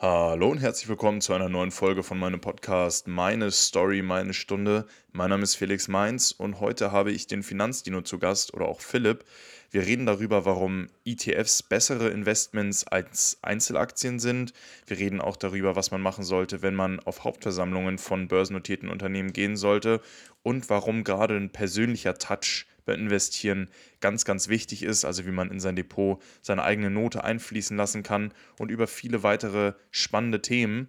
Hallo 0.00 0.48
und 0.48 0.58
herzlich 0.58 0.88
willkommen 0.88 1.20
zu 1.20 1.32
einer 1.32 1.48
neuen 1.48 1.72
Folge 1.72 2.04
von 2.04 2.20
meinem 2.20 2.40
Podcast 2.40 3.08
Meine 3.08 3.50
Story, 3.50 4.00
meine 4.00 4.32
Stunde. 4.32 4.86
Mein 5.10 5.30
Name 5.30 5.42
ist 5.42 5.56
Felix 5.56 5.88
Mainz 5.88 6.30
und 6.30 6.60
heute 6.60 6.92
habe 6.92 7.10
ich 7.10 7.26
den 7.26 7.42
Finanzdino 7.42 8.02
zu 8.02 8.20
Gast 8.20 8.54
oder 8.54 8.68
auch 8.68 8.80
Philipp. 8.80 9.24
Wir 9.72 9.84
reden 9.84 10.06
darüber, 10.06 10.44
warum 10.44 10.86
ETFs 11.04 11.64
bessere 11.64 12.10
Investments 12.10 12.86
als 12.86 13.38
Einzelaktien 13.42 14.20
sind. 14.20 14.52
Wir 14.86 14.98
reden 14.98 15.20
auch 15.20 15.34
darüber, 15.34 15.74
was 15.74 15.90
man 15.90 16.00
machen 16.00 16.22
sollte, 16.22 16.62
wenn 16.62 16.76
man 16.76 17.00
auf 17.00 17.24
Hauptversammlungen 17.24 17.98
von 17.98 18.28
börsennotierten 18.28 18.90
Unternehmen 18.90 19.32
gehen 19.32 19.56
sollte 19.56 20.00
und 20.44 20.70
warum 20.70 21.02
gerade 21.02 21.34
ein 21.34 21.50
persönlicher 21.50 22.14
Touch 22.18 22.66
beim 22.88 23.00
Investieren 23.00 23.70
ganz, 24.00 24.24
ganz 24.24 24.48
wichtig 24.48 24.82
ist, 24.82 25.04
also 25.04 25.26
wie 25.26 25.30
man 25.30 25.50
in 25.50 25.60
sein 25.60 25.76
Depot 25.76 26.20
seine 26.42 26.64
eigene 26.64 26.90
Note 26.90 27.22
einfließen 27.22 27.76
lassen 27.76 28.02
kann 28.02 28.32
und 28.58 28.70
über 28.70 28.86
viele 28.86 29.22
weitere 29.22 29.74
spannende 29.90 30.42
Themen. 30.42 30.88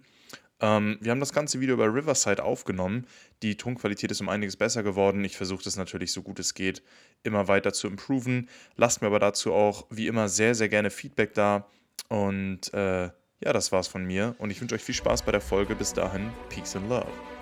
Ähm, 0.60 0.98
wir 1.00 1.10
haben 1.10 1.20
das 1.20 1.32
ganze 1.32 1.60
Video 1.60 1.76
bei 1.76 1.86
Riverside 1.86 2.42
aufgenommen. 2.42 3.06
Die 3.42 3.56
Tonqualität 3.56 4.10
ist 4.10 4.20
um 4.20 4.28
einiges 4.28 4.56
besser 4.56 4.82
geworden. 4.82 5.24
Ich 5.24 5.36
versuche 5.36 5.64
das 5.64 5.76
natürlich 5.76 6.12
so 6.12 6.22
gut 6.22 6.38
es 6.38 6.54
geht 6.54 6.82
immer 7.22 7.48
weiter 7.48 7.72
zu 7.72 7.86
improven. 7.86 8.48
Lasst 8.76 9.02
mir 9.02 9.08
aber 9.08 9.18
dazu 9.18 9.52
auch 9.52 9.86
wie 9.90 10.06
immer 10.06 10.28
sehr, 10.28 10.54
sehr 10.54 10.68
gerne 10.68 10.90
Feedback 10.90 11.34
da. 11.34 11.66
Und 12.08 12.72
äh, 12.74 13.10
ja, 13.42 13.52
das 13.52 13.72
war's 13.72 13.88
von 13.88 14.04
mir. 14.04 14.34
Und 14.38 14.50
ich 14.50 14.60
wünsche 14.60 14.74
euch 14.74 14.82
viel 14.82 14.94
Spaß 14.94 15.22
bei 15.22 15.32
der 15.32 15.40
Folge. 15.40 15.74
Bis 15.74 15.92
dahin, 15.92 16.30
Peace 16.48 16.76
and 16.76 16.88
Love. 16.88 17.39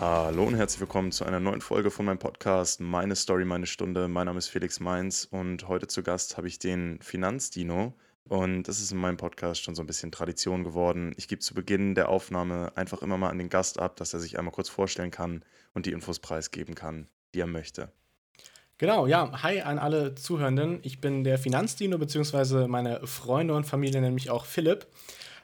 Hallo 0.00 0.44
und 0.44 0.54
herzlich 0.54 0.78
willkommen 0.78 1.10
zu 1.10 1.24
einer 1.24 1.40
neuen 1.40 1.60
Folge 1.60 1.90
von 1.90 2.06
meinem 2.06 2.20
Podcast 2.20 2.78
Meine 2.78 3.16
Story, 3.16 3.44
meine 3.44 3.66
Stunde. 3.66 4.06
Mein 4.06 4.26
Name 4.26 4.38
ist 4.38 4.46
Felix 4.46 4.78
Mainz 4.78 5.26
und 5.28 5.66
heute 5.66 5.88
zu 5.88 6.04
Gast 6.04 6.36
habe 6.36 6.46
ich 6.46 6.60
den 6.60 7.00
Finanzdino. 7.02 7.94
Und 8.28 8.68
das 8.68 8.78
ist 8.78 8.92
in 8.92 8.98
meinem 8.98 9.16
Podcast 9.16 9.60
schon 9.60 9.74
so 9.74 9.82
ein 9.82 9.88
bisschen 9.88 10.12
Tradition 10.12 10.62
geworden. 10.62 11.14
Ich 11.16 11.26
gebe 11.26 11.40
zu 11.40 11.52
Beginn 11.52 11.96
der 11.96 12.10
Aufnahme 12.10 12.70
einfach 12.76 13.02
immer 13.02 13.18
mal 13.18 13.30
an 13.30 13.38
den 13.38 13.48
Gast 13.48 13.80
ab, 13.80 13.96
dass 13.96 14.14
er 14.14 14.20
sich 14.20 14.38
einmal 14.38 14.52
kurz 14.52 14.68
vorstellen 14.68 15.10
kann 15.10 15.42
und 15.74 15.84
die 15.84 15.90
Infos 15.90 16.20
preisgeben 16.20 16.76
kann, 16.76 17.08
die 17.34 17.40
er 17.40 17.48
möchte. 17.48 17.90
Genau, 18.76 19.08
ja. 19.08 19.42
Hi 19.42 19.62
an 19.62 19.80
alle 19.80 20.14
Zuhörenden. 20.14 20.78
Ich 20.82 21.00
bin 21.00 21.24
der 21.24 21.38
Finanzdino, 21.38 21.98
beziehungsweise 21.98 22.68
meine 22.68 23.04
Freunde 23.08 23.52
und 23.52 23.64
Familie 23.64 24.00
nennen 24.00 24.14
mich 24.14 24.30
auch 24.30 24.44
Philipp. 24.44 24.86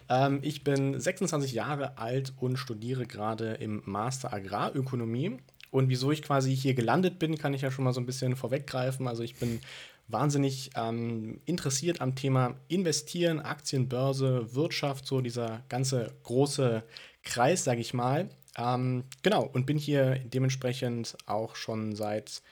Ähm, 0.09 0.41
ich 0.43 0.65
bin 0.65 0.99
26 0.99 1.53
Jahre 1.53 1.99
alt 1.99 2.33
und 2.39 2.57
studiere 2.57 3.07
gerade 3.07 3.55
im 3.55 3.83
Master 3.85 4.33
Agrarökonomie. 4.33 5.39
Und 5.71 5.89
wieso 5.89 6.13
ich 6.13 6.23
quasi 6.23 6.55
hier 6.55 6.75
gelandet 6.75 7.19
bin, 7.19 7.37
kann 7.37 7.55
ich 7.55 7.63
ja 7.63 7.71
schon 7.71 7.85
mal 7.85 7.93
so 7.93 8.01
ein 8.01 8.07
bisschen 8.07 8.37
vorweggreifen. 8.37 9.09
Also 9.09 9.23
ich 9.23 9.37
bin 9.37 9.61
wahnsinnig 10.09 10.71
ähm, 10.77 11.41
interessiert 11.47 12.01
am 12.01 12.15
Thema 12.15 12.55
Investieren, 12.69 13.41
Aktienbörse, 13.41 14.55
Wirtschaft, 14.55 15.07
so 15.07 15.21
dieser 15.21 15.63
ganze 15.69 16.15
große 16.23 16.85
Kreis, 17.23 17.65
sage 17.65 17.81
ich 17.81 17.95
mal. 17.95 18.29
Ähm, 18.57 19.05
genau, 19.23 19.45
und 19.45 19.67
bin 19.67 19.79
hier 19.79 20.21
dementsprechend 20.25 21.17
auch 21.27 21.57
schon 21.57 21.97
seit, 21.97 22.43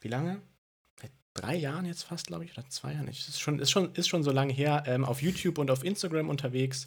wie 0.00 0.08
lange? 0.08 0.40
Drei 1.36 1.56
Jahren 1.56 1.84
jetzt 1.84 2.04
fast, 2.04 2.26
glaube 2.26 2.44
ich, 2.44 2.52
oder 2.52 2.68
zwei 2.68 2.92
Jahren. 2.92 3.08
Es 3.08 3.28
ist 3.28 3.40
schon, 3.40 3.58
ist 3.58 3.70
schon, 3.70 3.92
ist 3.94 4.08
schon 4.08 4.22
so 4.22 4.30
lange 4.30 4.52
her, 4.52 4.84
ähm, 4.86 5.04
auf 5.04 5.22
YouTube 5.22 5.58
und 5.58 5.70
auf 5.70 5.84
Instagram 5.84 6.28
unterwegs 6.28 6.86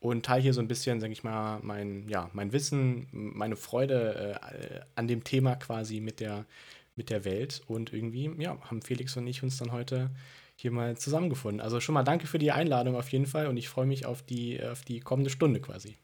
und 0.00 0.24
teile 0.24 0.42
hier 0.42 0.52
so 0.52 0.60
ein 0.60 0.68
bisschen, 0.68 1.00
sage 1.00 1.12
ich 1.12 1.24
mal, 1.24 1.58
mein, 1.62 2.08
ja, 2.08 2.30
mein 2.32 2.52
Wissen, 2.52 3.08
meine 3.12 3.56
Freude 3.56 4.38
äh, 4.40 4.80
an 4.94 5.08
dem 5.08 5.24
Thema 5.24 5.56
quasi 5.56 6.00
mit 6.00 6.20
der, 6.20 6.46
mit 6.94 7.10
der 7.10 7.24
Welt. 7.24 7.62
Und 7.66 7.92
irgendwie, 7.92 8.30
ja, 8.38 8.58
haben 8.62 8.82
Felix 8.82 9.16
und 9.16 9.26
ich 9.26 9.42
uns 9.42 9.56
dann 9.58 9.72
heute 9.72 10.10
hier 10.54 10.70
mal 10.70 10.96
zusammengefunden. 10.96 11.60
Also 11.60 11.80
schon 11.80 11.94
mal 11.94 12.02
danke 12.02 12.26
für 12.26 12.38
die 12.38 12.52
Einladung 12.52 12.96
auf 12.96 13.08
jeden 13.10 13.26
Fall 13.26 13.46
und 13.46 13.56
ich 13.56 13.68
freue 13.68 13.86
mich 13.86 14.06
auf 14.06 14.22
die, 14.22 14.62
auf 14.62 14.82
die 14.82 15.00
kommende 15.00 15.30
Stunde 15.30 15.60
quasi. 15.60 15.98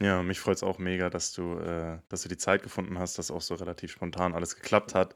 Ja, 0.00 0.22
mich 0.22 0.40
freut 0.40 0.56
es 0.56 0.62
auch 0.62 0.78
mega, 0.78 1.10
dass 1.10 1.32
du, 1.32 1.58
äh, 1.58 1.98
dass 2.08 2.22
du 2.22 2.28
die 2.28 2.38
Zeit 2.38 2.62
gefunden 2.62 2.98
hast, 2.98 3.18
dass 3.18 3.30
auch 3.30 3.42
so 3.42 3.54
relativ 3.54 3.92
spontan 3.92 4.32
alles 4.32 4.56
geklappt 4.56 4.94
hat. 4.94 5.14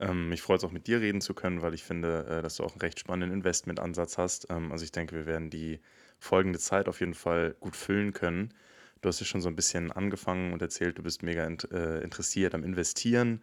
Ähm, 0.00 0.30
mich 0.30 0.40
freut 0.40 0.58
es 0.58 0.64
auch 0.64 0.72
mit 0.72 0.86
dir 0.86 1.00
reden 1.00 1.20
zu 1.20 1.34
können, 1.34 1.60
weil 1.60 1.74
ich 1.74 1.84
finde, 1.84 2.26
äh, 2.26 2.42
dass 2.42 2.56
du 2.56 2.64
auch 2.64 2.72
einen 2.72 2.80
recht 2.80 2.98
spannenden 2.98 3.38
Investmentansatz 3.38 4.16
hast. 4.18 4.46
Ähm, 4.50 4.72
also 4.72 4.84
ich 4.84 4.92
denke, 4.92 5.14
wir 5.14 5.26
werden 5.26 5.50
die 5.50 5.80
folgende 6.18 6.58
Zeit 6.58 6.88
auf 6.88 7.00
jeden 7.00 7.14
Fall 7.14 7.54
gut 7.60 7.76
füllen 7.76 8.12
können. 8.12 8.54
Du 9.02 9.08
hast 9.08 9.20
ja 9.20 9.26
schon 9.26 9.42
so 9.42 9.48
ein 9.48 9.56
bisschen 9.56 9.92
angefangen 9.92 10.52
und 10.52 10.62
erzählt, 10.62 10.98
du 10.98 11.02
bist 11.02 11.22
mega 11.22 11.44
int 11.44 11.70
äh, 11.70 12.00
interessiert 12.00 12.54
am 12.54 12.64
Investieren. 12.64 13.42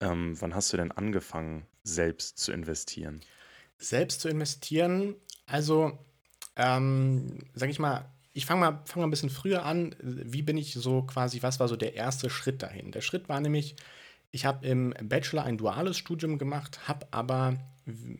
Ähm, 0.00 0.40
wann 0.40 0.54
hast 0.54 0.72
du 0.72 0.76
denn 0.76 0.92
angefangen, 0.92 1.66
selbst 1.82 2.38
zu 2.38 2.52
investieren? 2.52 3.20
Selbst 3.78 4.20
zu 4.20 4.28
investieren, 4.28 5.16
also 5.46 5.98
ähm, 6.56 7.38
sag 7.54 7.70
ich 7.70 7.78
mal, 7.78 8.04
ich 8.32 8.46
fange 8.46 8.60
mal, 8.60 8.82
fang 8.84 9.00
mal 9.00 9.06
ein 9.06 9.10
bisschen 9.10 9.30
früher 9.30 9.64
an. 9.64 9.96
Wie 10.00 10.42
bin 10.42 10.58
ich 10.58 10.74
so 10.74 11.02
quasi, 11.02 11.42
was 11.42 11.58
war 11.58 11.66
so 11.68 11.76
der 11.76 11.94
erste 11.94 12.30
Schritt 12.30 12.62
dahin? 12.62 12.92
Der 12.92 13.00
Schritt 13.00 13.28
war 13.28 13.40
nämlich, 13.40 13.74
ich 14.30 14.44
habe 14.44 14.66
im 14.66 14.94
Bachelor 15.02 15.44
ein 15.44 15.58
duales 15.58 15.96
Studium 15.96 16.38
gemacht, 16.38 16.86
habe 16.88 17.06
aber, 17.10 17.56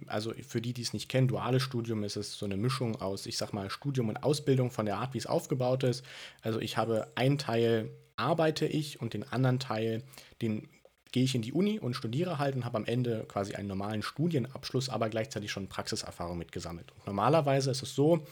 also 0.06 0.32
für 0.46 0.60
die, 0.60 0.72
die 0.72 0.82
es 0.82 0.92
nicht 0.92 1.08
kennen, 1.08 1.28
duales 1.28 1.62
Studium 1.62 2.02
ist 2.04 2.16
es 2.16 2.38
so 2.38 2.46
eine 2.46 2.56
Mischung 2.56 2.96
aus, 2.96 3.26
ich 3.26 3.36
sag 3.36 3.52
mal, 3.52 3.70
Studium 3.70 4.08
und 4.08 4.22
Ausbildung 4.22 4.70
von 4.70 4.86
der 4.86 4.98
Art, 4.98 5.14
wie 5.14 5.19
es 5.19 5.26
aufgebaut 5.26 5.84
ist. 5.84 6.04
Also 6.42 6.60
ich 6.60 6.76
habe 6.76 7.12
einen 7.14 7.38
Teil 7.38 7.91
arbeite 8.16 8.66
ich 8.66 9.00
und 9.00 9.14
den 9.14 9.22
anderen 9.22 9.60
Teil, 9.60 10.02
den 10.42 10.69
gehe 11.12 11.24
ich 11.24 11.34
in 11.34 11.42
die 11.42 11.52
Uni 11.52 11.78
und 11.78 11.94
studiere 11.94 12.38
halt 12.38 12.54
und 12.54 12.64
habe 12.64 12.76
am 12.76 12.84
Ende 12.84 13.25
quasi 13.28 13.54
einen 13.54 13.69
normalen 13.69 14.02
Studienabschluss, 14.02 14.88
aber 14.88 15.08
gleichzeitig 15.08 15.50
schon 15.50 15.69
Praxiserfahrung 15.69 16.36
mitgesammelt. 16.36 16.92
Und 16.92 17.06
normalerweise 17.06 17.70
ist 17.70 17.82
es 17.82 17.94
so, 17.94 18.26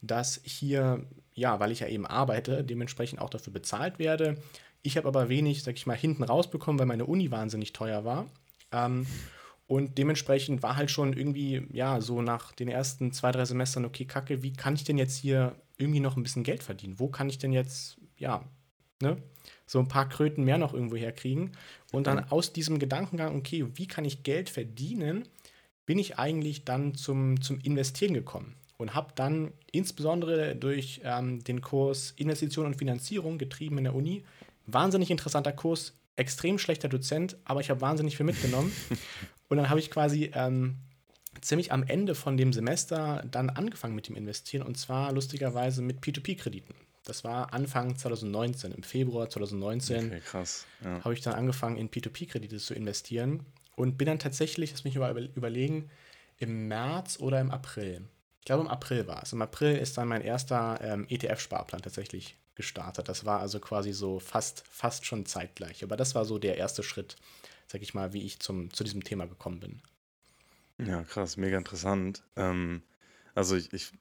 dass 0.00 0.40
hier, 0.44 1.04
ja, 1.34 1.60
weil 1.60 1.72
ich 1.72 1.80
ja 1.80 1.88
eben 1.88 2.06
arbeite, 2.06 2.64
dementsprechend 2.64 3.20
auch 3.20 3.30
dafür 3.30 3.52
bezahlt 3.52 3.98
werde. 3.98 4.38
Ich 4.84 4.98
habe 4.98 5.08
aber 5.08 5.30
wenig, 5.30 5.62
sag 5.62 5.76
ich 5.76 5.86
mal, 5.86 5.96
hinten 5.96 6.22
rausbekommen, 6.22 6.78
weil 6.78 6.86
meine 6.86 7.06
Uni 7.06 7.30
wahnsinnig 7.30 7.72
teuer 7.72 8.04
war. 8.04 8.26
Ähm, 8.70 9.06
und 9.66 9.96
dementsprechend 9.96 10.62
war 10.62 10.76
halt 10.76 10.90
schon 10.90 11.14
irgendwie, 11.14 11.66
ja, 11.72 12.02
so 12.02 12.20
nach 12.20 12.52
den 12.52 12.68
ersten 12.68 13.10
zwei, 13.10 13.32
drei 13.32 13.46
Semestern, 13.46 13.86
okay, 13.86 14.04
kacke, 14.04 14.42
wie 14.42 14.52
kann 14.52 14.74
ich 14.74 14.84
denn 14.84 14.98
jetzt 14.98 15.16
hier 15.16 15.56
irgendwie 15.78 16.00
noch 16.00 16.18
ein 16.18 16.22
bisschen 16.22 16.42
Geld 16.42 16.62
verdienen? 16.62 16.98
Wo 16.98 17.08
kann 17.08 17.30
ich 17.30 17.38
denn 17.38 17.50
jetzt, 17.50 17.96
ja, 18.18 18.44
ne, 19.00 19.16
so 19.66 19.78
ein 19.78 19.88
paar 19.88 20.06
Kröten 20.06 20.44
mehr 20.44 20.58
noch 20.58 20.74
irgendwo 20.74 20.96
herkriegen? 20.96 21.52
Und 21.90 22.06
dann 22.06 22.30
aus 22.30 22.52
diesem 22.52 22.78
Gedankengang, 22.78 23.36
okay, 23.36 23.64
wie 23.76 23.86
kann 23.86 24.04
ich 24.04 24.22
Geld 24.22 24.50
verdienen, 24.50 25.26
bin 25.86 25.98
ich 25.98 26.18
eigentlich 26.18 26.66
dann 26.66 26.94
zum, 26.94 27.40
zum 27.40 27.58
Investieren 27.60 28.12
gekommen 28.12 28.54
und 28.76 28.94
habe 28.94 29.12
dann 29.14 29.52
insbesondere 29.72 30.56
durch 30.56 31.00
ähm, 31.04 31.42
den 31.42 31.62
Kurs 31.62 32.12
Investition 32.16 32.66
und 32.66 32.76
Finanzierung 32.76 33.38
getrieben 33.38 33.78
in 33.78 33.84
der 33.84 33.94
Uni 33.94 34.24
wahnsinnig 34.66 35.10
interessanter 35.10 35.52
Kurs, 35.52 35.94
extrem 36.16 36.58
schlechter 36.58 36.88
Dozent, 36.88 37.36
aber 37.44 37.60
ich 37.60 37.70
habe 37.70 37.80
wahnsinnig 37.80 38.16
viel 38.16 38.26
mitgenommen. 38.26 38.72
und 39.48 39.56
dann 39.56 39.68
habe 39.68 39.80
ich 39.80 39.90
quasi 39.90 40.30
ähm, 40.34 40.76
ziemlich 41.40 41.72
am 41.72 41.82
Ende 41.82 42.14
von 42.14 42.36
dem 42.36 42.52
Semester 42.52 43.24
dann 43.30 43.50
angefangen 43.50 43.94
mit 43.94 44.08
dem 44.08 44.16
Investieren 44.16 44.66
und 44.66 44.76
zwar 44.76 45.12
lustigerweise 45.12 45.82
mit 45.82 46.00
P2P-Krediten. 46.00 46.74
Das 47.04 47.22
war 47.22 47.52
Anfang 47.52 47.96
2019, 47.96 48.72
im 48.72 48.82
Februar 48.82 49.28
2019 49.28 50.06
okay, 50.06 50.20
ja. 50.82 51.04
habe 51.04 51.12
ich 51.12 51.20
dann 51.20 51.34
angefangen, 51.34 51.76
in 51.76 51.90
P2P-Kredite 51.90 52.56
zu 52.56 52.74
investieren 52.74 53.44
und 53.76 53.98
bin 53.98 54.06
dann 54.06 54.18
tatsächlich, 54.18 54.70
lass 54.70 54.84
mich 54.84 54.96
mal 54.96 55.16
überlegen, 55.34 55.90
im 56.38 56.68
März 56.68 57.18
oder 57.20 57.40
im 57.40 57.50
April. 57.50 58.08
Ich 58.40 58.46
glaube, 58.46 58.62
im 58.62 58.68
April 58.68 59.06
war 59.06 59.22
es. 59.22 59.32
Im 59.32 59.42
April 59.42 59.76
ist 59.76 59.98
dann 59.98 60.08
mein 60.08 60.22
erster 60.22 60.80
ähm, 60.82 61.06
ETF-Sparplan 61.08 61.82
tatsächlich 61.82 62.36
gestartet. 62.54 63.08
Das 63.08 63.24
war 63.24 63.40
also 63.40 63.60
quasi 63.60 63.92
so 63.92 64.20
fast, 64.20 64.64
fast 64.68 65.06
schon 65.06 65.26
zeitgleich. 65.26 65.82
Aber 65.82 65.96
das 65.96 66.14
war 66.14 66.24
so 66.24 66.38
der 66.38 66.56
erste 66.56 66.82
Schritt, 66.82 67.16
sag 67.66 67.82
ich 67.82 67.94
mal, 67.94 68.12
wie 68.12 68.22
ich 68.22 68.38
zum, 68.40 68.72
zu 68.72 68.84
diesem 68.84 69.04
Thema 69.04 69.26
gekommen 69.26 69.60
bin. 69.60 69.82
Ja, 70.78 71.02
krass, 71.04 71.36
mega 71.36 71.56
interessant. 71.56 72.22
Ähm, 72.36 72.82
also 73.34 73.56
ich, 73.56 73.72
ich, 73.72 73.92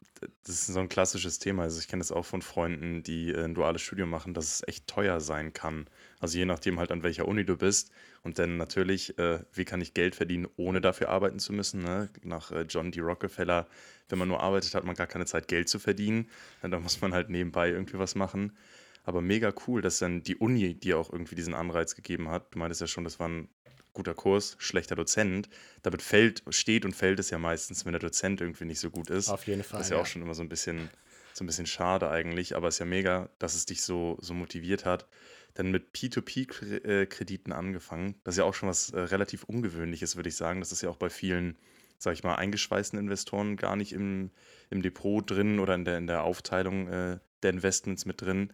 das 0.43 0.55
ist 0.55 0.67
so 0.67 0.79
ein 0.79 0.89
klassisches 0.89 1.39
Thema. 1.39 1.63
Also 1.63 1.79
ich 1.79 1.87
kenne 1.87 2.01
das 2.01 2.11
auch 2.11 2.25
von 2.25 2.41
Freunden, 2.41 3.03
die 3.03 3.31
äh, 3.31 3.43
ein 3.43 3.55
duales 3.55 3.81
Studium 3.81 4.09
machen, 4.09 4.33
dass 4.33 4.45
es 4.45 4.67
echt 4.67 4.87
teuer 4.87 5.19
sein 5.19 5.53
kann. 5.53 5.87
Also 6.23 6.37
je 6.37 6.45
nachdem 6.45 6.79
halt 6.79 6.89
an 6.93 7.03
welcher 7.03 7.27
Uni 7.27 7.43
du 7.43 7.57
bist. 7.57 7.91
Und 8.21 8.39
dann 8.39 8.55
natürlich, 8.55 9.19
äh, 9.19 9.39
wie 9.51 9.65
kann 9.65 9.81
ich 9.81 9.93
Geld 9.93 10.15
verdienen, 10.15 10.47
ohne 10.55 10.79
dafür 10.79 11.09
arbeiten 11.09 11.37
zu 11.37 11.51
müssen? 11.51 11.83
Ne? 11.83 12.09
Nach 12.23 12.49
äh, 12.49 12.61
John 12.61 12.93
D. 12.93 13.01
Rockefeller, 13.01 13.67
wenn 14.07 14.19
man 14.19 14.29
nur 14.29 14.39
arbeitet, 14.39 14.73
hat 14.73 14.85
man 14.85 14.95
gar 14.95 15.05
keine 15.05 15.25
Zeit, 15.25 15.49
Geld 15.49 15.67
zu 15.67 15.79
verdienen. 15.79 16.29
Da 16.61 16.79
muss 16.79 17.01
man 17.01 17.13
halt 17.13 17.29
nebenbei 17.29 17.71
irgendwie 17.71 17.99
was 17.99 18.15
machen. 18.15 18.57
Aber 19.03 19.19
mega 19.19 19.53
cool, 19.67 19.81
dass 19.81 19.99
dann 19.99 20.23
die 20.23 20.37
Uni 20.37 20.75
dir 20.75 20.97
auch 20.97 21.11
irgendwie 21.11 21.35
diesen 21.35 21.53
Anreiz 21.53 21.93
gegeben 21.93 22.29
hat. 22.29 22.55
Du 22.55 22.59
meintest 22.59 22.79
ja 22.79 22.87
schon, 22.87 23.03
das 23.03 23.19
war 23.19 23.27
ein 23.27 23.49
guter 23.91 24.13
Kurs, 24.13 24.55
schlechter 24.59 24.95
Dozent. 24.95 25.49
Damit 25.81 26.01
fällt, 26.01 26.41
steht 26.51 26.85
und 26.85 26.95
fällt 26.95 27.19
es 27.19 27.31
ja 27.31 27.37
meistens, 27.37 27.83
wenn 27.83 27.91
der 27.91 27.99
Dozent 27.99 28.39
irgendwie 28.39 28.63
nicht 28.63 28.79
so 28.79 28.91
gut 28.91 29.09
ist. 29.09 29.27
Auf 29.27 29.45
jeden 29.45 29.61
Fall. 29.61 29.79
Das 29.79 29.87
ist 29.87 29.91
ja, 29.91 29.97
ja. 29.97 30.01
auch 30.01 30.07
schon 30.07 30.21
immer 30.21 30.35
so 30.35 30.41
ein 30.41 30.47
bisschen, 30.47 30.89
so 31.33 31.43
ein 31.43 31.47
bisschen 31.47 31.65
schade 31.65 32.09
eigentlich, 32.09 32.55
aber 32.55 32.69
es 32.69 32.75
ist 32.75 32.79
ja 32.79 32.85
mega, 32.85 33.29
dass 33.39 33.55
es 33.55 33.65
dich 33.65 33.81
so, 33.81 34.17
so 34.21 34.33
motiviert 34.33 34.85
hat. 34.85 35.05
Dann 35.53 35.71
mit 35.71 35.93
P2P-Krediten 35.93 37.51
äh, 37.51 37.55
angefangen. 37.55 38.15
Das 38.23 38.35
ist 38.35 38.39
ja 38.39 38.45
auch 38.45 38.53
schon 38.53 38.69
was 38.69 38.89
äh, 38.89 38.99
relativ 38.99 39.43
Ungewöhnliches, 39.43 40.15
würde 40.15 40.29
ich 40.29 40.35
sagen. 40.35 40.59
Das 40.59 40.71
ist 40.71 40.81
ja 40.81 40.89
auch 40.89 40.97
bei 40.97 41.09
vielen, 41.09 41.57
sag 41.97 42.13
ich 42.13 42.23
mal, 42.23 42.35
eingeschweißten 42.35 42.97
Investoren 42.97 43.55
gar 43.55 43.75
nicht 43.75 43.93
im, 43.93 44.31
im 44.69 44.81
Depot 44.81 45.29
drin 45.29 45.59
oder 45.59 45.75
in 45.75 45.85
der, 45.85 45.97
in 45.97 46.07
der 46.07 46.23
Aufteilung 46.23 46.87
äh, 46.87 47.19
der 47.43 47.51
Investments 47.51 48.05
mit 48.05 48.21
drin. 48.21 48.51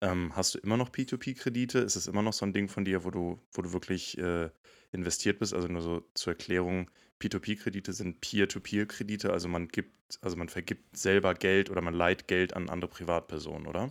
Ähm, 0.00 0.34
hast 0.36 0.54
du 0.54 0.58
immer 0.58 0.76
noch 0.76 0.90
P2P-Kredite? 0.90 1.80
Ist 1.80 1.96
es 1.96 2.06
immer 2.06 2.22
noch 2.22 2.32
so 2.32 2.46
ein 2.46 2.52
Ding 2.52 2.68
von 2.68 2.84
dir, 2.84 3.04
wo 3.04 3.10
du, 3.10 3.40
wo 3.52 3.62
du 3.62 3.72
wirklich 3.72 4.16
äh, 4.18 4.50
investiert 4.92 5.40
bist? 5.40 5.54
Also 5.54 5.68
nur 5.68 5.82
so 5.82 6.04
zur 6.14 6.32
Erklärung, 6.34 6.90
P2P-Kredite 7.20 7.92
sind 7.92 8.20
Peer-to-Peer-Kredite, 8.20 9.32
also 9.32 9.48
man 9.48 9.68
gibt, 9.68 10.18
also 10.20 10.36
man 10.36 10.48
vergibt 10.48 10.96
selber 10.96 11.34
Geld 11.34 11.70
oder 11.70 11.80
man 11.80 11.94
leiht 11.94 12.28
Geld 12.28 12.54
an 12.54 12.68
andere 12.68 12.90
Privatpersonen, 12.90 13.66
oder? 13.66 13.90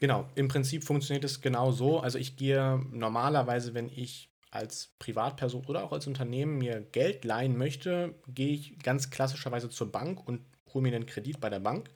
Genau, 0.00 0.28
im 0.34 0.48
Prinzip 0.48 0.84
funktioniert 0.84 1.24
es 1.24 1.42
genau 1.42 1.72
so. 1.72 2.00
Also 2.00 2.18
ich 2.18 2.36
gehe 2.36 2.80
normalerweise, 2.90 3.74
wenn 3.74 3.88
ich 3.88 4.30
als 4.50 4.94
Privatperson 4.98 5.64
oder 5.66 5.84
auch 5.84 5.92
als 5.92 6.06
Unternehmen 6.06 6.58
mir 6.58 6.80
Geld 6.80 7.24
leihen 7.24 7.56
möchte, 7.56 8.14
gehe 8.26 8.48
ich 8.54 8.78
ganz 8.80 9.10
klassischerweise 9.10 9.68
zur 9.68 9.92
Bank 9.92 10.26
und 10.26 10.40
hole 10.72 10.82
mir 10.82 10.94
einen 10.96 11.06
Kredit 11.06 11.38
bei 11.40 11.50
der 11.50 11.60
Bank. 11.60 11.90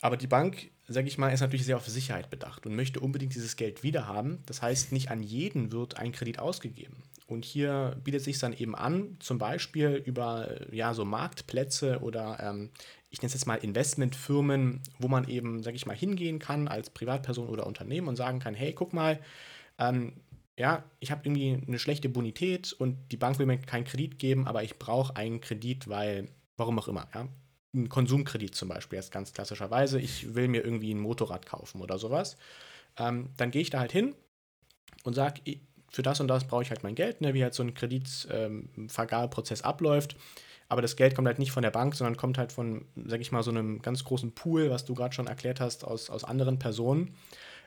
Aber 0.00 0.16
die 0.16 0.26
Bank, 0.26 0.70
sage 0.88 1.08
ich 1.08 1.18
mal, 1.18 1.30
ist 1.30 1.40
natürlich 1.40 1.66
sehr 1.66 1.76
auf 1.76 1.88
Sicherheit 1.88 2.30
bedacht 2.30 2.66
und 2.66 2.76
möchte 2.76 3.00
unbedingt 3.00 3.34
dieses 3.34 3.56
Geld 3.56 3.82
wiederhaben. 3.82 4.42
Das 4.46 4.62
heißt, 4.62 4.92
nicht 4.92 5.10
an 5.10 5.22
jeden 5.22 5.72
wird 5.72 5.96
ein 5.96 6.12
Kredit 6.12 6.38
ausgegeben. 6.38 7.02
Und 7.26 7.44
hier 7.44 7.96
bietet 8.04 8.22
sich 8.22 8.38
dann 8.38 8.52
eben 8.52 8.76
an, 8.76 9.16
zum 9.18 9.38
Beispiel 9.38 10.00
über 10.04 10.48
ja, 10.72 10.94
so 10.94 11.04
Marktplätze 11.04 11.98
oder 12.00 12.38
ähm, 12.40 12.70
ich 13.10 13.20
nenne 13.20 13.28
es 13.28 13.34
jetzt 13.34 13.46
mal 13.46 13.56
Investmentfirmen, 13.56 14.80
wo 14.98 15.08
man 15.08 15.28
eben, 15.28 15.62
sage 15.62 15.76
ich 15.76 15.86
mal, 15.86 15.96
hingehen 15.96 16.38
kann 16.38 16.68
als 16.68 16.90
Privatperson 16.90 17.48
oder 17.48 17.66
Unternehmen 17.66 18.08
und 18.08 18.16
sagen 18.16 18.38
kann, 18.38 18.54
hey, 18.54 18.72
guck 18.72 18.92
mal, 18.92 19.18
ähm, 19.78 20.12
ja, 20.58 20.84
ich 21.00 21.10
habe 21.10 21.22
irgendwie 21.24 21.62
eine 21.66 21.78
schlechte 21.78 22.08
Bonität 22.08 22.72
und 22.72 22.96
die 23.10 23.16
Bank 23.16 23.38
will 23.38 23.46
mir 23.46 23.58
keinen 23.58 23.84
Kredit 23.84 24.18
geben, 24.18 24.46
aber 24.46 24.62
ich 24.62 24.78
brauche 24.78 25.16
einen 25.16 25.40
Kredit, 25.40 25.88
weil, 25.88 26.28
warum 26.56 26.78
auch 26.78 26.88
immer, 26.88 27.08
ja. 27.14 27.28
Ein 27.74 27.90
Konsumkredit 27.90 28.54
zum 28.54 28.70
Beispiel, 28.70 28.96
jetzt 28.96 29.12
ganz 29.12 29.34
klassischerweise, 29.34 30.00
ich 30.00 30.34
will 30.34 30.48
mir 30.48 30.64
irgendwie 30.64 30.94
ein 30.94 31.00
Motorrad 31.00 31.44
kaufen 31.44 31.82
oder 31.82 31.98
sowas. 31.98 32.38
Ähm, 32.96 33.30
dann 33.36 33.50
gehe 33.50 33.60
ich 33.60 33.68
da 33.68 33.80
halt 33.80 33.92
hin 33.92 34.14
und 35.04 35.12
sage, 35.12 35.42
für 35.96 36.02
das 36.02 36.20
und 36.20 36.28
das 36.28 36.46
brauche 36.46 36.62
ich 36.62 36.68
halt 36.68 36.82
mein 36.82 36.94
Geld, 36.94 37.22
ne, 37.22 37.32
wie 37.32 37.42
halt 37.42 37.54
so 37.54 37.62
ein 37.62 37.72
Kreditvergabeprozess 37.72 39.60
ähm, 39.60 39.64
abläuft. 39.64 40.14
Aber 40.68 40.82
das 40.82 40.94
Geld 40.96 41.14
kommt 41.14 41.26
halt 41.26 41.38
nicht 41.38 41.52
von 41.52 41.62
der 41.62 41.70
Bank, 41.70 41.94
sondern 41.94 42.18
kommt 42.18 42.36
halt 42.36 42.52
von, 42.52 42.84
sag 43.06 43.22
ich 43.22 43.32
mal, 43.32 43.42
so 43.42 43.50
einem 43.50 43.80
ganz 43.80 44.04
großen 44.04 44.32
Pool, 44.32 44.68
was 44.68 44.84
du 44.84 44.94
gerade 44.94 45.14
schon 45.14 45.26
erklärt 45.26 45.58
hast, 45.58 45.84
aus, 45.84 46.10
aus 46.10 46.24
anderen 46.24 46.58
Personen. 46.58 47.14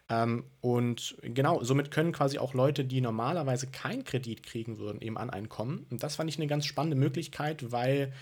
Ähm, 0.10 0.44
und 0.62 1.18
genau, 1.24 1.64
somit 1.64 1.90
können 1.90 2.12
quasi 2.12 2.38
auch 2.38 2.54
Leute, 2.54 2.86
die 2.86 3.02
normalerweise 3.02 3.66
keinen 3.66 4.04
Kredit 4.04 4.44
kriegen 4.44 4.78
würden, 4.78 5.02
eben 5.02 5.18
an 5.18 5.32
einen 5.32 5.50
kommen. 5.50 5.88
Und 5.90 6.04
das 6.04 6.18
fand 6.18 6.30
ich 6.30 6.38
eine 6.38 6.48
ganz 6.48 6.68
spannende 6.68 6.98
Möglichkeit, 6.98 7.72
weil 7.72 8.14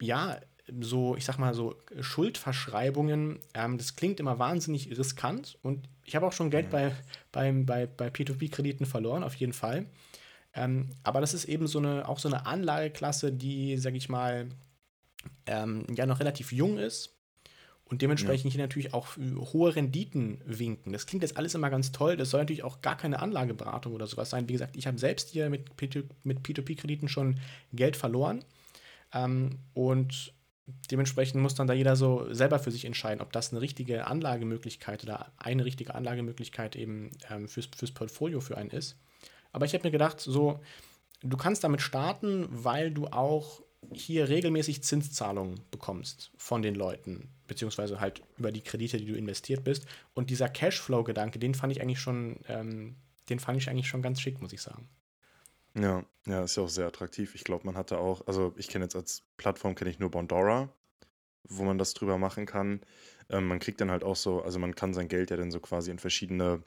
ja, 0.00 0.38
so, 0.80 1.16
ich 1.16 1.24
sag 1.24 1.38
mal, 1.38 1.54
so 1.54 1.76
Schuldverschreibungen, 2.00 3.38
ähm, 3.54 3.78
das 3.78 3.96
klingt 3.96 4.20
immer 4.20 4.38
wahnsinnig 4.38 4.96
riskant 4.96 5.58
und 5.62 5.88
ich 6.04 6.16
habe 6.16 6.26
auch 6.26 6.32
schon 6.32 6.50
Geld 6.50 6.66
mhm. 6.66 6.70
bei, 6.70 6.92
bei, 7.32 7.52
bei, 7.52 7.86
bei 7.86 8.08
P2P-Krediten 8.08 8.86
verloren, 8.86 9.22
auf 9.22 9.34
jeden 9.34 9.52
Fall. 9.52 9.86
Ähm, 10.54 10.90
aber 11.02 11.20
das 11.20 11.34
ist 11.34 11.44
eben 11.44 11.66
so 11.66 11.78
eine, 11.78 12.08
auch 12.08 12.18
so 12.18 12.28
eine 12.28 12.46
Anlageklasse, 12.46 13.32
die, 13.32 13.76
sag 13.76 13.94
ich 13.94 14.08
mal, 14.08 14.48
ähm, 15.46 15.84
ja 15.94 16.06
noch 16.06 16.20
relativ 16.20 16.52
jung 16.52 16.78
ist 16.78 17.16
und 17.88 18.02
dementsprechend 18.02 18.52
ja. 18.52 18.56
hier 18.56 18.64
natürlich 18.64 18.94
auch 18.94 19.16
hohe 19.16 19.76
Renditen 19.76 20.40
winken. 20.44 20.92
Das 20.92 21.06
klingt 21.06 21.22
jetzt 21.22 21.36
alles 21.36 21.54
immer 21.54 21.70
ganz 21.70 21.92
toll. 21.92 22.16
Das 22.16 22.30
soll 22.30 22.40
natürlich 22.40 22.64
auch 22.64 22.80
gar 22.80 22.96
keine 22.96 23.20
Anlageberatung 23.20 23.92
oder 23.92 24.08
sowas 24.08 24.30
sein. 24.30 24.48
Wie 24.48 24.54
gesagt, 24.54 24.76
ich 24.76 24.88
habe 24.88 24.98
selbst 24.98 25.30
hier 25.30 25.50
mit, 25.50 25.70
mit 26.24 26.40
P2P-Krediten 26.40 27.08
schon 27.08 27.38
Geld 27.72 27.96
verloren. 27.96 28.44
Ähm, 29.12 29.58
und 29.72 30.32
dementsprechend 30.90 31.40
muss 31.40 31.54
dann 31.54 31.66
da 31.66 31.74
jeder 31.74 31.96
so 31.96 32.32
selber 32.32 32.58
für 32.58 32.70
sich 32.70 32.84
entscheiden, 32.84 33.20
ob 33.20 33.32
das 33.32 33.52
eine 33.52 33.60
richtige 33.60 34.06
Anlagemöglichkeit 34.06 35.04
oder 35.04 35.32
eine 35.36 35.64
richtige 35.64 35.94
Anlagemöglichkeit 35.94 36.76
eben 36.76 37.10
ähm, 37.30 37.48
fürs, 37.48 37.66
fürs 37.66 37.92
Portfolio 37.92 38.40
für 38.40 38.56
einen 38.56 38.70
ist. 38.70 38.96
Aber 39.52 39.64
ich 39.64 39.74
habe 39.74 39.84
mir 39.84 39.92
gedacht, 39.92 40.20
so, 40.20 40.60
du 41.22 41.36
kannst 41.36 41.64
damit 41.64 41.82
starten, 41.82 42.46
weil 42.50 42.90
du 42.90 43.06
auch 43.06 43.62
hier 43.92 44.28
regelmäßig 44.28 44.82
Zinszahlungen 44.82 45.60
bekommst 45.70 46.32
von 46.36 46.62
den 46.62 46.74
Leuten, 46.74 47.28
beziehungsweise 47.46 48.00
halt 48.00 48.22
über 48.36 48.50
die 48.50 48.62
Kredite, 48.62 48.98
die 48.98 49.06
du 49.06 49.14
investiert 49.14 49.62
bist. 49.62 49.86
Und 50.14 50.30
dieser 50.30 50.48
Cashflow-Gedanke, 50.48 51.38
den 51.38 51.54
fand 51.54 51.72
ich 51.72 51.80
eigentlich 51.80 52.00
schon, 52.00 52.40
ähm, 52.48 52.96
den 53.28 53.38
fand 53.38 53.58
ich 53.58 53.70
eigentlich 53.70 53.88
schon 53.88 54.02
ganz 54.02 54.20
schick, 54.20 54.42
muss 54.42 54.52
ich 54.52 54.62
sagen. 54.62 54.88
Ja, 55.78 56.04
ja, 56.26 56.42
ist 56.44 56.56
ja 56.56 56.62
auch 56.62 56.68
sehr 56.68 56.86
attraktiv. 56.86 57.34
Ich 57.34 57.44
glaube, 57.44 57.66
man 57.66 57.76
hatte 57.76 57.98
auch, 57.98 58.26
also 58.26 58.52
ich 58.56 58.68
kenne 58.68 58.84
jetzt 58.86 58.96
als 58.96 59.22
Plattform 59.36 59.74
kenne 59.74 59.90
ich 59.90 59.98
nur 59.98 60.10
Bondora, 60.10 60.72
wo 61.48 61.64
man 61.64 61.78
das 61.78 61.94
drüber 61.94 62.18
machen 62.18 62.46
kann. 62.46 62.80
Ähm, 63.30 63.48
man 63.48 63.58
kriegt 63.60 63.80
dann 63.80 63.90
halt 63.92 64.04
auch 64.04 64.16
so, 64.16 64.42
also 64.42 64.58
man 64.60 64.74
kann 64.76 64.94
sein 64.94 65.08
Geld 65.08 65.30
ja 65.30 65.36
dann 65.38 65.50
so 65.52 65.60
quasi 65.60 65.90
in 65.92 65.98
verschiedene 66.00 66.62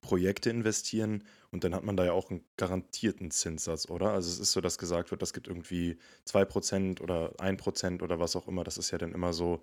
Projekte 0.00 0.50
investieren 0.50 1.24
und 1.50 1.64
dann 1.64 1.74
hat 1.74 1.82
man 1.84 1.96
da 1.96 2.04
ja 2.04 2.12
auch 2.12 2.30
einen 2.30 2.44
garantierten 2.56 3.30
Zinssatz, 3.30 3.88
oder? 3.90 4.12
Also 4.12 4.30
es 4.30 4.38
ist 4.38 4.52
so, 4.52 4.60
dass 4.60 4.78
gesagt 4.78 5.10
wird, 5.10 5.20
das 5.22 5.32
gibt 5.32 5.48
irgendwie 5.48 5.98
2% 6.24 7.00
oder 7.00 7.32
1% 7.40 8.02
oder 8.02 8.20
was 8.20 8.36
auch 8.36 8.46
immer. 8.46 8.62
Das 8.64 8.78
ist 8.78 8.90
ja 8.92 8.98
dann 8.98 9.12
immer 9.12 9.32
so, 9.32 9.62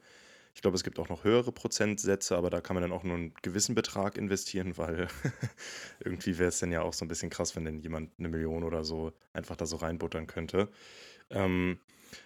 ich 0.54 0.62
glaube, 0.62 0.76
es 0.76 0.84
gibt 0.84 1.00
auch 1.00 1.10
noch 1.10 1.24
höhere 1.24 1.52
Prozentsätze, 1.52 2.38
aber 2.38 2.50
da 2.50 2.62
kann 2.62 2.76
man 2.76 2.82
dann 2.82 2.92
auch 2.92 3.04
nur 3.04 3.16
einen 3.16 3.34
gewissen 3.42 3.76
Betrag 3.76 4.18
investieren, 4.18 4.78
weil 4.78 5.08
irgendwie 6.00 6.38
wäre 6.38 6.50
es 6.50 6.60
dann 6.60 6.72
ja 6.72 6.82
auch 6.82 6.94
so 6.94 7.06
ein 7.06 7.08
bisschen 7.08 7.30
krass, 7.30 7.56
wenn 7.56 7.66
dann 7.66 7.80
jemand 7.80 8.12
eine 8.20 8.30
Million 8.30 8.64
oder 8.64 8.84
so 8.84 9.14
einfach 9.34 9.56
da 9.56 9.66
so 9.66 9.78
reinbuttern 9.78 10.28
könnte. 10.28 10.70
Ähm, 11.30 11.80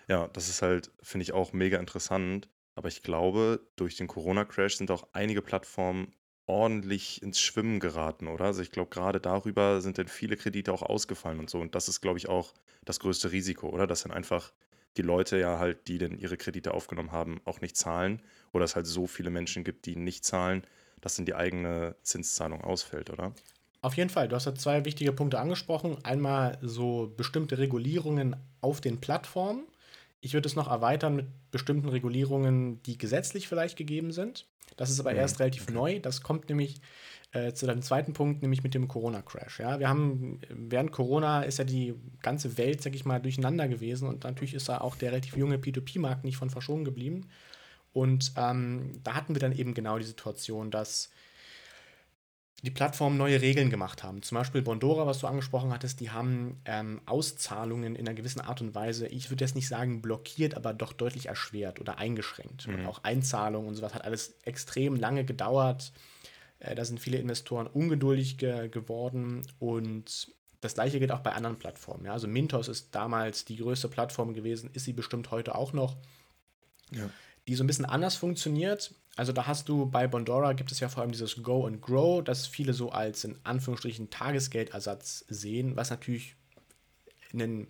ja, 0.08 0.28
das 0.28 0.50
ist 0.50 0.62
halt, 0.62 0.92
finde 1.02 1.24
ich 1.24 1.34
auch 1.34 1.54
mega 1.54 1.80
interessant. 1.80 2.50
Aber 2.76 2.90
ich 2.90 3.02
glaube, 3.02 3.66
durch 3.76 3.96
den 3.96 4.08
Corona-Crash 4.08 4.76
sind 4.76 4.92
auch 4.92 5.08
einige 5.14 5.42
Plattformen 5.42 6.14
ordentlich 6.46 7.22
ins 7.24 7.40
Schwimmen 7.40 7.80
geraten, 7.80 8.28
oder? 8.28 8.46
Also 8.46 8.62
ich 8.62 8.72
glaube, 8.72 8.90
gerade 8.90 9.20
darüber 9.20 9.82
sind 9.82 9.98
dann 9.98 10.08
viele 10.08 10.38
Kredite 10.38 10.72
auch 10.72 10.84
ausgefallen 10.84 11.40
und 11.40 11.50
so. 11.50 11.60
Und 11.60 11.76
das 11.76 11.90
ist, 11.90 12.02
glaube 12.02 12.20
ich, 12.20 12.30
auch 12.30 12.54
das 12.86 13.00
größte 13.00 13.32
Risiko, 13.32 13.70
oder? 13.70 13.88
Dass 13.88 14.04
dann 14.04 14.12
einfach 14.12 14.54
die 14.98 15.02
Leute 15.04 15.38
ja 15.38 15.60
halt, 15.60 15.88
die 15.88 15.98
denn 15.98 16.18
ihre 16.18 16.38
Kredite 16.38 16.74
aufgenommen 16.74 17.12
haben, 17.12 17.42
auch 17.46 17.62
nicht 17.62 17.78
zahlen. 17.78 18.22
Oder 18.54 18.66
es 18.66 18.76
halt 18.76 18.88
so 18.88 19.08
viele 19.08 19.30
Menschen 19.30 19.64
gibt, 19.64 19.86
die 19.86 19.96
nicht 19.96 20.26
zahlen, 20.26 20.64
dass 21.02 21.16
dann 21.16 21.26
die 21.26 21.36
eigene 21.36 21.96
Zinszahlung 22.02 22.62
ausfällt, 22.62 23.10
oder? 23.10 23.34
Auf 23.82 23.96
jeden 23.96 24.10
Fall. 24.10 24.28
Du 24.28 24.36
hast 24.36 24.46
ja 24.46 24.56
zwei 24.56 24.86
wichtige 24.86 25.14
Punkte 25.14 25.40
angesprochen. 25.40 25.98
Einmal 26.04 26.58
so 26.62 27.14
bestimmte 27.16 27.58
Regulierungen 27.58 28.36
auf 28.62 28.82
den 28.82 29.00
Plattformen. 29.00 29.68
Ich 30.22 30.34
würde 30.34 30.48
es 30.48 30.56
noch 30.56 30.70
erweitern 30.70 31.16
mit 31.16 31.28
bestimmten 31.52 31.90
Regulierungen, 31.90 32.82
die 32.84 32.98
gesetzlich 32.98 33.48
vielleicht 33.48 33.78
gegeben 33.78 34.12
sind. 34.12 34.48
Das 34.76 34.90
ist 34.90 35.00
aber 35.00 35.12
mhm. 35.12 35.18
erst 35.18 35.40
relativ 35.40 35.70
neu. 35.70 36.00
Das 36.00 36.22
kommt 36.22 36.50
nämlich 36.50 36.82
äh, 37.32 37.54
zu 37.54 37.66
deinem 37.66 37.82
zweiten 37.82 38.14
Punkt, 38.14 38.42
nämlich 38.42 38.64
mit 38.64 38.74
dem 38.74 38.88
Corona-Crash. 38.88 39.60
Ja, 39.60 39.80
wir 39.80 39.90
haben 39.90 40.40
während 40.50 40.92
Corona 40.92 41.44
ist 41.44 41.60
ja 41.60 41.66
die 41.66 41.94
ganze 42.22 42.58
Welt, 42.58 42.82
sag 42.82 42.96
ich 42.96 43.06
mal, 43.06 43.20
durcheinander 43.20 43.68
gewesen 43.68 44.08
und 44.08 44.24
natürlich 44.24 44.54
ist 44.54 44.70
da 44.70 44.80
auch 44.80 44.96
der 44.96 45.12
relativ 45.12 45.36
junge 45.38 45.58
P2P-Markt 45.58 46.24
nicht 46.24 46.38
von 46.38 46.50
verschonen 46.50 46.86
geblieben. 46.86 47.28
Und 47.94 48.34
ähm, 48.38 48.92
da 49.04 49.16
hatten 49.16 49.36
wir 49.36 49.40
dann 49.40 49.52
eben 49.54 49.74
genau 49.74 49.98
die 49.98 50.06
Situation, 50.06 50.72
dass 50.72 51.10
die 52.64 52.72
Plattformen 52.72 53.18
neue 53.18 53.40
Regeln 53.42 53.70
gemacht 53.70 54.04
haben. 54.04 54.24
Zum 54.24 54.38
Beispiel 54.38 54.64
Bondora, 54.64 55.06
was 55.06 55.20
du 55.20 55.28
angesprochen 55.28 55.72
hattest, 55.72 56.00
die 56.00 56.10
haben 56.10 56.60
ähm, 56.66 57.02
Auszahlungen 57.06 57.96
in 57.96 58.08
einer 58.08 58.16
gewissen 58.16 58.42
Art 58.42 58.62
und 58.62 58.74
Weise, 58.74 59.08
ich 59.08 59.30
würde 59.30 59.44
jetzt 59.44 59.56
nicht 59.56 59.68
sagen 59.68 60.02
blockiert, 60.02 60.56
aber 60.56 60.74
doch 60.74 60.94
deutlich 60.94 61.28
erschwert 61.28 61.80
oder 61.80 62.00
eingeschränkt. 62.00 62.68
Mhm. 62.68 62.76
Und 62.76 62.86
auch 62.88 63.04
Einzahlungen 63.04 63.68
und 63.68 63.76
sowas 63.76 63.94
hat 63.94 64.06
alles 64.06 64.36
extrem 64.44 64.96
lange 64.96 65.24
gedauert. 65.24 65.92
Äh, 66.60 66.74
da 66.74 66.84
sind 66.84 67.00
viele 67.00 67.20
Investoren 67.20 67.68
ungeduldig 67.68 68.40
ge 68.40 68.70
geworden 68.70 69.46
und 69.60 70.34
das 70.62 70.74
gleiche 70.74 70.98
gilt 70.98 71.12
auch 71.12 71.20
bei 71.20 71.34
anderen 71.34 71.60
Plattformen. 71.60 72.06
Ja? 72.06 72.14
Also 72.14 72.28
Mintos 72.28 72.68
ist 72.68 72.96
damals 72.96 73.46
die 73.46 73.58
größte 73.58 73.88
Plattform 73.88 74.34
gewesen, 74.34 74.72
ist 74.74 74.86
sie 74.86 74.94
bestimmt 74.94 75.30
heute 75.30 75.54
auch 75.54 75.74
noch. 75.74 75.96
Ja. 76.92 77.10
Die 77.48 77.56
so 77.56 77.64
ein 77.64 77.68
bisschen 77.68 77.86
anders 77.86 78.16
funktioniert, 78.16 78.94
also 79.18 79.34
da 79.34 79.48
hast 79.48 79.68
du 79.68 79.88
bei 79.88 80.08
Bondora 80.08 80.54
gibt 80.54 80.72
es 80.72 80.80
ja 80.80 80.90
vor 80.90 81.02
allem 81.02 81.12
dieses 81.12 81.42
Go 81.42 81.66
and 81.66 81.82
Grow, 81.82 82.24
das 82.24 82.46
viele 82.46 82.74
so 82.74 82.92
als 82.92 83.24
in 83.24 83.36
Anführungsstrichen 83.44 84.12
Tagesgeldersatz 84.12 85.26
sehen, 85.28 85.76
was 85.76 85.90
natürlich 85.90 86.36
ein, 87.34 87.68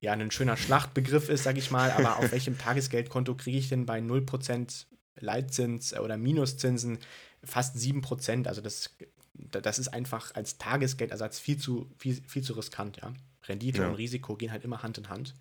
ja, 0.00 0.12
ein 0.12 0.30
schöner 0.30 0.56
Schlachtbegriff 0.56 1.28
ist, 1.28 1.42
sage 1.42 1.58
ich 1.58 1.72
mal, 1.72 1.90
aber 1.90 2.18
auf 2.18 2.30
welchem 2.32 2.56
Tagesgeldkonto 2.58 3.34
kriege 3.34 3.58
ich 3.58 3.68
denn 3.68 3.86
bei 3.86 3.98
0% 3.98 4.86
Leitzins 5.16 5.98
oder 5.98 6.16
Minuszinsen 6.16 6.98
fast 7.42 7.76
7%? 7.76 8.46
Also 8.46 8.60
das, 8.60 8.94
das 9.34 9.80
ist 9.80 9.88
einfach 9.88 10.32
als 10.36 10.58
Tagesgeldersatz 10.58 11.40
viel 11.40 11.58
zu, 11.58 11.90
viel, 11.98 12.22
viel 12.26 12.42
zu 12.42 12.52
riskant, 12.52 12.98
ja. 12.98 13.12
Rendite 13.46 13.82
ja. 13.82 13.88
und 13.88 13.96
Risiko 13.96 14.36
gehen 14.36 14.52
halt 14.52 14.64
immer 14.64 14.82
Hand 14.82 14.96
in 14.96 15.08
Hand. 15.08 15.34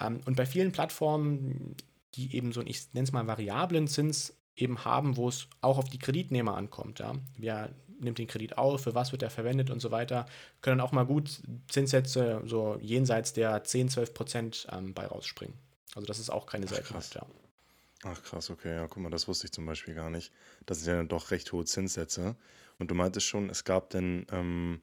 Ähm, 0.00 0.20
und 0.24 0.36
bei 0.36 0.46
vielen 0.46 0.72
Plattformen, 0.72 1.76
die 2.14 2.34
eben 2.34 2.52
so, 2.52 2.62
ich 2.62 2.92
nenne 2.92 3.04
es 3.04 3.12
mal 3.12 3.26
variablen 3.26 3.88
Zins 3.88 4.34
eben 4.56 4.84
haben, 4.84 5.16
wo 5.16 5.28
es 5.28 5.48
auch 5.60 5.78
auf 5.78 5.88
die 5.88 5.98
Kreditnehmer 5.98 6.56
ankommt. 6.56 6.98
Ja? 6.98 7.14
Wer 7.38 7.74
nimmt 8.00 8.18
den 8.18 8.26
Kredit 8.26 8.58
auf, 8.58 8.82
für 8.82 8.94
was 8.94 9.12
wird 9.12 9.22
er 9.22 9.30
verwendet 9.30 9.70
und 9.70 9.80
so 9.80 9.90
weiter, 9.90 10.26
können 10.62 10.80
auch 10.80 10.92
mal 10.92 11.04
gut 11.04 11.42
Zinssätze 11.68 12.42
so 12.44 12.78
jenseits 12.80 13.32
der 13.32 13.62
10, 13.62 13.90
12 13.90 14.14
Prozent 14.14 14.66
ähm, 14.72 14.94
bei 14.94 15.06
rausspringen. 15.06 15.56
Also 15.94 16.06
das 16.06 16.18
ist 16.18 16.30
auch 16.30 16.46
keine 16.46 16.66
Seltenheit, 16.66 17.14
ja. 17.14 17.26
Ach 18.02 18.22
krass, 18.22 18.48
okay, 18.48 18.74
ja, 18.74 18.88
guck 18.88 19.02
mal, 19.02 19.10
das 19.10 19.28
wusste 19.28 19.46
ich 19.46 19.52
zum 19.52 19.66
Beispiel 19.66 19.94
gar 19.94 20.08
nicht. 20.08 20.32
Das 20.64 20.80
sind 20.80 20.94
ja 20.94 21.02
doch 21.02 21.30
recht 21.30 21.52
hohe 21.52 21.66
Zinssätze. 21.66 22.34
Und 22.78 22.90
du 22.90 22.94
meintest 22.94 23.26
schon, 23.26 23.50
es 23.50 23.64
gab 23.64 23.90
denn 23.90 24.26
ähm, 24.32 24.80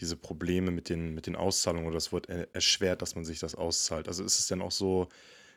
diese 0.00 0.16
Probleme 0.16 0.72
mit 0.72 0.88
den, 0.88 1.14
mit 1.14 1.26
den 1.26 1.36
Auszahlungen 1.36 1.86
oder 1.86 1.94
das 1.94 2.12
wird 2.12 2.28
erschwert, 2.28 3.00
dass 3.00 3.14
man 3.14 3.24
sich 3.24 3.38
das 3.38 3.54
auszahlt. 3.54 4.08
Also 4.08 4.24
ist 4.24 4.40
es 4.40 4.48
denn 4.48 4.60
auch 4.60 4.72
so, 4.72 5.08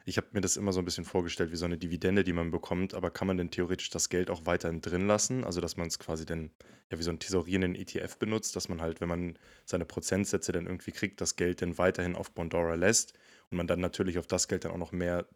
ich 0.05 0.17
habe 0.17 0.27
mir 0.31 0.41
das 0.41 0.57
immer 0.57 0.73
so 0.73 0.79
ein 0.79 0.85
bisschen 0.85 1.05
vorgestellt 1.05 1.51
wie 1.51 1.57
so 1.57 1.65
eine 1.65 1.77
Dividende, 1.77 2.23
die 2.23 2.33
man 2.33 2.51
bekommt, 2.51 2.93
aber 2.93 3.11
kann 3.11 3.27
man 3.27 3.37
denn 3.37 3.51
theoretisch 3.51 3.89
das 3.89 4.09
Geld 4.09 4.29
auch 4.29 4.45
weiterhin 4.45 4.81
drin 4.81 5.07
lassen? 5.07 5.43
Also 5.43 5.61
dass 5.61 5.77
man 5.77 5.87
es 5.87 5.99
quasi 5.99 6.25
dann 6.25 6.51
ja 6.89 6.97
wie 6.97 7.03
so 7.03 7.11
einen 7.11 7.19
tesorierenden 7.19 7.75
ETF 7.75 8.17
benutzt, 8.17 8.55
dass 8.55 8.69
man 8.69 8.81
halt, 8.81 9.01
wenn 9.01 9.09
man 9.09 9.37
seine 9.65 9.85
Prozentsätze 9.85 10.51
dann 10.51 10.65
irgendwie 10.65 10.91
kriegt, 10.91 11.21
das 11.21 11.35
Geld 11.35 11.61
dann 11.61 11.77
weiterhin 11.77 12.15
auf 12.15 12.31
Bondora 12.31 12.75
lässt 12.75 13.13
und 13.49 13.57
man 13.57 13.67
dann 13.67 13.79
natürlich 13.79 14.17
auf 14.17 14.27
das 14.27 14.47
Geld 14.47 14.65
dann 14.65 14.71
auch 14.71 14.77
noch 14.77 14.91
mehr 14.91 15.27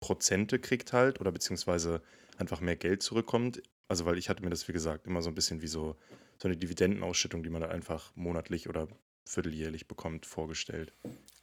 Prozente 0.00 0.58
kriegt 0.58 0.92
halt 0.92 1.20
oder 1.20 1.32
beziehungsweise 1.32 2.02
einfach 2.36 2.60
mehr 2.60 2.76
Geld 2.76 3.02
zurückkommt. 3.02 3.62
Also 3.88 4.04
weil 4.04 4.18
ich 4.18 4.28
hatte 4.28 4.42
mir 4.42 4.50
das, 4.50 4.68
wie 4.68 4.72
gesagt, 4.72 5.06
immer 5.06 5.22
so 5.22 5.30
ein 5.30 5.34
bisschen 5.34 5.62
wie 5.62 5.66
so, 5.66 5.96
so 6.38 6.48
eine 6.48 6.56
Dividendenausschüttung, 6.56 7.42
die 7.42 7.50
man 7.50 7.62
dann 7.62 7.70
einfach 7.70 8.12
monatlich 8.14 8.68
oder 8.68 8.88
vierteljährlich 9.24 9.88
bekommt, 9.88 10.26
vorgestellt. 10.26 10.92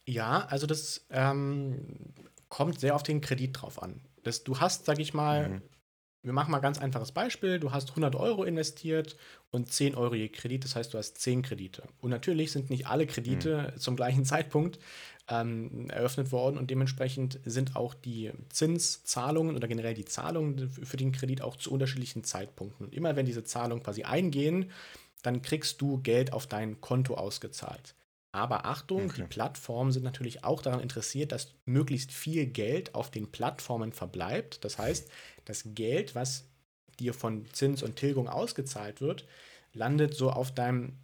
Ja, 0.06 0.46
also 0.46 0.66
das 0.66 1.06
ähm, 1.10 2.14
kommt 2.48 2.80
sehr 2.80 2.94
auf 2.94 3.02
den 3.02 3.20
Kredit 3.20 3.60
drauf 3.60 3.82
an. 3.82 4.00
Das, 4.22 4.44
du 4.44 4.58
hast, 4.58 4.84
sag 4.86 4.98
ich 4.98 5.14
mal, 5.14 5.48
mhm. 5.48 5.62
wir 6.22 6.32
machen 6.32 6.50
mal 6.50 6.58
ein 6.58 6.62
ganz 6.62 6.78
einfaches 6.78 7.12
Beispiel, 7.12 7.58
du 7.58 7.72
hast 7.72 7.90
100 7.90 8.14
Euro 8.16 8.44
investiert 8.44 9.16
und 9.50 9.72
10 9.72 9.94
Euro 9.94 10.14
je 10.14 10.28
Kredit, 10.28 10.64
das 10.64 10.76
heißt, 10.76 10.92
du 10.94 10.98
hast 10.98 11.18
10 11.18 11.42
Kredite. 11.42 11.84
Und 12.00 12.10
natürlich 12.10 12.52
sind 12.52 12.70
nicht 12.70 12.86
alle 12.86 13.06
Kredite 13.06 13.72
mhm. 13.74 13.78
zum 13.78 13.96
gleichen 13.96 14.24
Zeitpunkt 14.26 14.78
ähm, 15.28 15.90
eröffnet 15.90 16.30
worden 16.30 16.56
und 16.58 16.70
dementsprechend 16.70 17.40
sind 17.44 17.74
auch 17.74 17.94
die 17.94 18.30
Zinszahlungen 18.48 19.56
oder 19.56 19.66
generell 19.66 19.94
die 19.94 20.04
Zahlungen 20.04 20.70
für 20.70 20.96
den 20.96 21.12
Kredit 21.12 21.42
auch 21.42 21.56
zu 21.56 21.72
unterschiedlichen 21.72 22.22
Zeitpunkten. 22.22 22.86
Und 22.86 22.94
immer 22.94 23.16
wenn 23.16 23.26
diese 23.26 23.44
Zahlungen 23.44 23.82
quasi 23.82 24.04
eingehen, 24.04 24.70
dann 25.22 25.42
kriegst 25.42 25.80
du 25.80 25.98
Geld 25.98 26.32
auf 26.32 26.46
dein 26.46 26.80
Konto 26.80 27.14
ausgezahlt. 27.14 27.95
Aber 28.36 28.66
Achtung, 28.66 29.06
okay. 29.06 29.22
die 29.22 29.22
Plattformen 29.22 29.92
sind 29.92 30.02
natürlich 30.02 30.44
auch 30.44 30.60
daran 30.60 30.80
interessiert, 30.80 31.32
dass 31.32 31.54
möglichst 31.64 32.12
viel 32.12 32.44
Geld 32.44 32.94
auf 32.94 33.10
den 33.10 33.32
Plattformen 33.32 33.92
verbleibt. 33.94 34.62
Das 34.62 34.76
heißt, 34.76 35.10
das 35.46 35.62
Geld, 35.74 36.14
was 36.14 36.44
dir 37.00 37.14
von 37.14 37.46
Zins 37.54 37.82
und 37.82 37.96
Tilgung 37.96 38.28
ausgezahlt 38.28 39.00
wird, 39.00 39.26
landet 39.72 40.12
so 40.12 40.28
auf 40.28 40.52
deinem 40.52 40.98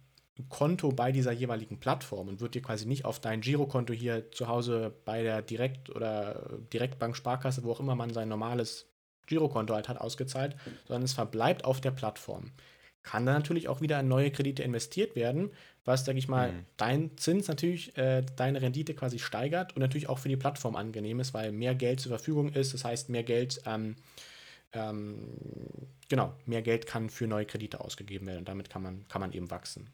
Konto 0.49 0.89
bei 0.89 1.11
dieser 1.11 1.31
jeweiligen 1.31 1.79
Plattform 1.79 2.27
und 2.27 2.39
wird 2.39 2.53
dir 2.53 2.61
quasi 2.61 2.85
nicht 2.85 3.03
auf 3.03 3.19
dein 3.19 3.41
Girokonto 3.41 3.93
hier 3.93 4.31
zu 4.31 4.47
Hause 4.47 4.93
bei 5.03 5.23
der 5.23 5.41
Direkt- 5.41 5.89
oder 5.89 6.59
Direktbank, 6.71 7.17
Sparkasse, 7.17 7.63
wo 7.63 7.71
auch 7.71 7.79
immer 7.79 7.95
man 7.95 8.13
sein 8.13 8.29
normales 8.29 8.85
Girokonto 9.25 9.73
halt 9.73 9.89
hat, 9.89 9.99
ausgezahlt, 9.99 10.55
sondern 10.87 11.01
es 11.01 11.13
verbleibt 11.13 11.65
auf 11.65 11.81
der 11.81 11.91
Plattform. 11.91 12.51
Kann 13.01 13.25
dann 13.25 13.35
natürlich 13.35 13.67
auch 13.67 13.81
wieder 13.81 13.99
in 13.99 14.07
neue 14.07 14.31
Kredite 14.31 14.61
investiert 14.61 15.15
werden, 15.15 15.51
was, 15.85 16.05
sage 16.05 16.17
ich 16.17 16.27
mal, 16.27 16.51
mhm. 16.51 16.65
dein 16.77 17.17
Zins 17.17 17.47
natürlich 17.47 17.97
äh, 17.97 18.23
deine 18.35 18.61
Rendite 18.61 18.93
quasi 18.93 19.19
steigert 19.19 19.75
und 19.75 19.81
natürlich 19.81 20.09
auch 20.09 20.19
für 20.19 20.29
die 20.29 20.37
Plattform 20.37 20.75
angenehm 20.75 21.19
ist, 21.19 21.33
weil 21.33 21.51
mehr 21.51 21.75
Geld 21.75 21.99
zur 21.99 22.09
Verfügung 22.09 22.49
ist. 22.53 22.73
Das 22.73 22.85
heißt, 22.85 23.09
mehr 23.09 23.23
Geld 23.23 23.61
ähm, 23.65 23.95
ähm, 24.73 25.37
genau, 26.09 26.35
mehr 26.45 26.61
Geld 26.61 26.85
kann 26.87 27.09
für 27.09 27.27
neue 27.27 27.45
Kredite 27.45 27.79
ausgegeben 27.79 28.25
werden 28.27 28.39
und 28.39 28.47
damit 28.47 28.69
kann 28.69 28.81
man, 28.81 29.07
kann 29.07 29.21
man 29.21 29.31
eben 29.31 29.51
wachsen. 29.51 29.89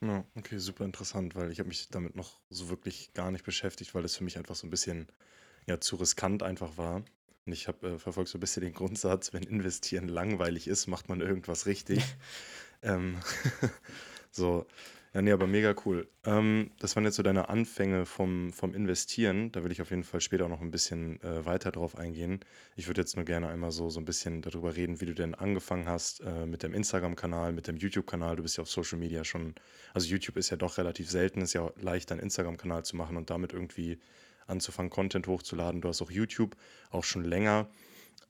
Ja, 0.00 0.24
okay, 0.34 0.58
super 0.58 0.84
interessant, 0.84 1.34
weil 1.34 1.50
ich 1.50 1.60
habe 1.60 1.68
mich 1.68 1.88
damit 1.88 2.16
noch 2.16 2.40
so 2.50 2.68
wirklich 2.68 3.14
gar 3.14 3.30
nicht 3.30 3.44
beschäftigt, 3.44 3.94
weil 3.94 4.02
das 4.02 4.16
für 4.16 4.24
mich 4.24 4.36
einfach 4.36 4.54
so 4.54 4.66
ein 4.66 4.70
bisschen 4.70 5.06
ja, 5.66 5.80
zu 5.80 5.96
riskant 5.96 6.42
einfach 6.42 6.76
war. 6.76 7.04
Und 7.46 7.52
ich 7.52 7.68
habe 7.68 7.88
äh, 7.88 7.98
verfolgt 7.98 8.28
so 8.28 8.38
ein 8.38 8.40
bisschen 8.40 8.62
den 8.62 8.74
Grundsatz, 8.74 9.32
wenn 9.32 9.44
investieren 9.44 10.08
langweilig 10.08 10.66
ist, 10.66 10.88
macht 10.88 11.08
man 11.08 11.20
irgendwas 11.20 11.66
richtig. 11.66 12.02
ähm, 12.82 13.16
so, 14.34 14.66
ja, 15.14 15.22
nee, 15.22 15.30
aber 15.30 15.46
mega 15.46 15.76
cool. 15.84 16.08
Ähm, 16.24 16.72
das 16.80 16.96
waren 16.96 17.04
jetzt 17.04 17.14
so 17.14 17.22
deine 17.22 17.48
Anfänge 17.48 18.04
vom, 18.04 18.52
vom 18.52 18.74
Investieren. 18.74 19.52
Da 19.52 19.62
will 19.62 19.70
ich 19.70 19.80
auf 19.80 19.90
jeden 19.90 20.02
Fall 20.02 20.20
später 20.20 20.46
auch 20.46 20.48
noch 20.48 20.60
ein 20.60 20.72
bisschen 20.72 21.22
äh, 21.22 21.46
weiter 21.46 21.70
drauf 21.70 21.96
eingehen. 21.96 22.40
Ich 22.74 22.88
würde 22.88 23.00
jetzt 23.00 23.14
nur 23.14 23.24
gerne 23.24 23.48
einmal 23.48 23.70
so, 23.70 23.90
so 23.90 24.00
ein 24.00 24.04
bisschen 24.04 24.42
darüber 24.42 24.74
reden, 24.74 25.00
wie 25.00 25.06
du 25.06 25.14
denn 25.14 25.36
angefangen 25.36 25.86
hast 25.86 26.20
äh, 26.20 26.46
mit 26.46 26.64
dem 26.64 26.74
Instagram-Kanal, 26.74 27.52
mit 27.52 27.68
dem 27.68 27.76
YouTube-Kanal. 27.76 28.34
Du 28.34 28.42
bist 28.42 28.56
ja 28.56 28.62
auf 28.62 28.70
Social 28.70 28.98
Media 28.98 29.22
schon, 29.22 29.54
also 29.92 30.08
YouTube 30.08 30.36
ist 30.36 30.50
ja 30.50 30.56
doch 30.56 30.78
relativ 30.78 31.08
selten, 31.08 31.42
ist 31.42 31.52
ja 31.52 31.70
leicht, 31.80 32.10
einen 32.10 32.20
Instagram-Kanal 32.20 32.84
zu 32.84 32.96
machen 32.96 33.16
und 33.16 33.30
damit 33.30 33.52
irgendwie 33.52 34.00
anzufangen, 34.48 34.90
Content 34.90 35.28
hochzuladen. 35.28 35.80
Du 35.80 35.88
hast 35.88 36.02
auch 36.02 36.10
YouTube 36.10 36.56
auch 36.90 37.04
schon 37.04 37.22
länger. 37.22 37.68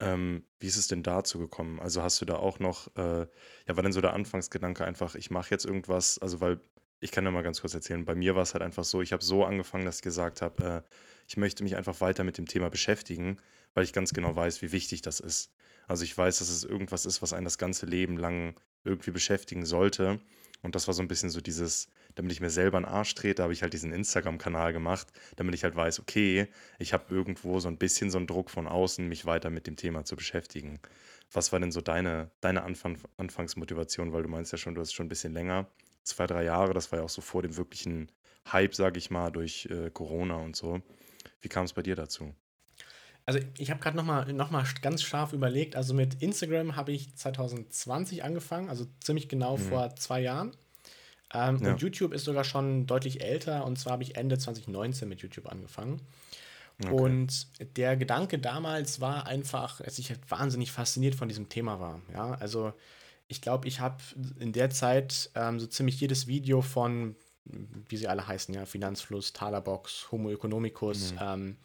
Ähm, 0.00 0.44
wie 0.58 0.66
ist 0.66 0.76
es 0.76 0.88
denn 0.88 1.02
dazu 1.02 1.38
gekommen? 1.38 1.80
Also 1.80 2.02
hast 2.02 2.20
du 2.20 2.24
da 2.24 2.36
auch 2.36 2.58
noch, 2.58 2.88
äh, 2.96 3.20
ja, 3.66 3.76
war 3.76 3.82
denn 3.82 3.92
so 3.92 4.00
der 4.00 4.12
Anfangsgedanke 4.12 4.84
einfach, 4.84 5.14
ich 5.14 5.30
mache 5.30 5.50
jetzt 5.50 5.64
irgendwas, 5.64 6.18
also 6.18 6.40
weil 6.40 6.60
ich 7.00 7.10
kann 7.10 7.24
ja 7.24 7.30
mal 7.30 7.42
ganz 7.42 7.60
kurz 7.60 7.74
erzählen. 7.74 8.04
Bei 8.04 8.14
mir 8.14 8.34
war 8.34 8.42
es 8.42 8.54
halt 8.54 8.62
einfach 8.62 8.84
so, 8.84 9.02
ich 9.02 9.12
habe 9.12 9.22
so 9.22 9.44
angefangen, 9.44 9.84
dass 9.84 9.96
ich 9.96 10.02
gesagt 10.02 10.42
habe, 10.42 10.64
äh, 10.64 10.82
ich 11.28 11.36
möchte 11.36 11.62
mich 11.62 11.76
einfach 11.76 12.00
weiter 12.00 12.24
mit 12.24 12.38
dem 12.38 12.46
Thema 12.46 12.70
beschäftigen, 12.70 13.38
weil 13.74 13.84
ich 13.84 13.92
ganz 13.92 14.12
genau 14.14 14.34
weiß, 14.34 14.62
wie 14.62 14.72
wichtig 14.72 15.02
das 15.02 15.20
ist. 15.20 15.52
Also 15.86 16.04
ich 16.04 16.16
weiß, 16.16 16.38
dass 16.38 16.48
es 16.48 16.64
irgendwas 16.64 17.06
ist, 17.06 17.20
was 17.22 17.32
einen 17.32 17.44
das 17.44 17.58
ganze 17.58 17.86
Leben 17.86 18.16
lang 18.16 18.54
irgendwie 18.84 19.10
beschäftigen 19.10 19.66
sollte. 19.66 20.20
Und 20.62 20.74
das 20.74 20.86
war 20.86 20.94
so 20.94 21.02
ein 21.02 21.08
bisschen 21.08 21.30
so 21.30 21.40
dieses, 21.40 21.90
damit 22.14 22.32
ich 22.32 22.40
mir 22.40 22.50
selber 22.50 22.76
einen 22.76 22.86
Arsch 22.86 23.14
trete, 23.14 23.42
habe 23.42 23.52
ich 23.52 23.62
halt 23.62 23.72
diesen 23.72 23.92
Instagram-Kanal 23.92 24.72
gemacht, 24.72 25.08
damit 25.36 25.54
ich 25.54 25.64
halt 25.64 25.76
weiß, 25.76 26.00
okay, 26.00 26.48
ich 26.78 26.92
habe 26.92 27.14
irgendwo 27.14 27.60
so 27.60 27.68
ein 27.68 27.78
bisschen 27.78 28.10
so 28.10 28.18
einen 28.18 28.26
Druck 28.26 28.50
von 28.50 28.66
außen, 28.66 29.06
mich 29.08 29.26
weiter 29.26 29.50
mit 29.50 29.66
dem 29.66 29.76
Thema 29.76 30.04
zu 30.04 30.16
beschäftigen. 30.16 30.80
Was 31.32 31.52
war 31.52 31.60
denn 31.60 31.72
so 31.72 31.80
deine, 31.80 32.30
deine 32.40 32.62
Anfang, 32.62 32.98
Anfangsmotivation? 33.16 34.12
Weil 34.12 34.22
du 34.22 34.28
meinst 34.28 34.52
ja 34.52 34.58
schon, 34.58 34.74
du 34.74 34.80
hast 34.80 34.92
schon 34.92 35.06
ein 35.06 35.08
bisschen 35.08 35.32
länger 35.32 35.66
zwei, 36.04 36.26
drei 36.26 36.44
Jahre. 36.44 36.74
Das 36.74 36.92
war 36.92 37.00
ja 37.00 37.04
auch 37.04 37.10
so 37.10 37.22
vor 37.22 37.42
dem 37.42 37.56
wirklichen 37.56 38.10
Hype, 38.52 38.74
sage 38.74 38.98
ich 38.98 39.10
mal, 39.10 39.30
durch 39.30 39.66
äh, 39.70 39.90
Corona 39.90 40.36
und 40.36 40.54
so. 40.54 40.80
Wie 41.40 41.48
kam 41.48 41.64
es 41.64 41.72
bei 41.72 41.82
dir 41.82 41.96
dazu? 41.96 42.34
Also 43.26 43.40
ich 43.56 43.70
habe 43.70 43.80
gerade 43.80 43.96
nochmal 43.96 44.30
noch 44.32 44.50
mal 44.50 44.64
ganz 44.82 45.02
scharf 45.02 45.32
überlegt. 45.32 45.76
Also 45.76 45.94
mit 45.94 46.22
Instagram 46.22 46.76
habe 46.76 46.92
ich 46.92 47.16
2020 47.16 48.22
angefangen, 48.22 48.68
also 48.68 48.86
ziemlich 49.00 49.28
genau 49.28 49.56
mhm. 49.56 49.62
vor 49.62 49.96
zwei 49.96 50.20
Jahren. 50.20 50.54
Ähm, 51.34 51.58
ja. 51.62 51.72
Und 51.72 51.82
YouTube 51.82 52.14
ist 52.14 52.24
sogar 52.24 52.44
schon 52.44 52.86
deutlich 52.86 53.22
älter. 53.22 53.64
Und 53.64 53.78
zwar 53.78 53.94
habe 53.94 54.02
ich 54.02 54.16
Ende 54.16 54.38
2019 54.38 55.08
mit 55.08 55.20
YouTube 55.20 55.50
angefangen. 55.50 56.00
Okay. 56.82 56.92
Und 56.92 57.46
der 57.76 57.96
Gedanke 57.96 58.38
damals 58.38 59.00
war 59.00 59.26
einfach, 59.26 59.80
dass 59.80 59.98
ich 59.98 60.10
halt 60.10 60.20
wahnsinnig 60.28 60.72
fasziniert 60.72 61.14
von 61.14 61.28
diesem 61.28 61.48
Thema 61.48 61.78
war. 61.78 62.00
Ja, 62.12 62.32
also 62.34 62.72
ich 63.28 63.40
glaube, 63.40 63.68
ich 63.68 63.80
habe 63.80 63.96
in 64.38 64.52
der 64.52 64.70
Zeit 64.70 65.30
ähm, 65.34 65.60
so 65.60 65.66
ziemlich 65.66 66.00
jedes 66.00 66.26
Video 66.26 66.62
von, 66.62 67.14
wie 67.44 67.96
sie 67.96 68.08
alle 68.08 68.26
heißen, 68.26 68.54
ja, 68.54 68.66
Finanzfluss, 68.66 69.32
Talerbox, 69.32 70.10
Homo 70.10 70.30
economicus, 70.30 71.12
mhm. 71.12 71.18
ähm, 71.20 71.56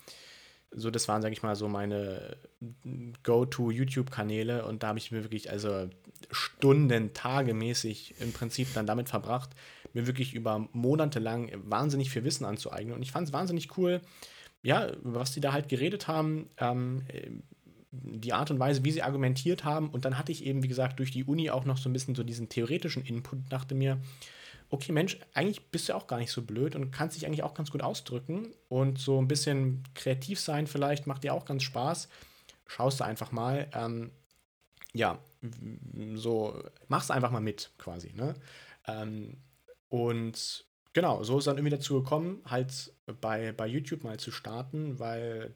so, 0.71 0.91
das 0.91 1.07
waren, 1.07 1.21
sage 1.21 1.33
ich 1.33 1.41
mal, 1.41 1.55
so 1.55 1.67
meine 1.67 2.37
Go-To-YouTube-Kanäle 3.23 4.65
und 4.65 4.83
da 4.83 4.89
habe 4.89 4.99
ich 4.99 5.11
mir 5.11 5.23
wirklich, 5.23 5.49
also 5.49 5.89
Stunden, 6.31 7.13
Tage 7.13 7.53
mäßig 7.53 8.15
im 8.19 8.33
Prinzip 8.33 8.73
dann 8.73 8.87
damit 8.87 9.09
verbracht, 9.09 9.51
mir 9.93 10.07
wirklich 10.07 10.33
über 10.33 10.67
Monate 10.71 11.19
lang 11.19 11.51
wahnsinnig 11.65 12.09
viel 12.09 12.23
Wissen 12.23 12.45
anzueignen. 12.45 12.95
Und 12.95 13.01
ich 13.01 13.11
fand 13.11 13.27
es 13.27 13.33
wahnsinnig 13.33 13.77
cool, 13.77 14.01
ja, 14.61 14.91
was 15.01 15.31
die 15.31 15.41
da 15.41 15.53
halt 15.53 15.69
geredet 15.69 16.07
haben. 16.07 16.49
Ähm, 16.57 17.03
die 17.91 18.33
Art 18.33 18.51
und 18.51 18.59
Weise, 18.59 18.83
wie 18.83 18.91
sie 18.91 19.01
argumentiert 19.01 19.63
haben. 19.63 19.89
Und 19.89 20.05
dann 20.05 20.17
hatte 20.17 20.31
ich 20.31 20.45
eben, 20.45 20.61
wie 20.63 20.67
gesagt, 20.67 20.99
durch 20.99 21.11
die 21.11 21.23
Uni 21.23 21.49
auch 21.49 21.65
noch 21.65 21.77
so 21.77 21.89
ein 21.89 21.93
bisschen 21.93 22.15
so 22.15 22.23
diesen 22.23 22.49
theoretischen 22.49 23.03
Input, 23.03 23.39
dachte 23.49 23.73
mir, 23.73 23.99
okay, 24.69 24.91
Mensch, 24.91 25.17
eigentlich 25.33 25.71
bist 25.71 25.89
du 25.89 25.95
auch 25.95 26.05
gar 26.05 26.19
nicht 26.19 26.31
so 26.31 26.43
blöd 26.43 26.75
und 26.75 26.91
kannst 26.91 27.17
dich 27.17 27.25
eigentlich 27.25 27.43
auch 27.43 27.55
ganz 27.55 27.71
gut 27.71 27.81
ausdrücken. 27.81 28.49
Und 28.67 28.99
so 28.99 29.19
ein 29.19 29.27
bisschen 29.27 29.83
kreativ 29.95 30.39
sein 30.39 30.67
vielleicht 30.67 31.07
macht 31.07 31.23
dir 31.23 31.33
auch 31.33 31.45
ganz 31.45 31.63
Spaß. 31.63 32.09
Schaust 32.67 32.99
du 32.99 33.03
einfach 33.05 33.31
mal. 33.31 33.67
Ähm, 33.73 34.11
ja, 34.93 35.19
so 36.15 36.61
machst 36.87 37.09
du 37.09 37.13
einfach 37.13 37.31
mal 37.31 37.39
mit 37.39 37.71
quasi. 37.77 38.13
Ne? 38.13 38.35
Ähm, 38.87 39.37
und 39.87 40.65
genau, 40.93 41.23
so 41.23 41.39
ist 41.39 41.47
dann 41.47 41.57
irgendwie 41.57 41.75
dazu 41.75 42.01
gekommen, 42.01 42.41
halt 42.45 42.93
bei, 43.21 43.51
bei 43.51 43.67
YouTube 43.67 44.03
mal 44.03 44.19
zu 44.19 44.31
starten, 44.31 44.99
weil 44.99 45.55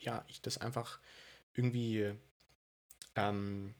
ja, 0.00 0.24
ich 0.28 0.42
das 0.42 0.58
einfach 0.58 1.00
irgendwie 1.54 2.12
ähm, 3.14 3.74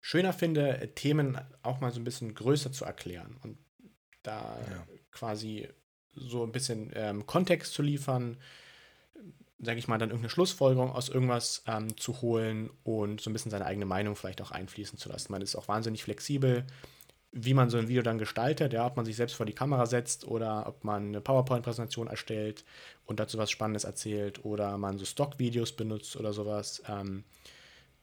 schöner 0.00 0.32
finde, 0.32 0.90
Themen 0.94 1.38
auch 1.62 1.80
mal 1.80 1.92
so 1.92 2.00
ein 2.00 2.04
bisschen 2.04 2.34
größer 2.34 2.72
zu 2.72 2.84
erklären 2.84 3.36
und 3.42 3.58
da 4.22 4.58
ja. 4.70 4.86
quasi 5.12 5.68
so 6.14 6.42
ein 6.42 6.52
bisschen 6.52 6.90
ähm, 6.94 7.26
Kontext 7.26 7.72
zu 7.72 7.82
liefern. 7.82 8.36
Sage 9.60 9.78
ich 9.78 9.88
mal, 9.88 9.98
dann 9.98 10.10
irgendeine 10.10 10.30
Schlussfolgerung 10.30 10.92
aus 10.92 11.08
irgendwas 11.08 11.62
ähm, 11.66 11.96
zu 11.96 12.20
holen 12.20 12.70
und 12.84 13.20
so 13.20 13.28
ein 13.28 13.32
bisschen 13.32 13.50
seine 13.50 13.66
eigene 13.66 13.86
Meinung 13.86 14.14
vielleicht 14.14 14.40
auch 14.40 14.52
einfließen 14.52 14.98
zu 14.98 15.08
lassen. 15.08 15.32
Man 15.32 15.42
ist 15.42 15.56
auch 15.56 15.68
wahnsinnig 15.68 16.04
flexibel, 16.04 16.64
wie 17.32 17.54
man 17.54 17.68
so 17.68 17.76
ein 17.76 17.88
Video 17.88 18.02
dann 18.02 18.18
gestaltet, 18.18 18.72
ja, 18.72 18.86
ob 18.86 18.96
man 18.96 19.04
sich 19.04 19.16
selbst 19.16 19.34
vor 19.34 19.46
die 19.46 19.52
Kamera 19.52 19.86
setzt 19.86 20.26
oder 20.26 20.66
ob 20.66 20.84
man 20.84 21.08
eine 21.08 21.20
PowerPoint-Präsentation 21.20 22.06
erstellt 22.06 22.64
und 23.04 23.20
dazu 23.20 23.36
was 23.36 23.50
Spannendes 23.50 23.84
erzählt 23.84 24.44
oder 24.44 24.78
man 24.78 24.98
so 24.98 25.04
Stock-Videos 25.04 25.72
benutzt 25.72 26.16
oder 26.16 26.32
sowas. 26.32 26.82
Ähm, 26.88 27.24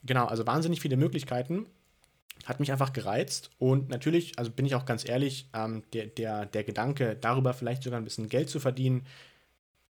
genau, 0.04 0.26
also 0.26 0.46
wahnsinnig 0.46 0.82
viele 0.82 0.98
Möglichkeiten. 0.98 1.66
Hat 2.44 2.60
mich 2.60 2.72
einfach 2.72 2.92
gereizt 2.92 3.50
und 3.60 3.90
natürlich, 3.90 4.38
also 4.38 4.52
bin 4.52 4.66
ich 4.66 4.76
auch 4.76 4.86
ganz 4.86 5.08
ehrlich, 5.08 5.50
ähm, 5.54 5.84
der, 5.94 6.08
der, 6.08 6.46
der 6.46 6.64
Gedanke, 6.66 7.16
darüber 7.20 7.54
vielleicht 7.54 7.82
sogar 7.82 8.00
ein 8.00 8.04
bisschen 8.04 8.28
Geld 8.28 8.50
zu 8.50 8.60
verdienen, 8.60 9.08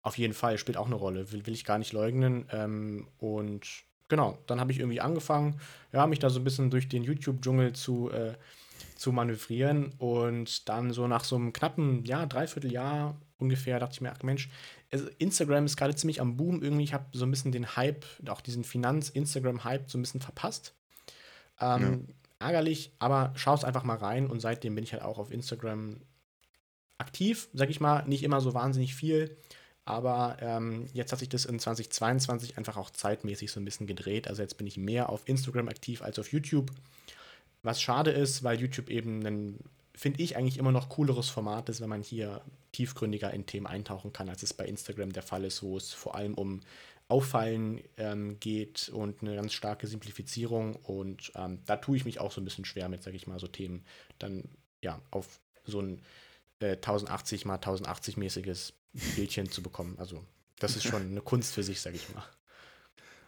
auf 0.05 0.19
jeden 0.19 0.35
Fall, 0.35 0.59
spielt 0.59 0.77
auch 0.77 0.85
eine 0.85 0.95
Rolle, 0.95 1.31
will, 1.31 1.47
will 1.47 1.55
ich 1.55 1.65
gar 1.65 1.79
nicht 1.79 1.91
leugnen. 1.91 2.45
Ähm, 2.51 3.07
und 3.17 3.65
genau, 4.07 4.37
dann 4.45 4.59
habe 4.59 4.71
ich 4.71 4.77
irgendwie 4.77 5.01
angefangen, 5.01 5.59
ja, 5.91 6.05
mich 6.05 6.19
da 6.19 6.29
so 6.29 6.39
ein 6.39 6.43
bisschen 6.43 6.69
durch 6.69 6.87
den 6.87 7.03
YouTube-Dschungel 7.03 7.73
zu, 7.73 8.11
äh, 8.11 8.35
zu 8.95 9.11
manövrieren. 9.11 9.93
Und 9.97 10.69
dann 10.69 10.93
so 10.93 11.07
nach 11.07 11.23
so 11.23 11.35
einem 11.35 11.53
knappen, 11.53 12.05
ja, 12.05 12.27
Dreivierteljahr 12.27 13.19
ungefähr, 13.39 13.79
dachte 13.79 13.93
ich 13.95 14.01
mir, 14.01 14.11
ach 14.11 14.21
Mensch, 14.21 14.47
also 14.91 15.07
Instagram 15.17 15.65
ist 15.65 15.75
gerade 15.75 15.95
ziemlich 15.95 16.21
am 16.21 16.37
Boom. 16.37 16.61
Irgendwie, 16.61 16.83
ich 16.83 16.93
habe 16.93 17.05
so 17.11 17.25
ein 17.25 17.31
bisschen 17.31 17.51
den 17.51 17.75
Hype, 17.75 18.05
auch 18.29 18.41
diesen 18.41 18.63
Finanz-Instagram-Hype 18.63 19.89
so 19.89 19.97
ein 19.97 20.03
bisschen 20.03 20.21
verpasst. 20.21 20.75
Ähm, 21.59 22.05
ja. 22.39 22.47
Ärgerlich, 22.47 22.91
aber 22.99 23.33
schau 23.35 23.55
es 23.55 23.63
einfach 23.63 23.83
mal 23.83 23.97
rein 23.97 24.27
und 24.27 24.39
seitdem 24.39 24.75
bin 24.75 24.83
ich 24.83 24.93
halt 24.93 25.01
auch 25.01 25.17
auf 25.17 25.31
Instagram 25.31 26.01
aktiv, 26.99 27.49
sag 27.53 27.71
ich 27.71 27.79
mal, 27.79 28.07
nicht 28.07 28.21
immer 28.21 28.39
so 28.39 28.53
wahnsinnig 28.53 28.93
viel. 28.93 29.35
Aber 29.85 30.37
ähm, 30.41 30.87
jetzt 30.93 31.11
hat 31.11 31.19
sich 31.19 31.29
das 31.29 31.45
in 31.45 31.59
2022 31.59 32.57
einfach 32.57 32.75
auch 32.75 32.89
zeitmäßig 32.89 33.51
so 33.51 33.59
ein 33.59 33.65
bisschen 33.65 33.85
gedreht. 33.85 34.27
Also 34.27 34.41
jetzt 34.41 34.57
bin 34.57 34.65
ich 34.65 34.77
mehr 34.77 35.09
auf 35.09 35.27
Instagram 35.29 35.69
aktiv 35.69 36.01
als 36.01 36.17
auf 36.17 36.31
YouTube. 36.31 36.71
Was 37.61 37.81
schade 37.81 38.11
ist, 38.11 38.43
weil 38.43 38.59
YouTube 38.59 38.89
eben 38.89 39.25
ein, 39.25 39.59
finde 39.95 40.23
ich, 40.23 40.37
eigentlich 40.37 40.57
immer 40.57 40.71
noch 40.71 40.89
cooleres 40.89 41.29
Format 41.29 41.69
ist, 41.69 41.81
wenn 41.81 41.89
man 41.89 42.01
hier 42.01 42.41
tiefgründiger 42.71 43.31
in 43.31 43.45
Themen 43.45 43.67
eintauchen 43.67 44.11
kann, 44.11 44.27
als 44.27 44.41
es 44.41 44.53
bei 44.53 44.65
Instagram 44.65 45.13
der 45.13 45.23
Fall 45.23 45.45
ist, 45.45 45.61
wo 45.61 45.77
es 45.77 45.93
vor 45.93 46.15
allem 46.15 46.33
um 46.33 46.61
Auffallen 47.07 47.81
ähm, 47.97 48.39
geht 48.39 48.89
und 48.89 49.21
eine 49.21 49.35
ganz 49.35 49.53
starke 49.53 49.85
Simplifizierung. 49.85 50.75
Und 50.77 51.31
ähm, 51.35 51.59
da 51.67 51.77
tue 51.77 51.95
ich 51.95 52.05
mich 52.05 52.19
auch 52.19 52.31
so 52.31 52.41
ein 52.41 52.45
bisschen 52.45 52.65
schwer 52.65 52.89
mit, 52.89 53.03
sage 53.03 53.15
ich 53.15 53.27
mal, 53.27 53.39
so 53.39 53.47
Themen 53.47 53.85
dann 54.17 54.45
ja 54.81 54.99
auf 55.11 55.39
so 55.63 55.79
ein 55.79 56.01
äh, 56.59 56.73
1080 56.73 57.45
mal 57.45 57.55
1080 57.55 58.17
mäßiges 58.17 58.73
Bildchen 59.15 59.49
zu 59.49 59.61
bekommen. 59.61 59.95
Also 59.97 60.25
das 60.59 60.75
ist 60.75 60.83
schon 60.83 61.01
eine 61.01 61.21
Kunst 61.21 61.53
für 61.53 61.63
sich, 61.63 61.81
sage 61.81 61.97
ich 61.97 62.13
mal. 62.13 62.23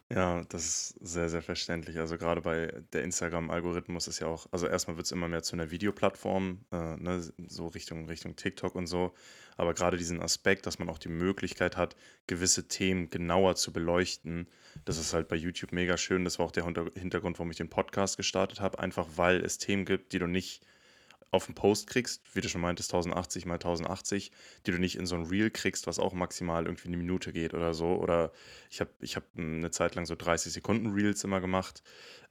Ja, 0.09 0.45
das 0.47 0.63
ist 0.65 0.87
sehr, 1.01 1.27
sehr 1.27 1.41
verständlich. 1.41 1.97
Also 1.97 2.17
gerade 2.17 2.39
bei 2.39 2.71
der 2.93 3.03
Instagram-Algorithmus 3.03 4.07
ist 4.07 4.19
ja 4.19 4.27
auch, 4.27 4.47
also 4.51 4.65
erstmal 4.65 4.95
wird 4.95 5.05
es 5.05 5.11
immer 5.11 5.27
mehr 5.27 5.43
zu 5.43 5.57
einer 5.57 5.69
Videoplattform, 5.69 6.63
äh, 6.71 6.95
ne, 6.95 7.21
so 7.49 7.67
Richtung, 7.67 8.07
Richtung 8.07 8.37
TikTok 8.37 8.75
und 8.75 8.87
so. 8.87 9.13
Aber 9.57 9.73
gerade 9.73 9.97
diesen 9.97 10.21
Aspekt, 10.21 10.65
dass 10.65 10.79
man 10.79 10.87
auch 10.87 10.97
die 10.97 11.09
Möglichkeit 11.09 11.75
hat, 11.75 11.97
gewisse 12.25 12.69
Themen 12.69 13.09
genauer 13.09 13.55
zu 13.57 13.73
beleuchten, 13.73 14.47
das 14.85 14.97
ist 14.97 15.13
halt 15.13 15.27
bei 15.27 15.35
YouTube 15.35 15.73
mega 15.73 15.97
schön. 15.97 16.23
Das 16.23 16.39
war 16.39 16.45
auch 16.45 16.51
der 16.51 16.63
Hintergrund, 16.95 17.37
warum 17.37 17.51
ich 17.51 17.57
den 17.57 17.69
Podcast 17.69 18.15
gestartet 18.15 18.61
habe. 18.61 18.79
Einfach 18.79 19.07
weil 19.17 19.43
es 19.43 19.57
Themen 19.57 19.83
gibt, 19.83 20.13
die 20.13 20.19
du 20.19 20.27
nicht 20.27 20.65
auf 21.31 21.45
den 21.45 21.55
Post 21.55 21.87
kriegst, 21.87 22.23
wie 22.33 22.41
du 22.41 22.47
schon 22.47 22.61
meintest, 22.61 22.93
1080 22.93 23.45
mal 23.45 23.55
1080, 23.55 24.31
die 24.65 24.71
du 24.71 24.77
nicht 24.77 24.97
in 24.97 25.05
so 25.05 25.15
ein 25.15 25.25
Reel 25.25 25.51
kriegst, 25.51 25.85
was 25.85 25.99
auch 25.99 26.13
maximal 26.13 26.65
irgendwie 26.65 26.87
eine 26.87 26.97
Minute 26.97 27.33
geht 27.33 27.53
oder 27.53 27.73
so. 27.73 27.95
Oder 27.95 28.31
ich 28.69 28.79
habe 28.79 28.91
ich 29.01 29.15
hab 29.15 29.23
eine 29.37 29.71
Zeit 29.71 29.95
lang 29.95 30.05
so 30.05 30.15
30 30.15 30.53
Sekunden 30.53 30.91
Reels 30.91 31.23
immer 31.23 31.41
gemacht. 31.41 31.83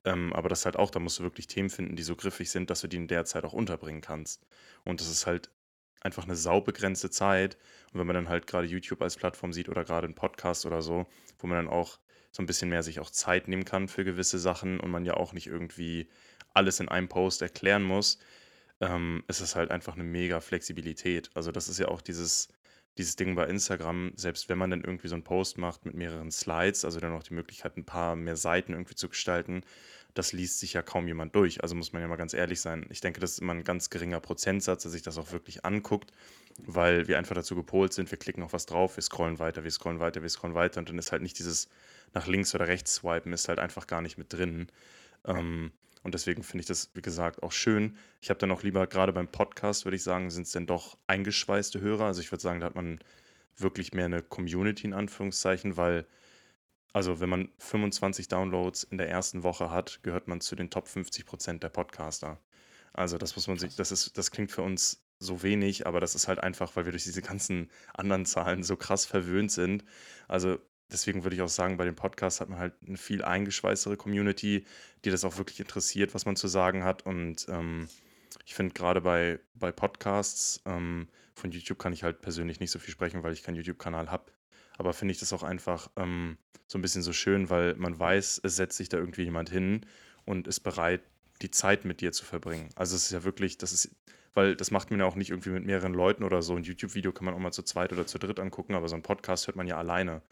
Ähm, 0.05 0.33
aber 0.33 0.49
das 0.49 0.65
halt 0.65 0.77
auch, 0.77 0.91
da 0.91 0.99
musst 0.99 1.19
du 1.19 1.25
wirklich 1.25 1.47
Themen 1.47 1.69
finden, 1.69 1.97
die 1.97 2.03
so 2.03 2.17
griffig 2.17 2.51
sind, 2.51 2.71
dass 2.71 2.81
du 2.81 2.89
die 2.89 2.97
in 2.97 3.09
der 3.09 3.25
Zeit 3.27 3.45
auch 3.45 3.53
unterbringen 3.53 4.01
kannst. 4.01 4.47
Und 4.85 5.01
das 5.01 5.09
ist 5.09 5.27
halt 5.27 5.51
einfach 6.01 6.25
eine 6.25 6.37
saubegrenzte 6.37 7.11
Zeit. 7.11 7.59
Und 7.93 8.01
wenn 8.01 8.07
man 8.07 8.15
dann 8.15 8.29
halt 8.29 8.47
gerade 8.47 8.67
YouTube 8.67 9.03
als 9.03 9.17
Plattform 9.17 9.53
sieht 9.53 9.69
oder 9.69 9.85
gerade 9.85 10.07
einen 10.07 10.15
Podcast 10.15 10.65
oder 10.65 10.81
so, 10.81 11.07
wo 11.39 11.47
man 11.47 11.59
dann 11.59 11.69
auch 11.69 11.99
so 12.33 12.43
ein 12.43 12.47
bisschen 12.47 12.71
mehr 12.71 12.83
sich 12.83 13.01
auch 13.01 13.11
Zeit 13.11 13.49
nehmen 13.49 13.65
kann 13.65 13.89
für 13.89 14.05
gewisse 14.05 14.39
Sachen 14.39 14.81
und 14.81 14.91
man 14.91 15.05
ja 15.05 15.15
auch 15.15 15.33
nicht 15.33 15.47
irgendwie 15.47 16.09
alles 16.55 16.81
in 16.81 16.89
einem 16.89 17.09
Post 17.09 17.43
erklären 17.43 17.83
muss, 17.83 18.19
ähm, 18.81 19.25
ist 19.29 19.41
es 19.41 19.57
halt 19.57 19.71
einfach 19.71 19.95
eine 19.95 20.05
mega 20.05 20.41
Flexibilität. 20.41 21.31
Also 21.35 21.53
das 21.53 21.69
ist 21.69 21.79
ja 21.79 21.89
auch 21.89 22.03
dieses, 22.03 22.49
dieses 22.99 23.17
Ding 23.17 23.35
bei 23.35 23.47
Instagram, 23.47 24.13
selbst 24.17 24.49
wenn 24.49 24.59
man 24.59 24.71
dann 24.71 24.85
irgendwie 24.85 25.09
so 25.09 25.15
einen 25.15 25.25
Post 25.25 25.59
macht 25.59 25.85
mit 25.85 25.95
mehreren 25.95 26.31
Slides, 26.31 26.85
also 26.85 27.01
dann 27.01 27.13
noch 27.13 27.23
die 27.23 27.35
Möglichkeit, 27.35 27.77
ein 27.77 27.85
paar 27.85 28.17
mehr 28.17 28.37
Seiten 28.37 28.73
irgendwie 28.73 28.95
zu 28.95 29.09
gestalten, 29.09 29.63
das 30.15 30.33
liest 30.33 30.61
sich 30.61 30.73
ja 30.73 30.83
kaum 30.83 31.07
jemand 31.07 31.35
durch. 31.35 31.63
Also 31.63 31.75
muss 31.75 31.93
man 31.93 32.01
ja 32.01 32.09
mal 32.09 32.17
ganz 32.17 32.33
ehrlich 32.33 32.61
sein. 32.61 32.87
Ich 32.89 33.03
denke, 33.03 33.21
das 33.21 33.33
ist 33.33 33.39
immer 33.41 33.53
ein 33.53 33.65
ganz 33.65 33.91
geringer 33.91 34.21
Prozentsatz, 34.21 34.83
dass 34.83 34.93
sich 34.93 35.03
das 35.03 35.19
auch 35.19 35.33
wirklich 35.33 35.65
anguckt, 35.65 36.11
weil 36.65 37.07
wir 37.07 37.19
einfach 37.19 37.35
dazu 37.35 37.55
gepolt 37.55 37.93
sind, 37.93 38.11
wir 38.11 38.19
klicken 38.19 38.43
auf 38.43 38.55
was 38.55 38.65
drauf, 38.65 38.97
wir 38.97 39.03
scrollen 39.03 39.39
weiter, 39.39 39.63
wir 39.63 39.71
scrollen 39.71 40.01
weiter, 40.01 40.23
wir 40.23 40.31
scrollen 40.31 40.55
weiter 40.55 40.81
und 40.81 40.89
dann 40.89 40.99
ist 40.99 41.13
halt 41.13 41.23
nicht 41.23 41.39
dieses 41.39 41.69
nach 42.15 42.27
links 42.27 42.55
oder 42.55 42.67
rechts 42.67 42.95
swipen, 42.95 43.33
ist 43.35 43.49
halt 43.49 43.59
einfach 43.59 43.87
gar 43.87 44.01
nicht 44.01 44.17
mit 44.17 44.33
drin. 44.33 44.69
Ähm, 45.27 45.73
und 46.07 46.15
deswegen 46.15 46.45
finde 46.45 46.61
ich 46.61 46.69
das, 46.69 46.89
wie 46.95 47.03
gesagt, 47.03 47.43
auch 47.43 47.51
schön. 47.51 47.99
Ich 48.21 48.31
habe 48.31 48.39
dann 48.39 48.53
auch 48.53 48.63
lieber, 48.63 48.87
gerade 48.87 49.13
beim 49.13 49.27
Podcast, 49.27 49.87
würde 49.87 49.97
ich 49.97 50.05
sagen, 50.05 50.31
sind 50.31 50.47
es 50.47 50.53
dann 50.53 50.65
doch 50.65 50.97
eingeschweißte 51.09 51.81
Hörer. 51.81 52.05
Also 52.05 52.21
ich 52.21 52.31
würde 52.31 52.43
sagen, 52.43 52.61
da 52.61 52.67
hat 52.67 52.77
man 52.77 53.01
wirklich 53.57 53.93
mehr 53.93 54.05
eine 54.05 54.23
Community 54.23 54.87
in 54.87 54.95
Anführungszeichen, 54.95 55.77
weil, 55.77 56.07
also 56.93 57.19
wenn 57.19 57.29
man 57.29 57.49
25 57.59 58.29
Downloads 58.29 58.85
in 58.85 58.99
der 58.99 59.11
ersten 59.11 59.43
Woche 59.43 59.73
hat, 59.73 59.99
gehört 60.05 60.29
man 60.29 60.41
zu 60.41 60.55
den 60.55 60.71
Top 60.71 60.87
50 60.87 61.27
Prozent 61.27 61.65
der 61.65 61.71
Podcaster. 61.71 62.39
Also 62.93 63.19
das 63.19 63.35
muss 63.35 63.49
man 63.49 63.59
sich, 63.59 63.75
das 63.75 63.91
ist, 63.91 64.17
das 64.17 64.31
klingt 64.31 64.53
für 64.53 64.63
uns 64.63 65.03
so 65.19 65.43
wenig, 65.43 65.89
aber 65.89 65.99
das 65.99 66.15
ist 66.15 66.29
halt 66.29 66.39
einfach, 66.39 66.77
weil 66.77 66.85
wir 66.85 66.93
durch 66.93 67.03
diese 67.03 67.21
ganzen 67.21 67.69
anderen 67.95 68.27
Zahlen 68.27 68.63
so 68.63 68.77
krass 68.77 69.07
verwöhnt 69.07 69.51
sind. 69.51 69.83
Also 70.29 70.61
deswegen 70.91 71.25
würde 71.25 71.37
ich 71.37 71.43
auch 71.43 71.49
sagen, 71.49 71.77
bei 71.77 71.85
den 71.85 71.97
Podcasts 71.97 72.41
hat 72.41 72.49
man 72.49 72.59
halt 72.59 72.75
eine 72.87 72.97
viel 72.97 73.25
eingeschweißtere 73.25 73.97
Community, 73.97 74.65
die 75.05 75.11
das 75.11 75.25
auch 75.25 75.39
wirklich 75.39 75.61
interessiert, 75.61 76.15
was 76.15 76.27
man 76.27 76.37
zu 76.37 76.49
sagen 76.49 76.85
hat. 76.85 77.05
Und 77.05 77.47
ähm, 77.49 77.89
ich 78.45 78.55
finde 78.55 78.75
gerade 78.75 79.01
bei, 79.01 79.41
bei 79.55 79.73
Podcasts, 79.73 80.63
ähm, 80.65 81.09
von 81.35 81.51
YouTube 81.51 81.79
kann 81.79 81.93
ich 81.93 82.03
halt 82.03 82.23
persönlich 82.23 82.61
nicht 82.61 82.71
so 82.71 82.79
viel 82.79 82.93
sprechen, 82.93 83.23
weil 83.23 83.33
ich 83.33 83.43
keinen 83.43 83.57
YouTube-Kanal 83.57 84.11
habe. 84.11 84.33
Aber 84.79 84.93
finde 84.93 85.13
ich 85.13 85.19
das 85.19 85.33
auch 85.33 85.43
einfach 85.43 85.91
ähm, 85.97 86.39
so 86.67 86.79
ein 86.79 86.83
bisschen 86.83 87.03
so 87.03 87.13
schön, 87.13 87.51
weil 87.51 87.75
man 87.77 87.99
weiß, 87.99 88.41
es 88.43 88.57
setzt 88.57 88.77
sich 88.77 88.89
da 88.89 88.99
irgendwie 88.99 89.25
jemand 89.25 89.51
hin 89.51 89.87
und 90.25 90.49
ist 90.49 90.61
bereit, 90.61 91.03
die 91.43 91.51
Zeit 91.51 91.85
mit 91.85 92.01
dir 92.01 92.13
zu 92.13 92.25
verbringen. 92.25 92.71
Also 92.75 92.97
es 92.97 93.05
ist 93.05 93.13
ja 93.13 93.25
wirklich, 93.25 93.59
das 93.59 93.73
ist, 93.73 93.95
weil 94.35 94.57
das 94.57 94.71
macht 94.71 94.91
man 94.91 95.01
ja 95.01 95.07
auch 95.07 95.15
nicht 95.15 95.31
irgendwie 95.31 95.51
mit 95.51 95.65
mehreren 95.65 95.93
Leuten 95.93 96.25
oder 96.25 96.43
so. 96.43 96.57
Ein 96.57 96.65
YouTube-Video 96.65 97.13
kann 97.13 97.25
man 97.25 97.35
auch 97.35 97.39
mal 97.39 97.53
zu 97.53 97.63
zweit 97.63 97.93
oder 97.93 98.07
zu 98.07 98.19
dritt 98.19 98.41
angucken, 98.41 98.75
aber 98.75 98.89
so 98.89 98.97
ein 98.97 99.03
Podcast 99.03 99.47
hört 99.47 99.57
man 99.57 99.67
ja 99.67 99.77
alleine. 99.77 100.23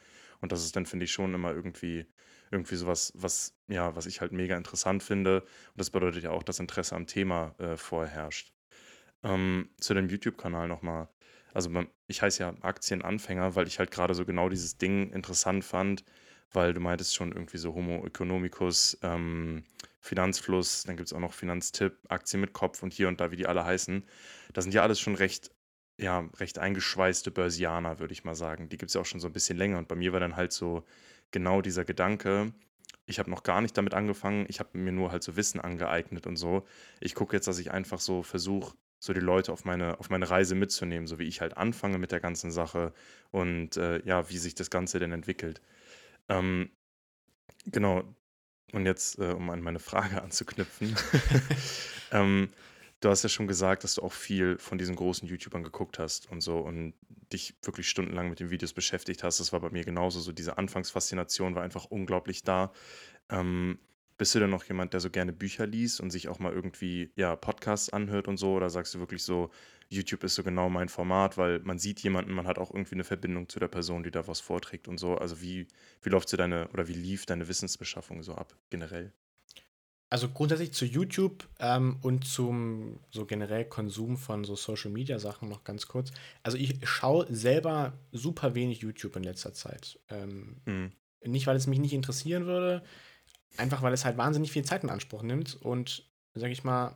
Und 0.45 0.53
das 0.53 0.63
ist 0.63 0.77
dann, 0.77 0.85
finde 0.85 1.07
ich, 1.07 1.13
schon 1.13 1.33
immer 1.33 1.55
irgendwie, 1.55 2.05
irgendwie 2.51 2.77
sowas, 2.77 3.15
was, 3.17 3.57
ja, 3.67 3.97
was 3.97 4.05
ich 4.05 4.21
halt 4.21 4.31
mega 4.31 4.59
interessant 4.59 5.03
finde. 5.03 5.41
Und 5.41 5.79
das 5.79 5.89
bedeutet 5.89 6.23
ja 6.23 6.33
auch, 6.33 6.43
dass 6.43 6.61
Interesse 6.61 6.95
am 6.95 7.07
Thema 7.07 7.55
äh, 7.59 7.79
vorherrscht. 7.79 8.53
Ähm, 9.23 9.71
zu 9.81 9.95
dem 9.95 10.11
YouTube-Kanal 10.11 10.69
nochmal. 10.69 11.09
Also 11.55 11.71
ich 12.09 12.21
heiße 12.21 12.43
ja 12.43 12.53
Aktienanfänger, 12.61 13.57
weil 13.57 13.67
ich 13.67 13.79
halt 13.79 13.91
gerade 13.91 14.13
so 14.13 14.27
genau 14.27 14.51
dieses 14.51 14.77
Ding 14.77 15.11
interessant 15.15 15.65
fand, 15.65 16.05
weil 16.53 16.75
du 16.75 16.81
meintest 16.81 17.15
schon 17.15 17.33
irgendwie 17.33 17.57
so 17.57 17.75
Homo 17.75 18.05
economicus, 18.05 18.99
ähm, 19.01 19.65
Finanzfluss, 19.99 20.83
dann 20.83 20.99
gibt 20.99 21.07
es 21.07 21.15
auch 21.15 21.21
noch 21.21 21.33
Finanztipp, 21.33 21.97
Aktien 22.11 22.43
mit 22.43 22.53
Kopf 22.53 22.83
und 22.83 22.93
hier 22.93 23.09
und 23.09 23.19
da, 23.19 23.31
wie 23.31 23.37
die 23.37 23.47
alle 23.47 23.65
heißen. 23.65 24.05
Das 24.53 24.65
sind 24.65 24.75
ja 24.75 24.83
alles 24.83 25.01
schon 25.01 25.15
recht 25.15 25.53
ja, 25.99 26.29
recht 26.37 26.59
eingeschweißte 26.59 27.31
Börsianer, 27.31 27.99
würde 27.99 28.13
ich 28.13 28.25
mal 28.25 28.35
sagen. 28.35 28.69
Die 28.69 28.79
gibt 28.79 28.91
es 28.91 28.95
ja 28.95 29.01
auch 29.01 29.07
schon 29.07 29.21
so 29.21 29.29
ein 29.29 29.33
bisschen 29.33 29.57
länger. 29.57 29.79
Und 29.79 29.89
bei 29.89 29.95
mir 29.95 30.13
war 30.13 30.21
dann 30.21 30.37
halt 30.37 30.53
so 30.53 30.85
genau 31.31 31.61
dieser 31.63 31.85
Gedanke, 31.85 32.53
ich 33.07 33.19
habe 33.19 33.31
noch 33.31 33.43
gar 33.43 33.61
nicht 33.61 33.77
damit 33.77 33.95
angefangen, 33.95 34.47
ich 34.49 34.61
habe 34.61 34.79
mir 34.79 34.93
nur 34.93 35.11
halt 35.11 35.23
so 35.23 35.37
Wissen 35.37 35.61
angeeignet 35.61 36.27
und 36.27 36.37
so. 36.37 36.67
Ich 37.01 37.15
gucke 37.15 37.37
jetzt, 37.37 37.47
dass 37.47 37.59
ich 37.59 37.71
einfach 37.71 38.01
so 38.01 38.23
versuche, 38.23 38.77
so 38.99 39.13
die 39.13 39.21
Leute 39.21 39.53
auf 39.53 39.65
meine, 39.65 40.01
auf 40.01 40.09
meine 40.09 40.31
Reise 40.31 40.55
mitzunehmen, 40.55 41.07
so 41.07 41.19
wie 41.19 41.25
ich 41.25 41.41
halt 41.41 41.57
anfange 41.57 41.99
mit 41.99 42.13
der 42.13 42.21
ganzen 42.21 42.51
Sache 42.51 42.95
und 43.31 43.77
äh, 43.77 44.03
ja, 44.07 44.31
wie 44.31 44.39
sich 44.39 44.55
das 44.55 44.71
Ganze 44.71 44.99
denn 44.99 45.13
entwickelt. 45.13 45.61
Ähm, 46.29 46.71
genau. 47.67 48.05
Und 48.73 48.87
jetzt, 48.87 49.19
äh, 49.19 49.33
um 49.33 49.51
an 49.51 49.61
meine 49.61 49.79
Frage 49.81 50.23
anzuknüpfen. 50.23 50.97
ähm, 52.13 52.49
du 53.05 53.11
hast 53.11 53.23
ja 53.23 53.29
schon 53.29 53.47
gesagt, 53.47 53.85
dass 53.85 53.97
du 53.97 54.03
auch 54.03 54.13
viel 54.13 54.59
von 54.59 54.79
diesen 54.79 54.97
großen 54.97 55.29
YouTubern 55.29 55.63
geguckt 55.63 55.99
hast 55.99 56.31
und 56.31 56.41
so 56.41 56.59
und 56.59 56.95
dich 57.33 57.55
wirklich 57.63 57.89
stundenlang 57.89 58.31
mit 58.31 58.41
den 58.41 58.51
Videos 58.51 58.73
beschäftigt 58.73 59.23
hast. 59.23 59.41
Das 59.41 59.53
war 59.53 59.61
bei 59.61 59.71
mir 59.71 59.85
genauso. 59.85 60.21
So 60.21 60.33
diese 60.33 60.57
Anfangsfaszination 60.57 61.55
war 61.55 61.63
einfach 61.63 61.85
unglaublich 61.87 62.43
da. 62.43 62.73
Ähm, 63.29 63.79
bist 64.17 64.35
du 64.35 64.39
denn 64.39 64.51
noch 64.51 64.65
jemand, 64.65 64.93
der 64.93 65.01
so 65.01 65.11
gerne 65.11 65.33
Bücher 65.33 65.67
liest 65.67 66.01
und 66.01 66.11
sich 66.11 66.29
auch 66.29 66.39
mal 66.39 66.53
irgendwie 66.53 67.13
ja, 67.17 67.37
Podcasts 67.37 67.91
anhört 67.91 68.29
und 68.29 68.37
so? 68.37 68.55
Oder 68.55 68.71
sagst 68.71 68.95
du 68.95 69.01
wirklich 69.01 69.23
so, 69.23 69.51
YouTube 69.89 70.25
ist 70.25 70.37
so 70.37 70.43
genau 70.43 70.71
mein 70.71 70.89
Format, 70.89 71.37
weil 71.37 71.59
man 71.61 71.79
sieht 71.79 72.01
jemanden, 72.01 72.33
man 72.33 72.47
hat 72.47 72.59
auch 72.59 72.73
irgendwie 72.73 72.95
eine 72.95 73.05
Verbindung 73.05 73.49
zu 73.49 73.59
der 73.61 73.69
Person, 73.69 74.03
die 74.03 74.11
da 74.11 74.27
was 74.27 74.41
vorträgt 74.41 74.89
und 74.89 74.99
so. 74.99 75.17
Also 75.17 75.43
wie, 75.43 75.67
wie 76.03 76.11
läuft 76.11 76.29
so 76.29 76.37
deine 76.37 76.69
oder 76.69 76.89
wie 76.89 76.95
lief 76.95 77.27
deine 77.27 77.49
Wissensbeschaffung 77.49 78.23
so 78.23 78.35
ab, 78.35 78.57
generell? 78.71 79.13
Also 80.15 80.29
grundsätzlich 80.29 80.73
zu 80.73 80.85
YouTube 80.85 81.49
ähm, 81.59 81.97
und 82.01 82.25
zum 82.25 83.01
so 83.11 83.27
generell 83.27 83.65
Konsum 83.65 84.17
von 84.17 84.45
so 84.45 84.55
Social 84.55 84.93
Media 84.93 85.19
Sachen 85.19 85.49
noch 85.49 85.65
ganz 85.65 85.89
kurz. 85.89 86.13
Also 86.45 86.57
ich 86.57 86.79
schaue 86.85 87.27
selber 87.35 87.95
super 88.13 88.55
wenig 88.55 88.79
YouTube 88.79 89.17
in 89.17 89.25
letzter 89.25 89.55
Zeit. 89.55 89.99
Ähm, 90.11 90.59
mhm. 90.67 90.93
Nicht, 91.25 91.49
weil 91.49 91.57
es 91.57 91.67
mich 91.67 91.81
nicht 91.81 91.95
interessieren 91.95 92.47
würde, 92.47 92.85
einfach 93.57 93.83
weil 93.83 93.93
es 93.93 94.05
halt 94.05 94.17
wahnsinnig 94.17 94.53
viel 94.53 94.65
Zeit 94.65 94.85
in 94.85 94.91
Anspruch 94.91 95.25
nimmt 95.25 95.61
und, 95.61 96.09
sag 96.35 96.53
ich 96.53 96.63
mal, 96.63 96.95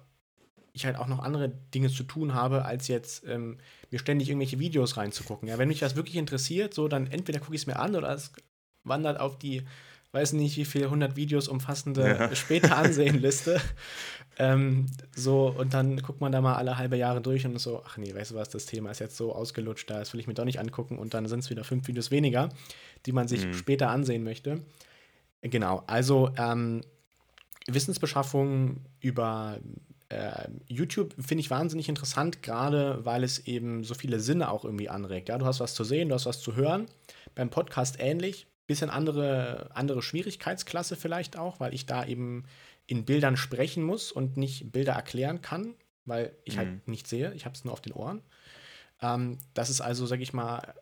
ich 0.72 0.87
halt 0.87 0.94
auch 0.94 1.09
noch 1.09 1.18
andere 1.18 1.48
Dinge 1.48 1.90
zu 1.90 2.04
tun 2.04 2.35
habe, 2.35 2.66
als 2.66 2.87
jetzt 2.87 3.26
ähm, 3.26 3.59
mir 3.90 3.98
ständig 3.98 4.28
irgendwelche 4.28 4.61
Videos 4.61 4.96
reinzugucken. 4.96 5.48
Ja, 5.48 5.59
wenn 5.59 5.66
mich 5.66 5.81
das 5.81 5.96
wirklich 5.96 6.14
interessiert, 6.14 6.72
so 6.72 6.87
dann 6.87 7.09
entweder 7.09 7.40
gucke 7.40 7.57
ich 7.57 7.62
es 7.62 7.66
mir 7.66 7.81
an 7.81 7.96
oder 7.96 8.14
es 8.14 8.31
wandert 8.85 9.18
auf 9.18 9.40
die, 9.40 9.64
weiß 10.12 10.32
nicht 10.32 10.56
wie 10.56 10.64
viele 10.64 10.86
100 10.86 11.16
Videos 11.16 11.48
umfassende 11.48 12.06
ja. 12.06 12.34
später 12.34 12.76
ansehen 12.76 13.20
Liste. 13.20 13.60
ähm, 14.38 14.86
so 15.14 15.48
und 15.56 15.74
dann 15.74 15.98
guckt 15.98 16.20
man 16.20 16.32
da 16.32 16.40
mal 16.40 16.54
alle 16.54 16.78
halbe 16.78 16.96
Jahre 16.96 17.20
durch 17.20 17.44
und 17.46 17.58
so, 17.58 17.82
ach 17.84 17.96
nee, 17.98 18.14
weißt 18.14 18.30
du 18.30 18.34
was, 18.34 18.48
das 18.48 18.66
Thema 18.66 18.90
ist 18.90 19.00
jetzt 19.00 19.16
so 19.16 19.34
ausgelutscht, 19.34 19.90
das 19.90 20.12
will 20.12 20.20
ich 20.20 20.26
mir 20.26 20.34
doch 20.34 20.44
nicht 20.44 20.60
angucken 20.60 20.98
und 20.98 21.14
dann 21.14 21.26
sind 21.26 21.40
es 21.40 21.50
wieder 21.50 21.64
fünf 21.64 21.86
Videos 21.88 22.10
weniger, 22.10 22.48
die 23.06 23.12
man 23.12 23.28
sich 23.28 23.46
mhm. 23.46 23.54
später 23.54 23.90
ansehen 23.90 24.24
möchte. 24.24 24.62
Genau, 25.42 25.84
also 25.86 26.30
ähm, 26.36 26.82
Wissensbeschaffung 27.66 28.80
über 29.00 29.58
äh, 30.08 30.48
YouTube 30.66 31.14
finde 31.14 31.40
ich 31.40 31.50
wahnsinnig 31.50 31.88
interessant, 31.88 32.42
gerade 32.42 33.04
weil 33.04 33.22
es 33.22 33.46
eben 33.46 33.84
so 33.84 33.94
viele 33.94 34.20
Sinne 34.20 34.50
auch 34.50 34.64
irgendwie 34.64 34.88
anregt. 34.88 35.28
Ja, 35.28 35.38
du 35.38 35.44
hast 35.44 35.60
was 35.60 35.74
zu 35.74 35.84
sehen, 35.84 36.08
du 36.08 36.14
hast 36.14 36.26
was 36.26 36.40
zu 36.40 36.56
hören. 36.56 36.86
Beim 37.34 37.50
Podcast 37.50 37.96
ähnlich. 38.00 38.47
Bisschen 38.68 38.90
andere, 38.90 39.70
andere 39.74 40.00
Schwierigkeitsklasse 40.02 40.94
vielleicht 40.94 41.37
auch, 41.37 41.59
weil 41.59 41.74
ich 41.74 41.87
da 41.87 42.07
eben 42.07 42.44
in 42.87 43.04
Bildern 43.04 43.37
sprechen 43.37 43.83
muss 43.83 44.12
und 44.12 44.37
nicht 44.37 44.70
Bilder 44.70 44.92
erklären 44.92 45.42
kann, 45.42 45.74
weil 46.04 46.37
ich 46.44 46.57
halt 46.57 46.68
mhm. 46.68 46.72
halt 46.74 46.88
nicht 46.88 47.09
sehe. 47.09 47.35
Ich 47.35 47.44
habe 47.44 47.57
es 47.57 47.64
nur 47.64 47.72
auf 47.72 47.81
den 47.81 47.92
Ohren. 47.92 48.22
Ähm, 49.02 49.38
das 49.54 49.70
ist 49.70 49.81
also, 49.81 50.07
sage 50.07 50.22
ich 50.22 50.33
mal, 50.33 50.74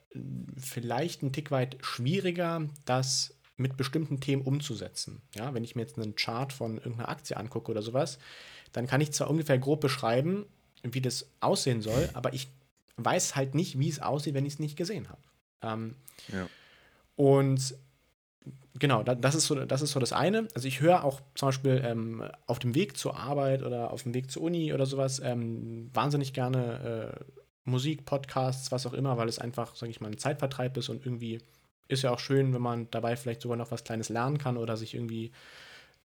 vielleicht 0.58 1.22
ein 1.22 1.32
Tick 1.32 1.50
weit 1.50 1.78
schwieriger, 1.80 2.68
das 2.84 3.34
mit 3.56 3.76
bestimmten 3.76 4.20
Themen 4.20 4.42
umzusetzen. 4.42 5.22
Ja, 5.34 5.54
wenn 5.54 5.64
ich 5.64 5.74
mir 5.74 5.82
jetzt 5.82 5.96
einen 5.98 6.16
Chart 6.16 6.52
von 6.52 6.76
irgendeiner 6.76 7.08
Aktie 7.08 7.36
angucke 7.36 7.70
oder 7.70 7.82
sowas, 7.82 8.18
dann 8.72 8.86
kann 8.86 9.00
ich 9.00 9.12
zwar 9.12 9.30
ungefähr 9.30 9.58
grob 9.58 9.80
beschreiben, 9.80 10.44
wie 10.82 11.00
das 11.00 11.30
aussehen 11.40 11.80
soll, 11.82 12.10
aber 12.12 12.34
ich 12.34 12.48
weiß 12.96 13.36
halt 13.36 13.54
nicht, 13.54 13.78
wie 13.78 13.88
es 13.88 14.00
aussieht, 14.00 14.34
wenn 14.34 14.46
ich 14.46 14.54
es 14.54 14.58
nicht 14.58 14.76
gesehen 14.76 15.08
habe. 15.08 15.22
Ähm, 15.62 15.96
ja. 16.28 16.48
Und 17.16 17.74
genau, 18.78 19.02
das 19.02 19.34
ist, 19.34 19.46
so, 19.46 19.54
das 19.54 19.82
ist 19.82 19.92
so 19.92 20.00
das 20.00 20.12
eine. 20.12 20.48
Also 20.54 20.68
ich 20.68 20.80
höre 20.80 21.04
auch 21.04 21.20
zum 21.34 21.48
Beispiel 21.48 21.82
ähm, 21.84 22.24
auf 22.46 22.58
dem 22.58 22.74
Weg 22.74 22.96
zur 22.96 23.16
Arbeit 23.16 23.62
oder 23.62 23.90
auf 23.90 24.02
dem 24.02 24.14
Weg 24.14 24.30
zur 24.30 24.42
Uni 24.42 24.72
oder 24.72 24.86
sowas 24.86 25.20
ähm, 25.24 25.90
wahnsinnig 25.92 26.32
gerne 26.32 27.14
äh, 27.18 27.24
Musik, 27.64 28.04
Podcasts, 28.04 28.70
was 28.70 28.86
auch 28.86 28.92
immer, 28.92 29.16
weil 29.16 29.28
es 29.28 29.38
einfach, 29.38 29.74
sage 29.74 29.90
ich 29.90 30.00
mal, 30.00 30.10
ein 30.10 30.18
Zeitvertreib 30.18 30.76
ist 30.76 30.88
und 30.88 31.04
irgendwie 31.04 31.40
ist 31.88 32.02
ja 32.02 32.10
auch 32.10 32.18
schön, 32.18 32.52
wenn 32.54 32.62
man 32.62 32.90
dabei 32.90 33.16
vielleicht 33.16 33.42
sogar 33.42 33.56
noch 33.56 33.70
was 33.70 33.84
Kleines 33.84 34.08
lernen 34.08 34.38
kann 34.38 34.56
oder 34.56 34.76
sich 34.76 34.94
irgendwie 34.94 35.32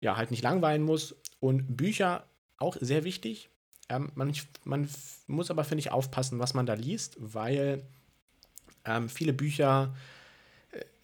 ja 0.01 0.17
halt 0.17 0.31
nicht 0.31 0.43
langweilen 0.43 0.83
muss. 0.83 1.17
Und 1.39 1.77
Bücher 1.77 2.25
auch 2.59 2.77
sehr 2.81 3.05
wichtig. 3.05 3.51
Ähm, 3.89 4.11
man, 4.15 4.33
man 4.65 4.89
muss 5.27 5.51
aber, 5.51 5.65
finde 5.65 5.81
ich, 5.81 5.91
aufpassen, 5.91 6.39
was 6.39 6.55
man 6.55 6.67
da 6.67 6.75
liest, 6.75 7.17
weil 7.19 7.83
ähm, 8.85 9.09
viele 9.09 9.33
Bücher 9.33 9.95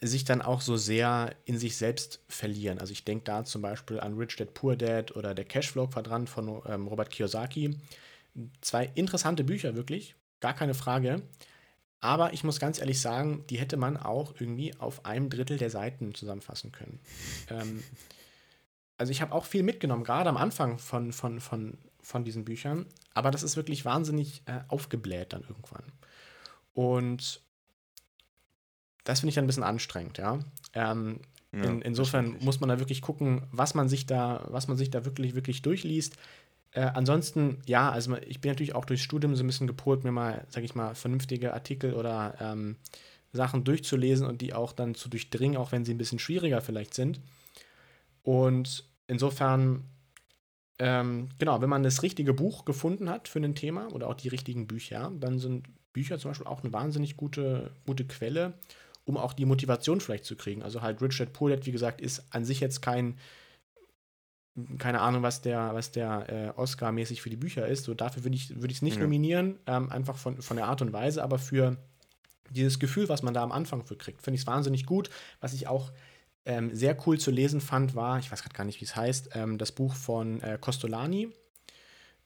sich 0.00 0.24
dann 0.24 0.42
auch 0.42 0.60
so 0.60 0.76
sehr 0.76 1.34
in 1.44 1.58
sich 1.58 1.76
selbst 1.76 2.20
verlieren. 2.28 2.78
Also 2.78 2.92
ich 2.92 3.04
denke 3.04 3.24
da 3.24 3.44
zum 3.44 3.62
Beispiel 3.62 4.00
an 4.00 4.16
Rich 4.16 4.36
Dad 4.36 4.54
Poor 4.54 4.76
Dad 4.76 5.16
oder 5.16 5.34
Der 5.34 5.44
Cashflow-Quadrant 5.44 6.28
von 6.28 6.62
ähm, 6.66 6.86
Robert 6.86 7.10
Kiyosaki. 7.10 7.76
Zwei 8.60 8.90
interessante 8.94 9.44
Bücher, 9.44 9.74
wirklich, 9.74 10.14
gar 10.40 10.54
keine 10.54 10.74
Frage. 10.74 11.22
Aber 12.00 12.34
ich 12.34 12.44
muss 12.44 12.60
ganz 12.60 12.78
ehrlich 12.78 13.00
sagen, 13.00 13.44
die 13.48 13.58
hätte 13.58 13.76
man 13.76 13.96
auch 13.96 14.34
irgendwie 14.38 14.76
auf 14.78 15.04
einem 15.06 15.30
Drittel 15.30 15.56
der 15.56 15.70
Seiten 15.70 16.14
zusammenfassen 16.14 16.70
können. 16.70 17.00
Ähm, 17.50 17.82
also 18.98 19.10
ich 19.10 19.22
habe 19.22 19.34
auch 19.34 19.44
viel 19.44 19.62
mitgenommen, 19.62 20.04
gerade 20.04 20.28
am 20.28 20.36
Anfang 20.36 20.78
von, 20.78 21.12
von, 21.12 21.40
von, 21.40 21.78
von 22.00 22.24
diesen 22.24 22.44
Büchern. 22.44 22.86
Aber 23.14 23.30
das 23.30 23.42
ist 23.42 23.56
wirklich 23.56 23.84
wahnsinnig 23.84 24.42
äh, 24.46 24.60
aufgebläht 24.68 25.32
dann 25.32 25.42
irgendwann. 25.42 25.84
Und 26.74 27.40
das 29.06 29.20
finde 29.20 29.30
ich 29.30 29.34
dann 29.36 29.44
ein 29.44 29.46
bisschen 29.46 29.62
anstrengend, 29.62 30.18
ja. 30.18 30.40
Ähm, 30.74 31.20
ja 31.52 31.62
in, 31.64 31.80
insofern 31.80 32.36
muss 32.40 32.60
man 32.60 32.68
da 32.68 32.78
wirklich 32.78 33.00
gucken, 33.00 33.44
was 33.52 33.74
man 33.74 33.88
sich 33.88 34.04
da, 34.04 34.46
was 34.50 34.68
man 34.68 34.76
sich 34.76 34.90
da 34.90 35.04
wirklich, 35.04 35.34
wirklich 35.34 35.62
durchliest. 35.62 36.16
Äh, 36.72 36.90
ansonsten, 36.92 37.58
ja, 37.66 37.90
also 37.90 38.16
ich 38.26 38.40
bin 38.40 38.50
natürlich 38.50 38.74
auch 38.74 38.84
durchs 38.84 39.04
Studium 39.04 39.34
so 39.36 39.44
ein 39.44 39.46
bisschen 39.46 39.68
gepolt, 39.68 40.04
mir 40.04 40.12
mal, 40.12 40.44
sag 40.50 40.64
ich 40.64 40.74
mal, 40.74 40.94
vernünftige 40.94 41.54
Artikel 41.54 41.94
oder 41.94 42.34
ähm, 42.40 42.76
Sachen 43.32 43.62
durchzulesen 43.62 44.26
und 44.26 44.40
die 44.40 44.52
auch 44.52 44.72
dann 44.72 44.96
zu 44.96 45.08
durchdringen, 45.08 45.56
auch 45.56 45.70
wenn 45.70 45.84
sie 45.84 45.94
ein 45.94 45.98
bisschen 45.98 46.18
schwieriger 46.18 46.60
vielleicht 46.60 46.92
sind. 46.92 47.20
Und 48.24 48.84
insofern, 49.06 49.84
ähm, 50.80 51.28
genau, 51.38 51.60
wenn 51.60 51.70
man 51.70 51.84
das 51.84 52.02
richtige 52.02 52.34
Buch 52.34 52.64
gefunden 52.64 53.08
hat 53.08 53.28
für 53.28 53.38
ein 53.38 53.54
Thema 53.54 53.86
oder 53.92 54.08
auch 54.08 54.14
die 54.14 54.28
richtigen 54.28 54.66
Bücher, 54.66 55.12
dann 55.20 55.38
sind 55.38 55.68
Bücher 55.92 56.18
zum 56.18 56.32
Beispiel 56.32 56.48
auch 56.48 56.62
eine 56.62 56.72
wahnsinnig 56.72 57.16
gute, 57.16 57.70
gute 57.86 58.04
Quelle, 58.04 58.54
um 59.06 59.16
auch 59.16 59.32
die 59.32 59.46
Motivation 59.46 60.00
vielleicht 60.00 60.24
zu 60.24 60.36
kriegen. 60.36 60.62
Also 60.62 60.82
halt 60.82 61.00
Richard 61.00 61.32
Polet, 61.32 61.64
wie 61.64 61.72
gesagt, 61.72 62.00
ist 62.00 62.24
an 62.30 62.44
sich 62.44 62.60
jetzt 62.60 62.82
kein, 62.82 63.16
keine 64.78 65.00
Ahnung, 65.00 65.22
was 65.22 65.40
der, 65.40 65.70
was 65.74 65.92
der 65.92 66.26
äh, 66.28 66.60
Oscar-mäßig 66.60 67.22
für 67.22 67.30
die 67.30 67.36
Bücher 67.36 67.66
ist. 67.66 67.84
So 67.84 67.94
dafür 67.94 68.24
würde 68.24 68.36
ich 68.36 68.50
es 68.50 68.60
würd 68.60 68.82
nicht 68.82 68.96
ja. 68.96 69.02
nominieren, 69.02 69.58
ähm, 69.66 69.90
einfach 69.90 70.16
von, 70.16 70.42
von 70.42 70.56
der 70.56 70.66
Art 70.66 70.82
und 70.82 70.92
Weise, 70.92 71.22
aber 71.22 71.38
für 71.38 71.76
dieses 72.50 72.78
Gefühl, 72.78 73.08
was 73.08 73.22
man 73.22 73.32
da 73.32 73.42
am 73.42 73.52
Anfang 73.52 73.84
für 73.84 73.96
kriegt, 73.96 74.22
finde 74.22 74.36
ich 74.36 74.42
es 74.42 74.46
wahnsinnig 74.46 74.86
gut. 74.86 75.08
Was 75.40 75.52
ich 75.52 75.68
auch 75.68 75.92
ähm, 76.44 76.74
sehr 76.74 76.96
cool 77.06 77.18
zu 77.18 77.30
lesen 77.30 77.60
fand, 77.60 77.94
war, 77.94 78.18
ich 78.18 78.30
weiß 78.30 78.42
gerade 78.42 78.54
gar 78.54 78.64
nicht, 78.64 78.80
wie 78.80 78.84
es 78.84 78.96
heißt, 78.96 79.30
ähm, 79.34 79.58
das 79.58 79.72
Buch 79.72 79.94
von 79.94 80.40
äh, 80.42 80.58
Costolani. 80.60 81.30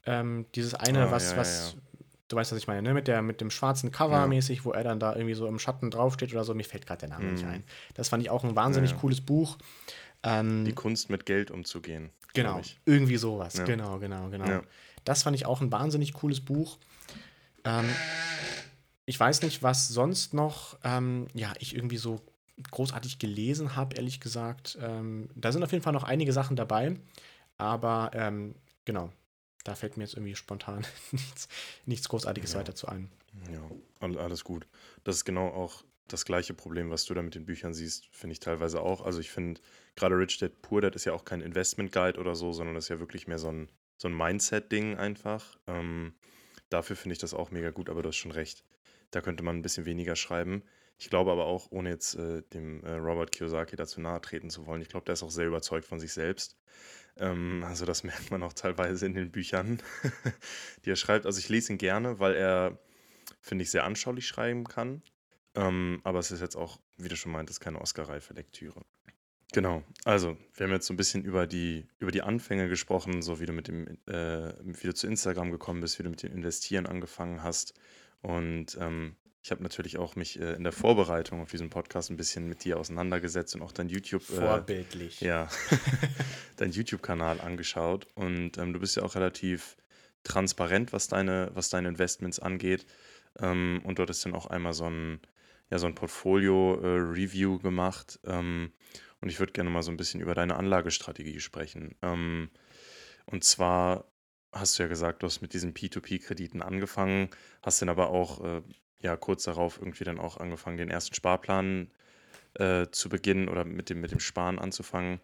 Ähm, 0.06 0.46
dieses 0.54 0.74
eine, 0.74 1.08
ah, 1.08 1.10
was, 1.10 1.32
ja, 1.32 1.36
was, 1.36 1.74
ja. 1.74 1.89
Du 2.30 2.36
weißt, 2.36 2.52
was 2.52 2.58
ich 2.58 2.66
meine, 2.66 2.82
ne? 2.82 2.94
mit, 2.94 3.08
der, 3.08 3.20
mit 3.22 3.40
dem 3.40 3.50
schwarzen 3.50 3.90
Cover 3.90 4.20
ja. 4.20 4.26
mäßig, 4.26 4.64
wo 4.64 4.70
er 4.70 4.84
dann 4.84 5.00
da 5.00 5.14
irgendwie 5.14 5.34
so 5.34 5.46
im 5.46 5.58
Schatten 5.58 5.90
draufsteht 5.90 6.32
oder 6.32 6.44
so. 6.44 6.54
Mir 6.54 6.64
fällt 6.64 6.86
gerade 6.86 7.00
der 7.00 7.10
Name 7.10 7.24
mhm. 7.24 7.32
nicht 7.34 7.44
ein. 7.44 7.64
Das 7.94 8.08
fand 8.08 8.22
ich 8.22 8.30
auch 8.30 8.44
ein 8.44 8.56
wahnsinnig 8.56 8.96
cooles 8.96 9.20
Buch. 9.20 9.58
Ähm, 10.22 10.64
Die 10.64 10.72
Kunst 10.72 11.10
mit 11.10 11.26
Geld 11.26 11.50
umzugehen. 11.50 12.10
Genau, 12.32 12.60
irgendwie 12.84 13.16
sowas. 13.16 13.62
Genau, 13.64 13.98
genau, 13.98 14.30
genau. 14.30 14.60
Das 15.04 15.24
fand 15.24 15.34
ich 15.34 15.46
auch 15.46 15.60
ein 15.60 15.72
wahnsinnig 15.72 16.12
cooles 16.12 16.40
Buch. 16.40 16.78
Ähm, 17.64 17.88
ich 19.06 19.18
weiß 19.18 19.42
nicht, 19.42 19.62
was 19.62 19.88
sonst 19.88 20.34
noch, 20.34 20.78
ähm, 20.84 21.26
ja, 21.34 21.52
ich 21.58 21.74
irgendwie 21.74 21.96
so 21.96 22.20
großartig 22.70 23.18
gelesen 23.18 23.74
habe, 23.74 23.96
ehrlich 23.96 24.20
gesagt. 24.20 24.78
Ähm, 24.80 25.30
da 25.34 25.50
sind 25.50 25.64
auf 25.64 25.72
jeden 25.72 25.82
Fall 25.82 25.92
noch 25.92 26.04
einige 26.04 26.32
Sachen 26.32 26.54
dabei, 26.54 26.96
aber 27.56 28.10
ähm, 28.14 28.54
genau, 28.84 29.10
da 29.64 29.74
fällt 29.74 29.96
mir 29.96 30.04
jetzt 30.04 30.14
irgendwie 30.14 30.34
spontan 30.34 30.86
nichts, 31.12 31.48
nichts 31.86 32.08
Großartiges 32.08 32.52
ja. 32.52 32.60
weiter 32.60 32.74
zu 32.74 32.88
ein. 32.88 33.10
Ja, 33.52 34.18
alles 34.18 34.44
gut. 34.44 34.66
Das 35.04 35.16
ist 35.16 35.24
genau 35.24 35.48
auch 35.48 35.84
das 36.08 36.24
gleiche 36.24 36.54
Problem, 36.54 36.90
was 36.90 37.04
du 37.04 37.14
da 37.14 37.22
mit 37.22 37.34
den 37.34 37.46
Büchern 37.46 37.72
siehst, 37.72 38.06
finde 38.10 38.32
ich 38.32 38.40
teilweise 38.40 38.80
auch. 38.80 39.02
Also 39.02 39.20
ich 39.20 39.30
finde, 39.30 39.60
gerade 39.96 40.16
Rich 40.16 40.38
Dad 40.38 40.62
Poor 40.62 40.80
Dad 40.80 40.96
ist 40.96 41.04
ja 41.04 41.12
auch 41.12 41.24
kein 41.24 41.40
Investment 41.40 41.92
Guide 41.92 42.18
oder 42.18 42.34
so, 42.34 42.52
sondern 42.52 42.74
das 42.74 42.84
ist 42.84 42.88
ja 42.88 42.98
wirklich 42.98 43.28
mehr 43.28 43.38
so 43.38 43.48
ein, 43.48 43.68
so 43.96 44.08
ein 44.08 44.16
Mindset-Ding 44.16 44.96
einfach. 44.96 45.58
Ähm, 45.66 46.14
dafür 46.68 46.96
finde 46.96 47.12
ich 47.12 47.18
das 47.18 47.34
auch 47.34 47.50
mega 47.50 47.70
gut, 47.70 47.88
aber 47.88 48.02
du 48.02 48.08
hast 48.08 48.16
schon 48.16 48.32
recht. 48.32 48.64
Da 49.10 49.20
könnte 49.20 49.42
man 49.42 49.56
ein 49.56 49.62
bisschen 49.62 49.86
weniger 49.86 50.16
schreiben. 50.16 50.62
Ich 50.98 51.08
glaube 51.08 51.30
aber 51.32 51.46
auch, 51.46 51.70
ohne 51.70 51.88
jetzt 51.90 52.14
äh, 52.14 52.42
dem 52.52 52.84
äh, 52.84 52.92
Robert 52.92 53.32
Kiyosaki 53.32 53.76
dazu 53.76 54.00
nahe 54.00 54.20
treten 54.20 54.50
zu 54.50 54.66
wollen, 54.66 54.82
ich 54.82 54.88
glaube, 54.88 55.06
der 55.06 55.14
ist 55.14 55.22
auch 55.22 55.30
sehr 55.30 55.46
überzeugt 55.46 55.86
von 55.86 55.98
sich 55.98 56.12
selbst. 56.12 56.58
Ähm, 57.20 57.62
also 57.64 57.84
das 57.84 58.02
merkt 58.02 58.30
man 58.30 58.42
auch 58.42 58.54
teilweise 58.54 59.06
in 59.06 59.14
den 59.14 59.30
Büchern, 59.30 59.80
die 60.84 60.90
er 60.90 60.96
schreibt. 60.96 61.26
Also 61.26 61.38
ich 61.38 61.48
lese 61.48 61.72
ihn 61.72 61.78
gerne, 61.78 62.18
weil 62.18 62.34
er, 62.34 62.78
finde 63.40 63.62
ich, 63.62 63.70
sehr 63.70 63.84
anschaulich 63.84 64.26
schreiben 64.26 64.64
kann. 64.64 65.02
Ähm, 65.54 66.00
aber 66.04 66.18
es 66.18 66.30
ist 66.30 66.40
jetzt 66.40 66.56
auch, 66.56 66.80
wie 66.96 67.08
du 67.08 67.16
schon 67.16 67.32
meintest, 67.32 67.60
keine 67.60 67.80
Oscar-reife 67.80 68.34
Lektüre. 68.34 68.82
Genau, 69.52 69.82
also 70.04 70.36
wir 70.54 70.64
haben 70.64 70.72
jetzt 70.72 70.86
so 70.86 70.94
ein 70.94 70.96
bisschen 70.96 71.24
über 71.24 71.46
die, 71.48 71.88
über 71.98 72.12
die 72.12 72.22
Anfänge 72.22 72.68
gesprochen, 72.68 73.20
so 73.20 73.40
wie 73.40 73.46
du 73.46 73.52
mit 73.52 73.66
dem, 73.66 73.98
äh, 74.06 74.54
wie 74.62 74.86
du 74.86 74.94
zu 74.94 75.08
Instagram 75.08 75.50
gekommen 75.50 75.80
bist, 75.80 75.98
wie 75.98 76.04
du 76.04 76.10
mit 76.10 76.22
dem 76.22 76.32
Investieren 76.32 76.86
angefangen 76.86 77.42
hast. 77.42 77.74
Und 78.22 78.78
ähm, 78.80 79.16
ich 79.42 79.50
habe 79.50 79.62
natürlich 79.62 79.96
auch 79.96 80.16
mich 80.16 80.38
äh, 80.38 80.52
in 80.52 80.64
der 80.64 80.72
Vorbereitung 80.72 81.40
auf 81.40 81.50
diesen 81.50 81.70
Podcast 81.70 82.10
ein 82.10 82.16
bisschen 82.16 82.46
mit 82.48 82.64
dir 82.64 82.78
auseinandergesetzt 82.78 83.54
und 83.54 83.62
auch 83.62 83.72
dein 83.72 83.88
YouTube. 83.88 84.22
Äh, 84.30 84.34
Vorbildlich. 84.34 85.20
Ja, 85.20 85.48
dein 86.56 86.72
YouTube-Kanal 86.72 87.40
angeschaut. 87.40 88.06
Und 88.14 88.58
ähm, 88.58 88.72
du 88.72 88.80
bist 88.80 88.96
ja 88.96 89.02
auch 89.02 89.14
relativ 89.14 89.76
transparent, 90.24 90.92
was 90.92 91.08
deine, 91.08 91.50
was 91.54 91.70
deine 91.70 91.88
Investments 91.88 92.38
angeht. 92.38 92.84
Ähm, 93.38 93.80
und 93.84 93.98
dort 93.98 94.10
ist 94.10 94.24
dann 94.26 94.34
auch 94.34 94.46
einmal 94.46 94.74
so 94.74 94.84
ein, 94.84 95.20
ja, 95.70 95.78
so 95.78 95.86
ein 95.86 95.94
Portfolio-Review 95.94 97.56
äh, 97.56 97.62
gemacht. 97.62 98.20
Ähm, 98.24 98.72
und 99.22 99.28
ich 99.30 99.38
würde 99.38 99.52
gerne 99.52 99.70
mal 99.70 99.82
so 99.82 99.90
ein 99.90 99.96
bisschen 99.96 100.20
über 100.20 100.34
deine 100.34 100.56
Anlagestrategie 100.56 101.40
sprechen. 101.40 101.94
Ähm, 102.02 102.50
und 103.24 103.44
zwar 103.44 104.04
hast 104.52 104.78
du 104.78 104.82
ja 104.82 104.88
gesagt, 104.88 105.22
du 105.22 105.26
hast 105.26 105.40
mit 105.40 105.54
diesen 105.54 105.72
P2P-Krediten 105.72 106.60
angefangen, 106.60 107.30
hast 107.62 107.80
dann 107.80 107.88
aber 107.88 108.10
auch 108.10 108.44
äh, 108.44 108.62
ja 109.00 109.16
kurz 109.16 109.44
darauf 109.44 109.78
irgendwie 109.78 110.04
dann 110.04 110.18
auch 110.18 110.36
angefangen, 110.36 110.76
den 110.76 110.90
ersten 110.90 111.14
Sparplan 111.14 111.90
äh, 112.54 112.86
zu 112.90 113.08
beginnen 113.08 113.48
oder 113.48 113.64
mit 113.64 113.90
dem, 113.90 114.00
mit 114.00 114.10
dem 114.10 114.20
Sparen 114.20 114.58
anzufangen. 114.58 115.20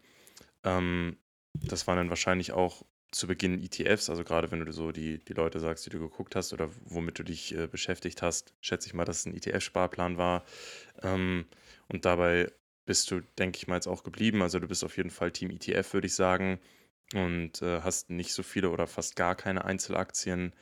Ähm, 0.65 1.17
das 1.55 1.87
waren 1.87 1.97
dann 1.97 2.11
wahrscheinlich 2.11 2.53
auch 2.53 2.85
zu 3.12 3.27
Beginn 3.27 3.62
ETFs, 3.62 4.11
also 4.11 4.25
gerade 4.25 4.51
wenn 4.51 4.65
du 4.65 4.73
so 4.73 4.93
die, 4.93 5.19
die 5.19 5.33
Leute 5.33 5.61
sagst, 5.61 5.87
die 5.87 5.91
du 5.91 5.99
geguckt 5.99 6.37
hast 6.37 6.53
oder 6.53 6.69
womit 6.85 7.19
du 7.19 7.23
dich 7.23 7.57
äh, 7.57 7.67
beschäftigt 7.67 8.21
hast, 8.21 8.53
schätze 8.61 8.89
ich 8.89 8.95
mal, 8.95 9.05
dass 9.05 9.21
es 9.21 9.27
ein 9.27 9.35
ETF-Sparplan 9.35 10.19
war. 10.19 10.45
Ähm, 11.03 11.47
und 11.89 12.05
dabei 12.05 12.51
bist 12.85 13.11
du, 13.11 13.21
denke 13.39 13.59
ich 13.59 13.69
mal, 13.69 13.77
jetzt 13.77 13.87
auch 13.87 14.03
geblieben. 14.03 14.43
Also 14.43 14.59
du 14.59 14.69
bist 14.69 14.85
auf 14.85 14.97
jeden 14.97 15.11
Fall 15.11 15.31
Team 15.31 15.51
ETF, 15.51 15.95
würde 15.95 16.07
ich 16.07 16.15
sagen. 16.15 16.59
Und 17.15 17.62
äh, 17.62 17.83
hast 17.83 18.11
nicht 18.11 18.33
so 18.33 18.43
viele 18.43 18.71
oder 18.71 18.87
fast 18.87 19.17
gar 19.17 19.35
keine 19.35 19.65
Einzelaktien. 19.65 20.53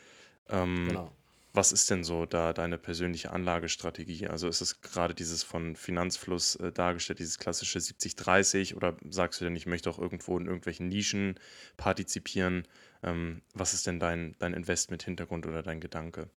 Ähm, 0.48 0.84
genau. 0.86 1.12
Was 1.56 1.70
ist 1.70 1.88
denn 1.88 2.02
so 2.02 2.26
da 2.26 2.52
deine 2.52 2.78
persönliche 2.78 3.30
Anlagestrategie? 3.30 4.26
Also 4.26 4.48
ist 4.48 4.60
es 4.60 4.80
gerade 4.80 5.14
dieses 5.14 5.44
von 5.44 5.76
Finanzfluss 5.76 6.56
äh, 6.56 6.72
dargestellt, 6.72 7.20
dieses 7.20 7.38
klassische 7.38 7.78
70-30 7.78 8.74
oder 8.74 8.96
sagst 9.08 9.40
du 9.40 9.44
denn, 9.44 9.54
ich 9.54 9.64
möchte 9.64 9.88
auch 9.88 10.00
irgendwo 10.00 10.36
in 10.36 10.46
irgendwelchen 10.46 10.88
Nischen 10.88 11.38
partizipieren? 11.76 12.66
Ähm, 13.04 13.40
was 13.54 13.72
ist 13.72 13.86
denn 13.86 14.00
dein, 14.00 14.34
dein 14.40 14.52
Investment-Hintergrund 14.52 15.46
oder 15.46 15.62
dein 15.62 15.78
Gedanke? 15.78 16.28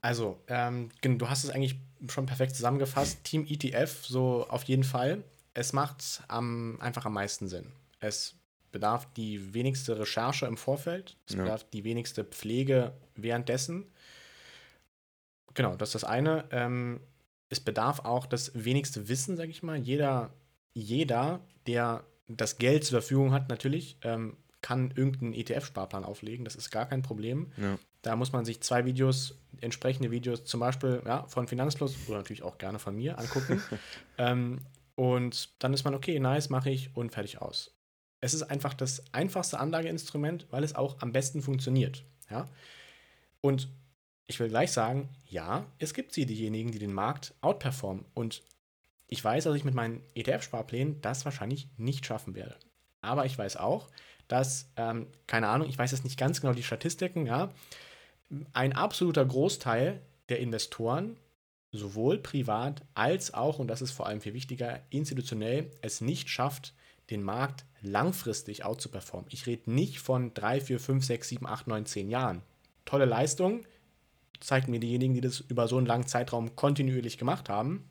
Also, 0.00 0.42
ähm, 0.48 0.90
du 1.00 1.28
hast 1.28 1.44
es 1.44 1.50
eigentlich 1.50 1.76
schon 2.08 2.26
perfekt 2.26 2.56
zusammengefasst. 2.56 3.22
Team 3.22 3.46
ETF, 3.46 4.06
so 4.06 4.46
auf 4.48 4.64
jeden 4.64 4.84
Fall. 4.84 5.22
Es 5.54 5.72
macht 5.72 6.22
am, 6.26 6.80
einfach 6.80 7.06
am 7.06 7.14
meisten 7.14 7.46
Sinn. 7.48 7.70
Es 8.00 8.35
bedarf 8.72 9.12
die 9.14 9.54
wenigste 9.54 9.98
Recherche 9.98 10.46
im 10.46 10.56
Vorfeld, 10.56 11.16
es 11.26 11.34
ja. 11.34 11.42
bedarf 11.42 11.64
die 11.70 11.84
wenigste 11.84 12.24
Pflege 12.24 12.92
währenddessen. 13.14 13.86
Genau, 15.54 15.74
das 15.76 15.90
ist 15.90 16.02
das 16.02 16.04
eine. 16.04 16.44
Ähm, 16.50 17.00
es 17.48 17.60
bedarf 17.60 18.00
auch 18.00 18.26
das 18.26 18.52
wenigste 18.54 19.08
Wissen, 19.08 19.36
sage 19.36 19.50
ich 19.50 19.62
mal. 19.62 19.78
Jeder, 19.78 20.34
jeder, 20.74 21.40
der 21.66 22.04
das 22.28 22.58
Geld 22.58 22.84
zur 22.84 23.00
Verfügung 23.00 23.32
hat, 23.32 23.48
natürlich, 23.48 23.98
ähm, 24.02 24.36
kann 24.62 24.92
irgendeinen 24.96 25.32
ETF-Sparplan 25.32 26.04
auflegen. 26.04 26.44
Das 26.44 26.56
ist 26.56 26.70
gar 26.70 26.86
kein 26.86 27.02
Problem. 27.02 27.52
Ja. 27.56 27.78
Da 28.02 28.16
muss 28.16 28.32
man 28.32 28.44
sich 28.44 28.60
zwei 28.62 28.84
Videos, 28.84 29.38
entsprechende 29.60 30.10
Videos, 30.10 30.44
zum 30.44 30.60
Beispiel 30.60 31.02
ja, 31.06 31.26
von 31.28 31.46
Finanzfluss 31.46 31.96
oder 32.08 32.18
natürlich 32.18 32.42
auch 32.42 32.58
gerne 32.58 32.78
von 32.78 32.96
mir 32.96 33.18
angucken. 33.18 33.62
ähm, 34.18 34.60
und 34.96 35.62
dann 35.62 35.72
ist 35.72 35.84
man, 35.84 35.94
okay, 35.94 36.18
nice, 36.18 36.50
mache 36.50 36.70
ich 36.70 36.96
und 36.96 37.12
fertig 37.12 37.40
aus. 37.40 37.75
Es 38.20 38.34
ist 38.34 38.42
einfach 38.42 38.74
das 38.74 39.02
einfachste 39.12 39.58
Anlageinstrument, 39.58 40.46
weil 40.50 40.64
es 40.64 40.74
auch 40.74 41.00
am 41.00 41.12
besten 41.12 41.42
funktioniert. 41.42 42.04
Ja? 42.30 42.48
Und 43.40 43.68
ich 44.26 44.40
will 44.40 44.48
gleich 44.48 44.72
sagen, 44.72 45.08
ja, 45.28 45.66
es 45.78 45.94
gibt 45.94 46.12
sie, 46.12 46.26
diejenigen, 46.26 46.72
die 46.72 46.78
den 46.78 46.92
Markt 46.92 47.34
outperformen. 47.40 48.04
Und 48.14 48.42
ich 49.08 49.22
weiß, 49.22 49.44
dass 49.44 49.54
ich 49.54 49.64
mit 49.64 49.74
meinen 49.74 50.02
ETF-Sparplänen 50.14 51.00
das 51.00 51.24
wahrscheinlich 51.24 51.68
nicht 51.76 52.04
schaffen 52.06 52.34
werde. 52.34 52.56
Aber 53.02 53.24
ich 53.26 53.38
weiß 53.38 53.56
auch, 53.56 53.88
dass, 54.26 54.68
ähm, 54.76 55.06
keine 55.26 55.48
Ahnung, 55.48 55.68
ich 55.68 55.78
weiß 55.78 55.92
jetzt 55.92 56.04
nicht 56.04 56.18
ganz 56.18 56.40
genau 56.40 56.54
die 56.54 56.64
Statistiken, 56.64 57.26
ja, 57.26 57.52
ein 58.52 58.72
absoluter 58.72 59.24
Großteil 59.24 60.00
der 60.28 60.40
Investoren, 60.40 61.16
sowohl 61.70 62.18
privat 62.18 62.82
als 62.94 63.34
auch, 63.34 63.60
und 63.60 63.68
das 63.68 63.82
ist 63.82 63.92
vor 63.92 64.06
allem 64.06 64.20
viel 64.20 64.34
wichtiger, 64.34 64.80
institutionell, 64.90 65.70
es 65.82 66.00
nicht 66.00 66.28
schafft, 66.28 66.74
den 67.10 67.22
Markt 67.22 67.64
langfristig 67.82 68.64
outzuperformen. 68.64 69.28
Ich 69.32 69.46
rede 69.46 69.70
nicht 69.70 70.00
von 70.00 70.34
3, 70.34 70.60
4, 70.60 70.80
5, 70.80 71.04
6, 71.04 71.28
7, 71.28 71.46
8, 71.46 71.66
9, 71.68 71.86
10 71.86 72.10
Jahren. 72.10 72.42
Tolle 72.84 73.04
Leistung, 73.04 73.64
zeigten 74.40 74.70
mir 74.70 74.80
diejenigen, 74.80 75.14
die 75.14 75.20
das 75.20 75.40
über 75.40 75.68
so 75.68 75.78
einen 75.78 75.86
langen 75.86 76.06
Zeitraum 76.06 76.56
kontinuierlich 76.56 77.18
gemacht 77.18 77.48
haben. 77.48 77.88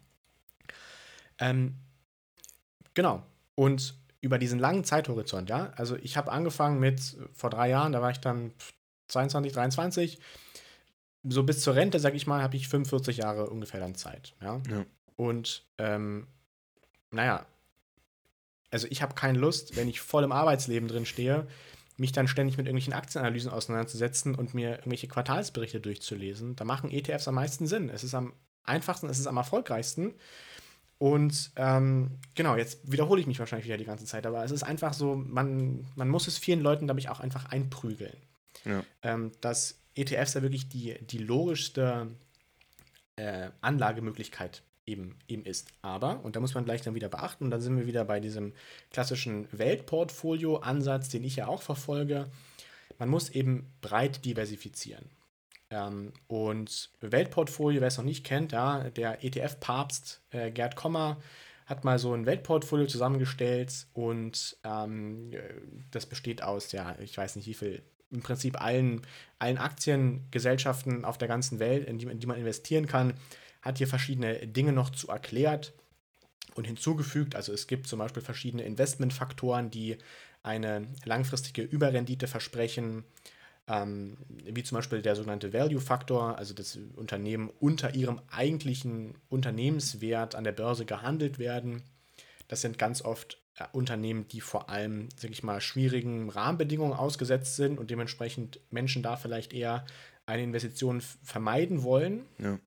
Ähm, 1.39 1.75
genau. 2.93 3.23
Und 3.55 3.95
über 4.21 4.37
diesen 4.37 4.59
langen 4.59 4.83
Zeithorizont, 4.83 5.49
ja, 5.49 5.71
also 5.75 5.95
ich 5.97 6.17
habe 6.17 6.31
angefangen 6.31 6.79
mit 6.79 7.17
vor 7.33 7.49
drei 7.49 7.69
Jahren, 7.69 7.91
da 7.91 8.01
war 8.01 8.11
ich 8.11 8.19
dann 8.19 8.53
22, 9.07 9.53
23. 9.53 10.19
So 11.27 11.43
bis 11.43 11.61
zur 11.61 11.75
Rente, 11.75 11.99
sag 11.99 12.15
ich 12.15 12.27
mal, 12.27 12.41
habe 12.41 12.55
ich 12.55 12.67
45 12.67 13.17
Jahre 13.17 13.49
ungefähr 13.49 13.79
dann 13.79 13.95
Zeit. 13.95 14.35
Ja. 14.41 14.61
ja. 14.69 14.85
Und 15.15 15.65
ähm, 15.77 16.27
naja, 17.11 17.45
also 18.71 18.87
ich 18.89 19.01
habe 19.01 19.15
keine 19.15 19.37
Lust, 19.39 19.75
wenn 19.75 19.87
ich 19.87 20.01
voll 20.01 20.23
im 20.23 20.31
Arbeitsleben 20.31 20.87
drin 20.87 21.05
stehe, 21.05 21.47
mich 21.97 22.11
dann 22.11 22.27
ständig 22.27 22.57
mit 22.57 22.67
irgendwelchen 22.67 22.93
Aktienanalysen 22.93 23.51
auseinanderzusetzen 23.51 24.35
und 24.35 24.53
mir 24.53 24.71
irgendwelche 24.71 25.07
Quartalsberichte 25.07 25.79
durchzulesen. 25.79 26.55
Da 26.55 26.65
machen 26.65 26.91
ETFs 26.91 27.27
am 27.27 27.35
meisten 27.35 27.67
Sinn. 27.67 27.89
Es 27.89 28.03
ist 28.03 28.13
am 28.13 28.33
einfachsten, 28.63 29.07
es 29.07 29.19
ist 29.19 29.27
am 29.27 29.37
erfolgreichsten. 29.37 30.13
Und 30.97 31.51
ähm, 31.55 32.19
genau, 32.35 32.55
jetzt 32.55 32.79
wiederhole 32.89 33.21
ich 33.21 33.27
mich 33.27 33.39
wahrscheinlich 33.39 33.65
wieder 33.65 33.77
die 33.77 33.85
ganze 33.85 34.05
Zeit, 34.05 34.25
aber 34.25 34.43
es 34.43 34.51
ist 34.51 34.63
einfach 34.63 34.93
so, 34.93 35.15
man, 35.15 35.85
man 35.95 36.09
muss 36.09 36.27
es 36.27 36.37
vielen 36.37 36.61
Leuten, 36.61 36.85
glaube 36.85 36.99
ich, 36.99 37.09
auch 37.09 37.19
einfach 37.19 37.45
einprügeln. 37.45 38.15
Ja. 38.63 38.83
Ähm, 39.03 39.31
dass 39.41 39.77
ETFs 39.95 40.33
ja 40.33 40.41
wirklich 40.41 40.69
die, 40.69 40.97
die 41.05 41.17
logischste 41.17 42.07
äh, 43.17 43.49
Anlagemöglichkeit 43.61 44.63
eben, 44.85 45.17
eben 45.27 45.45
ist. 45.45 45.67
Aber, 45.81 46.23
und 46.23 46.35
da 46.35 46.39
muss 46.39 46.53
man 46.53 46.65
gleich 46.65 46.81
dann 46.81 46.95
wieder 46.95 47.09
beachten, 47.09 47.45
und 47.45 47.51
dann 47.51 47.61
sind 47.61 47.77
wir 47.77 47.87
wieder 47.87 48.05
bei 48.05 48.19
diesem 48.19 48.53
klassischen 48.91 49.47
Weltportfolio-Ansatz, 49.51 51.09
den 51.09 51.23
ich 51.23 51.37
ja 51.37 51.47
auch 51.47 51.61
verfolge, 51.61 52.27
man 52.97 53.09
muss 53.09 53.29
eben 53.29 53.71
breit 53.81 54.23
diversifizieren. 54.25 55.05
Ähm, 55.69 56.13
und 56.27 56.91
Weltportfolio, 57.01 57.81
wer 57.81 57.87
es 57.87 57.97
noch 57.97 58.05
nicht 58.05 58.23
kennt, 58.23 58.51
ja, 58.51 58.89
der 58.89 59.23
ETF-Papst 59.23 60.21
äh, 60.31 60.51
Gerd 60.51 60.75
Kommer 60.75 61.17
hat 61.65 61.83
mal 61.83 61.97
so 61.97 62.13
ein 62.13 62.27
Weltportfolio 62.27 62.85
zusammengestellt 62.85 63.87
und 63.93 64.55
ähm, 64.63 65.31
das 65.89 66.05
besteht 66.05 66.43
aus, 66.43 66.71
ja, 66.71 66.95
ich 66.99 67.17
weiß 67.17 67.37
nicht 67.37 67.47
wie 67.47 67.55
viel, 67.55 67.81
im 68.11 68.21
Prinzip 68.21 68.61
allen, 68.61 69.01
allen 69.39 69.57
Aktiengesellschaften 69.57 71.03
auf 71.03 71.17
der 71.17 71.27
ganzen 71.27 71.57
Welt, 71.57 71.87
in 71.87 71.97
die, 71.97 72.05
in 72.05 72.19
die 72.19 72.27
man 72.27 72.37
investieren 72.37 72.85
kann 72.85 73.15
hat 73.65 73.79
hier 73.79 73.87
verschiedene 73.87 74.47
Dinge 74.47 74.71
noch 74.71 74.91
zu 74.91 75.09
erklärt 75.09 75.73
und 76.53 76.65
hinzugefügt. 76.65 77.35
Also 77.35 77.51
es 77.51 77.67
gibt 77.67 77.87
zum 77.87 77.99
Beispiel 77.99 78.21
verschiedene 78.21 78.63
Investmentfaktoren, 78.63 79.71
die 79.71 79.97
eine 80.43 80.87
langfristige 81.03 81.63
Überrendite 81.63 82.27
versprechen, 82.27 83.03
ähm, 83.67 84.17
wie 84.43 84.61
zum 84.61 84.77
Beispiel 84.77 85.01
der 85.01 85.15
sogenannte 85.15 85.51
Value-Faktor, 85.51 86.37
also 86.37 86.53
das 86.53 86.77
Unternehmen 86.95 87.49
unter 87.59 87.95
ihrem 87.95 88.21
eigentlichen 88.29 89.15
Unternehmenswert 89.27 90.35
an 90.35 90.43
der 90.43 90.51
Börse 90.51 90.85
gehandelt 90.85 91.39
werden. 91.39 91.81
Das 92.47 92.61
sind 92.61 92.77
ganz 92.77 93.01
oft 93.01 93.41
äh, 93.57 93.65
Unternehmen, 93.71 94.27
die 94.27 94.41
vor 94.41 94.69
allem, 94.69 95.09
sag 95.15 95.31
ich 95.31 95.41
mal, 95.41 95.61
schwierigen 95.61 96.29
Rahmenbedingungen 96.29 96.93
ausgesetzt 96.93 97.55
sind 97.55 97.79
und 97.79 97.89
dementsprechend 97.89 98.59
Menschen 98.69 99.01
da 99.01 99.17
vielleicht 99.17 99.51
eher 99.51 99.83
eine 100.27 100.43
Investition 100.43 101.01
vermeiden 101.01 101.81
wollen. 101.81 102.25
Ja. 102.37 102.59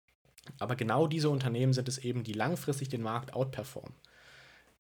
Aber 0.59 0.77
genau 0.77 1.07
diese 1.07 1.31
Unternehmen 1.31 1.73
sind 1.73 1.89
es 1.89 1.99
eben, 1.99 2.25
die 2.25 2.33
langfristig 2.33 2.89
den 2.89 3.03
Markt 3.03 3.35
outperformen. 3.35 3.95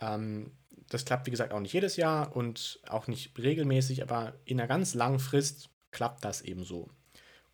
Ähm, 0.01 0.53
das 0.89 1.05
klappt, 1.05 1.27
wie 1.27 1.31
gesagt, 1.31 1.53
auch 1.53 1.61
nicht 1.61 1.73
jedes 1.73 1.97
Jahr 1.97 2.35
und 2.35 2.81
auch 2.89 3.07
nicht 3.07 3.39
regelmäßig, 3.39 4.03
aber 4.03 4.35
in 4.45 4.59
einer 4.59 4.69
ganz 4.69 4.95
langen 4.95 5.19
Frist 5.19 5.69
klappt 5.91 6.25
das 6.25 6.43
eben 6.43 6.65
so. 6.65 6.89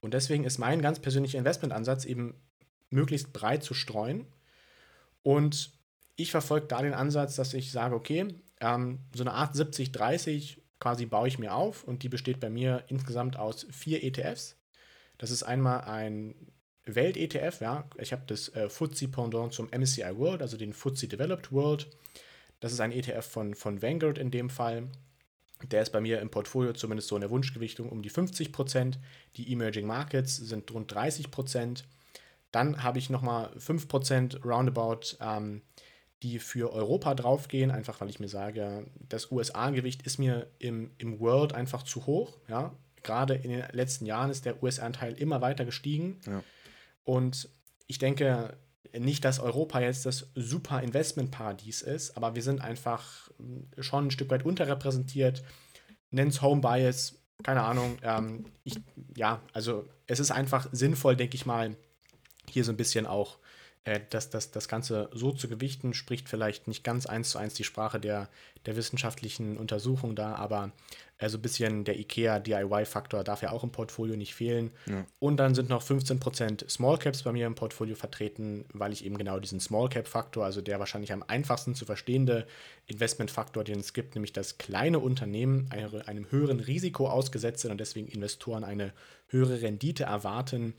Und 0.01 0.15
deswegen 0.15 0.45
ist 0.45 0.59
mein 0.59 0.83
ganz 0.83 1.01
persönlicher 1.01 1.39
Investmentansatz 1.39 2.05
eben 2.05 2.35
möglichst 2.91 3.33
breit 3.33 3.65
zu 3.65 3.75
streuen. 3.75 4.27
Und 5.23 5.73
ich 6.17 6.31
verfolge 6.31 6.67
da 6.67 6.83
den 6.83 6.95
Ansatz, 6.95 7.37
dass 7.37 7.55
ich 7.55 7.73
sage, 7.73 7.95
okay, 7.95 8.29
ähm, 8.61 9.01
so 9.15 9.25
eine 9.25 9.33
Art 9.33 9.55
70-30 9.55 10.59
quasi 10.79 11.07
baue 11.07 11.29
ich 11.29 11.39
mir 11.39 11.55
auf 11.55 11.85
und 11.85 12.03
die 12.03 12.09
besteht 12.09 12.41
bei 12.41 12.51
mir 12.51 12.85
insgesamt 12.89 13.39
aus 13.39 13.67
vier 13.71 14.05
ETFs. 14.05 14.57
Das 15.19 15.31
ist 15.31 15.43
einmal 15.43 15.83
ein 15.83 16.35
Welt-ETF, 16.87 17.61
ja, 17.61 17.89
ich 17.99 18.13
habe 18.13 18.23
das 18.27 18.49
äh, 18.51 18.69
FTSE-Pendant 18.69 19.53
zum 19.53 19.69
MSCI 19.71 20.17
World, 20.17 20.43
also 20.43 20.57
den 20.57 20.73
FTSE 20.73 21.09
Developed 21.09 21.53
World. 21.53 21.89
Das 22.61 22.73
ist 22.73 22.81
ein 22.81 22.93
ETF 22.93 23.27
von, 23.27 23.55
von 23.55 23.83
Vanguard 23.83 24.19
in 24.19 24.31
dem 24.31 24.51
Fall. 24.51 24.89
Der 25.71 25.83
ist 25.83 25.91
bei 25.91 26.01
mir 26.01 26.21
im 26.21 26.31
Portfolio 26.31 26.73
zumindest 26.73 27.09
so 27.09 27.17
in 27.17 27.23
der 27.23 27.31
Wunschgewichtung 27.31 27.89
um 27.89 28.03
die 28.03 28.11
50 28.11 28.53
Prozent. 28.53 28.99
Die 29.37 29.51
Emerging 29.53 29.87
Markets 29.87 30.37
sind 30.37 30.71
rund 30.73 30.93
30 30.93 31.31
Prozent. 31.31 31.87
Dann 32.53 32.83
habe 32.83 32.99
ich 32.99 33.11
nochmal 33.11 33.51
5 33.59 33.89
Prozent 33.89 34.45
roundabout, 34.45 35.17
ähm, 35.21 35.63
die 36.23 36.39
für 36.39 36.73
Europa 36.73 37.15
draufgehen, 37.15 37.71
einfach 37.71 38.01
weil 38.01 38.11
ich 38.11 38.21
mir 38.21 38.29
sage, 38.29 38.87
das 39.09 39.31
USA-Gewicht 39.31 40.03
ist 40.03 40.19
mir 40.19 40.49
im, 40.59 40.91
im 40.99 41.21
World 41.21 41.55
einfach 41.55 41.83
zu 41.83 42.07
hoch. 42.07 42.39
Ja? 42.49 42.75
gerade 43.05 43.35
in 43.35 43.51
den 43.51 43.65
letzten 43.71 44.07
Jahren 44.07 44.31
ist 44.31 44.45
der 44.45 44.61
US-Anteil 44.63 45.13
immer 45.15 45.41
weiter 45.41 45.65
gestiegen. 45.65 46.19
Ja. 46.27 46.43
Und 47.05 47.49
ich 47.87 47.99
denke 47.99 48.57
nicht, 48.99 49.25
dass 49.25 49.41
Europa 49.41 49.81
jetzt 49.81 50.07
das 50.07 50.29
super 50.35 50.83
Investmentparadies 50.83 51.83
ist, 51.83 52.17
aber 52.17 52.35
wir 52.35 52.43
sind 52.43 52.61
einfach 52.61 53.31
schon 53.79 54.07
ein 54.07 54.11
Stück 54.11 54.31
weit 54.31 54.45
unterrepräsentiert. 54.45 55.43
Nenn's 56.11 56.43
Home 56.43 56.61
Bias, 56.61 57.17
keine 57.43 57.63
Ahnung. 57.63 57.99
Ähm, 58.03 58.47
ich, 58.63 58.81
ja, 59.17 59.43
also 59.53 59.85
es 60.07 60.21
ist 60.21 60.31
einfach 60.31 60.69
sinnvoll, 60.73 61.17
denke 61.17 61.35
ich 61.35 61.47
mal, 61.47 61.77
hier 62.49 62.65
so 62.65 62.73
ein 62.73 62.77
bisschen 62.77 63.07
auch 63.07 63.39
äh, 63.85 64.01
das, 64.11 64.31
das, 64.31 64.51
das 64.51 64.69
Ganze 64.69 65.09
so 65.13 65.33
zu 65.33 65.49
gewichten, 65.49 65.95
spricht 65.95 66.29
vielleicht 66.29 66.69
nicht 66.69 66.85
ganz 66.85 67.07
eins 67.07 67.31
zu 67.31 67.39
eins 67.39 67.55
die 67.55 67.65
Sprache 67.65 68.01
der, 68.01 68.29
der 68.67 68.77
wissenschaftlichen 68.77 69.57
Untersuchung 69.57 70.17
da, 70.17 70.35
aber 70.37 70.73
äh, 71.19 71.29
so 71.29 71.39
ein 71.39 71.43
bisschen 71.43 71.85
der 71.85 71.99
IKEA-DIY-Faktor 71.99 73.25
darf 73.25 73.43
ja 73.43 73.53
auch 73.53 73.63
im 73.63 73.71
Portfolio 73.71 74.17
nicht 74.17 74.35
fehlen. 74.35 74.71
Ja. 74.87 75.05
Und 75.21 75.37
dann 75.37 75.55
sind 75.55 75.69
noch 75.69 75.83
15% 75.83 76.69
Small 76.69 76.99
Caps 76.99 77.23
bei 77.23 77.33
mir 77.33 77.47
im 77.47 77.55
Portfolio 77.55 77.95
vertreten, 77.95 78.65
weil 78.73 78.93
ich 78.93 79.05
eben 79.05 79.19
genau 79.19 79.39
diesen 79.39 79.61
Small 79.61 79.91
Cap-Faktor, 79.91 80.45
also 80.45 80.63
der 80.63 80.79
wahrscheinlich 80.79 81.13
am 81.13 81.23
einfachsten 81.27 81.75
zu 81.75 81.85
verstehende 81.85 82.47
Investment-Faktor, 82.87 83.65
den 83.65 83.81
es 83.81 83.93
gibt, 83.93 84.15
nämlich 84.15 84.33
dass 84.33 84.59
kleine 84.59 84.99
Unternehmen 84.99 85.71
einem 86.07 86.31
höheren 86.31 86.61
Risiko 86.61 87.09
ausgesetzt 87.09 87.61
sind 87.61 87.71
und 87.71 87.79
deswegen 87.79 88.09
Investoren 88.09 88.65
eine 88.65 88.93
höhere 89.29 89.63
Rendite 89.63 90.05
erwarten. 90.05 90.75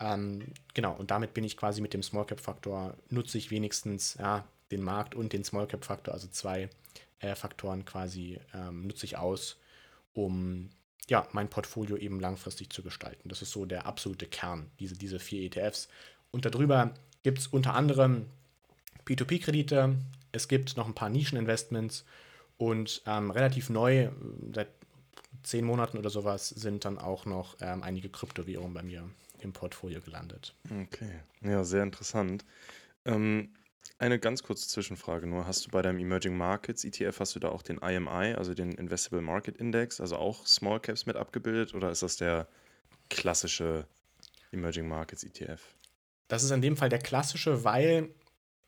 Ähm, 0.00 0.52
genau, 0.72 0.94
und 0.94 1.10
damit 1.10 1.34
bin 1.34 1.44
ich 1.44 1.56
quasi 1.56 1.80
mit 1.80 1.92
dem 1.92 2.02
Small 2.02 2.24
Cap-Faktor, 2.24 2.96
nutze 3.10 3.38
ich 3.38 3.50
wenigstens 3.50 4.16
ja, 4.18 4.46
den 4.70 4.82
Markt 4.82 5.14
und 5.14 5.32
den 5.32 5.44
Small 5.44 5.66
Cap-Faktor, 5.66 6.14
also 6.14 6.26
zwei 6.28 6.70
äh, 7.20 7.34
Faktoren 7.34 7.84
quasi 7.84 8.40
ähm, 8.54 8.86
nutze 8.86 9.04
ich 9.04 9.18
aus, 9.18 9.58
um 10.14 10.70
ja, 11.08 11.26
mein 11.32 11.50
Portfolio 11.50 11.96
eben 11.96 12.18
langfristig 12.18 12.72
zu 12.72 12.82
gestalten. 12.82 13.28
Das 13.28 13.42
ist 13.42 13.50
so 13.50 13.66
der 13.66 13.86
absolute 13.86 14.26
Kern, 14.26 14.70
diese, 14.78 14.96
diese 14.96 15.18
vier 15.18 15.42
ETFs. 15.42 15.88
Und 16.30 16.44
darüber 16.46 16.94
gibt 17.22 17.38
es 17.38 17.46
unter 17.48 17.74
anderem 17.74 18.26
P2P-Kredite, 19.06 19.96
es 20.32 20.48
gibt 20.48 20.76
noch 20.76 20.86
ein 20.86 20.94
paar 20.94 21.10
Nischeninvestments 21.10 22.04
und 22.56 23.02
ähm, 23.06 23.30
relativ 23.30 23.68
neu, 23.68 24.10
seit 24.54 24.68
zehn 25.42 25.64
Monaten 25.64 25.98
oder 25.98 26.10
sowas, 26.10 26.48
sind 26.48 26.84
dann 26.84 26.98
auch 26.98 27.26
noch 27.26 27.56
ähm, 27.60 27.82
einige 27.82 28.08
Kryptowährungen 28.08 28.74
bei 28.74 28.82
mir 28.82 29.10
im 29.40 29.52
Portfolio 29.52 30.00
gelandet. 30.00 30.54
Okay, 30.64 31.20
ja, 31.42 31.64
sehr 31.64 31.82
interessant. 31.82 32.44
Ähm, 33.04 33.50
eine 33.98 34.18
ganz 34.18 34.42
kurze 34.42 34.66
Zwischenfrage 34.66 35.26
nur. 35.26 35.46
Hast 35.46 35.66
du 35.66 35.70
bei 35.70 35.82
deinem 35.82 35.98
Emerging 35.98 36.36
Markets 36.36 36.84
ETF, 36.84 37.20
hast 37.20 37.34
du 37.34 37.38
da 37.40 37.50
auch 37.50 37.62
den 37.62 37.78
IMI, 37.78 38.34
also 38.34 38.54
den 38.54 38.72
Investable 38.72 39.20
Market 39.20 39.58
Index, 39.58 40.00
also 40.00 40.16
auch 40.16 40.46
Small 40.46 40.80
Caps 40.80 41.06
mit 41.06 41.16
abgebildet 41.16 41.74
oder 41.74 41.90
ist 41.90 42.02
das 42.02 42.16
der 42.16 42.48
klassische 43.10 43.86
Emerging 44.52 44.88
Markets 44.88 45.24
ETF? 45.24 45.60
Das 46.28 46.42
ist 46.42 46.50
in 46.50 46.62
dem 46.62 46.76
Fall 46.76 46.88
der 46.88 46.98
klassische, 46.98 47.64
weil 47.64 48.08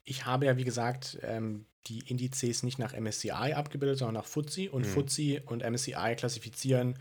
ich 0.05 0.27
habe 0.27 0.47
ja, 0.47 0.57
wie 0.57 0.65
gesagt, 0.65 1.19
ähm, 1.23 1.65
die 1.87 2.01
Indizes 2.09 2.63
nicht 2.63 2.79
nach 2.79 2.93
MSCI 2.93 3.55
abgebildet, 3.55 3.99
sondern 3.99 4.15
nach 4.23 4.27
FTSE 4.27 4.71
und 4.71 4.83
mhm. 4.87 5.05
FTSE 5.07 5.43
und 5.47 5.63
MSCI 5.63 6.15
klassifizieren 6.17 6.99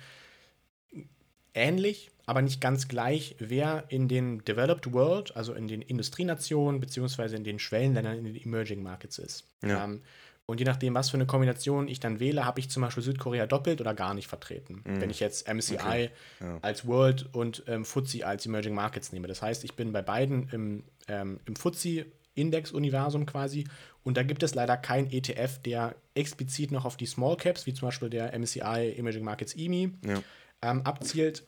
ähnlich, 1.53 2.11
aber 2.25 2.41
nicht 2.41 2.61
ganz 2.61 2.87
gleich, 2.87 3.35
wer 3.39 3.85
in 3.89 4.07
den 4.07 4.43
Developed 4.45 4.93
World, 4.93 5.35
also 5.35 5.53
in 5.53 5.67
den 5.67 5.81
Industrienationen, 5.81 6.79
beziehungsweise 6.79 7.35
in 7.35 7.43
den 7.43 7.59
Schwellenländern, 7.59 8.17
in 8.17 8.25
den 8.25 8.35
Emerging 8.35 8.83
Markets 8.83 9.17
ist. 9.17 9.47
Ja. 9.63 9.83
Ähm, 9.83 10.01
und 10.45 10.59
je 10.59 10.65
nachdem, 10.65 10.93
was 10.95 11.09
für 11.09 11.17
eine 11.17 11.25
Kombination 11.25 11.87
ich 11.87 11.99
dann 11.99 12.19
wähle, 12.19 12.45
habe 12.45 12.59
ich 12.59 12.69
zum 12.69 12.81
Beispiel 12.81 13.03
Südkorea 13.03 13.47
doppelt 13.47 13.79
oder 13.79 13.93
gar 13.93 14.13
nicht 14.13 14.27
vertreten. 14.27 14.83
Mhm. 14.85 15.01
Wenn 15.01 15.09
ich 15.09 15.19
jetzt 15.19 15.47
MSCI 15.47 15.75
okay. 15.75 16.09
ja. 16.39 16.57
als 16.61 16.85
World 16.85 17.33
und 17.33 17.63
ähm, 17.67 17.85
FTSE 17.85 18.25
als 18.25 18.45
Emerging 18.45 18.73
Markets 18.73 19.13
nehme. 19.13 19.27
Das 19.27 19.41
heißt, 19.41 19.63
ich 19.63 19.75
bin 19.75 19.91
bei 19.93 20.01
beiden 20.01 20.49
im, 20.49 20.83
ähm, 21.07 21.39
im 21.45 21.55
FTSE-Index-Universum 21.55 23.25
quasi. 23.25 23.65
Und 24.03 24.17
da 24.17 24.23
gibt 24.23 24.43
es 24.43 24.55
leider 24.55 24.77
kein 24.77 25.09
ETF, 25.11 25.59
der 25.59 25.95
explizit 26.15 26.71
noch 26.71 26.85
auf 26.85 26.97
die 26.97 27.05
Small 27.05 27.37
Caps, 27.37 27.65
wie 27.65 27.73
zum 27.73 27.87
Beispiel 27.87 28.09
der 28.09 28.37
MSCI 28.37 28.95
Emerging 28.97 29.23
Markets 29.23 29.55
EMI, 29.55 29.91
ja 30.05 30.21
ähm, 30.61 30.81
abzielt. 30.83 31.43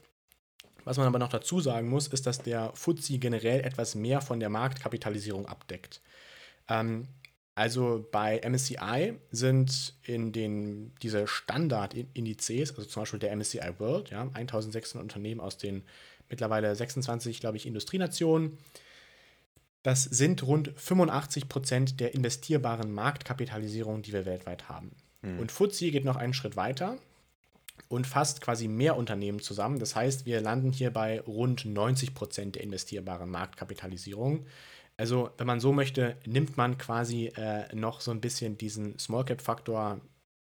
Was 0.86 0.98
man 0.98 1.08
aber 1.08 1.20
noch 1.20 1.30
dazu 1.30 1.62
sagen 1.62 1.90
muss, 1.90 2.08
ist, 2.08 2.26
dass 2.28 2.40
der 2.40 2.74
FTSE 2.76 3.18
generell 3.18 3.62
etwas 3.62 3.96
mehr 3.96 4.22
von 4.22 4.40
der 4.40 4.50
Marktkapitalisierung 4.50 5.46
abdeckt. 5.46 6.02
Ähm, 6.68 7.08
also 7.56 8.08
bei 8.12 8.42
MSCI 8.44 9.14
sind 9.32 9.94
in 10.04 10.32
den 10.32 10.94
diese 11.02 11.28
Standardindizes, 11.28 12.72
also 12.72 12.86
zum 12.86 13.04
Beispiel 13.04 13.20
der 13.20 13.36
MSCI 13.36 13.74
World, 13.78 14.10
ja, 14.10 14.28
1600 14.34 15.02
Unternehmen 15.04 15.40
aus 15.40 15.58
den 15.58 15.84
mittlerweile 16.30 16.76
26, 16.76 17.40
glaube 17.40 17.58
ich, 17.58 17.68
Industrienationen. 17.68 18.58
Das 19.84 20.04
sind 20.04 20.44
rund 20.44 20.72
85 20.76 21.48
Prozent 21.48 22.00
der 22.00 22.16
investierbaren 22.16 22.92
Marktkapitalisierung, 22.92 24.02
die 24.02 24.14
wir 24.14 24.26
weltweit 24.26 24.68
haben. 24.70 24.92
Mhm. 25.22 25.40
Und 25.40 25.52
FTSE 25.52 25.92
geht 25.92 26.06
noch 26.06 26.16
einen 26.16 26.34
Schritt 26.34 26.56
weiter 26.56 26.98
und 27.88 28.08
fasst 28.08 28.42
quasi 28.42 28.68
mehr 28.68 28.98
Unternehmen 28.98 29.40
zusammen. 29.40 29.80
Das 29.80 29.96
heißt, 29.96 30.26
wir 30.26 30.42
landen 30.42 30.72
hier 30.72 30.92
bei 30.92 31.22
rund 31.22 31.66
90 31.66 32.14
Prozent 32.14 32.56
der 32.56 32.64
investierbaren 32.64 33.30
Marktkapitalisierung. 33.30 34.46
Also, 34.98 35.32
wenn 35.38 35.48
man 35.48 35.60
so 35.60 35.74
möchte, 35.74 36.18
nimmt 36.26 36.56
man 36.56 36.78
quasi 36.78 37.28
äh, 37.36 37.74
noch 37.76 38.02
so 38.02 38.12
ein 38.12 38.22
bisschen 38.22 38.58
diesen 38.58 39.00
Small 39.00 39.26
Cap 39.26 39.42
Faktor 39.42 40.02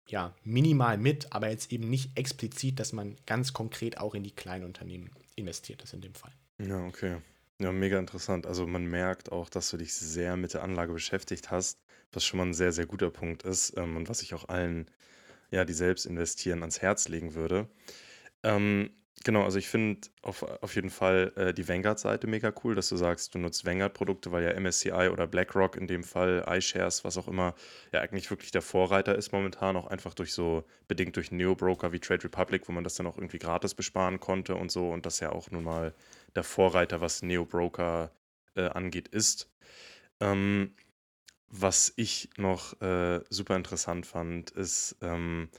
ja, 0.07 0.33
minimal 0.43 0.97
mit, 0.97 1.31
aber 1.31 1.49
jetzt 1.49 1.71
eben 1.71 1.89
nicht 1.89 2.17
explizit, 2.17 2.79
dass 2.79 2.93
man 2.93 3.15
ganz 3.25 3.53
konkret 3.53 3.99
auch 3.99 4.15
in 4.15 4.23
die 4.23 4.31
kleinen 4.31 4.65
Unternehmen 4.65 5.11
investiert 5.35 5.83
ist 5.83 5.93
in 5.93 6.01
dem 6.01 6.15
Fall. 6.15 6.33
Ja, 6.59 6.83
okay. 6.85 7.17
Ja, 7.59 7.71
mega 7.71 7.99
interessant. 7.99 8.47
Also 8.47 8.65
man 8.65 8.85
merkt 8.85 9.31
auch, 9.31 9.49
dass 9.49 9.69
du 9.69 9.77
dich 9.77 9.93
sehr 9.93 10.37
mit 10.37 10.53
der 10.53 10.63
Anlage 10.63 10.93
beschäftigt 10.93 11.51
hast, 11.51 11.77
was 12.11 12.23
schon 12.23 12.37
mal 12.37 12.47
ein 12.47 12.53
sehr, 12.53 12.71
sehr 12.71 12.85
guter 12.85 13.11
Punkt 13.11 13.43
ist 13.43 13.77
ähm, 13.77 13.97
und 13.97 14.09
was 14.09 14.21
ich 14.21 14.33
auch 14.33 14.49
allen 14.49 14.89
ja, 15.51 15.65
die 15.65 15.73
selbst 15.73 16.05
investieren, 16.05 16.61
ans 16.61 16.81
Herz 16.81 17.07
legen 17.07 17.33
würde. 17.35 17.67
Ähm, 18.43 18.91
genau, 19.23 19.43
also 19.43 19.57
ich 19.57 19.67
finde 19.67 20.07
auf, 20.21 20.43
auf 20.43 20.75
jeden 20.75 20.89
Fall 20.89 21.33
äh, 21.35 21.53
die 21.53 21.67
Vanguard-Seite 21.67 22.27
mega 22.27 22.53
cool, 22.63 22.75
dass 22.75 22.89
du 22.89 22.97
sagst, 22.97 23.35
du 23.35 23.39
nutzt 23.39 23.65
Vanguard-Produkte, 23.65 24.31
weil 24.31 24.43
ja 24.43 24.59
MSCI 24.59 25.09
oder 25.11 25.27
BlackRock 25.27 25.75
in 25.75 25.87
dem 25.87 26.03
Fall, 26.03 26.45
iShares, 26.47 27.03
was 27.03 27.17
auch 27.17 27.27
immer, 27.27 27.55
ja 27.91 28.01
eigentlich 28.01 28.29
wirklich 28.29 28.51
der 28.51 28.61
Vorreiter 28.61 29.15
ist 29.15 29.31
momentan, 29.31 29.75
auch 29.75 29.87
einfach 29.87 30.13
durch 30.13 30.33
so, 30.33 30.63
bedingt 30.87 31.15
durch 31.15 31.31
Neo-Broker 31.31 31.91
wie 31.91 31.99
Trade 31.99 32.23
Republic, 32.23 32.67
wo 32.67 32.71
man 32.71 32.83
das 32.83 32.95
dann 32.95 33.07
auch 33.07 33.17
irgendwie 33.17 33.39
gratis 33.39 33.73
besparen 33.75 34.19
konnte 34.19 34.55
und 34.55 34.71
so 34.71 34.89
und 34.91 35.05
das 35.05 35.19
ja 35.19 35.31
auch 35.31 35.51
nun 35.51 35.63
mal 35.63 35.93
der 36.35 36.43
Vorreiter, 36.43 37.01
was 37.01 37.21
Neo-Broker 37.21 38.11
äh, 38.55 38.69
angeht, 38.69 39.07
ist. 39.07 39.49
Ähm, 40.19 40.73
was 41.49 41.93
ich 41.95 42.29
noch 42.37 42.79
äh, 42.81 43.21
super 43.29 43.55
interessant 43.55 44.05
fand, 44.05 44.51
ist, 44.51 44.95
ähm, 45.01 45.49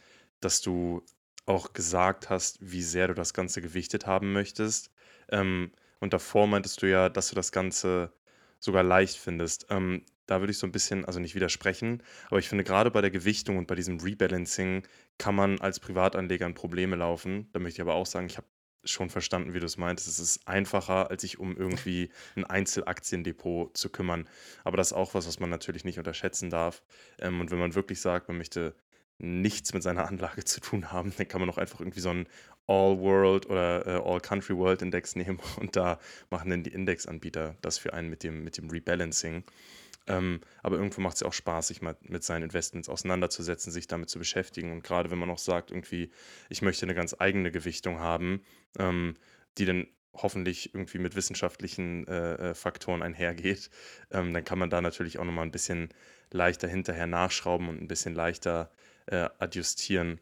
dass 0.40 0.60
du 0.60 1.02
auch 1.46 1.72
gesagt 1.72 2.30
hast, 2.30 2.58
wie 2.60 2.82
sehr 2.82 3.08
du 3.08 3.14
das 3.14 3.34
Ganze 3.34 3.60
gewichtet 3.60 4.06
haben 4.06 4.32
möchtest. 4.32 4.90
Ähm, 5.30 5.72
und 5.98 6.12
davor 6.12 6.46
meintest 6.46 6.82
du 6.82 6.88
ja, 6.88 7.08
dass 7.08 7.28
du 7.28 7.34
das 7.34 7.52
Ganze 7.52 8.12
sogar 8.58 8.82
leicht 8.82 9.16
findest. 9.16 9.66
Ähm, 9.70 10.04
da 10.26 10.40
würde 10.40 10.52
ich 10.52 10.58
so 10.58 10.66
ein 10.66 10.72
bisschen, 10.72 11.04
also 11.04 11.18
nicht 11.18 11.34
widersprechen, 11.34 12.02
aber 12.28 12.38
ich 12.38 12.48
finde 12.48 12.62
gerade 12.62 12.90
bei 12.90 13.00
der 13.00 13.10
Gewichtung 13.10 13.58
und 13.58 13.66
bei 13.66 13.74
diesem 13.74 13.98
Rebalancing 13.98 14.86
kann 15.18 15.34
man 15.34 15.60
als 15.60 15.80
Privatanleger 15.80 16.46
in 16.46 16.54
Probleme 16.54 16.94
laufen. 16.94 17.48
Da 17.52 17.58
möchte 17.58 17.78
ich 17.78 17.80
aber 17.80 17.94
auch 17.94 18.06
sagen, 18.06 18.26
ich 18.26 18.36
habe 18.36 18.46
schon 18.84 19.10
verstanden, 19.10 19.54
wie 19.54 19.60
du 19.60 19.66
es 19.66 19.76
meintest. 19.76 20.08
Es 20.08 20.18
ist 20.18 20.48
einfacher, 20.48 21.10
als 21.10 21.22
sich 21.22 21.38
um 21.38 21.56
irgendwie 21.56 22.10
ein 22.36 22.44
Einzelaktiendepot 22.44 23.76
zu 23.76 23.90
kümmern. 23.90 24.28
Aber 24.64 24.76
das 24.76 24.88
ist 24.88 24.92
auch 24.94 25.14
was, 25.14 25.26
was 25.26 25.40
man 25.40 25.50
natürlich 25.50 25.84
nicht 25.84 25.98
unterschätzen 25.98 26.50
darf. 26.50 26.82
Ähm, 27.18 27.40
und 27.40 27.50
wenn 27.50 27.58
man 27.58 27.74
wirklich 27.74 28.00
sagt, 28.00 28.28
man 28.28 28.38
möchte 28.38 28.74
nichts 29.18 29.74
mit 29.74 29.82
seiner 29.82 30.08
Anlage 30.08 30.44
zu 30.44 30.60
tun 30.60 30.92
haben, 30.92 31.12
dann 31.16 31.28
kann 31.28 31.40
man 31.40 31.50
auch 31.50 31.58
einfach 31.58 31.80
irgendwie 31.80 32.00
so 32.00 32.10
einen 32.10 32.26
All-World 32.66 33.46
oder 33.46 33.86
äh, 33.86 34.00
All-Country-World-Index 34.02 35.16
nehmen 35.16 35.40
und 35.58 35.76
da 35.76 35.98
machen 36.30 36.50
dann 36.50 36.62
die 36.62 36.72
Indexanbieter 36.72 37.56
das 37.60 37.78
für 37.78 37.92
einen 37.92 38.08
mit 38.08 38.22
dem, 38.22 38.44
mit 38.44 38.56
dem 38.56 38.70
Rebalancing. 38.70 39.44
Ähm, 40.06 40.40
aber 40.62 40.76
irgendwo 40.76 41.00
macht 41.00 41.14
es 41.14 41.20
ja 41.20 41.26
auch 41.26 41.32
Spaß, 41.32 41.68
sich 41.68 41.82
mal 41.82 41.96
mit 42.02 42.24
seinen 42.24 42.44
Investments 42.44 42.88
auseinanderzusetzen, 42.88 43.72
sich 43.72 43.86
damit 43.86 44.10
zu 44.10 44.18
beschäftigen. 44.18 44.72
Und 44.72 44.82
gerade 44.82 45.10
wenn 45.10 45.18
man 45.18 45.30
auch 45.30 45.38
sagt, 45.38 45.70
irgendwie, 45.70 46.10
ich 46.48 46.62
möchte 46.62 46.86
eine 46.86 46.94
ganz 46.94 47.14
eigene 47.18 47.50
Gewichtung 47.50 48.00
haben, 48.00 48.42
ähm, 48.78 49.16
die 49.58 49.66
dann 49.66 49.86
hoffentlich 50.14 50.74
irgendwie 50.74 50.98
mit 50.98 51.14
wissenschaftlichen 51.14 52.06
äh, 52.08 52.50
äh, 52.50 52.54
Faktoren 52.54 53.02
einhergeht, 53.02 53.70
ähm, 54.10 54.32
dann 54.34 54.44
kann 54.44 54.58
man 54.58 54.70
da 54.70 54.80
natürlich 54.80 55.18
auch 55.18 55.24
nochmal 55.24 55.44
ein 55.44 55.52
bisschen 55.52 55.88
leichter 56.30 56.68
hinterher 56.68 57.06
nachschrauben 57.06 57.68
und 57.68 57.80
ein 57.80 57.88
bisschen 57.88 58.14
leichter 58.14 58.70
äh, 59.06 59.28
adjustieren. 59.38 60.20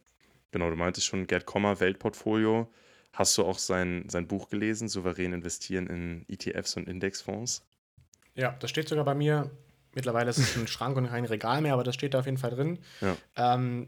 Genau, 0.50 0.70
du 0.70 0.76
meintest 0.76 1.07
schon 1.07 1.26
Gerd 1.26 1.46
Kommer, 1.46 1.80
Weltportfolio. 1.80 2.72
Hast 3.12 3.36
du 3.38 3.44
auch 3.44 3.59
sein, 3.59 4.05
sein 4.09 4.28
Buch 4.28 4.48
gelesen, 4.48 4.88
Souverän 4.88 5.32
investieren 5.32 5.86
in 5.86 6.24
ETFs 6.28 6.76
und 6.76 6.88
Indexfonds? 6.88 7.64
Ja, 8.34 8.52
das 8.61 8.70
steht 8.70 8.88
sogar 8.88 9.05
bei 9.05 9.14
mir 9.14 9.50
Mittlerweile 9.95 10.30
ist 10.30 10.39
es 10.39 10.57
ein 10.57 10.66
Schrank 10.68 10.97
und 10.97 11.09
kein 11.09 11.24
Regal 11.24 11.61
mehr, 11.61 11.72
aber 11.72 11.82
das 11.84 11.95
steht 11.95 12.14
da 12.14 12.20
auf 12.20 12.26
jeden 12.26 12.39
Fall 12.39 12.51
drin. 12.51 12.78
Ja. 13.01 13.16
Ähm, 13.55 13.86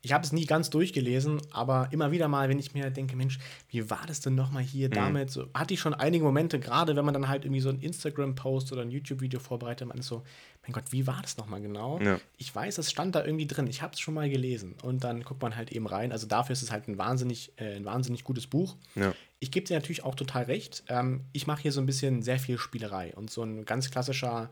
ich 0.00 0.12
habe 0.12 0.24
es 0.24 0.32
nie 0.32 0.46
ganz 0.46 0.70
durchgelesen, 0.70 1.40
aber 1.52 1.88
immer 1.92 2.10
wieder 2.10 2.26
mal, 2.28 2.48
wenn 2.48 2.58
ich 2.58 2.74
mir 2.74 2.90
denke, 2.90 3.16
Mensch, 3.16 3.38
wie 3.68 3.88
war 3.90 4.02
das 4.06 4.20
denn 4.20 4.34
nochmal 4.34 4.62
hier 4.62 4.88
Mhm. 4.88 4.92
damit? 4.94 5.30
So, 5.30 5.48
hatte 5.54 5.74
ich 5.74 5.80
schon 5.80 5.94
einige 5.94 6.24
Momente, 6.24 6.58
gerade 6.58 6.96
wenn 6.96 7.04
man 7.04 7.14
dann 7.14 7.28
halt 7.28 7.44
irgendwie 7.44 7.60
so 7.60 7.68
einen 7.68 7.80
Instagram-Post 7.80 8.72
oder 8.72 8.82
ein 8.82 8.90
YouTube-Video 8.90 9.38
vorbereitet, 9.40 9.86
man 9.88 9.98
ist 9.98 10.06
so, 10.06 10.22
mein 10.62 10.72
Gott, 10.72 10.84
wie 10.90 11.06
war 11.06 11.18
das 11.22 11.36
nochmal 11.36 11.60
genau? 11.60 12.00
Ja. 12.00 12.20
Ich 12.38 12.54
weiß, 12.54 12.78
es 12.78 12.90
stand 12.90 13.14
da 13.14 13.24
irgendwie 13.24 13.46
drin, 13.46 13.66
ich 13.66 13.82
habe 13.82 13.94
es 13.94 14.00
schon 14.00 14.14
mal 14.14 14.30
gelesen. 14.30 14.74
Und 14.82 15.02
dann 15.04 15.22
guckt 15.24 15.42
man 15.42 15.56
halt 15.56 15.72
eben 15.72 15.86
rein. 15.86 16.12
Also 16.12 16.26
dafür 16.26 16.52
ist 16.52 16.62
es 16.62 16.70
halt 16.70 16.88
ein 16.88 16.98
wahnsinnig, 16.98 17.52
äh, 17.56 17.74
ein 17.76 17.84
wahnsinnig 17.84 18.22
gutes 18.24 18.46
Buch. 18.46 18.76
Ja. 18.94 19.12
Ich 19.40 19.50
gebe 19.50 19.66
dir 19.66 19.74
natürlich 19.74 20.04
auch 20.04 20.14
total 20.14 20.44
recht. 20.44 20.84
Ähm, 20.88 21.22
ich 21.32 21.46
mache 21.48 21.62
hier 21.62 21.72
so 21.72 21.80
ein 21.80 21.86
bisschen 21.86 22.22
sehr 22.22 22.38
viel 22.38 22.58
Spielerei 22.58 23.12
und 23.16 23.28
so 23.30 23.42
ein 23.42 23.64
ganz 23.64 23.90
klassischer 23.90 24.50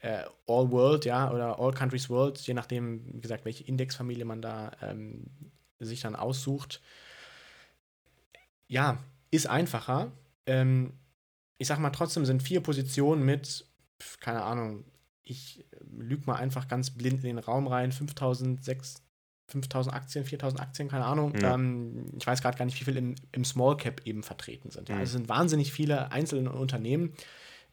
äh, 0.00 0.24
All 0.46 0.70
World, 0.70 1.04
ja, 1.04 1.30
oder 1.32 1.58
All 1.58 1.72
Countries 1.72 2.08
World, 2.08 2.38
je 2.40 2.54
nachdem, 2.54 3.04
wie 3.14 3.20
gesagt, 3.20 3.44
welche 3.44 3.64
Indexfamilie 3.64 4.24
man 4.24 4.42
da 4.42 4.72
ähm, 4.82 5.24
sich 5.78 6.00
dann 6.00 6.16
aussucht. 6.16 6.80
Ja, 8.68 9.02
ist 9.30 9.46
einfacher. 9.46 10.12
Ähm, 10.46 10.92
ich 11.58 11.66
sag 11.66 11.78
mal, 11.78 11.90
trotzdem 11.90 12.24
sind 12.24 12.42
vier 12.42 12.62
Positionen 12.62 13.24
mit, 13.24 13.66
keine 14.20 14.42
Ahnung, 14.42 14.84
ich 15.24 15.64
lüge 15.90 16.24
mal 16.26 16.36
einfach 16.36 16.68
ganz 16.68 16.90
blind 16.90 17.24
in 17.24 17.36
den 17.36 17.38
Raum 17.38 17.66
rein, 17.66 17.92
5000, 17.92 18.64
6, 18.64 19.02
5000 19.48 19.94
Aktien, 19.94 20.24
4000 20.24 20.60
Aktien, 20.60 20.88
keine 20.88 21.04
Ahnung. 21.04 21.34
Ja. 21.40 21.54
Ähm, 21.54 22.06
ich 22.18 22.26
weiß 22.26 22.40
gerade 22.40 22.56
gar 22.56 22.64
nicht, 22.64 22.80
wie 22.80 22.84
viel 22.84 22.96
im, 22.96 23.14
im 23.32 23.44
Small 23.44 23.76
Cap 23.76 24.02
eben 24.06 24.22
vertreten 24.22 24.70
sind. 24.70 24.88
Ja. 24.88 24.96
Also 24.96 25.04
es 25.04 25.12
sind 25.12 25.28
wahnsinnig 25.28 25.72
viele 25.72 26.12
einzelne 26.12 26.52
Unternehmen. 26.52 27.14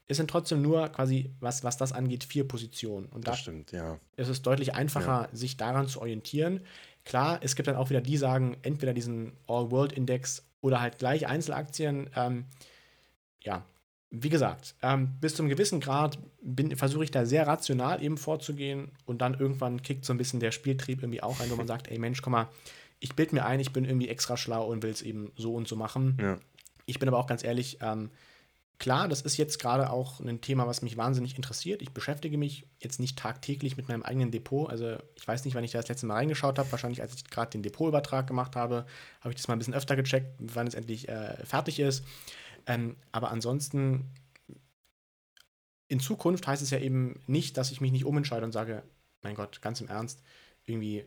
Es 0.08 0.18
sind 0.18 0.30
trotzdem 0.30 0.62
nur 0.62 0.88
quasi, 0.90 1.32
was, 1.40 1.64
was 1.64 1.78
das 1.78 1.92
angeht, 1.92 2.24
vier 2.24 2.48
Positionen. 2.48 3.08
Und 3.08 3.28
da 3.28 3.32
Das 3.32 3.40
stimmt, 3.40 3.72
ja. 3.72 4.00
ist 4.18 4.28
es 4.28 4.42
deutlich 4.42 4.76
einfacher, 4.76 5.30
sich 5.32 5.58
daran 5.58 5.88
zu 5.88 6.00
orientieren. 6.00 6.62
Klar, 7.06 7.40
es 7.42 7.56
gibt 7.56 7.68
dann 7.68 7.76
auch 7.76 7.90
wieder 7.90 8.02
die, 8.02 8.18
sagen, 8.18 8.58
entweder 8.62 8.94
diesen 8.94 9.34
All-World-Index 9.48 10.44
oder 10.62 10.82
halt 10.82 11.00
gleich 11.00 11.28
Einzelaktien. 11.28 12.10
Ähm, 12.16 12.46
ja, 13.42 13.64
wie 14.12 14.30
gesagt, 14.30 14.76
ähm, 14.82 15.18
bis 15.20 15.36
zum 15.36 15.50
gewissen 15.50 15.80
Grad 15.80 16.18
versuche 16.76 17.04
ich 17.04 17.12
da 17.12 17.26
sehr 17.26 17.48
rational 17.48 18.02
eben 18.04 18.18
vorzugehen 18.18 18.92
und 19.06 19.22
dann 19.22 19.34
irgendwann 19.34 19.82
kickt 19.82 20.06
so 20.06 20.14
ein 20.14 20.18
bisschen 20.18 20.40
der 20.40 20.52
Spieltrieb 20.52 21.02
irgendwie 21.02 21.24
auch 21.24 21.40
ein, 21.40 21.50
wo 21.50 21.56
man 21.56 21.68
sagt, 21.68 21.90
ey 21.90 22.00
Mensch, 22.00 22.22
komm 22.22 22.32
mal, 22.32 22.48
ich 23.00 23.16
bild 23.16 23.34
mir 23.34 23.46
ein, 23.46 23.60
ich 23.60 23.74
bin 23.74 23.86
irgendwie 23.86 24.10
extra 24.10 24.38
schlau 24.38 24.68
und 24.68 24.84
will 24.84 24.92
es 24.92 25.02
eben 25.02 25.32
so 25.36 25.54
und 25.54 25.68
so 25.68 25.76
machen. 25.76 26.18
Ja. 26.22 26.38
Ich 26.86 27.00
bin 27.00 27.10
aber 27.10 27.18
auch 27.18 27.28
ganz 27.28 27.44
ehrlich, 27.44 27.80
ähm, 27.82 28.10
klar, 28.80 29.08
das 29.08 29.22
ist 29.22 29.38
jetzt 29.38 29.60
gerade 29.60 29.90
auch 29.90 30.20
ein 30.20 30.42
Thema, 30.42 30.68
was 30.68 30.82
mich 30.82 30.98
wahnsinnig 30.98 31.36
interessiert. 31.36 31.82
Ich 31.82 31.92
beschäftige 31.92 32.38
mich 32.38 32.68
jetzt 32.80 33.00
nicht 33.00 33.18
tagtäglich 33.18 33.78
mit 33.78 33.88
meinem 33.88 34.04
eigenen 34.04 34.32
Depot. 34.32 34.70
Also 34.70 34.98
ich 35.16 35.28
weiß 35.28 35.46
nicht, 35.46 35.56
wann 35.56 35.64
ich 35.64 35.72
da 35.72 35.80
das 35.80 35.88
letzte 35.88 36.06
Mal 36.06 36.16
reingeschaut 36.16 36.60
habe. 36.60 36.72
Wahrscheinlich, 36.72 37.02
als 37.02 37.16
ich 37.16 37.24
gerade 37.26 37.52
den 37.52 37.64
Depotübertrag 37.64 38.28
gemacht 38.28 38.56
habe, 38.56 38.86
habe 39.22 39.30
ich 39.30 39.36
das 39.36 39.48
mal 39.48 39.56
ein 39.56 39.60
bisschen 39.60 39.74
öfter 39.74 39.96
gecheckt, 39.96 40.36
wann 40.40 40.68
es 40.68 40.74
endlich 40.74 41.08
äh, 41.08 41.46
fertig 41.46 41.80
ist. 41.80 42.04
Ähm, 42.68 42.98
aber 43.12 43.32
ansonsten, 43.32 44.12
in 45.88 46.00
Zukunft 46.00 46.48
heißt 46.48 46.62
es 46.62 46.72
ja 46.72 46.80
eben 46.80 47.22
nicht, 47.28 47.58
dass 47.58 47.72
ich 47.72 47.82
mich 47.82 47.92
nicht 47.92 48.06
umentscheide 48.06 48.46
und 48.46 48.52
sage, 48.52 48.84
mein 49.22 49.36
Gott, 49.36 49.62
ganz 49.62 49.82
im 49.82 49.88
Ernst, 49.88 50.22
irgendwie, 50.66 51.06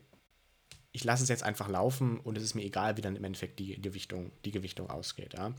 ich 0.91 1.03
lasse 1.03 1.23
es 1.23 1.29
jetzt 1.29 1.43
einfach 1.43 1.67
laufen 1.67 2.19
und 2.19 2.37
es 2.37 2.43
ist 2.43 2.55
mir 2.55 2.63
egal, 2.63 2.97
wie 2.97 3.01
dann 3.01 3.15
im 3.15 3.23
Endeffekt 3.23 3.59
die, 3.59 3.75
die, 3.75 3.81
Gewichtung, 3.81 4.31
die 4.45 4.51
Gewichtung 4.51 4.89
ausgeht. 4.89 5.33
Ja? 5.33 5.53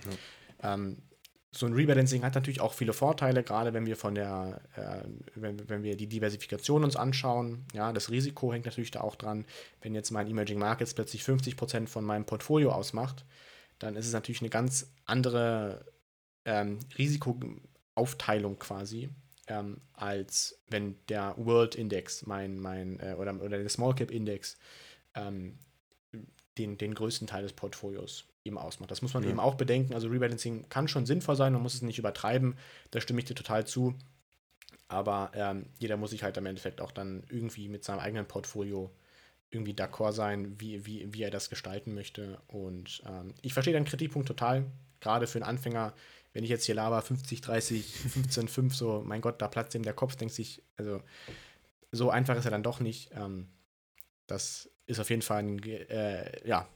Ähm, 0.62 1.02
so 1.52 1.66
ein 1.66 1.72
Rebalancing 1.72 2.22
hat 2.22 2.36
natürlich 2.36 2.60
auch 2.60 2.74
viele 2.74 2.92
Vorteile, 2.92 3.42
gerade 3.42 3.74
wenn 3.74 3.86
wir 3.86 3.96
von 3.96 4.14
der, 4.14 4.60
äh, 4.76 5.08
wenn, 5.34 5.68
wenn 5.68 5.82
wir 5.82 5.96
die 5.96 6.06
Diversifikation 6.06 6.84
uns 6.84 6.94
anschauen. 6.94 7.64
Ja, 7.74 7.92
das 7.92 8.10
Risiko 8.10 8.52
hängt 8.52 8.66
natürlich 8.66 8.92
da 8.92 9.00
auch 9.00 9.16
dran. 9.16 9.44
Wenn 9.80 9.94
jetzt 9.94 10.12
mein 10.12 10.28
Emerging 10.28 10.60
Markets 10.60 10.94
plötzlich 10.94 11.22
50% 11.22 11.88
von 11.88 12.04
meinem 12.04 12.24
Portfolio 12.24 12.70
ausmacht, 12.70 13.24
dann 13.80 13.96
ist 13.96 14.06
es 14.06 14.12
natürlich 14.12 14.42
eine 14.42 14.50
ganz 14.50 14.92
andere 15.06 15.84
ähm, 16.44 16.78
Risikoaufteilung 16.96 18.58
quasi, 18.60 19.08
ähm, 19.48 19.80
als 19.92 20.62
wenn 20.68 20.96
der 21.08 21.34
World 21.36 21.74
Index, 21.74 22.26
mein, 22.26 22.60
mein, 22.60 23.00
äh, 23.00 23.16
oder, 23.18 23.34
oder 23.42 23.58
der 23.58 23.68
Small 23.68 23.96
Cap 23.96 24.12
Index, 24.12 24.56
ähm, 25.14 25.58
den, 26.58 26.78
den 26.78 26.94
größten 26.94 27.26
Teil 27.26 27.42
des 27.42 27.54
Portfolios 27.54 28.29
eben 28.44 28.58
ausmacht. 28.58 28.90
Das 28.90 29.02
muss 29.02 29.14
man 29.14 29.22
Ja. 29.24 29.30
eben 29.30 29.40
auch 29.40 29.54
bedenken. 29.54 29.94
Also 29.94 30.08
Rebalancing 30.08 30.68
kann 30.68 30.88
schon 30.88 31.06
sinnvoll 31.06 31.36
sein, 31.36 31.52
man 31.52 31.62
muss 31.62 31.74
es 31.74 31.82
nicht 31.82 31.98
übertreiben. 31.98 32.56
Da 32.90 33.00
stimme 33.00 33.20
ich 33.20 33.26
dir 33.26 33.34
total 33.34 33.66
zu. 33.66 33.94
Aber 34.88 35.30
ähm, 35.34 35.66
jeder 35.78 35.96
muss 35.96 36.10
sich 36.10 36.22
halt 36.22 36.36
im 36.36 36.46
Endeffekt 36.46 36.80
auch 36.80 36.90
dann 36.90 37.22
irgendwie 37.28 37.68
mit 37.68 37.84
seinem 37.84 38.00
eigenen 38.00 38.26
Portfolio 38.26 38.90
irgendwie 39.50 39.74
d'accord 39.74 40.12
sein, 40.12 40.58
wie, 40.60 40.86
wie, 40.86 41.12
wie 41.12 41.22
er 41.22 41.30
das 41.30 41.50
gestalten 41.50 41.94
möchte. 41.94 42.40
Und 42.48 43.02
ähm, 43.06 43.34
ich 43.42 43.52
verstehe 43.52 43.74
deinen 43.74 43.84
Kritikpunkt 43.84 44.26
total. 44.28 44.64
Gerade 45.00 45.26
für 45.26 45.38
einen 45.38 45.48
Anfänger, 45.48 45.92
wenn 46.32 46.44
ich 46.44 46.50
jetzt 46.50 46.64
hier 46.64 46.74
laber 46.74 47.00
50, 47.02 47.40
30, 47.40 47.86
15, 47.96 48.48
5, 48.48 48.74
so, 48.76 49.02
mein 49.04 49.20
Gott, 49.20 49.40
da 49.42 49.48
platzt 49.48 49.74
ihm 49.74 49.82
der 49.82 49.94
Kopf, 49.94 50.16
denkt 50.16 50.34
sich, 50.34 50.62
also 50.76 51.02
so 51.92 52.10
einfach 52.10 52.36
ist 52.36 52.44
er 52.44 52.50
dann 52.52 52.62
doch 52.62 52.80
nicht. 52.80 53.10
Ähm, 53.14 53.48
das 54.26 54.70
ist 54.86 55.00
auf 55.00 55.10
jeden 55.10 55.22
Fall 55.22 55.38
ein 55.42 55.62
äh, 55.64 56.46
ja, 56.48 56.68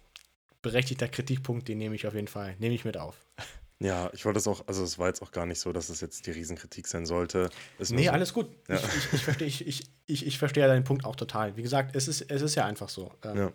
berechtigter 0.65 1.07
Kritikpunkt, 1.07 1.69
den 1.69 1.79
nehme 1.79 1.95
ich 1.95 2.07
auf 2.09 2.15
jeden 2.15 2.27
Fall, 2.27 2.57
nehme 2.59 2.75
ich 2.75 2.85
mit 2.85 2.97
auf. 2.97 3.17
Ja, 3.81 4.09
ich 4.15 4.25
wollte 4.25 4.39
es 4.39 4.47
auch, 4.47 4.67
also 4.69 4.85
es 4.85 5.01
war 5.01 5.09
jetzt 5.09 5.21
auch 5.21 5.33
gar 5.33 5.47
nicht 5.47 5.59
so, 5.59 5.73
dass 5.73 5.89
es 5.89 6.01
jetzt 6.01 6.27
die 6.27 6.31
Riesenkritik 6.31 6.87
sein 6.87 7.07
sollte. 7.07 7.51
Nur 7.79 7.99
Nee, 7.99 8.05
so, 8.05 8.11
alles 8.12 8.33
gut. 8.33 8.47
Ja. 8.69 8.77
Ich, 8.77 8.85
ich, 8.85 9.12
ich, 9.12 9.25
verstehe, 9.25 9.49
ich, 9.49 9.67
ich, 9.67 9.83
ich, 10.07 10.27
ich 10.27 10.39
verstehe 10.39 10.67
deinen 10.69 10.85
Punkt 10.85 11.05
auch 11.05 11.17
total. 11.17 11.57
Wie 11.57 11.62
gesagt, 11.62 11.95
es 11.97 12.07
ist, 12.07 12.23
es 12.23 12.41
ist 12.41 12.55
ja 12.55 12.65
einfach 12.65 12.89
so. 12.89 13.12
Ähm, 13.25 13.37
Ja. 13.37 13.53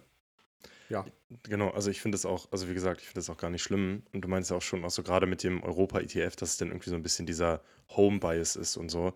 ja. 0.89 1.05
Genau, 1.43 1.69
also 1.69 1.89
ich 1.89 2.01
finde 2.01 2.17
es 2.17 2.25
auch, 2.25 2.51
also 2.51 2.69
wie 2.69 2.73
gesagt, 2.73 2.99
ich 2.99 3.07
finde 3.07 3.21
es 3.21 3.29
auch 3.29 3.37
gar 3.37 3.49
nicht 3.49 3.63
schlimm. 3.63 4.03
Und 4.11 4.21
du 4.21 4.27
meinst 4.27 4.51
ja 4.51 4.57
auch 4.57 4.61
schon, 4.61 4.83
auch 4.83 4.91
so 4.91 5.03
gerade 5.03 5.25
mit 5.25 5.41
dem 5.41 5.63
Europa-ETF, 5.63 6.35
dass 6.35 6.49
es 6.49 6.57
dann 6.57 6.67
irgendwie 6.67 6.89
so 6.89 6.97
ein 6.97 7.01
bisschen 7.01 7.25
dieser 7.25 7.61
Home-Bias 7.95 8.57
ist 8.57 8.75
und 8.75 8.89
so. 8.89 9.13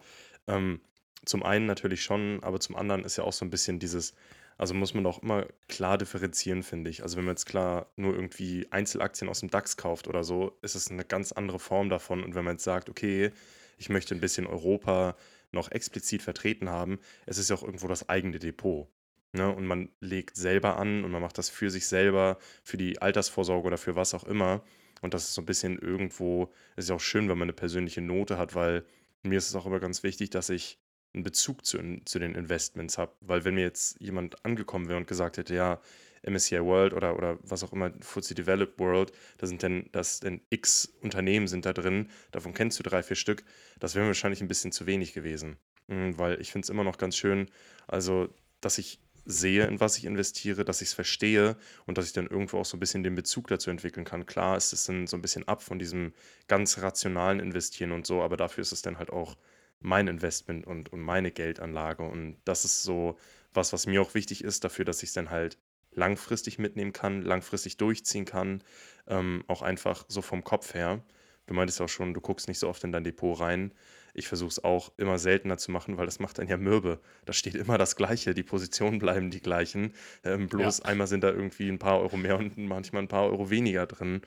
Ähm, 0.47 0.79
zum 1.25 1.43
einen 1.43 1.65
natürlich 1.65 2.01
schon, 2.01 2.41
aber 2.43 2.61
zum 2.61 2.77
anderen 2.77 3.03
ist 3.03 3.17
ja 3.17 3.25
auch 3.25 3.33
so 3.33 3.43
ein 3.45 3.49
bisschen 3.49 3.77
dieses, 3.77 4.15
also 4.57 4.73
muss 4.73 4.93
man 4.93 5.05
auch 5.05 5.21
immer 5.21 5.47
klar 5.67 5.97
differenzieren, 5.97 6.63
finde 6.63 6.89
ich. 6.89 7.03
Also 7.03 7.17
wenn 7.17 7.25
man 7.25 7.33
jetzt 7.33 7.45
klar 7.45 7.87
nur 7.95 8.13
irgendwie 8.13 8.67
Einzelaktien 8.71 9.29
aus 9.29 9.39
dem 9.39 9.49
DAX 9.49 9.77
kauft 9.77 10.07
oder 10.07 10.23
so, 10.23 10.57
ist 10.61 10.75
es 10.75 10.91
eine 10.91 11.05
ganz 11.05 11.31
andere 11.31 11.59
Form 11.59 11.89
davon. 11.89 12.23
Und 12.23 12.35
wenn 12.35 12.45
man 12.45 12.55
jetzt 12.55 12.63
sagt, 12.63 12.89
okay, 12.89 13.31
ich 13.77 13.89
möchte 13.89 14.15
ein 14.15 14.21
bisschen 14.21 14.47
Europa 14.47 15.15
noch 15.51 15.71
explizit 15.71 16.21
vertreten 16.21 16.69
haben, 16.69 16.99
es 17.25 17.37
ist 17.37 17.49
ja 17.49 17.55
auch 17.55 17.63
irgendwo 17.63 17.87
das 17.87 18.09
eigene 18.09 18.39
Depot. 18.39 18.87
Ne? 19.33 19.49
Und 19.53 19.65
man 19.65 19.89
legt 19.99 20.35
selber 20.37 20.77
an 20.77 21.03
und 21.03 21.11
man 21.11 21.21
macht 21.21 21.37
das 21.37 21.49
für 21.49 21.69
sich 21.69 21.87
selber, 21.87 22.37
für 22.63 22.77
die 22.77 23.01
Altersvorsorge 23.01 23.67
oder 23.67 23.77
für 23.77 23.95
was 23.95 24.13
auch 24.13 24.23
immer. 24.23 24.63
Und 25.01 25.13
das 25.13 25.25
ist 25.25 25.33
so 25.33 25.41
ein 25.41 25.45
bisschen 25.45 25.77
irgendwo, 25.79 26.51
es 26.75 26.85
ist 26.85 26.89
ja 26.89 26.95
auch 26.95 27.01
schön, 27.01 27.27
wenn 27.29 27.37
man 27.37 27.47
eine 27.47 27.53
persönliche 27.53 28.01
Note 28.01 28.37
hat, 28.37 28.55
weil 28.55 28.85
mir 29.23 29.37
ist 29.37 29.49
es 29.49 29.55
auch 29.55 29.65
immer 29.65 29.79
ganz 29.79 30.03
wichtig, 30.03 30.29
dass 30.29 30.49
ich 30.49 30.79
einen 31.13 31.23
Bezug 31.23 31.65
zu, 31.65 31.79
zu 32.05 32.19
den 32.19 32.35
Investments 32.35 32.97
habe. 32.97 33.13
Weil 33.21 33.45
wenn 33.45 33.55
mir 33.55 33.61
jetzt 33.61 33.99
jemand 33.99 34.43
angekommen 34.45 34.87
wäre 34.87 34.97
und 34.97 35.07
gesagt 35.07 35.37
hätte, 35.37 35.55
ja, 35.55 35.79
MSCI 36.25 36.61
World 36.63 36.93
oder, 36.93 37.17
oder 37.17 37.37
was 37.43 37.63
auch 37.63 37.73
immer, 37.73 37.91
FTSE 37.99 38.33
Developed 38.33 38.79
World, 38.79 39.11
da 39.37 39.47
sind 39.47 39.61
denn, 39.61 39.89
das 39.91 40.19
denn 40.21 40.41
x 40.49 40.93
Unternehmen 41.01 41.47
sind 41.47 41.65
da 41.65 41.73
drin, 41.73 42.09
davon 42.31 42.53
kennst 42.53 42.79
du 42.79 42.83
drei, 42.83 43.03
vier 43.03 43.17
Stück, 43.17 43.43
das 43.79 43.95
wäre 43.95 44.07
wahrscheinlich 44.07 44.41
ein 44.41 44.47
bisschen 44.47 44.71
zu 44.71 44.85
wenig 44.85 45.13
gewesen. 45.13 45.57
Mhm, 45.87 46.17
Weil 46.17 46.39
ich 46.39 46.51
finde 46.51 46.65
es 46.65 46.69
immer 46.69 46.83
noch 46.83 46.97
ganz 46.97 47.17
schön, 47.17 47.49
also, 47.87 48.29
dass 48.61 48.77
ich 48.77 48.99
sehe, 49.25 49.65
in 49.67 49.79
was 49.79 49.97
ich 49.97 50.05
investiere, 50.05 50.65
dass 50.65 50.81
ich 50.81 50.89
es 50.89 50.93
verstehe 50.93 51.55
und 51.85 51.97
dass 51.97 52.05
ich 52.07 52.13
dann 52.13 52.27
irgendwo 52.27 52.59
auch 52.59 52.65
so 52.65 52.75
ein 52.77 52.79
bisschen 52.79 53.03
den 53.03 53.15
Bezug 53.15 53.47
dazu 53.47 53.69
entwickeln 53.69 54.05
kann. 54.05 54.25
Klar 54.25 54.57
ist 54.57 54.73
es 54.73 54.85
dann 54.85 55.07
so 55.07 55.15
ein 55.17 55.21
bisschen 55.21 55.47
ab 55.47 55.63
von 55.63 55.79
diesem 55.79 56.13
ganz 56.47 56.79
rationalen 56.79 57.39
Investieren 57.39 57.91
und 57.93 58.05
so, 58.05 58.21
aber 58.21 58.37
dafür 58.37 58.61
ist 58.61 58.73
es 58.73 58.81
dann 58.81 58.97
halt 58.97 59.11
auch 59.11 59.37
mein 59.83 60.07
Investment 60.07 60.65
und, 60.65 60.91
und 60.91 61.01
meine 61.01 61.31
Geldanlage. 61.31 62.03
Und 62.03 62.37
das 62.45 62.65
ist 62.65 62.83
so 62.83 63.17
was, 63.53 63.73
was 63.73 63.85
mir 63.85 64.01
auch 64.01 64.15
wichtig 64.15 64.43
ist, 64.43 64.63
dafür, 64.63 64.85
dass 64.85 65.03
ich 65.03 65.09
es 65.09 65.13
dann 65.13 65.29
halt 65.29 65.57
langfristig 65.91 66.57
mitnehmen 66.57 66.93
kann, 66.93 67.21
langfristig 67.21 67.77
durchziehen 67.77 68.25
kann, 68.25 68.63
ähm, 69.07 69.43
auch 69.47 69.61
einfach 69.61 70.05
so 70.07 70.21
vom 70.21 70.43
Kopf 70.43 70.73
her. 70.73 71.03
Du 71.45 71.53
meintest 71.53 71.81
auch 71.81 71.89
schon, 71.89 72.13
du 72.13 72.21
guckst 72.21 72.47
nicht 72.47 72.57
so 72.59 72.69
oft 72.69 72.83
in 72.83 72.91
dein 72.91 73.03
Depot 73.03 73.39
rein. 73.39 73.73
Ich 74.13 74.27
versuche 74.27 74.49
es 74.49 74.63
auch 74.63 74.91
immer 74.97 75.19
seltener 75.19 75.57
zu 75.57 75.71
machen, 75.71 75.97
weil 75.97 76.05
das 76.05 76.19
macht 76.19 76.37
dann 76.37 76.47
ja 76.47 76.57
mürbe. 76.57 77.01
Da 77.25 77.33
steht 77.33 77.55
immer 77.55 77.77
das 77.77 77.95
Gleiche, 77.95 78.33
die 78.33 78.43
Positionen 78.43 78.97
bleiben 78.99 79.29
die 79.29 79.41
gleichen. 79.41 79.93
Ähm, 80.23 80.47
bloß 80.47 80.79
Ja. 80.79 80.85
einmal 80.85 81.07
sind 81.07 81.23
da 81.23 81.29
irgendwie 81.31 81.69
ein 81.69 81.79
paar 81.79 81.99
Euro 81.99 82.17
mehr 82.17 82.37
und 82.37 82.57
manchmal 82.57 83.03
ein 83.03 83.07
paar 83.07 83.25
Euro 83.25 83.49
weniger 83.49 83.85
drin. 83.85 84.21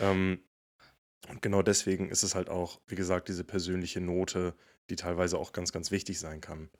Ähm, 0.00 0.38
und 1.28 1.40
genau 1.42 1.62
deswegen 1.62 2.10
ist 2.10 2.22
es 2.22 2.34
halt 2.34 2.50
auch, 2.50 2.80
wie 2.86 2.96
gesagt, 2.96 3.28
diese 3.28 3.44
persönliche 3.44 4.00
Note, 4.00 4.54
die 4.90 4.96
teilweise 4.96 5.38
auch 5.38 5.52
ganz, 5.52 5.72
ganz 5.72 5.90
wichtig 5.90 6.18
sein 6.18 6.40
kann. 6.40 6.70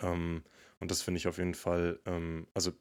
Ähm, 0.00 0.44
und 0.80 0.90
das 0.90 1.02
finde 1.02 1.18
ich 1.18 1.28
auf 1.28 1.38
jeden 1.38 1.54
Fall, 1.54 2.00
ähm, 2.06 2.46
also 2.54 2.72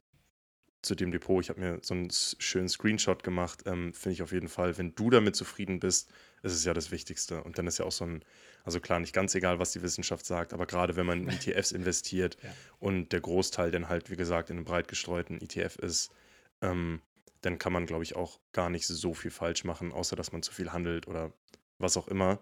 zu 0.81 0.95
dem 0.95 1.11
Depot, 1.11 1.41
ich 1.41 1.49
habe 1.49 1.61
mir 1.61 1.79
so 1.81 1.93
einen 1.93 2.09
schönen 2.11 2.67
Screenshot 2.67 3.23
gemacht, 3.23 3.63
ähm, 3.65 3.93
finde 3.93 4.13
ich 4.13 4.21
auf 4.21 4.33
jeden 4.33 4.49
Fall, 4.49 4.77
wenn 4.77 4.93
du 4.95 5.09
damit 5.09 5.35
zufrieden 5.35 5.79
bist, 5.79 6.11
ist 6.41 6.53
es 6.53 6.65
ja 6.65 6.73
das 6.73 6.91
Wichtigste. 6.91 7.41
Und 7.43 7.57
dann 7.57 7.67
ist 7.67 7.79
ja 7.79 7.85
auch 7.85 7.91
so 7.91 8.05
ein 8.05 8.23
Also 8.65 8.79
klar, 8.81 8.99
nicht 8.99 9.13
ganz 9.13 9.33
egal, 9.33 9.59
was 9.59 9.71
die 9.71 9.81
Wissenschaft 9.81 10.25
sagt, 10.25 10.53
aber 10.53 10.65
gerade 10.65 10.95
wenn 10.95 11.05
man 11.05 11.21
in 11.21 11.29
ETFs 11.47 11.71
investiert 11.71 12.37
ja. 12.43 12.53
und 12.79 13.13
der 13.13 13.21
Großteil 13.21 13.71
dann 13.71 13.87
halt, 13.87 14.11
wie 14.11 14.17
gesagt, 14.17 14.49
in 14.49 14.57
einem 14.57 14.65
breit 14.65 14.89
gestreuten 14.89 15.39
ETF 15.41 15.77
ist, 15.77 16.11
ähm, 16.61 17.01
dann 17.41 17.57
kann 17.57 17.73
man, 17.73 17.85
glaube 17.85 18.03
ich, 18.03 18.15
auch 18.15 18.39
gar 18.51 18.69
nicht 18.69 18.87
so 18.87 19.13
viel 19.13 19.31
falsch 19.31 19.63
machen, 19.63 19.91
außer 19.91 20.15
dass 20.15 20.31
man 20.31 20.43
zu 20.43 20.53
viel 20.53 20.71
handelt 20.71 21.07
oder 21.07 21.33
was 21.77 21.97
auch 21.97 22.07
immer. 22.07 22.39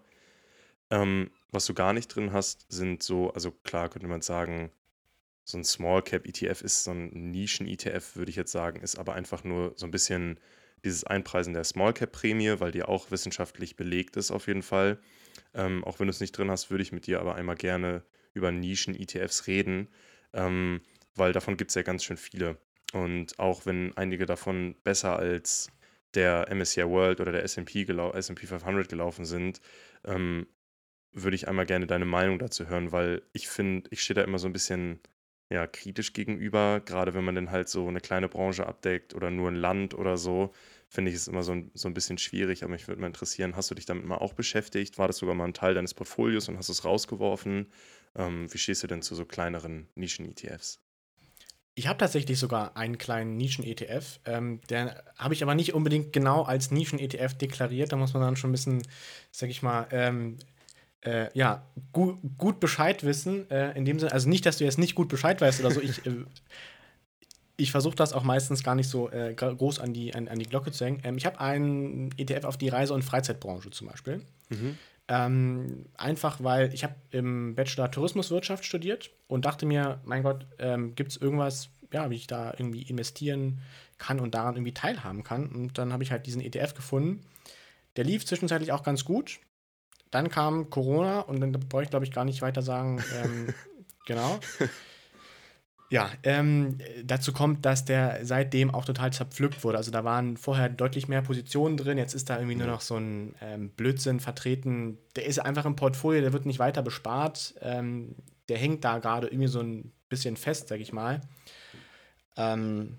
Ähm, 0.91 1.31
was 1.51 1.65
du 1.65 1.73
gar 1.73 1.93
nicht 1.93 2.09
drin 2.09 2.33
hast, 2.33 2.65
sind 2.69 3.01
so, 3.01 3.31
also 3.31 3.51
klar 3.51 3.89
könnte 3.89 4.07
man 4.07 4.21
sagen, 4.21 4.71
so 5.43 5.57
ein 5.57 5.63
Small 5.63 6.03
Cap 6.03 6.27
ETF 6.27 6.61
ist 6.61 6.83
so 6.83 6.91
ein 6.91 7.31
Nischen 7.31 7.67
ETF, 7.67 8.15
würde 8.15 8.29
ich 8.29 8.35
jetzt 8.35 8.51
sagen, 8.51 8.81
ist 8.81 8.99
aber 8.99 9.15
einfach 9.15 9.43
nur 9.43 9.73
so 9.75 9.85
ein 9.87 9.91
bisschen 9.91 10.39
dieses 10.83 11.03
Einpreisen 11.03 11.53
der 11.53 11.63
Small 11.63 11.93
Cap 11.93 12.11
Prämie, 12.11 12.59
weil 12.59 12.71
die 12.71 12.83
auch 12.83 13.09
wissenschaftlich 13.09 13.75
belegt 13.75 14.17
ist 14.17 14.31
auf 14.31 14.47
jeden 14.47 14.63
Fall. 14.63 14.99
Ähm, 15.53 15.83
auch 15.83 15.99
wenn 15.99 16.07
du 16.07 16.11
es 16.11 16.19
nicht 16.19 16.37
drin 16.37 16.51
hast, 16.51 16.71
würde 16.71 16.83
ich 16.83 16.91
mit 16.91 17.07
dir 17.07 17.19
aber 17.19 17.35
einmal 17.35 17.55
gerne 17.55 18.03
über 18.33 18.51
Nischen 18.51 18.95
ETFs 18.95 19.47
reden, 19.47 19.87
ähm, 20.33 20.81
weil 21.15 21.33
davon 21.33 21.57
gibt 21.57 21.71
es 21.71 21.75
ja 21.75 21.83
ganz 21.83 22.03
schön 22.03 22.17
viele. 22.17 22.57
Und 22.93 23.39
auch 23.39 23.65
wenn 23.65 23.95
einige 23.97 24.25
davon 24.25 24.75
besser 24.83 25.17
als 25.17 25.69
der 26.13 26.47
MSCI 26.53 26.85
World 26.87 27.21
oder 27.21 27.31
der 27.31 27.43
S&P 27.43 27.85
500 27.85 28.89
gelaufen 28.89 29.25
sind, 29.25 29.61
ähm, 30.03 30.47
würde 31.13 31.35
ich 31.35 31.47
einmal 31.47 31.65
gerne 31.65 31.87
deine 31.87 32.05
Meinung 32.05 32.39
dazu 32.39 32.67
hören, 32.67 32.91
weil 32.91 33.21
ich 33.33 33.47
finde, 33.47 33.89
ich 33.91 34.01
stehe 34.01 34.15
da 34.15 34.23
immer 34.23 34.39
so 34.39 34.47
ein 34.47 34.53
bisschen 34.53 34.99
ja, 35.51 35.67
kritisch 35.67 36.13
gegenüber, 36.13 36.79
gerade 36.79 37.13
wenn 37.13 37.25
man 37.25 37.35
dann 37.35 37.51
halt 37.51 37.67
so 37.67 37.87
eine 37.87 37.99
kleine 37.99 38.29
Branche 38.29 38.65
abdeckt 38.65 39.13
oder 39.13 39.29
nur 39.29 39.49
ein 39.49 39.55
Land 39.55 39.93
oder 39.93 40.15
so, 40.15 40.53
finde 40.87 41.11
ich 41.11 41.17
es 41.17 41.27
immer 41.27 41.43
so 41.43 41.51
ein, 41.51 41.71
so 41.73 41.89
ein 41.89 41.93
bisschen 41.93 42.17
schwierig. 42.17 42.63
Aber 42.63 42.71
mich 42.71 42.87
würde 42.87 43.01
mal 43.01 43.07
interessieren, 43.07 43.57
hast 43.57 43.69
du 43.69 43.75
dich 43.75 43.85
damit 43.85 44.05
mal 44.05 44.17
auch 44.17 44.33
beschäftigt? 44.33 44.97
War 44.97 45.07
das 45.07 45.17
sogar 45.17 45.35
mal 45.35 45.45
ein 45.45 45.53
Teil 45.53 45.73
deines 45.73 45.93
Portfolios 45.93 46.47
und 46.47 46.57
hast 46.57 46.69
es 46.69 46.85
rausgeworfen? 46.85 47.67
Ähm, 48.15 48.51
wie 48.53 48.57
stehst 48.57 48.83
du 48.83 48.87
denn 48.87 49.01
zu 49.01 49.13
so 49.13 49.25
kleineren 49.25 49.89
Nischen-ETFs? 49.95 50.79
Ich 51.75 51.87
habe 51.87 51.97
tatsächlich 51.97 52.37
sogar 52.37 52.75
einen 52.77 52.97
kleinen 52.97 53.37
Nischen-ETF. 53.37 54.19
Ähm, 54.25 54.61
der 54.69 55.03
habe 55.17 55.33
ich 55.33 55.43
aber 55.43 55.55
nicht 55.55 55.73
unbedingt 55.73 56.11
genau 56.13 56.43
als 56.43 56.71
Nischen-ETF 56.71 57.33
deklariert. 57.35 57.91
Da 57.91 57.97
muss 57.97 58.13
man 58.13 58.21
dann 58.21 58.35
schon 58.35 58.49
ein 58.49 58.53
bisschen, 58.53 58.81
sag 59.31 59.49
ich 59.49 59.61
mal, 59.61 59.87
ähm, 59.91 60.37
äh, 61.01 61.29
ja, 61.33 61.65
gu 61.91 62.17
gut 62.37 62.59
Bescheid 62.59 63.03
wissen. 63.03 63.49
Äh, 63.49 63.77
in 63.77 63.85
dem 63.85 63.99
Sinne, 63.99 64.11
also 64.11 64.29
nicht, 64.29 64.45
dass 64.45 64.57
du 64.57 64.63
jetzt 64.63 64.77
nicht 64.77 64.95
gut 64.95 65.09
Bescheid 65.09 65.39
weißt 65.41 65.59
oder 65.59 65.71
so. 65.71 65.81
Ich, 65.81 66.05
äh, 66.05 66.25
ich 67.57 67.71
versuche 67.71 67.95
das 67.95 68.13
auch 68.13 68.23
meistens 68.23 68.63
gar 68.63 68.75
nicht 68.75 68.89
so 68.89 69.09
äh, 69.11 69.33
groß 69.33 69.79
an 69.79 69.93
die, 69.93 70.13
an, 70.15 70.27
an, 70.27 70.39
die 70.39 70.45
Glocke 70.45 70.71
zu 70.71 70.85
hängen. 70.85 71.01
Ähm, 71.03 71.17
ich 71.17 71.25
habe 71.25 71.39
einen 71.39 72.11
ETF 72.17 72.45
auf 72.45 72.57
die 72.57 72.69
Reise- 72.69 72.93
und 72.93 73.03
Freizeitbranche 73.03 73.69
zum 73.71 73.87
Beispiel. 73.87 74.25
Mhm. 74.49 74.77
Ähm, 75.07 75.85
einfach 75.97 76.43
weil 76.43 76.73
ich 76.73 76.83
habe 76.83 76.95
im 77.09 77.55
Bachelor 77.55 77.91
Tourismuswirtschaft 77.91 78.63
studiert 78.63 79.11
und 79.27 79.45
dachte 79.45 79.65
mir, 79.65 79.99
mein 80.05 80.23
Gott, 80.23 80.45
ähm, 80.59 80.95
gibt 80.95 81.11
es 81.11 81.17
irgendwas, 81.17 81.69
ja, 81.91 82.09
wie 82.09 82.15
ich 82.15 82.27
da 82.27 82.53
irgendwie 82.57 82.83
investieren 82.83 83.59
kann 83.97 84.19
und 84.19 84.33
daran 84.35 84.55
irgendwie 84.55 84.73
teilhaben 84.73 85.23
kann. 85.23 85.47
Und 85.47 85.77
dann 85.77 85.91
habe 85.91 86.03
ich 86.03 86.11
halt 86.11 86.25
diesen 86.27 86.41
ETF 86.41 86.73
gefunden. 86.73 87.21
Der 87.97 88.05
lief 88.05 88.25
zwischenzeitlich 88.25 88.71
auch 88.71 88.83
ganz 88.83 89.03
gut. 89.03 89.39
Dann 90.11 90.29
kam 90.29 90.69
Corona 90.69 91.21
und 91.21 91.39
dann 91.39 91.51
brauche 91.51 91.83
ich, 91.83 91.89
glaube 91.89 92.05
ich, 92.05 92.11
gar 92.11 92.25
nicht 92.25 92.41
weiter 92.41 92.61
sagen. 92.61 93.03
Ähm, 93.23 93.53
genau. 94.05 94.39
Ja, 95.91 96.09
ähm, 96.23 96.77
dazu 97.03 97.33
kommt, 97.33 97.65
dass 97.65 97.83
der 97.83 98.25
seitdem 98.25 98.73
auch 98.73 98.85
total 98.85 99.11
zerpflückt 99.11 99.65
wurde. 99.65 99.77
Also 99.77 99.91
da 99.91 100.05
waren 100.05 100.37
vorher 100.37 100.69
deutlich 100.69 101.09
mehr 101.09 101.21
Positionen 101.21 101.75
drin, 101.75 101.97
jetzt 101.97 102.13
ist 102.13 102.29
da 102.29 102.37
irgendwie 102.37 102.55
nur 102.55 102.67
noch 102.67 102.79
so 102.79 102.95
ein 102.95 103.35
ähm, 103.41 103.71
Blödsinn 103.71 104.21
vertreten. 104.21 104.97
Der 105.17 105.25
ist 105.25 105.39
einfach 105.39 105.65
im 105.65 105.75
Portfolio, 105.75 106.21
der 106.21 106.31
wird 106.31 106.45
nicht 106.45 106.59
weiter 106.59 106.81
bespart. 106.81 107.55
Ähm, 107.59 108.15
der 108.47 108.57
hängt 108.57 108.85
da 108.85 108.99
gerade 108.99 109.27
irgendwie 109.27 109.49
so 109.49 109.59
ein 109.59 109.91
bisschen 110.07 110.37
fest, 110.37 110.69
sag 110.69 110.79
ich 110.79 110.93
mal. 110.93 111.19
Ähm, 112.37 112.97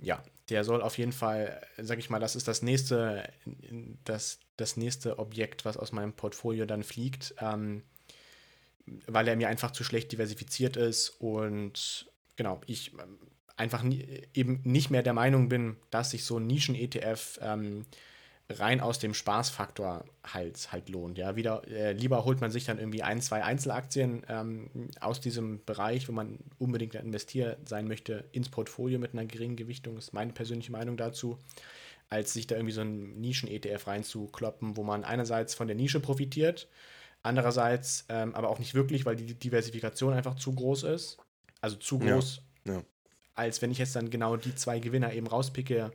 ja, 0.00 0.22
der 0.50 0.62
soll 0.62 0.82
auf 0.82 0.98
jeden 0.98 1.12
Fall, 1.12 1.60
sag 1.78 1.98
ich 1.98 2.10
mal, 2.10 2.20
das 2.20 2.36
ist 2.36 2.46
das 2.46 2.62
nächste, 2.62 3.28
das, 4.04 4.38
das 4.58 4.76
nächste 4.76 5.18
Objekt, 5.18 5.64
was 5.64 5.78
aus 5.78 5.92
meinem 5.92 6.12
Portfolio 6.12 6.66
dann 6.66 6.82
fliegt. 6.82 7.34
Ähm, 7.40 7.82
weil 9.06 9.28
er 9.28 9.36
mir 9.36 9.48
einfach 9.48 9.70
zu 9.70 9.84
schlecht 9.84 10.12
diversifiziert 10.12 10.76
ist 10.76 11.10
und 11.18 12.10
genau, 12.36 12.60
ich 12.66 12.92
ähm, 12.94 13.18
einfach 13.56 13.82
nie, 13.82 14.22
eben 14.34 14.60
nicht 14.64 14.90
mehr 14.90 15.02
der 15.02 15.12
Meinung 15.12 15.48
bin, 15.48 15.76
dass 15.90 16.10
sich 16.10 16.24
so 16.24 16.38
ein 16.38 16.46
Nischen-ETF 16.46 17.40
ähm, 17.42 17.86
rein 18.50 18.80
aus 18.80 18.98
dem 18.98 19.12
Spaßfaktor 19.12 20.04
halt, 20.24 20.72
halt 20.72 20.88
lohnt. 20.88 21.18
Ja, 21.18 21.36
wieder 21.36 21.66
äh, 21.68 21.92
lieber 21.92 22.24
holt 22.24 22.40
man 22.40 22.50
sich 22.50 22.64
dann 22.64 22.78
irgendwie 22.78 23.02
ein, 23.02 23.20
zwei 23.20 23.44
Einzelaktien 23.44 24.24
ähm, 24.28 24.70
aus 25.00 25.20
diesem 25.20 25.64
Bereich, 25.66 26.08
wo 26.08 26.12
man 26.12 26.38
unbedingt 26.58 26.94
investiert 26.94 27.68
sein 27.68 27.88
möchte, 27.88 28.24
ins 28.32 28.48
Portfolio 28.48 28.98
mit 28.98 29.12
einer 29.12 29.26
geringen 29.26 29.56
Gewichtung, 29.56 29.98
ist 29.98 30.14
meine 30.14 30.32
persönliche 30.32 30.72
Meinung 30.72 30.96
dazu, 30.96 31.38
als 32.08 32.32
sich 32.32 32.46
da 32.46 32.56
irgendwie 32.56 32.72
so 32.72 32.80
ein 32.80 33.20
Nischen-ETF 33.20 33.86
reinzukloppen, 33.86 34.76
wo 34.76 34.82
man 34.82 35.04
einerseits 35.04 35.54
von 35.54 35.66
der 35.66 35.76
Nische 35.76 36.00
profitiert 36.00 36.68
Andererseits 37.22 38.04
ähm, 38.08 38.34
aber 38.34 38.48
auch 38.48 38.58
nicht 38.58 38.74
wirklich, 38.74 39.04
weil 39.04 39.16
die 39.16 39.34
Diversifikation 39.34 40.12
einfach 40.12 40.36
zu 40.36 40.54
groß 40.54 40.84
ist. 40.84 41.18
Also 41.60 41.76
zu 41.76 41.98
groß, 41.98 42.40
ja, 42.64 42.74
ja. 42.74 42.82
als 43.34 43.60
wenn 43.60 43.72
ich 43.72 43.78
jetzt 43.78 43.96
dann 43.96 44.10
genau 44.10 44.36
die 44.36 44.54
zwei 44.54 44.78
Gewinner 44.78 45.12
eben 45.12 45.26
rauspicke. 45.26 45.90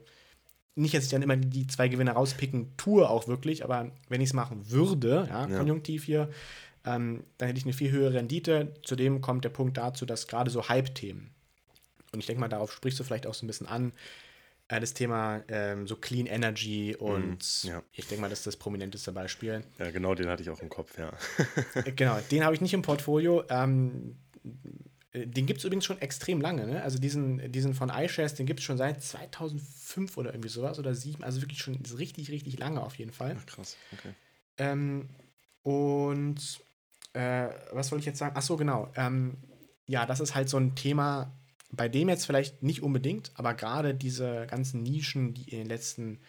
Nicht, 0.75 0.93
dass 0.93 1.05
ich 1.05 1.09
dann 1.09 1.21
immer 1.21 1.37
die 1.37 1.67
zwei 1.67 1.87
Gewinner 1.87 2.13
rauspicken 2.13 2.75
tue, 2.77 3.07
auch 3.07 3.27
wirklich, 3.27 3.63
aber 3.63 3.91
wenn 4.09 4.21
ich 4.21 4.29
es 4.29 4.33
machen 4.33 4.69
würde, 4.69 5.27
ja, 5.29 5.45
konjunktiv 5.45 6.03
hier, 6.03 6.29
ähm, 6.83 7.23
dann 7.37 7.47
hätte 7.47 7.59
ich 7.59 7.65
eine 7.65 7.73
viel 7.73 7.91
höhere 7.91 8.15
Rendite. 8.15 8.73
Zudem 8.83 9.21
kommt 9.21 9.45
der 9.45 9.49
Punkt 9.49 9.77
dazu, 9.77 10.05
dass 10.05 10.27
gerade 10.27 10.49
so 10.51 10.67
Hype-Themen, 10.67 11.29
und 12.11 12.19
ich 12.19 12.25
denke 12.25 12.41
mal, 12.41 12.49
darauf 12.49 12.73
sprichst 12.73 12.99
du 12.99 13.03
vielleicht 13.03 13.27
auch 13.27 13.33
so 13.33 13.45
ein 13.45 13.47
bisschen 13.47 13.67
an, 13.67 13.93
das 14.79 14.93
Thema 14.93 15.43
ähm, 15.47 15.87
so 15.87 15.95
Clean 15.95 16.25
Energy 16.25 16.95
und 16.95 17.63
mm, 17.63 17.67
ja. 17.67 17.83
ich 17.93 18.07
denke 18.07 18.21
mal, 18.21 18.29
das 18.29 18.39
ist 18.39 18.47
das 18.47 18.57
prominenteste 18.57 19.11
Beispiel. 19.11 19.63
Ja, 19.79 19.91
genau, 19.91 20.15
den 20.15 20.27
hatte 20.27 20.43
ich 20.43 20.49
auch 20.49 20.59
im 20.59 20.69
Kopf, 20.69 20.97
ja. 20.97 21.11
Äh, 21.75 21.91
genau, 21.91 22.19
den 22.31 22.43
habe 22.43 22.55
ich 22.55 22.61
nicht 22.61 22.73
im 22.73 22.81
Portfolio. 22.81 23.43
Ähm, 23.49 24.15
äh, 25.13 25.27
den 25.27 25.45
gibt 25.45 25.59
es 25.59 25.65
übrigens 25.65 25.85
schon 25.85 26.01
extrem 26.01 26.41
lange. 26.41 26.65
Ne? 26.67 26.83
Also 26.83 26.99
diesen, 26.99 27.51
diesen 27.51 27.73
von 27.73 27.89
iShares, 27.89 28.33
den 28.35 28.45
gibt 28.45 28.59
es 28.59 28.65
schon 28.65 28.77
seit 28.77 29.01
2005 29.01 30.17
oder 30.17 30.33
irgendwie 30.33 30.49
sowas 30.49 30.79
oder 30.79 30.91
2007. 30.91 31.23
Also 31.23 31.41
wirklich 31.41 31.59
schon 31.59 31.75
richtig, 31.97 32.29
richtig 32.31 32.59
lange 32.59 32.81
auf 32.81 32.95
jeden 32.95 33.11
Fall. 33.11 33.35
Ach, 33.39 33.45
krass, 33.45 33.77
okay. 33.93 34.13
Ähm, 34.57 35.09
und 35.61 36.61
äh, 37.13 37.47
was 37.71 37.91
wollte 37.91 38.01
ich 38.01 38.05
jetzt 38.07 38.19
sagen? 38.19 38.35
Ach 38.37 38.41
so, 38.41 38.57
genau. 38.57 38.91
Ähm, 38.95 39.37
ja, 39.85 40.05
das 40.05 40.19
ist 40.19 40.35
halt 40.35 40.49
so 40.49 40.57
ein 40.57 40.75
Thema, 40.75 41.31
bei 41.75 41.89
dem 41.89 42.07
jetzt 42.07 42.25
vielleicht 42.25 42.61
nicht 42.61 42.83
unbedingt, 42.83 43.31
aber 43.35 43.53
gerade 43.55 43.95
diese 43.95 44.45
ganzen 44.47 44.83
Nischen, 44.83 45.33
die 45.33 45.49
in 45.49 45.57
den 45.59 45.67
letzten 45.67 46.19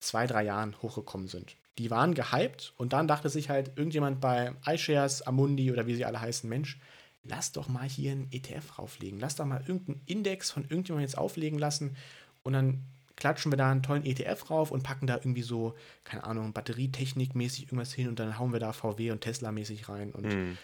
zwei, 0.00 0.26
drei 0.26 0.44
Jahren 0.44 0.80
hochgekommen 0.82 1.28
sind, 1.28 1.56
die 1.78 1.90
waren 1.90 2.14
gehypt 2.14 2.74
und 2.76 2.92
dann 2.92 3.08
dachte 3.08 3.28
sich 3.28 3.50
halt 3.50 3.72
irgendjemand 3.76 4.20
bei 4.20 4.52
iShares, 4.66 5.22
Amundi 5.22 5.70
oder 5.70 5.86
wie 5.86 5.94
sie 5.94 6.04
alle 6.04 6.20
heißen, 6.20 6.48
Mensch, 6.48 6.78
lass 7.22 7.52
doch 7.52 7.68
mal 7.68 7.88
hier 7.88 8.12
einen 8.12 8.28
ETF 8.32 8.78
rauflegen, 8.78 9.20
lass 9.20 9.36
doch 9.36 9.46
mal 9.46 9.62
irgendeinen 9.66 10.02
Index 10.06 10.50
von 10.50 10.64
irgendjemandem 10.64 11.08
jetzt 11.08 11.18
auflegen 11.18 11.58
lassen 11.58 11.96
und 12.42 12.52
dann 12.52 12.84
klatschen 13.16 13.52
wir 13.52 13.56
da 13.56 13.70
einen 13.70 13.84
tollen 13.84 14.04
ETF 14.04 14.50
rauf 14.50 14.70
und 14.72 14.82
packen 14.82 15.06
da 15.06 15.16
irgendwie 15.16 15.42
so, 15.42 15.74
keine 16.02 16.24
Ahnung, 16.24 16.52
Batterietechnik-mäßig 16.52 17.64
irgendwas 17.64 17.92
hin 17.92 18.08
und 18.08 18.18
dann 18.18 18.40
hauen 18.40 18.52
wir 18.52 18.60
da 18.60 18.72
VW 18.72 19.12
und 19.12 19.20
Tesla-mäßig 19.20 19.88
rein 19.88 20.12
und 20.12 20.26
mm. 20.26 20.58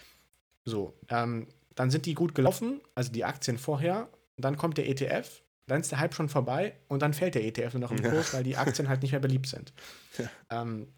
so. 0.65 0.95
Ähm, 1.09 1.47
dann 1.75 1.91
sind 1.91 2.07
die 2.07 2.15
gut 2.15 2.35
gelaufen, 2.35 2.81
also 2.95 3.13
die 3.13 3.25
Aktien 3.25 3.59
vorher, 3.59 4.09
dann 4.37 4.57
kommt 4.57 4.79
der 4.79 4.89
ETF, 4.89 5.43
dann 5.67 5.81
ist 5.81 5.91
der 5.93 6.01
Hype 6.01 6.15
schon 6.15 6.29
vorbei 6.29 6.75
und 6.89 7.03
dann 7.03 7.15
fällt 7.15 7.35
der 7.35 7.45
ETF 7.45 7.75
nur 7.75 7.81
noch 7.81 7.93
im 7.93 8.03
Kurs, 8.03 8.33
ja. 8.33 8.39
weil 8.39 8.45
die 8.45 8.57
Aktien 8.57 8.89
halt 8.89 9.03
nicht 9.03 9.13
mehr 9.13 9.21
beliebt 9.21 9.47
sind. 9.47 9.73
Ja. 10.19 10.63
Ähm, 10.63 10.89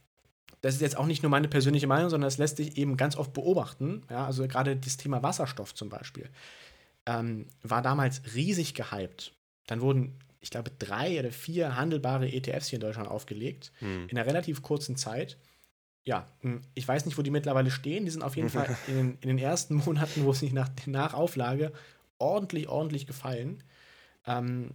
das 0.61 0.77
ist 0.77 0.81
jetzt 0.81 0.97
auch 0.97 1.07
nicht 1.07 1.23
nur 1.23 1.31
meine 1.31 1.49
persönliche 1.49 1.89
Meinung, 1.89 2.09
sondern 2.09 2.29
das 2.29 2.39
lässt 2.39 2.57
sich 2.57 2.77
eben 2.77 2.97
ganz 2.97 3.17
oft 3.17 3.33
beobachten. 3.33 4.03
Ja, 4.09 4.27
also 4.27 4.47
gerade 4.47 4.77
das 4.77 4.97
Thema 4.97 5.23
Wasserstoff 5.23 5.75
zum 5.75 5.89
Beispiel 5.89 6.31
ähm, 7.07 7.49
war 7.63 7.83
damals 7.83 8.23
riesig 8.35 8.75
gehypt. 8.75 9.33
Dann 9.67 9.81
wurden, 9.81 10.19
ich 10.41 10.51
glaube, 10.51 10.71
drei 10.79 11.19
oder 11.19 11.33
vier 11.33 11.77
handelbare 11.77 12.33
ETFs 12.33 12.69
hier 12.69 12.77
in 12.77 12.81
Deutschland 12.81 13.09
aufgelegt, 13.09 13.73
mhm. 13.81 14.07
in 14.09 14.19
einer 14.19 14.27
relativ 14.27 14.63
kurzen 14.63 14.97
Zeit 14.97 15.37
ja, 16.05 16.27
hm, 16.41 16.63
ich 16.75 16.87
weiß 16.87 17.07
nicht, 17.07 17.17
wo 17.17 17.23
die 17.23 17.31
mittlerweile 17.31 17.71
stehen. 17.71 18.05
Die 18.05 18.11
sind 18.11 18.23
auf 18.23 18.37
jeden 18.37 18.49
Fall 18.49 18.77
in 18.89 18.97
den, 18.97 19.19
in 19.21 19.29
den 19.29 19.39
ersten 19.39 19.75
Monaten, 19.87 20.25
wo 20.25 20.33
sie 20.33 20.53
nach, 20.53 20.71
nach 20.87 21.15
Auflage 21.15 21.73
ordentlich, 22.19 22.69
ordentlich 22.69 23.07
gefallen. 23.07 23.63
Ähm, 24.27 24.73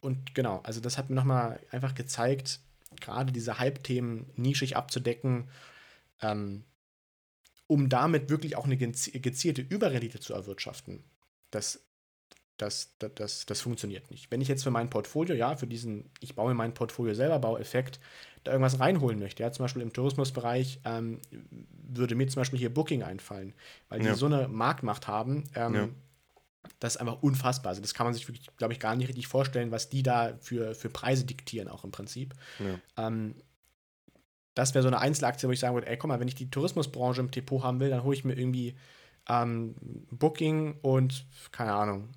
und 0.00 0.34
genau, 0.34 0.60
also 0.64 0.80
das 0.80 0.98
hat 0.98 1.08
mir 1.08 1.16
nochmal 1.16 1.60
einfach 1.70 1.94
gezeigt, 1.94 2.60
gerade 3.00 3.32
diese 3.32 3.58
Hype-Themen 3.58 4.30
nischig 4.36 4.76
abzudecken, 4.76 5.50
ähm, 6.22 6.64
um 7.66 7.88
damit 7.88 8.30
wirklich 8.30 8.56
auch 8.56 8.64
eine 8.64 8.76
gezielte 8.76 9.60
Überrendite 9.62 10.20
zu 10.20 10.34
erwirtschaften. 10.34 11.04
Das 11.50 11.86
das, 12.56 12.96
das, 12.98 13.14
das, 13.14 13.46
das 13.46 13.60
funktioniert 13.60 14.10
nicht. 14.10 14.30
Wenn 14.30 14.40
ich 14.40 14.48
jetzt 14.48 14.62
für 14.62 14.70
mein 14.70 14.90
Portfolio, 14.90 15.34
ja, 15.34 15.56
für 15.56 15.66
diesen, 15.66 16.10
ich 16.20 16.34
baue 16.34 16.48
mir 16.48 16.54
mein 16.54 16.74
Portfolio 16.74 17.14
selber, 17.14 17.38
Baueffekt, 17.38 18.00
da 18.46 18.52
irgendwas 18.52 18.80
reinholen 18.80 19.18
möchte, 19.18 19.42
ja, 19.42 19.52
zum 19.52 19.64
Beispiel 19.64 19.82
im 19.82 19.92
Tourismusbereich, 19.92 20.80
ähm, 20.84 21.20
würde 21.70 22.14
mir 22.14 22.26
zum 22.28 22.40
Beispiel 22.40 22.58
hier 22.58 22.72
Booking 22.72 23.02
einfallen, 23.02 23.54
weil 23.88 24.00
die 24.00 24.06
Ja. 24.06 24.14
so 24.14 24.26
eine 24.26 24.48
Marktmacht 24.48 25.06
haben, 25.08 25.44
ähm, 25.54 25.74
Ja. 25.74 25.88
das 26.80 26.94
ist 26.96 27.00
einfach 27.00 27.22
unfassbar. 27.22 27.70
Also 27.70 27.82
das 27.82 27.94
kann 27.94 28.06
man 28.06 28.14
sich 28.14 28.26
wirklich, 28.28 28.48
glaube 28.56 28.72
ich, 28.72 28.80
gar 28.80 28.96
nicht 28.96 29.08
richtig 29.08 29.28
vorstellen, 29.28 29.70
was 29.70 29.88
die 29.88 30.02
da 30.02 30.36
für, 30.40 30.74
für 30.74 30.90
Preise 30.90 31.24
diktieren, 31.24 31.68
auch 31.68 31.84
im 31.84 31.90
Prinzip. 31.90 32.34
Ja. 32.58 33.06
Ähm, 33.06 33.34
das 34.54 34.74
wäre 34.74 34.82
so 34.82 34.88
eine 34.88 34.98
Einzelaktie, 35.00 35.48
wo 35.48 35.52
ich 35.52 35.60
sagen 35.60 35.74
würde, 35.74 35.86
ey, 35.86 35.96
guck 35.98 36.08
mal, 36.08 36.18
wenn 36.18 36.28
ich 36.28 36.34
die 36.34 36.50
Tourismusbranche 36.50 37.20
im 37.20 37.30
Depot 37.30 37.62
haben 37.62 37.78
will, 37.78 37.90
dann 37.90 38.02
hole 38.04 38.16
ich 38.16 38.24
mir 38.24 38.34
irgendwie 38.34 38.74
ähm, 39.28 39.74
Booking 40.10 40.78
und, 40.80 41.26
keine 41.52 41.72
Ahnung, 41.74 42.08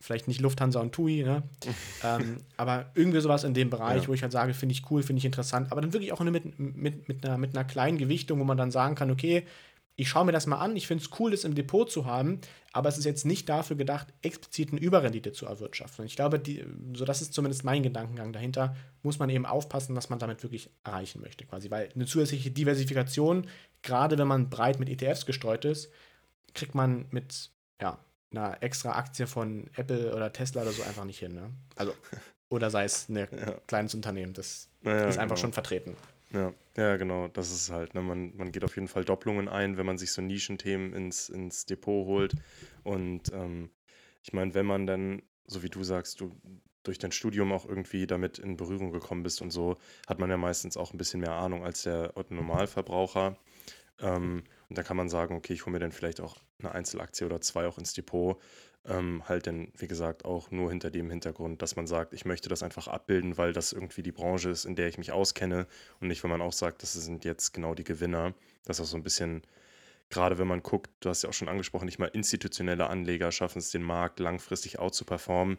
vielleicht 0.00 0.28
nicht 0.28 0.40
Lufthansa 0.40 0.80
und 0.80 0.92
TUI, 0.92 1.24
ne? 1.24 1.42
ähm, 2.04 2.38
aber 2.56 2.90
irgendwie 2.94 3.20
sowas 3.20 3.44
in 3.44 3.54
dem 3.54 3.70
Bereich, 3.70 4.02
Ja. 4.02 4.08
wo 4.08 4.14
ich 4.14 4.22
halt 4.22 4.32
sage, 4.32 4.54
finde 4.54 4.72
ich 4.74 4.90
cool, 4.90 5.02
finde 5.02 5.18
ich 5.18 5.24
interessant, 5.24 5.72
aber 5.72 5.80
dann 5.80 5.92
wirklich 5.92 6.12
auch 6.12 6.20
nur 6.20 6.32
mit, 6.32 6.58
mit, 6.58 7.08
mit, 7.08 7.24
einer, 7.26 7.38
mit 7.38 7.56
einer 7.56 7.64
kleinen 7.64 7.98
Gewichtung, 7.98 8.38
wo 8.38 8.44
man 8.44 8.56
dann 8.56 8.70
sagen 8.70 8.94
kann, 8.94 9.10
okay, 9.10 9.44
ich 10.00 10.08
schaue 10.08 10.24
mir 10.24 10.30
das 10.30 10.46
mal 10.46 10.58
an, 10.58 10.76
ich 10.76 10.86
finde 10.86 11.02
es 11.02 11.10
cool, 11.18 11.32
das 11.32 11.42
im 11.42 11.56
Depot 11.56 11.90
zu 11.90 12.06
haben, 12.06 12.40
aber 12.72 12.88
es 12.88 12.98
ist 12.98 13.04
jetzt 13.04 13.26
nicht 13.26 13.48
dafür 13.48 13.74
gedacht, 13.74 14.06
explizit 14.22 14.70
eine 14.70 14.80
Überrendite 14.80 15.32
zu 15.32 15.46
erwirtschaften. 15.46 16.02
Und 16.02 16.06
ich 16.06 16.14
glaube, 16.14 16.38
die, 16.38 16.64
so 16.94 17.04
das 17.04 17.20
ist 17.20 17.34
zumindest 17.34 17.64
mein 17.64 17.82
Gedankengang 17.82 18.32
dahinter, 18.32 18.76
muss 19.02 19.18
man 19.18 19.28
eben 19.28 19.44
aufpassen, 19.44 19.96
was 19.96 20.08
man 20.08 20.20
damit 20.20 20.44
wirklich 20.44 20.70
erreichen 20.84 21.20
möchte, 21.20 21.44
quasi. 21.46 21.68
Weil 21.72 21.88
eine 21.92 22.06
zusätzliche 22.06 22.52
Diversifikation, 22.52 23.48
gerade 23.82 24.16
wenn 24.18 24.28
man 24.28 24.50
breit 24.50 24.78
mit 24.78 24.88
ETFs 24.88 25.26
gestreut 25.26 25.64
ist, 25.64 25.90
kriegt 26.54 26.76
man 26.76 27.06
mit 27.10 27.50
ja, 27.82 27.98
einer 28.30 28.62
extra 28.62 28.92
Aktie 28.92 29.26
von 29.26 29.68
Apple 29.76 30.14
oder 30.14 30.32
Tesla 30.32 30.62
oder 30.62 30.72
so 30.72 30.82
einfach 30.82 31.04
nicht 31.04 31.18
hin. 31.18 31.34
Ne? 31.34 31.50
Also, 31.76 31.94
oder 32.50 32.70
sei 32.70 32.84
es 32.84 33.08
ein 33.08 33.16
Ja. 33.32 33.60
kleines 33.66 33.94
Unternehmen, 33.94 34.32
das 34.32 34.68
Naja, 34.82 35.06
ist 35.06 35.18
einfach 35.18 35.36
genau. 35.36 35.42
schon 35.42 35.52
vertreten. 35.52 35.96
Ja, 36.32 36.52
ja, 36.76 36.96
genau, 36.96 37.28
das 37.28 37.48
ist 37.50 37.62
es 37.62 37.70
halt. 37.70 37.94
Ne? 37.94 38.02
Man, 38.02 38.36
man 38.36 38.52
geht 38.52 38.64
auf 38.64 38.74
jeden 38.76 38.88
Fall 38.88 39.04
Doppelungen 39.04 39.48
ein, 39.48 39.76
wenn 39.78 39.86
man 39.86 39.96
sich 39.98 40.12
so 40.12 40.20
Nischenthemen 40.20 40.92
ins, 40.92 41.30
ins 41.30 41.64
Depot 41.64 42.06
holt. 42.06 42.34
Und 42.84 43.32
ähm, 43.32 43.70
ich 44.22 44.32
meine, 44.34 44.52
wenn 44.54 44.66
man 44.66 44.86
dann, 44.86 45.22
so 45.46 45.62
wie 45.62 45.70
du 45.70 45.82
sagst, 45.84 46.20
du 46.20 46.38
durch 46.82 46.98
dein 46.98 47.12
Studium 47.12 47.52
auch 47.52 47.66
irgendwie 47.66 48.06
damit 48.06 48.38
in 48.38 48.56
Berührung 48.56 48.92
gekommen 48.92 49.22
bist 49.22 49.40
und 49.42 49.50
so, 49.50 49.78
hat 50.06 50.18
man 50.18 50.30
ja 50.30 50.36
meistens 50.36 50.76
auch 50.76 50.92
ein 50.92 50.98
bisschen 50.98 51.20
mehr 51.20 51.32
Ahnung 51.32 51.64
als 51.64 51.82
der 51.82 52.12
Normalverbraucher. 52.28 53.36
Ähm, 54.00 54.44
und 54.68 54.76
da 54.76 54.82
kann 54.82 54.96
man 54.96 55.08
sagen, 55.08 55.34
okay, 55.34 55.54
ich 55.54 55.64
hole 55.64 55.72
mir 55.72 55.78
dann 55.78 55.92
vielleicht 55.92 56.20
auch 56.20 56.36
eine 56.58 56.72
Einzelaktie 56.72 57.26
oder 57.26 57.40
zwei 57.40 57.66
auch 57.66 57.78
ins 57.78 57.94
Depot. 57.94 58.40
Ähm, 58.84 59.22
halt 59.28 59.46
dann, 59.46 59.68
wie 59.76 59.88
gesagt, 59.88 60.24
auch 60.24 60.50
nur 60.50 60.70
hinter 60.70 60.90
dem 60.90 61.10
Hintergrund, 61.10 61.60
dass 61.62 61.76
man 61.76 61.86
sagt, 61.86 62.14
ich 62.14 62.24
möchte 62.24 62.48
das 62.48 62.62
einfach 62.62 62.88
abbilden, 62.88 63.36
weil 63.36 63.52
das 63.52 63.72
irgendwie 63.72 64.02
die 64.02 64.12
Branche 64.12 64.50
ist, 64.50 64.64
in 64.64 64.76
der 64.76 64.88
ich 64.88 64.98
mich 64.98 65.12
auskenne 65.12 65.66
und 66.00 66.08
nicht, 66.08 66.22
wenn 66.22 66.30
man 66.30 66.40
auch 66.40 66.52
sagt, 66.52 66.82
das 66.82 66.92
sind 66.92 67.24
jetzt 67.24 67.52
genau 67.52 67.74
die 67.74 67.84
Gewinner. 67.84 68.34
Das 68.64 68.78
ist 68.78 68.84
auch 68.84 68.90
so 68.90 68.96
ein 68.96 69.02
bisschen, 69.02 69.42
gerade 70.10 70.38
wenn 70.38 70.46
man 70.46 70.62
guckt, 70.62 70.90
du 71.00 71.10
hast 71.10 71.22
ja 71.22 71.28
auch 71.28 71.34
schon 71.34 71.48
angesprochen, 71.48 71.86
nicht 71.86 71.98
mal 71.98 72.06
institutionelle 72.06 72.88
Anleger 72.88 73.32
schaffen 73.32 73.58
es, 73.58 73.70
den 73.70 73.82
Markt 73.82 74.20
langfristig 74.20 74.78
out 74.78 74.94
zu 74.94 75.04
performen. 75.04 75.58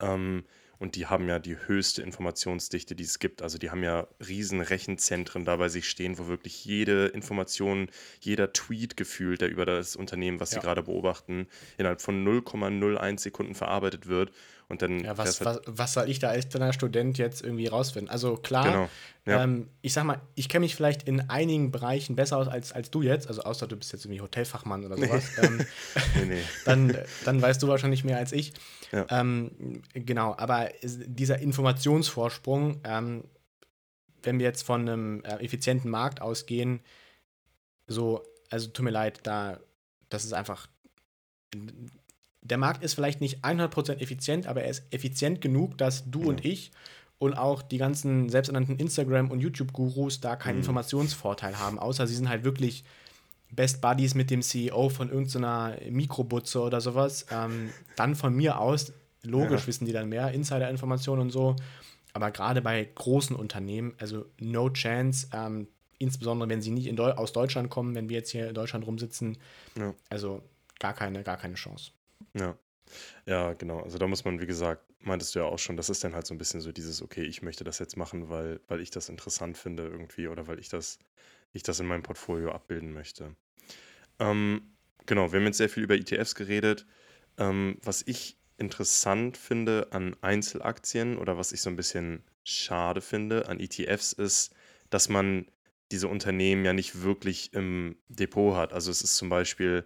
Ähm, 0.00 0.44
und 0.80 0.96
die 0.96 1.06
haben 1.06 1.28
ja 1.28 1.38
die 1.38 1.56
höchste 1.66 2.02
Informationsdichte, 2.02 2.96
die 2.96 3.04
es 3.04 3.18
gibt. 3.20 3.42
Also 3.42 3.58
die 3.58 3.70
haben 3.70 3.84
ja 3.84 4.08
riesen 4.26 4.60
Rechenzentren 4.62 5.44
da 5.44 5.54
bei 5.56 5.68
sich 5.68 5.88
stehen, 5.88 6.18
wo 6.18 6.26
wirklich 6.26 6.64
jede 6.64 7.06
Information, 7.08 7.88
jeder 8.20 8.52
Tweet 8.52 8.96
gefühlt, 8.96 9.42
der 9.42 9.50
über 9.50 9.66
das 9.66 9.94
Unternehmen, 9.94 10.40
was 10.40 10.50
sie 10.50 10.56
Ja. 10.56 10.62
gerade 10.62 10.82
beobachten, 10.82 11.46
innerhalb 11.76 12.00
von 12.00 12.24
0,01 12.24 13.20
Sekunden 13.20 13.54
verarbeitet 13.54 14.08
wird. 14.08 14.32
Und 14.68 14.82
dann 14.82 15.00
Ja, 15.04 15.18
was, 15.18 15.44
was, 15.44 15.60
was 15.66 15.92
soll 15.92 16.08
ich 16.08 16.18
da 16.18 16.28
als 16.30 16.48
kleiner 16.48 16.72
Student 16.72 17.18
jetzt 17.18 17.42
irgendwie 17.42 17.66
rausfinden? 17.66 18.08
Also 18.10 18.36
klar, 18.36 18.64
Genau. 18.64 18.88
Ja. 19.26 19.42
ähm, 19.44 19.68
ich 19.82 19.92
sag 19.92 20.04
mal, 20.04 20.20
ich 20.34 20.48
kenne 20.48 20.64
mich 20.64 20.74
vielleicht 20.76 21.02
in 21.02 21.28
einigen 21.28 21.70
Bereichen 21.72 22.16
besser 22.16 22.38
aus 22.38 22.48
als, 22.48 22.72
als 22.72 22.90
du 22.90 23.02
jetzt, 23.02 23.28
also 23.28 23.42
außer 23.42 23.66
du 23.66 23.76
bist 23.76 23.92
jetzt 23.92 24.06
irgendwie 24.06 24.22
Hotelfachmann 24.22 24.84
oder 24.84 24.96
sowas. 24.96 25.24
ähm, 25.42 25.58
nee, 26.16 26.24
nee. 26.24 26.42
dann, 26.64 26.96
dann 27.24 27.42
weißt 27.42 27.62
du 27.62 27.68
wahrscheinlich 27.68 28.02
mehr 28.04 28.16
als 28.16 28.32
ich. 28.32 28.52
Ja. 28.92 29.06
Ähm, 29.10 29.82
genau, 29.94 30.34
aber 30.36 30.70
es- 30.82 30.98
dieser 31.06 31.38
Informationsvorsprung, 31.38 32.80
ähm, 32.84 33.24
wenn 34.22 34.38
wir 34.38 34.46
jetzt 34.46 34.62
von 34.62 34.82
einem 34.82 35.24
äh, 35.24 35.36
effizienten 35.44 35.90
Markt 35.90 36.20
ausgehen, 36.20 36.80
so, 37.86 38.22
also 38.50 38.68
tut 38.68 38.84
mir 38.84 38.90
leid, 38.90 39.20
da, 39.22 39.58
das 40.08 40.24
ist 40.24 40.32
einfach, 40.32 40.66
der 42.42 42.58
Markt 42.58 42.82
ist 42.82 42.94
vielleicht 42.94 43.20
nicht 43.20 43.44
100% 43.44 44.00
effizient, 44.00 44.46
aber 44.46 44.62
er 44.62 44.70
ist 44.70 44.84
effizient 44.92 45.40
genug, 45.40 45.76
dass 45.78 46.10
du 46.10 46.22
Ja. 46.22 46.26
und 46.28 46.44
ich 46.44 46.70
und 47.18 47.34
auch 47.34 47.60
die 47.62 47.76
ganzen 47.78 48.28
selbsternannten 48.30 48.76
Instagram- 48.78 49.30
und 49.30 49.40
YouTube-Gurus 49.40 50.20
da 50.20 50.36
keinen 50.36 50.54
Mhm. 50.54 50.60
Informationsvorteil 50.60 51.58
haben, 51.58 51.78
außer 51.78 52.06
sie 52.06 52.14
sind 52.14 52.28
halt 52.28 52.44
wirklich 52.44 52.84
Best 53.52 53.80
Buddies 53.80 54.14
mit 54.14 54.30
dem 54.30 54.42
CEO 54.42 54.88
von 54.88 55.10
irgendeiner 55.10 55.76
Mikrobutze 55.88 56.60
oder 56.60 56.80
sowas. 56.80 57.26
Ähm, 57.30 57.70
dann 57.96 58.14
von 58.14 58.34
mir 58.34 58.58
aus, 58.60 58.92
logisch 59.22 59.62
Ja. 59.62 59.66
wissen 59.66 59.86
die 59.86 59.92
dann 59.92 60.08
mehr, 60.08 60.32
Insider-Informationen 60.32 61.22
und 61.22 61.30
so. 61.30 61.56
Aber 62.12 62.30
gerade 62.30 62.62
bei 62.62 62.88
großen 62.94 63.36
Unternehmen, 63.36 63.94
also 63.98 64.26
no 64.40 64.70
chance, 64.70 65.28
ähm, 65.32 65.68
insbesondere 65.98 66.48
wenn 66.48 66.62
sie 66.62 66.70
nicht 66.70 66.86
in 66.86 66.96
Deu 66.96 67.12
aus 67.12 67.32
Deutschland 67.32 67.70
kommen, 67.70 67.94
wenn 67.94 68.08
wir 68.08 68.16
jetzt 68.16 68.30
hier 68.30 68.48
in 68.48 68.54
Deutschland 68.54 68.86
rumsitzen, 68.86 69.38
Ja. 69.76 69.94
also 70.08 70.42
gar 70.78 70.94
keine, 70.94 71.22
gar 71.22 71.36
keine 71.36 71.54
Chance. 71.54 71.90
Ja. 72.34 72.56
Ja, 73.26 73.52
genau. 73.52 73.80
Also 73.80 73.98
da 73.98 74.08
muss 74.08 74.24
man, 74.24 74.40
wie 74.40 74.46
gesagt, 74.46 74.82
meintest 75.00 75.34
du 75.34 75.38
ja 75.40 75.44
auch 75.44 75.58
schon, 75.58 75.76
das 75.76 75.90
ist 75.90 76.02
dann 76.02 76.14
halt 76.14 76.26
so 76.26 76.34
ein 76.34 76.38
bisschen 76.38 76.60
so 76.60 76.72
dieses, 76.72 77.02
okay, 77.02 77.22
ich 77.22 77.42
möchte 77.42 77.62
das 77.62 77.78
jetzt 77.78 77.96
machen, 77.96 78.28
weil, 78.28 78.60
weil 78.66 78.80
ich 78.80 78.90
das 78.90 79.08
interessant 79.08 79.56
finde 79.56 79.84
irgendwie 79.84 80.26
oder 80.26 80.48
weil 80.48 80.58
ich 80.58 80.68
das, 80.68 80.98
ich 81.52 81.62
das 81.62 81.80
in 81.80 81.86
meinem 81.86 82.02
Portfolio 82.02 82.52
abbilden 82.52 82.92
möchte. 82.92 83.34
Ähm, 84.18 84.62
genau, 85.06 85.32
wir 85.32 85.40
haben 85.40 85.46
jetzt 85.46 85.58
sehr 85.58 85.68
viel 85.68 85.82
über 85.82 85.96
ETFs 85.96 86.34
geredet. 86.34 86.86
Ähm, 87.38 87.78
was 87.82 88.02
ich 88.06 88.36
interessant 88.58 89.36
finde 89.36 89.88
an 89.90 90.14
Einzelaktien 90.20 91.16
oder 91.16 91.38
was 91.38 91.52
ich 91.52 91.62
so 91.62 91.70
ein 91.70 91.76
bisschen 91.76 92.22
schade 92.44 93.00
finde 93.00 93.48
an 93.48 93.58
ETFs 93.58 94.12
ist, 94.12 94.54
dass 94.90 95.08
man 95.08 95.46
diese 95.90 96.08
Unternehmen 96.08 96.64
ja 96.64 96.72
nicht 96.72 97.02
wirklich 97.02 97.52
im 97.54 97.96
Depot 98.08 98.54
hat. 98.54 98.72
Also 98.72 98.90
es 98.90 99.02
ist 99.02 99.16
zum 99.16 99.28
Beispiel, 99.28 99.84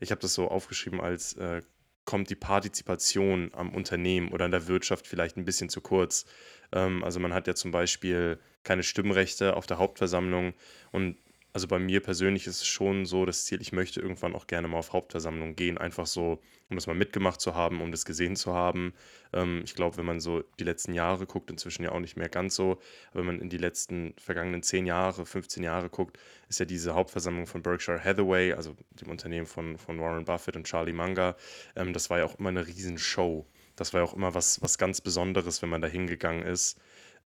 ich 0.00 0.10
habe 0.10 0.20
das 0.20 0.34
so 0.34 0.48
aufgeschrieben 0.48 1.00
als 1.00 1.34
äh, 1.34 1.62
kommt 2.04 2.30
die 2.30 2.36
Partizipation 2.36 3.50
am 3.54 3.74
Unternehmen 3.74 4.32
oder 4.32 4.46
an 4.46 4.50
der 4.50 4.66
Wirtschaft 4.66 5.06
vielleicht 5.06 5.36
ein 5.36 5.44
bisschen 5.44 5.68
zu 5.68 5.80
kurz. 5.80 6.24
Ähm, 6.72 7.04
also 7.04 7.20
man 7.20 7.34
hat 7.34 7.46
ja 7.46 7.54
zum 7.54 7.70
Beispiel 7.70 8.38
keine 8.64 8.82
Stimmrechte 8.82 9.56
auf 9.56 9.66
der 9.66 9.78
Hauptversammlung 9.78 10.54
und 10.90 11.16
also 11.54 11.68
bei 11.68 11.78
mir 11.78 12.00
persönlich 12.00 12.46
ist 12.46 12.62
es 12.62 12.66
schon 12.66 13.04
so 13.04 13.26
das 13.26 13.44
Ziel, 13.44 13.60
ich 13.60 13.72
möchte 13.72 14.00
irgendwann 14.00 14.34
auch 14.34 14.46
gerne 14.46 14.68
mal 14.68 14.78
auf 14.78 14.94
Hauptversammlungen 14.94 15.54
gehen, 15.54 15.76
einfach 15.76 16.06
so, 16.06 16.40
um 16.70 16.76
das 16.76 16.86
mal 16.86 16.94
mitgemacht 16.94 17.40
zu 17.42 17.54
haben, 17.54 17.82
um 17.82 17.90
das 17.90 18.06
gesehen 18.06 18.36
zu 18.36 18.54
haben. 18.54 18.94
Ähm, 19.34 19.60
ich 19.64 19.74
glaube, 19.74 19.98
wenn 19.98 20.06
man 20.06 20.20
so 20.20 20.42
die 20.58 20.64
letzten 20.64 20.94
Jahre 20.94 21.26
guckt, 21.26 21.50
inzwischen 21.50 21.84
ja 21.84 21.92
auch 21.92 22.00
nicht 22.00 22.16
mehr 22.16 22.30
ganz 22.30 22.54
so, 22.54 22.78
aber 23.10 23.20
wenn 23.20 23.26
man 23.26 23.40
in 23.40 23.50
die 23.50 23.58
letzten 23.58 24.14
vergangenen 24.16 24.62
10 24.62 24.86
Jahre, 24.86 25.26
15 25.26 25.62
Jahre 25.62 25.90
guckt, 25.90 26.18
ist 26.48 26.58
ja 26.58 26.64
diese 26.64 26.94
Hauptversammlung 26.94 27.46
von 27.46 27.62
Berkshire 27.62 28.02
Hathaway, 28.02 28.54
also 28.54 28.74
dem 28.92 29.10
Unternehmen 29.10 29.46
von, 29.46 29.76
von 29.76 30.00
Warren 30.00 30.24
Buffett 30.24 30.56
und 30.56 30.66
Charlie 30.66 30.94
Munger, 30.94 31.36
ähm, 31.76 31.92
das 31.92 32.08
war 32.08 32.18
ja 32.18 32.24
auch 32.24 32.38
immer 32.38 32.48
eine 32.48 32.66
Riesenshow. 32.66 33.46
Das 33.76 33.92
war 33.92 34.00
ja 34.00 34.06
auch 34.06 34.14
immer 34.14 34.34
was, 34.34 34.62
was 34.62 34.78
ganz 34.78 35.00
Besonderes, 35.02 35.60
wenn 35.60 35.68
man 35.68 35.82
da 35.82 35.88
hingegangen 35.88 36.44
ist. 36.44 36.78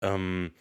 Ähm, 0.00 0.52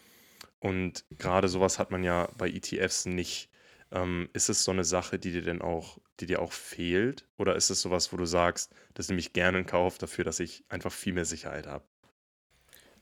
und 0.63 1.03
gerade 1.09 1.49
sowas 1.49 1.77
hat 1.77 1.91
man 1.91 2.05
ja 2.05 2.29
bei 2.37 2.49
ETFs 2.49 3.05
nicht. 3.05 3.49
Ähm, 3.91 4.29
ist 4.31 4.47
es 4.47 4.63
so 4.63 4.71
eine 4.71 4.85
Sache, 4.85 5.19
die 5.19 5.33
dir 5.33 5.41
denn 5.41 5.61
auch, 5.61 5.97
die 6.21 6.25
dir 6.25 6.41
auch 6.41 6.53
fehlt? 6.53 7.27
Oder 7.37 7.57
ist 7.57 7.69
es 7.69 7.81
sowas, 7.81 8.13
wo 8.13 8.17
du 8.17 8.25
sagst, 8.25 8.73
das 8.93 9.09
nehme 9.09 9.19
ich 9.19 9.33
gerne 9.33 9.59
in 9.59 9.65
Kauf 9.65 9.97
dafür, 9.97 10.23
dass 10.23 10.39
ich 10.39 10.63
einfach 10.69 10.93
viel 10.93 11.11
mehr 11.11 11.25
Sicherheit 11.25 11.67
habe? 11.67 11.83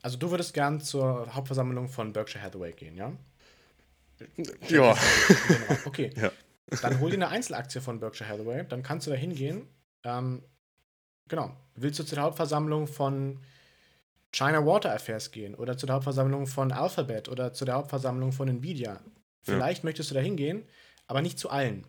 Also 0.02 0.18
du 0.18 0.32
würdest 0.32 0.54
gern 0.54 0.80
zur 0.80 1.32
Hauptversammlung 1.36 1.88
von 1.88 2.12
Berkshire 2.12 2.42
Hathaway 2.42 2.72
gehen, 2.72 2.96
ja? 2.96 3.12
Ja. 4.68 4.96
Genau. 5.46 5.78
Okay. 5.84 6.10
Ja. 6.16 6.32
Dann 6.82 6.98
hol 6.98 7.10
dir 7.10 7.16
eine 7.16 7.28
Einzelaktie 7.28 7.80
von 7.80 8.00
Berkshire 8.00 8.28
Hathaway, 8.28 8.66
dann 8.68 8.82
kannst 8.82 9.06
du 9.06 9.12
da 9.12 9.16
hingehen. 9.16 9.68
Ähm, 10.02 10.42
genau. 11.28 11.56
Willst 11.76 12.00
du 12.00 12.02
zu 12.02 12.16
der 12.16 12.24
Hauptversammlung 12.24 12.88
von 12.88 13.38
China 14.32 14.64
Water 14.64 14.92
Affairs 14.94 15.30
gehen 15.30 15.54
oder 15.54 15.76
zu 15.76 15.86
der 15.86 15.96
Hauptversammlung 15.96 16.46
von 16.46 16.72
Alphabet 16.72 17.28
oder 17.28 17.52
zu 17.52 17.64
der 17.64 17.74
Hauptversammlung 17.74 18.32
von 18.32 18.48
Nvidia? 18.48 19.00
Vielleicht 19.42 19.84
möchtest 19.84 20.10
du 20.10 20.14
da 20.14 20.20
hingehen, 20.20 20.64
aber 21.06 21.20
nicht 21.20 21.38
zu 21.38 21.50
allen. 21.50 21.86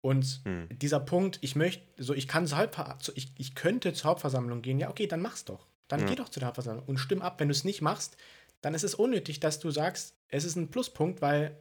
Und 0.00 0.40
Hm. 0.44 0.68
dieser 0.70 1.00
Punkt, 1.00 1.38
ich 1.42 1.56
möchte, 1.56 1.84
so 2.02 2.14
ich 2.14 2.28
kann 2.28 2.46
zur 2.46 2.58
Hauptver 2.58 2.96
zu- 3.00 3.12
ich, 3.16 3.32
ich 3.36 3.54
könnte 3.54 3.92
zur 3.92 4.10
Hauptversammlung 4.10 4.62
gehen, 4.62 4.78
ja, 4.78 4.88
okay, 4.90 5.06
dann 5.06 5.20
mach's 5.20 5.44
doch. 5.44 5.66
Dann 5.88 6.00
Ja. 6.00 6.06
geh 6.06 6.14
doch 6.14 6.28
zu 6.28 6.38
der 6.40 6.46
Hauptversammlung 6.46 6.86
und 6.86 6.98
stimm 6.98 7.20
ab. 7.20 7.40
Wenn 7.40 7.48
du 7.48 7.52
es 7.52 7.64
nicht 7.64 7.82
machst, 7.82 8.16
dann 8.60 8.74
ist 8.74 8.84
es 8.84 8.94
unnötig, 8.94 9.40
dass 9.40 9.58
du 9.58 9.70
sagst, 9.70 10.14
es 10.28 10.44
ist 10.44 10.56
ein 10.56 10.70
Pluspunkt, 10.70 11.20
weil, 11.20 11.56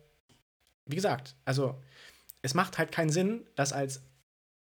wie 0.85 0.95
gesagt, 0.95 1.35
also 1.45 1.81
es 2.41 2.53
macht 2.53 2.77
halt 2.77 2.91
keinen 2.91 3.09
Sinn, 3.09 3.47
das 3.55 3.73
als 3.73 4.01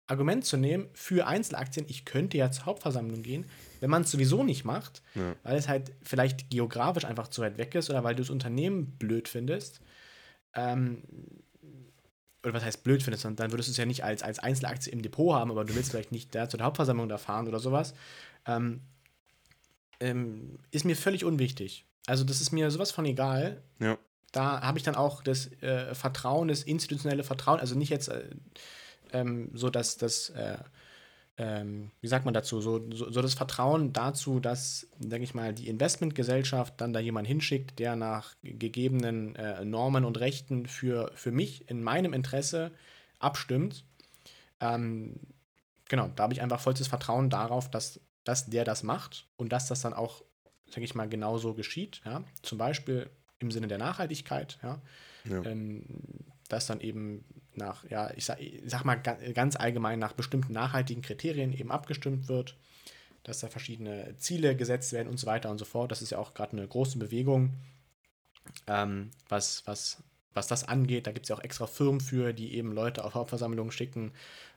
Argument 0.08 0.44
zu 0.44 0.58
nehmen 0.58 0.90
für 0.94 1.28
Einzelaktien, 1.28 1.86
ich 1.88 2.04
könnte 2.06 2.38
ja 2.38 2.52
zur 2.52 2.66
Hauptversammlung 2.66 3.22
gehen, 3.22 3.46
wenn 3.82 3.90
man 3.90 4.04
es 4.04 4.12
sowieso 4.12 4.44
nicht 4.44 4.64
macht, 4.64 5.02
ja. 5.16 5.36
weil 5.44 5.58
es 5.58 5.68
halt 5.68 5.92
vielleicht 6.02 6.50
geografisch 6.50 7.04
einfach 7.04 7.28
zu 7.28 7.42
weit 7.42 7.58
weg 7.58 7.76
ist 7.76 7.90
oder 7.90 8.04
weil 8.06 8.16
du 8.16 8.22
das 8.22 8.30
Unternehmen 8.30 8.98
blöd 8.98 9.28
findest. 9.28 9.82
Ähm, 10.54 11.04
oder 12.44 12.54
was 12.54 12.64
heißt 12.64 12.84
blöd 12.84 13.04
findest, 13.04 13.26
dann 13.26 13.52
würdest 13.52 13.70
du 13.70 13.72
es 13.72 13.78
ja 13.78 13.86
nicht 13.86 14.04
als, 14.04 14.24
als 14.24 14.40
Einzelaktie 14.40 14.92
im 14.92 15.02
Depot 15.02 15.36
haben, 15.36 15.52
aber 15.52 15.66
du 15.66 15.76
willst 15.76 15.92
vielleicht 15.92 16.12
nicht 16.12 16.34
da 16.34 16.48
zur 16.48 16.62
Hauptversammlung 16.62 17.10
da 17.10 17.18
fahren 17.18 17.48
oder 17.48 17.60
sowas. 17.60 17.94
Ähm, 18.46 18.82
ähm, 20.00 20.58
ist 20.72 20.86
mir 20.86 20.96
völlig 20.96 21.26
unwichtig. 21.26 21.86
Also, 22.08 22.24
das 22.24 22.42
ist 22.42 22.52
mir 22.52 22.72
sowas 22.72 22.92
von 22.92 23.06
egal. 23.06 23.62
Ja. 23.80 23.98
Da 24.32 24.62
habe 24.62 24.78
ich 24.78 24.84
dann 24.84 24.96
auch 24.96 25.22
das 25.22 25.52
äh, 25.62 25.94
Vertrauen, 25.94 26.48
das 26.48 26.64
institutionelle 26.64 27.24
Vertrauen, 27.24 27.60
also 27.60 27.76
nicht 27.78 27.90
jetzt 27.90 28.08
äh, 28.08 28.24
ähm, 29.12 29.52
so, 29.54 29.70
dass 29.70 29.98
das, 29.98 30.30
äh, 30.30 30.58
ähm, 31.38 31.92
wie 32.02 32.08
sagt 32.08 32.26
man 32.26 32.34
dazu, 32.34 32.62
so, 32.62 32.82
so, 32.92 33.12
so, 33.12 33.22
das 33.22 33.34
Vertrauen 33.34 33.94
dazu, 33.94 34.40
dass, 34.40 34.88
denke 34.98 35.24
ich 35.24 35.34
mal, 35.34 35.54
die 35.54 35.70
Investmentgesellschaft 35.70 36.80
dann 36.80 36.94
da 36.94 37.00
jemanden 37.00 37.28
hinschickt, 37.28 37.80
der 37.80 37.96
nach 37.96 38.36
gegebenen 38.44 39.36
äh, 39.36 39.64
Normen 39.64 40.06
und 40.06 40.20
Rechten 40.20 40.68
für, 40.68 41.12
für 41.16 41.32
mich 41.32 41.70
in 41.70 41.82
meinem 41.82 42.14
Interesse 42.14 42.72
abstimmt. 43.20 43.86
Ähm, 44.60 45.16
genau, 45.88 46.10
da 46.16 46.24
habe 46.24 46.34
ich 46.34 46.42
einfach 46.42 46.60
vollstes 46.60 46.88
Vertrauen 46.88 47.30
darauf, 47.30 47.72
dass, 47.72 48.00
dass 48.24 48.48
der 48.48 48.66
das 48.66 48.84
macht 48.84 49.28
und 49.38 49.52
dass 49.52 49.68
das 49.68 49.82
dann 49.82 49.94
auch, 49.94 50.24
sage 50.68 50.84
ich 50.84 50.96
mal, 50.96 51.10
genauso 51.10 51.54
geschieht. 51.54 52.02
Ja? 52.06 52.24
Zum 52.44 52.58
Beispiel 52.58 53.10
im 53.40 53.52
Sinne 53.52 53.68
der 53.68 53.78
Nachhaltigkeit, 53.78 54.60
ja. 54.62 54.82
ja. 55.26 55.44
Ähm, 55.46 55.86
dass 56.50 56.68
dann 56.68 56.82
eben 56.82 57.24
nach, 57.58 57.84
ja, 57.90 58.12
ich 58.16 58.26
sag, 58.26 58.40
ich 58.40 58.62
sag 58.66 58.84
mal 58.84 58.96
ganz 58.96 59.56
allgemein 59.56 60.00
nach 60.00 60.14
bestimmten 60.14 60.54
nachhaltigen 60.54 61.02
Kriterien 61.02 61.54
eben 61.54 61.72
abgestimmt 61.72 62.28
wird, 62.28 62.56
dass 63.24 63.40
da 63.40 63.48
verschiedene 63.48 64.16
Ziele 64.18 64.56
gesetzt 64.56 64.94
werden 64.94 65.10
und 65.10 65.20
so 65.20 65.28
weiter 65.28 65.50
und 65.50 65.58
so 65.58 65.66
fort. 65.66 65.92
Das 65.92 66.02
ist 66.02 66.12
ja 66.12 66.18
auch 66.18 66.34
gerade 66.34 66.54
eine 66.54 66.68
große 66.68 66.98
Bewegung, 66.98 67.54
ähm, 68.68 69.12
was, 69.30 69.66
was, 69.68 70.04
was 70.34 70.48
das 70.48 70.68
angeht. 70.68 71.08
Da 71.08 71.12
gibt 71.12 71.26
es 71.26 71.30
ja 71.30 71.36
auch 71.36 71.44
extra 71.44 71.68
Firmen 71.68 72.02
für, 72.02 72.34
die 72.34 72.56
eben 72.56 72.72
Leute 72.72 73.04
auf 73.04 73.14
Hauptversammlungen 73.14 73.72
schicken, 73.72 74.12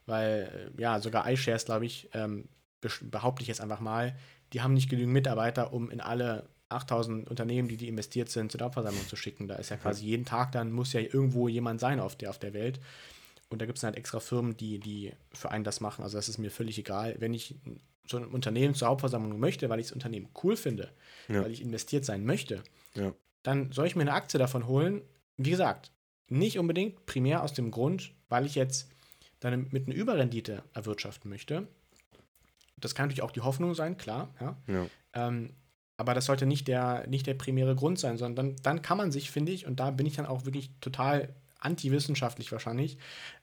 weil 0.07 0.73
äh, 0.77 0.81
ja, 0.81 1.01
sogar 1.01 1.31
iShares, 1.31 1.65
glaube 1.65 1.87
ich, 1.87 2.09
ähm, 2.15 2.49
behaupte 3.03 3.43
ich 3.43 3.49
jetzt 3.49 3.61
einfach 3.61 3.81
mal, 3.81 4.17
die 4.53 4.61
haben 4.61 4.75
nicht 4.75 4.91
genügend 4.91 5.13
Mitarbeiter, 5.13 5.73
um 5.73 5.91
in 5.91 6.01
alle 6.01 6.49
8000 6.75 7.29
Unternehmen, 7.29 7.69
die 7.69 7.77
die 7.77 7.89
investiert 7.89 8.29
sind, 8.29 8.53
zur 8.53 8.61
Hauptversammlung 8.61 9.07
zu 9.07 9.17
schicken. 9.17 9.49
Da 9.49 9.57
ist 9.57 9.71
ja 9.71 9.77
quasi 9.77 10.05
jeden 10.05 10.25
Tag, 10.25 10.53
dann 10.53 10.73
muss 10.73 10.93
ja 10.93 11.01
irgendwo 11.01 11.49
jemand 11.49 11.81
sein 11.81 12.01
auf 12.01 12.17
der, 12.17 12.31
auf 12.31 12.39
der 12.39 12.55
Welt. 12.55 12.81
Und 13.49 13.61
da 13.63 13.67
gibt 13.67 13.79
es 13.79 13.85
halt 13.85 13.97
extra 13.97 14.21
Firmen, 14.21 14.57
die, 14.57 14.79
die 14.79 15.13
für 15.33 15.51
einen 15.51 15.65
das 15.65 15.81
machen. 15.81 16.03
Also 16.03 16.17
das 16.19 16.29
ist 16.29 16.39
mir 16.39 16.51
völlig 16.51 16.79
egal. 16.79 17.17
Wenn 17.19 17.35
ich 17.35 17.57
so 18.07 18.17
ein 18.19 18.27
Unternehmen 18.27 18.75
zur 18.75 18.89
Hauptversammlung 18.89 19.39
möchte, 19.39 19.69
weil 19.71 19.81
ich 19.81 19.87
das 19.87 19.93
Unternehmen 19.93 20.29
cool 20.43 20.57
finde, 20.57 20.91
ja. 21.29 21.43
weil 21.43 21.53
ich 21.53 21.63
investiert 21.63 22.05
sein 22.05 22.25
möchte, 22.25 22.63
ja. 22.95 23.13
dann 23.43 23.73
soll 23.73 23.87
ich 23.87 23.97
mir 23.97 24.03
eine 24.03 24.13
Aktie 24.13 24.39
davon 24.39 24.67
holen. 24.67 25.03
Wie 25.37 25.51
gesagt, 25.51 25.91
nicht 26.29 26.59
unbedingt 26.59 27.07
primär 27.07 27.43
aus 27.43 27.53
dem 27.53 27.71
Grund, 27.71 28.13
weil 28.29 28.47
ich 28.47 28.55
jetzt 28.55 28.91
dann 29.41 29.69
mit 29.71 29.87
einer 29.87 29.95
Überrendite 29.95 30.63
erwirtschaften 30.73 31.31
möchte. 31.31 31.69
Das 32.77 32.95
kann 32.95 33.07
natürlich 33.07 33.23
auch 33.23 33.31
die 33.31 33.43
Hoffnung 33.43 33.75
sein, 33.75 33.97
klar. 33.97 34.35
Ja. 34.41 34.57
ja. 34.67 34.87
Ähm, 35.13 35.55
aber 35.97 36.15
das 36.15 36.27
sollte 36.27 36.47
nicht 36.47 36.69
der, 36.69 37.07
nicht 37.07 37.27
der 37.27 37.35
primäre 37.35 37.77
Grund 37.77 37.99
sein, 37.99 38.17
sondern 38.17 38.55
dann, 38.55 38.63
dann 38.63 38.83
kann 38.83 38.99
man 38.99 39.13
sich, 39.13 39.31
finde 39.31 39.53
ich, 39.53 39.67
und 39.67 39.81
da 39.81 39.91
bin 39.91 40.07
ich 40.07 40.17
dann 40.17 40.27
auch 40.27 40.45
wirklich 40.45 40.71
total 40.81 41.35
antiwissenschaftlich 41.61 42.53
wahrscheinlich, 42.53 42.99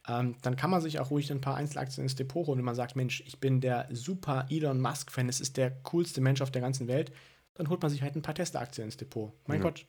ähm, 0.08 0.36
dann 0.42 0.56
kann 0.56 0.70
man 0.70 0.82
sich 0.82 1.00
auch 1.00 1.10
ruhig 1.10 1.32
ein 1.32 1.42
paar 1.42 1.56
Einzelaktien 1.56 2.04
ins 2.04 2.16
Depot 2.16 2.46
holen, 2.46 2.60
wenn 2.60 2.66
man 2.66 2.76
sagt, 2.76 2.96
Mensch, 2.96 3.24
ich 3.26 3.40
bin 3.40 3.62
der 3.62 3.88
super 3.92 4.46
Elon 4.50 4.80
Musk-Fan, 4.80 5.28
es 5.28 5.42
ist 5.42 5.58
der 5.58 5.72
coolste 5.72 6.22
Mensch 6.22 6.42
auf 6.42 6.52
der 6.52 6.62
ganzen 6.62 6.88
Welt, 6.88 7.12
dann 7.56 7.70
holt 7.70 7.82
man 7.82 7.90
sich 7.90 8.02
halt 8.02 8.16
ein 8.16 8.22
paar 8.22 8.36
Tesla-Aktien 8.36 8.86
ins 8.86 8.98
Depot. 8.98 9.34
Mein 9.48 9.58
ja. 9.58 9.64
Gott, 9.64 9.86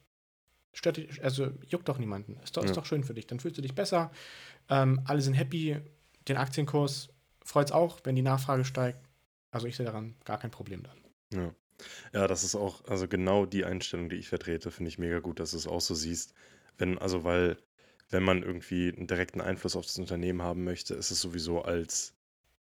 stört 0.72 0.96
dich, 0.96 1.22
also 1.22 1.50
juckt 1.68 1.88
doch 1.88 1.98
niemanden. 1.98 2.38
Ist 2.42 2.56
doch, 2.56 2.62
ja. 2.62 2.70
ist 2.70 2.76
doch 2.76 2.86
schön 2.86 3.04
für 3.04 3.14
dich. 3.14 3.26
Dann 3.26 3.40
fühlst 3.40 3.58
du 3.58 3.62
dich 3.62 3.74
besser. 3.74 4.10
Ähm, 4.68 5.00
alle 5.04 5.20
sind 5.20 5.34
happy. 5.34 5.78
Den 6.28 6.36
Aktienkurs 6.36 7.08
freut 7.44 7.68
es 7.68 7.72
auch, 7.72 8.00
wenn 8.04 8.16
die 8.16 8.22
Nachfrage 8.22 8.64
steigt. 8.64 8.98
Also 9.50 9.66
ich 9.66 9.76
sehe 9.76 9.86
daran 9.86 10.14
gar 10.24 10.38
kein 10.38 10.50
Problem 10.50 10.82
dann. 10.82 10.98
Ja. 11.32 11.54
Ja, 12.12 12.26
das 12.26 12.44
ist 12.44 12.54
auch, 12.54 12.84
also 12.86 13.08
genau 13.08 13.46
die 13.46 13.64
Einstellung, 13.64 14.08
die 14.08 14.16
ich 14.16 14.28
vertrete, 14.28 14.70
finde 14.70 14.88
ich 14.88 14.98
mega 14.98 15.20
gut, 15.20 15.40
dass 15.40 15.52
du 15.52 15.56
es 15.56 15.66
auch 15.66 15.80
so 15.80 15.94
siehst. 15.94 16.34
Wenn, 16.78 16.98
also 16.98 17.24
weil, 17.24 17.56
wenn 18.10 18.22
man 18.22 18.42
irgendwie 18.42 18.92
einen 18.94 19.06
direkten 19.06 19.40
Einfluss 19.40 19.76
auf 19.76 19.86
das 19.86 19.98
Unternehmen 19.98 20.42
haben 20.42 20.64
möchte, 20.64 20.94
ist 20.94 21.10
es 21.10 21.20
sowieso 21.20 21.62
als 21.62 22.14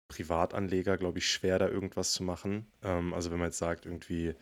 Privatanleger, 0.08 0.98
glaube 0.98 1.18
ich, 1.18 1.30
schwer, 1.30 1.58
da 1.58 1.68
irgendwas 1.68 2.12
zu 2.12 2.22
machen. 2.22 2.66
Ähm, 2.82 3.14
also 3.14 3.30
wenn 3.30 3.38
man 3.38 3.48
jetzt 3.48 3.58
sagt, 3.58 3.86
irgendwie, 3.86 4.34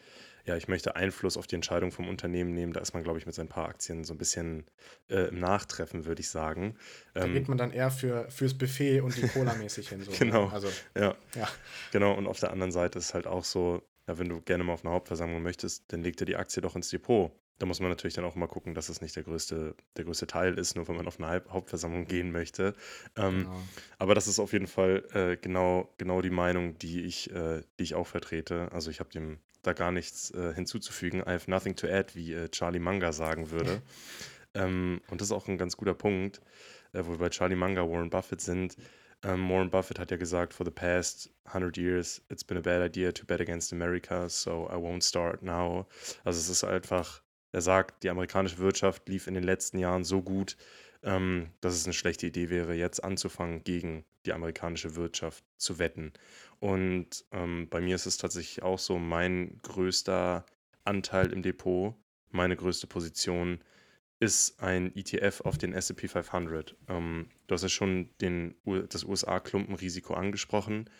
ja, 0.48 0.56
ich 0.56 0.66
möchte 0.66 0.96
Einfluss 0.96 1.36
auf 1.36 1.46
die 1.46 1.56
Entscheidung 1.56 1.92
vom 1.92 2.08
Unternehmen 2.08 2.54
nehmen, 2.54 2.72
da 2.72 2.80
ist 2.80 2.94
man, 2.94 3.04
glaube 3.04 3.18
ich, 3.18 3.26
mit 3.26 3.34
seinen 3.34 3.50
paar 3.50 3.68
Aktien 3.68 4.02
so 4.02 4.14
ein 4.14 4.18
bisschen 4.18 4.64
äh, 5.10 5.28
im 5.28 5.38
Nachtreffen, 5.38 6.06
würde 6.06 6.20
ich 6.20 6.30
sagen. 6.30 6.74
Da 7.12 7.24
ähm, 7.24 7.34
geht 7.34 7.48
man 7.48 7.58
dann 7.58 7.70
eher 7.70 7.90
für, 7.90 8.30
fürs 8.30 8.54
Buffet 8.54 9.02
und 9.02 9.14
die 9.14 9.28
Cola 9.28 9.54
mäßig 9.54 9.90
hin. 9.90 10.02
So, 10.02 10.10
ne? 10.10 10.16
genau. 10.18 10.48
Also, 10.48 10.68
ja. 10.96 11.14
ja. 11.34 11.48
Genau, 11.92 12.14
und 12.14 12.26
auf 12.26 12.40
der 12.40 12.50
anderen 12.50 12.72
Seite 12.72 12.98
ist 12.98 13.12
halt 13.12 13.26
auch 13.26 13.44
so, 13.44 13.82
ja, 14.08 14.18
wenn 14.18 14.28
du 14.28 14.40
gerne 14.40 14.64
mal 14.64 14.72
auf 14.72 14.84
eine 14.84 14.94
Hauptversammlung 14.94 15.42
möchtest, 15.42 15.92
dann 15.92 16.02
leg 16.02 16.16
dir 16.16 16.24
die 16.24 16.36
Aktie 16.36 16.62
doch 16.62 16.74
ins 16.74 16.88
Depot. 16.88 17.30
Da 17.58 17.66
muss 17.66 17.80
man 17.80 17.90
natürlich 17.90 18.14
dann 18.14 18.24
auch 18.24 18.36
mal 18.36 18.46
gucken, 18.46 18.74
dass 18.74 18.88
es 18.88 19.00
nicht 19.00 19.14
der 19.16 19.24
größte, 19.24 19.74
der 19.96 20.04
größte 20.04 20.26
Teil 20.26 20.56
ist, 20.56 20.76
nur 20.76 20.88
wenn 20.88 20.96
man 20.96 21.06
auf 21.06 21.20
eine 21.20 21.42
Hauptversammlung 21.50 22.06
gehen 22.06 22.32
möchte. 22.32 22.74
Ähm, 23.16 23.40
genau. 23.40 23.62
Aber 23.98 24.14
das 24.14 24.28
ist 24.28 24.38
auf 24.38 24.52
jeden 24.52 24.68
Fall 24.68 25.04
äh, 25.12 25.36
genau, 25.36 25.92
genau 25.98 26.22
die 26.22 26.30
Meinung, 26.30 26.78
die 26.78 27.02
ich, 27.02 27.30
äh, 27.32 27.62
die 27.78 27.82
ich 27.82 27.94
auch 27.94 28.06
vertrete. 28.06 28.70
Also 28.72 28.90
ich 28.90 29.00
habe 29.00 29.10
dem 29.10 29.38
da 29.62 29.72
gar 29.72 29.90
nichts 29.90 30.30
äh, 30.30 30.54
hinzuzufügen. 30.54 31.20
I 31.20 31.32
have 31.32 31.50
nothing 31.50 31.76
to 31.76 31.88
add, 31.88 32.14
wie 32.14 32.32
äh, 32.32 32.48
Charlie 32.48 32.78
Manga 32.78 33.12
sagen 33.12 33.50
würde. 33.50 33.82
ähm, 34.54 35.00
und 35.10 35.20
das 35.20 35.28
ist 35.28 35.32
auch 35.32 35.48
ein 35.48 35.58
ganz 35.58 35.76
guter 35.76 35.94
Punkt, 35.94 36.40
äh, 36.92 37.02
wo 37.04 37.10
wir 37.10 37.18
bei 37.18 37.28
Charlie 37.28 37.56
Manga, 37.56 37.82
Warren 37.82 38.08
Buffett 38.08 38.40
sind. 38.40 38.76
Um, 39.24 39.50
Warren 39.50 39.70
Buffett 39.70 39.98
hat 39.98 40.12
ja 40.12 40.16
gesagt, 40.16 40.54
for 40.54 40.64
the 40.64 40.70
past 40.70 41.28
100 41.44 41.76
years, 41.76 42.22
it's 42.30 42.44
been 42.44 42.56
a 42.56 42.60
bad 42.60 42.80
idea 42.82 43.10
to 43.10 43.24
bet 43.24 43.40
against 43.40 43.72
America, 43.72 44.28
so 44.28 44.68
I 44.70 44.76
won't 44.76 45.02
start 45.02 45.42
now. 45.42 45.86
Also 46.24 46.38
es 46.38 46.48
ist 46.48 46.62
einfach, 46.62 47.22
er 47.50 47.60
sagt, 47.60 48.04
die 48.04 48.10
amerikanische 48.10 48.58
Wirtschaft 48.58 49.08
lief 49.08 49.26
in 49.26 49.34
den 49.34 49.42
letzten 49.42 49.78
Jahren 49.78 50.04
so 50.04 50.22
gut, 50.22 50.56
ähm, 51.02 51.50
dass 51.60 51.74
es 51.74 51.84
eine 51.84 51.94
schlechte 51.94 52.26
Idee 52.26 52.48
wäre, 52.48 52.74
jetzt 52.74 53.02
anzufangen, 53.02 53.64
gegen 53.64 54.04
die 54.24 54.32
amerikanische 54.32 54.94
Wirtschaft 54.94 55.44
zu 55.56 55.80
wetten. 55.80 56.12
Und 56.60 57.24
ähm, 57.32 57.66
bei 57.68 57.80
mir 57.80 57.96
ist 57.96 58.06
es 58.06 58.18
tatsächlich 58.18 58.62
auch 58.62 58.78
so, 58.78 58.98
mein 58.98 59.58
größter 59.62 60.46
Anteil 60.84 61.32
im 61.32 61.42
Depot, 61.42 61.94
meine 62.30 62.56
größte 62.56 62.86
Position 62.86 63.60
ist 64.20 64.60
ein 64.60 64.94
ETF 64.96 65.42
auf 65.42 65.58
den 65.58 65.72
SP 65.72 66.08
500. 66.08 66.74
Ähm, 66.88 67.28
du 67.46 67.54
hast 67.54 67.62
ja 67.62 67.68
schon 67.68 68.10
den, 68.20 68.54
das 68.88 69.04
USA-Klumpenrisiko 69.04 70.14
angesprochen. 70.14 70.90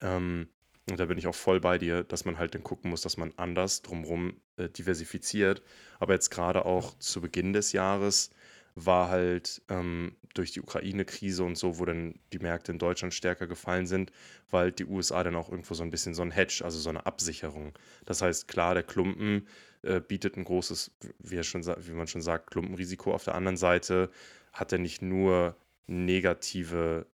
Ähm, 0.00 0.48
und 0.90 1.00
da 1.00 1.06
bin 1.06 1.16
ich 1.16 1.26
auch 1.26 1.34
voll 1.34 1.60
bei 1.60 1.78
dir, 1.78 2.04
dass 2.04 2.24
man 2.24 2.38
halt 2.38 2.54
dann 2.54 2.62
gucken 2.62 2.90
muss, 2.90 3.00
dass 3.00 3.16
man 3.16 3.32
anders 3.36 3.82
drumherum 3.82 4.40
äh, 4.56 4.68
diversifiziert. 4.68 5.62
Aber 5.98 6.12
jetzt 6.12 6.30
gerade 6.30 6.66
auch 6.66 6.98
zu 6.98 7.20
Beginn 7.20 7.52
des 7.52 7.72
Jahres 7.72 8.30
war 8.74 9.08
halt 9.08 9.62
ähm, 9.68 10.16
durch 10.34 10.52
die 10.52 10.60
Ukraine-Krise 10.60 11.44
und 11.44 11.56
so, 11.56 11.78
wo 11.78 11.84
dann 11.84 12.18
die 12.32 12.38
Märkte 12.38 12.72
in 12.72 12.78
Deutschland 12.78 13.14
stärker 13.14 13.46
gefallen 13.46 13.86
sind, 13.86 14.12
weil 14.50 14.72
die 14.72 14.84
USA 14.84 15.22
dann 15.22 15.36
auch 15.36 15.48
irgendwo 15.48 15.74
so 15.74 15.82
ein 15.82 15.90
bisschen 15.90 16.14
so 16.14 16.22
ein 16.22 16.30
Hedge, 16.30 16.62
also 16.64 16.78
so 16.78 16.90
eine 16.90 17.06
Absicherung. 17.06 17.72
Das 18.04 18.20
heißt, 18.20 18.48
klar, 18.48 18.74
der 18.74 18.82
Klumpen 18.82 19.46
äh, 19.82 20.00
bietet 20.00 20.36
ein 20.36 20.44
großes, 20.44 20.90
wie, 21.18 21.42
schon, 21.42 21.64
wie 21.64 21.92
man 21.92 22.08
schon 22.08 22.22
sagt, 22.22 22.50
Klumpenrisiko. 22.50 23.14
Auf 23.14 23.24
der 23.24 23.34
anderen 23.34 23.56
Seite 23.56 24.10
hat 24.52 24.72
er 24.72 24.78
nicht 24.78 25.02
nur 25.02 25.56
negative 25.86 27.06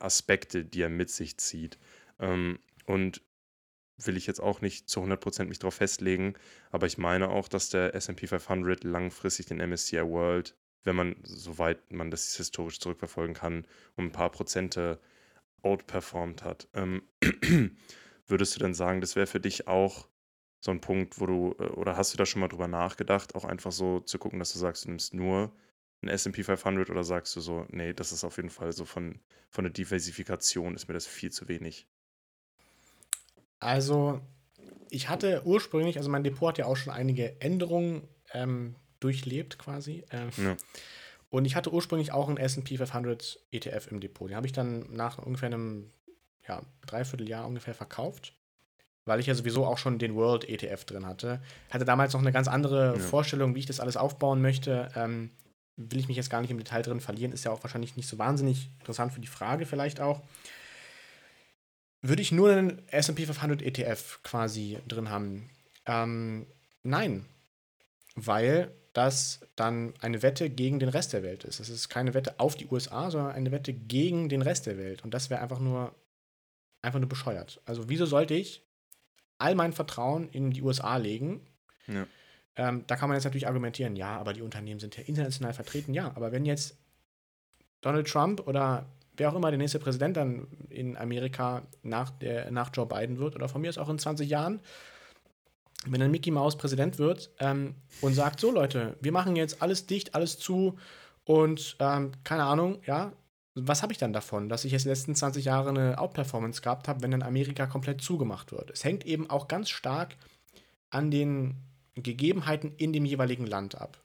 Aspekte, 0.00 0.64
die 0.64 0.82
er 0.82 0.88
mit 0.88 1.10
sich 1.10 1.36
zieht. 1.38 1.78
Ähm, 2.18 2.58
und 2.86 3.22
will 3.98 4.16
ich 4.16 4.26
jetzt 4.26 4.40
auch 4.40 4.60
nicht 4.60 4.88
zu 4.88 5.00
100% 5.00 5.46
mich 5.46 5.58
darauf 5.58 5.74
festlegen, 5.74 6.34
aber 6.70 6.86
ich 6.86 6.98
meine 6.98 7.30
auch, 7.30 7.48
dass 7.48 7.68
der 7.68 7.94
SP 7.98 8.28
500 8.28 8.84
langfristig 8.84 9.46
den 9.46 9.58
MSCI 9.58 10.02
World 10.02 10.54
wenn 10.88 10.96
man, 10.96 11.16
soweit 11.22 11.92
man 11.92 12.10
das 12.10 12.34
historisch 12.36 12.80
zurückverfolgen 12.80 13.34
kann, 13.34 13.66
um 13.96 14.06
ein 14.06 14.12
paar 14.12 14.30
Prozente 14.30 14.98
outperformed 15.62 16.42
hat. 16.42 16.68
Ähm, 16.72 17.02
würdest 18.26 18.56
du 18.56 18.60
denn 18.60 18.72
sagen, 18.72 19.02
das 19.02 19.14
wäre 19.14 19.26
für 19.26 19.40
dich 19.40 19.68
auch 19.68 20.08
so 20.60 20.70
ein 20.70 20.80
Punkt, 20.80 21.20
wo 21.20 21.26
du, 21.26 21.54
äh, 21.58 21.64
oder 21.64 21.96
hast 21.96 22.14
du 22.14 22.16
da 22.16 22.24
schon 22.24 22.40
mal 22.40 22.48
drüber 22.48 22.68
nachgedacht, 22.68 23.34
auch 23.34 23.44
einfach 23.44 23.70
so 23.70 24.00
zu 24.00 24.18
gucken, 24.18 24.38
dass 24.38 24.52
du 24.54 24.58
sagst, 24.58 24.86
du 24.86 24.88
nimmst 24.88 25.12
nur 25.12 25.52
ein 26.02 26.08
SP 26.08 26.42
500 26.42 26.88
oder 26.88 27.04
sagst 27.04 27.36
du 27.36 27.40
so, 27.40 27.66
nee, 27.68 27.92
das 27.92 28.12
ist 28.12 28.24
auf 28.24 28.36
jeden 28.36 28.50
Fall 28.50 28.72
so 28.72 28.84
von, 28.84 29.20
von 29.50 29.64
der 29.64 29.72
Diversifikation 29.72 30.74
ist 30.74 30.88
mir 30.88 30.94
das 30.94 31.06
viel 31.06 31.30
zu 31.30 31.48
wenig? 31.48 31.86
Also, 33.60 34.20
ich 34.90 35.08
hatte 35.08 35.42
ursprünglich, 35.44 35.98
also 35.98 36.08
mein 36.08 36.24
Depot 36.24 36.48
hat 36.48 36.58
ja 36.58 36.66
auch 36.66 36.76
schon 36.76 36.92
einige 36.92 37.40
Änderungen 37.40 38.08
ähm, 38.32 38.76
durchlebt 39.00 39.58
quasi. 39.58 40.04
Ähm, 40.10 40.30
ja. 40.36 40.56
Und 41.30 41.44
ich 41.44 41.56
hatte 41.56 41.72
ursprünglich 41.72 42.12
auch 42.12 42.28
einen 42.28 42.38
SP 42.38 42.76
500 42.78 43.38
ETF 43.52 43.88
im 43.90 44.00
Depot. 44.00 44.30
Den 44.30 44.36
habe 44.36 44.46
ich 44.46 44.52
dann 44.52 44.90
nach 44.92 45.18
ungefähr 45.18 45.48
einem 45.48 45.90
ja, 46.46 46.62
Dreivierteljahr 46.86 47.46
ungefähr 47.46 47.74
verkauft, 47.74 48.32
weil 49.04 49.20
ich 49.20 49.26
ja 49.26 49.34
sowieso 49.34 49.66
auch 49.66 49.78
schon 49.78 49.98
den 49.98 50.14
World 50.14 50.48
ETF 50.48 50.84
drin 50.84 51.06
hatte. 51.06 51.42
Hatte 51.70 51.84
damals 51.84 52.14
noch 52.14 52.20
eine 52.20 52.32
ganz 52.32 52.48
andere 52.48 52.94
ja. 52.94 52.98
Vorstellung, 52.98 53.54
wie 53.54 53.60
ich 53.60 53.66
das 53.66 53.80
alles 53.80 53.96
aufbauen 53.96 54.40
möchte. 54.40 54.88
Ähm, 54.96 55.30
will 55.76 56.00
ich 56.00 56.08
mich 56.08 56.16
jetzt 56.16 56.30
gar 56.30 56.40
nicht 56.40 56.50
im 56.50 56.58
Detail 56.58 56.82
drin 56.82 57.00
verlieren, 57.00 57.32
ist 57.32 57.44
ja 57.44 57.52
auch 57.52 57.62
wahrscheinlich 57.62 57.96
nicht 57.96 58.08
so 58.08 58.18
wahnsinnig 58.18 58.70
interessant 58.80 59.12
für 59.12 59.20
die 59.20 59.28
Frage 59.28 59.64
vielleicht 59.64 60.00
auch. 60.00 60.22
Würde 62.00 62.22
ich 62.22 62.32
nur 62.32 62.50
einen 62.50 62.82
SP 62.90 63.26
500 63.26 63.62
ETF 63.62 64.20
quasi 64.22 64.78
drin 64.86 65.10
haben? 65.10 65.50
Ähm, 65.86 66.46
nein, 66.82 67.26
weil 68.14 68.72
das 68.98 69.38
dann 69.54 69.94
eine 70.00 70.22
Wette 70.22 70.50
gegen 70.50 70.80
den 70.80 70.88
Rest 70.88 71.12
der 71.12 71.22
Welt 71.22 71.44
ist. 71.44 71.60
Es 71.60 71.68
ist 71.68 71.88
keine 71.88 72.14
Wette 72.14 72.40
auf 72.40 72.56
die 72.56 72.66
USA, 72.66 73.12
sondern 73.12 73.30
eine 73.30 73.52
Wette 73.52 73.72
gegen 73.72 74.28
den 74.28 74.42
Rest 74.42 74.66
der 74.66 74.76
Welt. 74.76 75.04
Und 75.04 75.14
das 75.14 75.30
wäre 75.30 75.40
einfach 75.40 75.60
nur, 75.60 75.94
einfach 76.82 76.98
nur 76.98 77.08
bescheuert. 77.08 77.60
Also 77.64 77.88
wieso 77.88 78.06
sollte 78.06 78.34
ich 78.34 78.64
all 79.38 79.54
mein 79.54 79.72
Vertrauen 79.72 80.28
in 80.30 80.50
die 80.50 80.62
USA 80.62 80.96
legen? 80.96 81.46
Ja. 81.86 82.08
Ähm, 82.56 82.82
da 82.88 82.96
kann 82.96 83.08
man 83.08 83.14
jetzt 83.14 83.24
natürlich 83.24 83.46
argumentieren, 83.46 83.94
ja, 83.94 84.18
aber 84.18 84.32
die 84.32 84.42
Unternehmen 84.42 84.80
sind 84.80 84.96
ja 84.96 85.04
international 85.04 85.54
vertreten. 85.54 85.94
Ja, 85.94 86.10
aber 86.16 86.32
wenn 86.32 86.44
jetzt 86.44 86.76
Donald 87.82 88.08
Trump 88.08 88.48
oder 88.48 88.84
wer 89.16 89.30
auch 89.30 89.36
immer 89.36 89.50
der 89.52 89.58
nächste 89.58 89.78
Präsident 89.78 90.16
dann 90.16 90.48
in 90.70 90.96
Amerika 90.96 91.62
nach, 91.84 92.10
der, 92.10 92.50
nach 92.50 92.70
Joe 92.74 92.86
Biden 92.86 93.18
wird 93.18 93.36
oder 93.36 93.48
von 93.48 93.60
mir 93.60 93.70
ist 93.70 93.78
auch 93.78 93.88
in 93.88 94.00
20 94.00 94.28
Jahren, 94.28 94.58
wenn 95.86 96.00
dann 96.00 96.10
Mickey 96.10 96.30
Mouse 96.30 96.56
Präsident 96.56 96.98
wird 96.98 97.30
ähm, 97.38 97.74
und 98.00 98.14
sagt, 98.14 98.40
so 98.40 98.50
Leute, 98.50 98.96
wir 99.00 99.12
machen 99.12 99.36
jetzt 99.36 99.62
alles 99.62 99.86
dicht, 99.86 100.14
alles 100.14 100.38
zu 100.38 100.76
und 101.24 101.76
ähm, 101.78 102.12
keine 102.24 102.44
Ahnung, 102.44 102.80
ja, 102.86 103.12
was 103.54 103.82
habe 103.82 103.92
ich 103.92 103.98
dann 103.98 104.12
davon, 104.12 104.48
dass 104.48 104.64
ich 104.64 104.72
jetzt 104.72 104.84
letzten 104.84 105.14
20 105.14 105.44
Jahre 105.44 105.70
eine 105.70 105.98
Outperformance 105.98 106.62
gehabt 106.62 106.88
habe, 106.88 107.02
wenn 107.02 107.10
dann 107.10 107.22
Amerika 107.22 107.66
komplett 107.66 108.00
zugemacht 108.00 108.52
wird? 108.52 108.70
Es 108.70 108.84
hängt 108.84 109.04
eben 109.04 109.28
auch 109.30 109.48
ganz 109.48 109.68
stark 109.68 110.16
an 110.90 111.10
den 111.10 111.56
Gegebenheiten 111.94 112.72
in 112.76 112.92
dem 112.92 113.04
jeweiligen 113.04 113.46
Land 113.46 113.74
ab. 113.74 113.98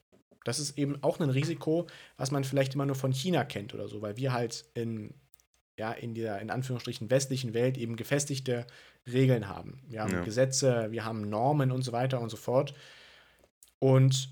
Das 0.43 0.59
ist 0.59 0.77
eben 0.77 1.01
auch 1.03 1.19
ein 1.19 1.29
Risiko, 1.29 1.87
was 2.17 2.31
man 2.31 2.43
vielleicht 2.43 2.73
immer 2.73 2.85
nur 2.85 2.95
von 2.95 3.13
China 3.13 3.45
kennt 3.45 3.73
oder 3.73 3.87
so, 3.87 4.01
weil 4.01 4.17
wir 4.17 4.33
halt 4.33 4.65
in, 4.73 5.13
ja, 5.77 5.91
in 5.91 6.15
der 6.15 6.39
in 6.39 6.49
Anführungsstrichen 6.49 7.09
westlichen 7.09 7.53
Welt 7.53 7.77
eben 7.77 7.95
gefestigte 7.95 8.65
Regeln 9.05 9.47
haben. 9.47 9.81
Wir 9.87 10.01
haben 10.01 10.13
ja. 10.13 10.21
Gesetze, 10.21 10.87
wir 10.91 11.05
haben 11.05 11.29
Normen 11.29 11.71
und 11.71 11.81
so 11.81 11.91
weiter 11.91 12.21
und 12.21 12.29
so 12.29 12.37
fort. 12.37 12.73
Und 13.79 14.29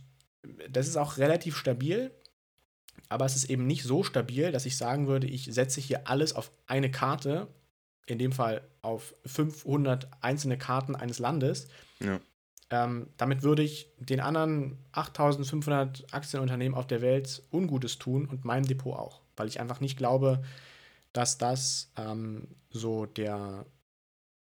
das 0.69 0.87
ist 0.87 0.97
auch 0.97 1.17
relativ 1.17 1.57
stabil, 1.57 2.11
aber 3.09 3.25
es 3.25 3.35
ist 3.35 3.49
eben 3.49 3.67
nicht 3.67 3.83
so 3.83 4.03
stabil, 4.03 4.51
dass 4.51 4.65
ich 4.65 4.77
sagen 4.77 5.07
würde, 5.07 5.27
ich 5.27 5.45
setze 5.45 5.81
hier 5.81 6.07
alles 6.07 6.33
auf 6.33 6.51
eine 6.67 6.89
Karte, 6.89 7.47
in 8.05 8.17
dem 8.17 8.31
Fall 8.31 8.61
auf 8.81 9.13
500 9.25 10.09
einzelne 10.21 10.57
Karten 10.57 10.95
eines 10.95 11.19
Landes. 11.19 11.67
Ja. 11.99 12.19
Ähm, 12.69 13.07
damit 13.17 13.43
würde 13.43 13.63
ich 13.63 13.91
den 13.99 14.21
anderen 14.21 14.77
8500 14.93 16.13
Aktienunternehmen 16.13 16.77
auf 16.77 16.87
der 16.87 17.01
Welt 17.01 17.43
Ungutes 17.51 17.99
tun 17.99 18.25
und 18.25 18.45
meinem 18.45 18.65
Depot 18.65 18.95
auch, 18.95 19.21
weil 19.35 19.49
ich 19.49 19.59
einfach 19.59 19.81
nicht 19.81 19.97
glaube, 19.97 20.41
dass 21.11 21.37
das 21.37 21.91
ähm, 21.97 22.47
so 22.69 23.05
der 23.05 23.65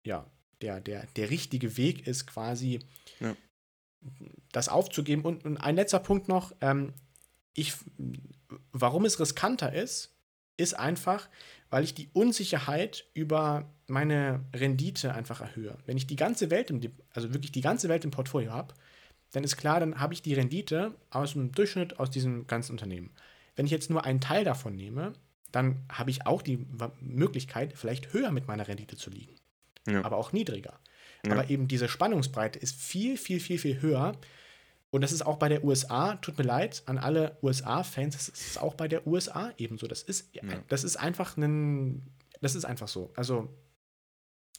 ja, 0.08 0.26
der, 0.62 0.80
der, 0.80 1.06
der 1.16 1.30
richtige 1.30 1.78
Weg 1.78 2.08
ist, 2.08 2.26
quasi 2.26 2.80
ja. 3.20 3.36
das 4.52 4.70
aufzugeben. 4.70 5.24
Und, 5.24 5.46
und, 5.46 5.58
ein 5.58 5.76
letzter 5.76 6.00
Punkt 6.00 6.28
noch, 6.28 6.56
ähm, 6.62 6.94
ich, 7.54 7.74
warum 8.72 9.06
es 9.06 9.20
riskanter 9.20 9.74
ist, 9.74 10.16
ist 10.56 10.74
einfach, 10.74 11.30
weil 11.70 11.84
ich 11.84 11.94
die 11.94 12.10
Unsicherheit 12.14 13.06
über 13.14 13.70
meine 13.88 14.44
Rendite 14.56 15.14
einfach 15.14 15.42
erhöhe. 15.42 15.78
Wenn 15.86 15.98
ich 15.98 16.08
die 16.08 16.16
ganze 16.16 16.50
Welt 16.50 16.72
im, 16.72 16.82
also 17.12 17.34
wirklich 17.34 17.52
die 17.52 17.62
ganze 17.62 17.90
Welt 17.90 18.06
im 18.06 18.12
Portfolio 18.12 18.52
habe, 18.52 18.74
dann 19.34 19.44
ist 19.44 19.58
klar, 19.58 19.80
dann 19.80 20.00
habe 20.00 20.14
ich 20.14 20.22
die 20.22 20.34
Rendite 20.34 20.96
aus 21.10 21.34
dem 21.34 21.52
Durchschnitt 21.52 22.00
aus 22.00 22.10
diesem 22.10 22.48
ganzen 22.48 22.72
Unternehmen. 22.72 23.12
Wenn 23.56 23.66
ich 23.66 23.72
jetzt 23.72 23.90
nur 23.90 24.06
einen 24.06 24.22
Teil 24.22 24.46
davon 24.46 24.76
nehme, 24.76 25.14
dann 25.52 25.86
habe 25.92 26.12
ich 26.12 26.26
auch 26.26 26.42
die 26.42 26.66
Möglichkeit, 27.02 27.74
vielleicht 27.76 28.14
höher 28.14 28.32
mit 28.32 28.48
meiner 28.48 28.68
Rendite 28.68 28.96
zu 28.96 29.10
liegen 29.10 29.37
ja. 29.88 30.04
aber 30.04 30.18
auch 30.18 30.32
niedriger. 30.34 30.80
Ja. 31.26 31.34
Aber 31.34 31.50
eben 31.50 31.68
diese 31.68 31.88
Spannungsbreite 31.88 32.60
ist 32.60 32.80
viel, 32.80 33.18
viel, 33.18 33.40
viel, 33.40 33.58
viel 33.58 33.82
höher. 33.82 34.14
Und 34.90 35.02
das 35.02 35.12
ist 35.12 35.26
auch 35.26 35.38
bei 35.38 35.50
der 35.50 35.64
USA, 35.64 36.16
tut 36.16 36.38
mir 36.38 36.46
leid 36.46 36.84
an 36.86 36.98
alle 36.98 37.38
USA-Fans, 37.42 38.16
das 38.16 38.30
ist 38.30 38.62
auch 38.62 38.74
bei 38.74 38.88
der 38.88 39.06
USA 39.06 39.52
ebenso. 39.58 39.88
Das 39.88 40.02
ist, 40.02 40.34
ja. 40.34 40.44
das 40.70 40.84
ist 40.84 40.96
einfach 40.96 41.36
ein, 41.36 42.10
das 42.42 42.56
ist 42.56 42.66
einfach 42.66 42.88
so. 42.88 43.12
Also, 43.16 43.50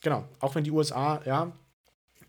genau, 0.02 0.28
auch 0.40 0.54
wenn 0.54 0.64
die 0.64 0.70
USA, 0.70 1.22
ja, 1.24 1.52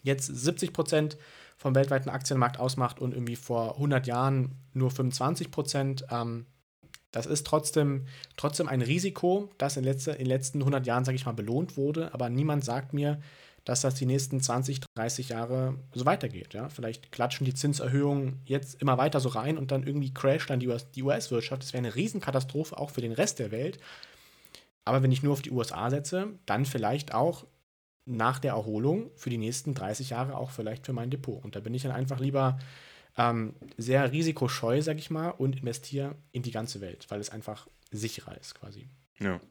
jetzt 0.01 0.27
70 0.27 0.71
Prozent 0.71 1.17
vom 1.57 1.75
weltweiten 1.75 2.09
Aktienmarkt 2.09 2.57
ausmacht 2.57 2.99
und 3.01 3.13
irgendwie 3.13 3.35
vor 3.35 3.73
100 3.73 4.07
Jahren 4.07 4.55
nur 4.73 4.91
25 4.91 5.51
Prozent, 5.51 6.05
ähm, 6.09 6.45
das 7.11 7.25
ist 7.25 7.45
trotzdem, 7.47 8.05
trotzdem 8.37 8.67
ein 8.67 8.81
Risiko, 8.81 9.49
das 9.57 9.77
in, 9.77 9.83
letzte, 9.83 10.11
in 10.11 10.19
den 10.19 10.27
letzten 10.27 10.59
100 10.59 10.85
Jahren, 10.85 11.05
sage 11.05 11.15
ich 11.15 11.25
mal, 11.25 11.31
belohnt 11.31 11.77
wurde. 11.77 12.13
Aber 12.13 12.29
niemand 12.29 12.63
sagt 12.63 12.93
mir, 12.93 13.19
dass 13.65 13.81
das 13.81 13.95
die 13.95 14.05
nächsten 14.05 14.41
20, 14.41 14.81
30 14.95 15.29
Jahre 15.29 15.75
so 15.93 16.05
weitergeht. 16.05 16.53
Ja? 16.53 16.69
Vielleicht 16.69 17.11
klatschen 17.11 17.45
die 17.45 17.53
Zinserhöhungen 17.53 18.41
jetzt 18.45 18.81
immer 18.81 18.97
weiter 18.97 19.19
so 19.19 19.29
rein 19.29 19.57
und 19.57 19.71
dann 19.71 19.85
irgendwie 19.85 20.13
crasht 20.13 20.49
dann 20.49 20.59
die 20.59 20.67
US-Wirtschaft. 21.03 21.63
das 21.63 21.73
wäre 21.73 21.79
eine 21.79 21.95
Riesenkatastrophe 21.95 22.77
auch 22.77 22.91
für 22.91 23.01
den 23.01 23.11
Rest 23.11 23.39
der 23.39 23.51
Welt. 23.51 23.79
Aber 24.85 25.03
wenn 25.03 25.11
ich 25.11 25.23
nur 25.23 25.33
auf 25.33 25.41
die 25.41 25.51
USA 25.51 25.89
setze, 25.89 26.29
dann 26.45 26.65
vielleicht 26.65 27.13
auch 27.13 27.45
nach 28.05 28.39
der 28.39 28.53
Erholung 28.53 29.11
für 29.15 29.29
die 29.29 29.37
nächsten 29.37 29.75
30 29.75 30.11
Jahre 30.11 30.35
auch 30.35 30.49
vielleicht 30.49 30.85
für 30.85 30.93
mein 30.93 31.11
Depot. 31.11 31.43
Und 31.43 31.55
da 31.55 31.59
bin 31.59 31.73
ich 31.73 31.83
dann 31.83 31.91
einfach 31.91 32.19
lieber 32.19 32.57
ähm, 33.19 33.53
sehr 33.77 34.11
risikoscheu, 34.11 34.81
sag 34.81 34.97
ich 34.97 35.09
mal, 35.09 35.29
und 35.29 35.57
investiere 35.57 36.15
in 36.31 36.41
die 36.41 36.51
ganze 36.51 36.79
Welt, 36.79 37.05
weil 37.09 37.19
es 37.19 37.29
einfach 37.29 37.67
sicherer 37.91 38.39
ist 38.39 38.55
quasi. 38.55 38.87
Ja. 39.19 39.41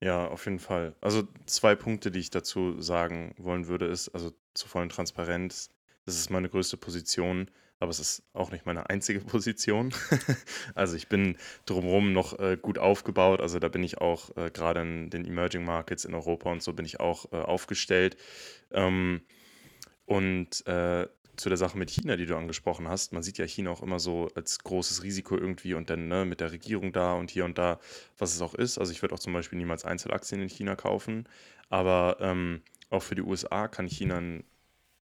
Ja, 0.00 0.28
auf 0.28 0.44
jeden 0.44 0.60
Fall. 0.60 0.94
Also 1.00 1.26
zwei 1.46 1.74
Punkte, 1.74 2.12
die 2.12 2.20
ich 2.20 2.30
dazu 2.30 2.80
sagen 2.80 3.34
wollen 3.36 3.66
würde, 3.66 3.86
ist, 3.86 4.10
also 4.10 4.32
zur 4.54 4.68
vollen 4.68 4.90
Transparenz, 4.90 5.70
das 6.06 6.16
ist 6.16 6.30
meine 6.30 6.48
größte 6.48 6.76
Position, 6.76 7.50
aber 7.80 7.90
es 7.90 7.98
ist 7.98 8.22
auch 8.32 8.52
nicht 8.52 8.64
meine 8.64 8.90
einzige 8.90 9.20
Position. 9.34 9.92
also 10.76 10.94
ich 10.94 11.08
bin 11.08 11.36
drumherum 11.64 12.12
noch 12.12 12.38
äh, 12.38 12.56
gut 12.60 12.78
aufgebaut, 12.78 13.40
also 13.40 13.58
da 13.58 13.68
bin 13.68 13.82
ich 13.82 13.98
auch 13.98 14.36
äh, 14.36 14.50
gerade 14.52 14.82
in 14.82 15.10
den 15.10 15.24
Emerging 15.24 15.64
Markets 15.64 16.04
in 16.04 16.14
Europa 16.14 16.52
und 16.52 16.62
so 16.62 16.74
bin 16.74 16.84
ich 16.84 17.00
auch 17.00 17.32
äh, 17.32 17.36
aufgestellt. 17.36 18.16
Ähm, 18.70 19.22
und 20.04 20.64
äh, 20.66 21.08
zu 21.38 21.48
der 21.48 21.58
Sache 21.58 21.78
mit 21.78 21.90
China, 21.90 22.16
die 22.16 22.26
du 22.26 22.36
angesprochen 22.36 22.88
hast. 22.88 23.12
Man 23.12 23.22
sieht 23.22 23.38
ja 23.38 23.46
China 23.46 23.70
auch 23.70 23.82
immer 23.82 23.98
so 23.98 24.28
als 24.34 24.58
großes 24.58 25.02
Risiko 25.02 25.36
irgendwie 25.36 25.74
und 25.74 25.88
dann 25.88 26.08
ne, 26.08 26.24
mit 26.24 26.40
der 26.40 26.52
Regierung 26.52 26.92
da 26.92 27.14
und 27.14 27.30
hier 27.30 27.44
und 27.44 27.58
da, 27.58 27.78
was 28.18 28.34
es 28.34 28.42
auch 28.42 28.54
ist. 28.54 28.78
Also 28.78 28.92
ich 28.92 29.02
würde 29.02 29.14
auch 29.14 29.20
zum 29.20 29.32
Beispiel 29.32 29.58
niemals 29.58 29.84
Einzelaktien 29.84 30.42
in 30.42 30.48
China 30.48 30.76
kaufen. 30.76 31.28
Aber 31.68 32.16
ähm, 32.20 32.62
auch 32.90 33.02
für 33.02 33.14
die 33.14 33.22
USA 33.22 33.68
kann 33.68 33.86
China 33.86 34.18
ein 34.18 34.44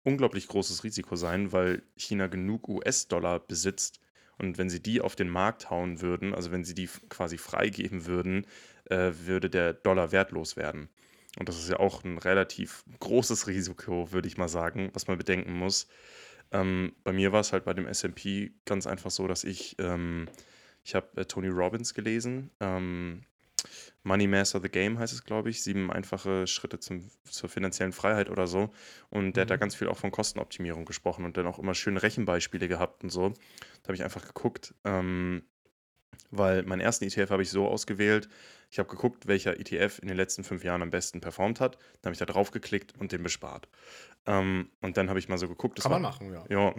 unglaublich 0.04 0.48
großes 0.48 0.84
Risiko 0.84 1.16
sein, 1.16 1.52
weil 1.52 1.82
China 1.96 2.26
genug 2.26 2.68
US-Dollar 2.68 3.40
besitzt. 3.40 4.00
Und 4.38 4.58
wenn 4.58 4.70
sie 4.70 4.82
die 4.82 5.00
auf 5.00 5.14
den 5.14 5.28
Markt 5.28 5.70
hauen 5.70 6.00
würden, 6.00 6.34
also 6.34 6.50
wenn 6.50 6.64
sie 6.64 6.74
die 6.74 6.88
quasi 7.08 7.38
freigeben 7.38 8.06
würden, 8.06 8.46
äh, 8.86 9.12
würde 9.24 9.50
der 9.50 9.74
Dollar 9.74 10.12
wertlos 10.12 10.56
werden. 10.56 10.88
Und 11.38 11.48
das 11.48 11.58
ist 11.58 11.70
ja 11.70 11.80
auch 11.80 12.04
ein 12.04 12.18
relativ 12.18 12.84
großes 13.00 13.46
Risiko, 13.48 14.12
würde 14.12 14.28
ich 14.28 14.36
mal 14.36 14.48
sagen, 14.48 14.90
was 14.92 15.06
man 15.06 15.18
bedenken 15.18 15.52
muss. 15.52 15.88
Ähm, 16.50 16.92
bei 17.02 17.12
mir 17.12 17.32
war 17.32 17.40
es 17.40 17.52
halt 17.52 17.64
bei 17.64 17.74
dem 17.74 17.86
SP 17.88 18.52
ganz 18.66 18.86
einfach 18.86 19.10
so, 19.10 19.26
dass 19.26 19.42
ich, 19.44 19.76
ähm, 19.78 20.28
ich 20.84 20.94
habe 20.94 21.08
äh, 21.16 21.24
Tony 21.24 21.48
Robbins 21.48 21.94
gelesen. 21.94 22.50
Ähm, 22.60 23.24
Money 24.02 24.26
Master 24.26 24.60
the 24.60 24.68
Game 24.68 24.98
heißt 24.98 25.12
es, 25.12 25.24
glaube 25.24 25.50
ich. 25.50 25.62
Sieben 25.62 25.90
einfache 25.90 26.46
Schritte 26.46 26.78
zum, 26.80 27.08
zur 27.24 27.48
finanziellen 27.48 27.92
Freiheit 27.92 28.30
oder 28.30 28.46
so. 28.46 28.70
Und 29.10 29.36
der 29.36 29.42
mhm. 29.42 29.44
hat 29.44 29.50
da 29.50 29.56
mhm. 29.56 29.60
ganz 29.60 29.74
viel 29.74 29.88
auch 29.88 29.96
von 29.96 30.10
Kostenoptimierung 30.10 30.84
gesprochen 30.84 31.24
und 31.24 31.36
dann 31.36 31.46
auch 31.46 31.58
immer 31.58 31.74
schöne 31.74 32.02
Rechenbeispiele 32.02 32.68
gehabt 32.68 33.02
und 33.02 33.10
so. 33.10 33.30
Da 33.30 33.88
habe 33.88 33.94
ich 33.94 34.04
einfach 34.04 34.26
geguckt, 34.26 34.74
ähm, 34.84 35.42
weil 36.30 36.62
meinen 36.64 36.80
ersten 36.80 37.04
ETF 37.04 37.30
habe 37.30 37.42
ich 37.42 37.50
so 37.50 37.66
ausgewählt. 37.66 38.28
Ich 38.72 38.78
habe 38.78 38.88
geguckt, 38.88 39.26
welcher 39.26 39.60
ETF 39.60 39.98
in 40.00 40.08
den 40.08 40.16
letzten 40.16 40.44
fünf 40.44 40.64
Jahren 40.64 40.80
am 40.80 40.88
besten 40.88 41.20
performt 41.20 41.60
hat. 41.60 41.76
Dann 42.00 42.08
habe 42.08 42.12
ich 42.14 42.18
da 42.18 42.24
drauf 42.24 42.52
geklickt 42.52 42.94
und 42.98 43.12
den 43.12 43.22
bespart. 43.22 43.68
Ähm, 44.24 44.70
und 44.80 44.96
dann 44.96 45.10
habe 45.10 45.18
ich 45.18 45.28
mal 45.28 45.36
so 45.36 45.46
geguckt. 45.46 45.78
Kann 45.82 45.92
war, 45.92 45.98
man 45.98 46.10
machen, 46.10 46.32
ja. 46.32 46.46
Ja, 46.48 46.74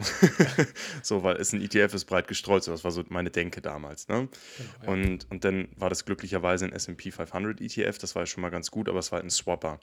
so, 1.04 1.22
weil 1.22 1.36
es 1.36 1.54
ein 1.54 1.62
ETF 1.62 1.94
ist 1.94 2.06
breit 2.06 2.28
gestreut. 2.28 2.64
So, 2.64 2.72
das 2.72 2.84
war 2.84 2.90
so 2.90 3.04
meine 3.10 3.30
Denke 3.30 3.62
damals. 3.62 4.08
Ne? 4.08 4.28
Genau, 4.58 4.70
ja. 4.82 4.90
und, 4.92 5.30
und 5.30 5.46
dann 5.46 5.68
war 5.76 5.90
das 5.90 6.04
glücklicherweise 6.04 6.66
ein 6.66 6.74
SP 6.74 7.14
500 7.14 7.62
ETF. 7.62 8.00
Das 8.00 8.16
war 8.16 8.24
ja 8.24 8.26
schon 8.26 8.42
mal 8.42 8.50
ganz 8.50 8.72
gut, 8.72 8.90
aber 8.90 8.98
es 8.98 9.12
war 9.12 9.18
halt 9.18 9.28
ein 9.28 9.30
Swapper. 9.30 9.80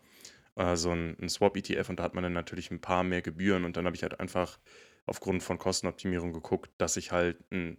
Äh, 0.56 0.74
so 0.74 0.90
ein, 0.90 1.16
ein 1.22 1.28
Swap-ETF 1.28 1.90
und 1.90 2.00
da 2.00 2.02
hat 2.02 2.14
man 2.14 2.24
dann 2.24 2.32
natürlich 2.32 2.72
ein 2.72 2.80
paar 2.80 3.04
mehr 3.04 3.22
Gebühren. 3.22 3.64
Und 3.64 3.76
dann 3.76 3.86
habe 3.86 3.94
ich 3.94 4.02
halt 4.02 4.18
einfach 4.18 4.58
aufgrund 5.06 5.44
von 5.44 5.58
Kostenoptimierung 5.58 6.32
geguckt, 6.32 6.72
dass 6.76 6.96
ich 6.96 7.12
halt 7.12 7.38
ein 7.52 7.78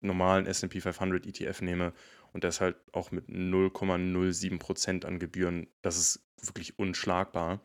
normalen 0.00 0.46
SP 0.48 0.80
500 0.80 1.26
ETF 1.26 1.60
nehme 1.60 1.92
und 2.36 2.44
ist 2.44 2.60
halt 2.60 2.76
auch 2.92 3.12
mit 3.12 3.30
0,07% 3.30 5.06
an 5.06 5.18
Gebühren, 5.18 5.68
das 5.80 5.96
ist 5.96 6.20
wirklich 6.42 6.78
unschlagbar. 6.78 7.62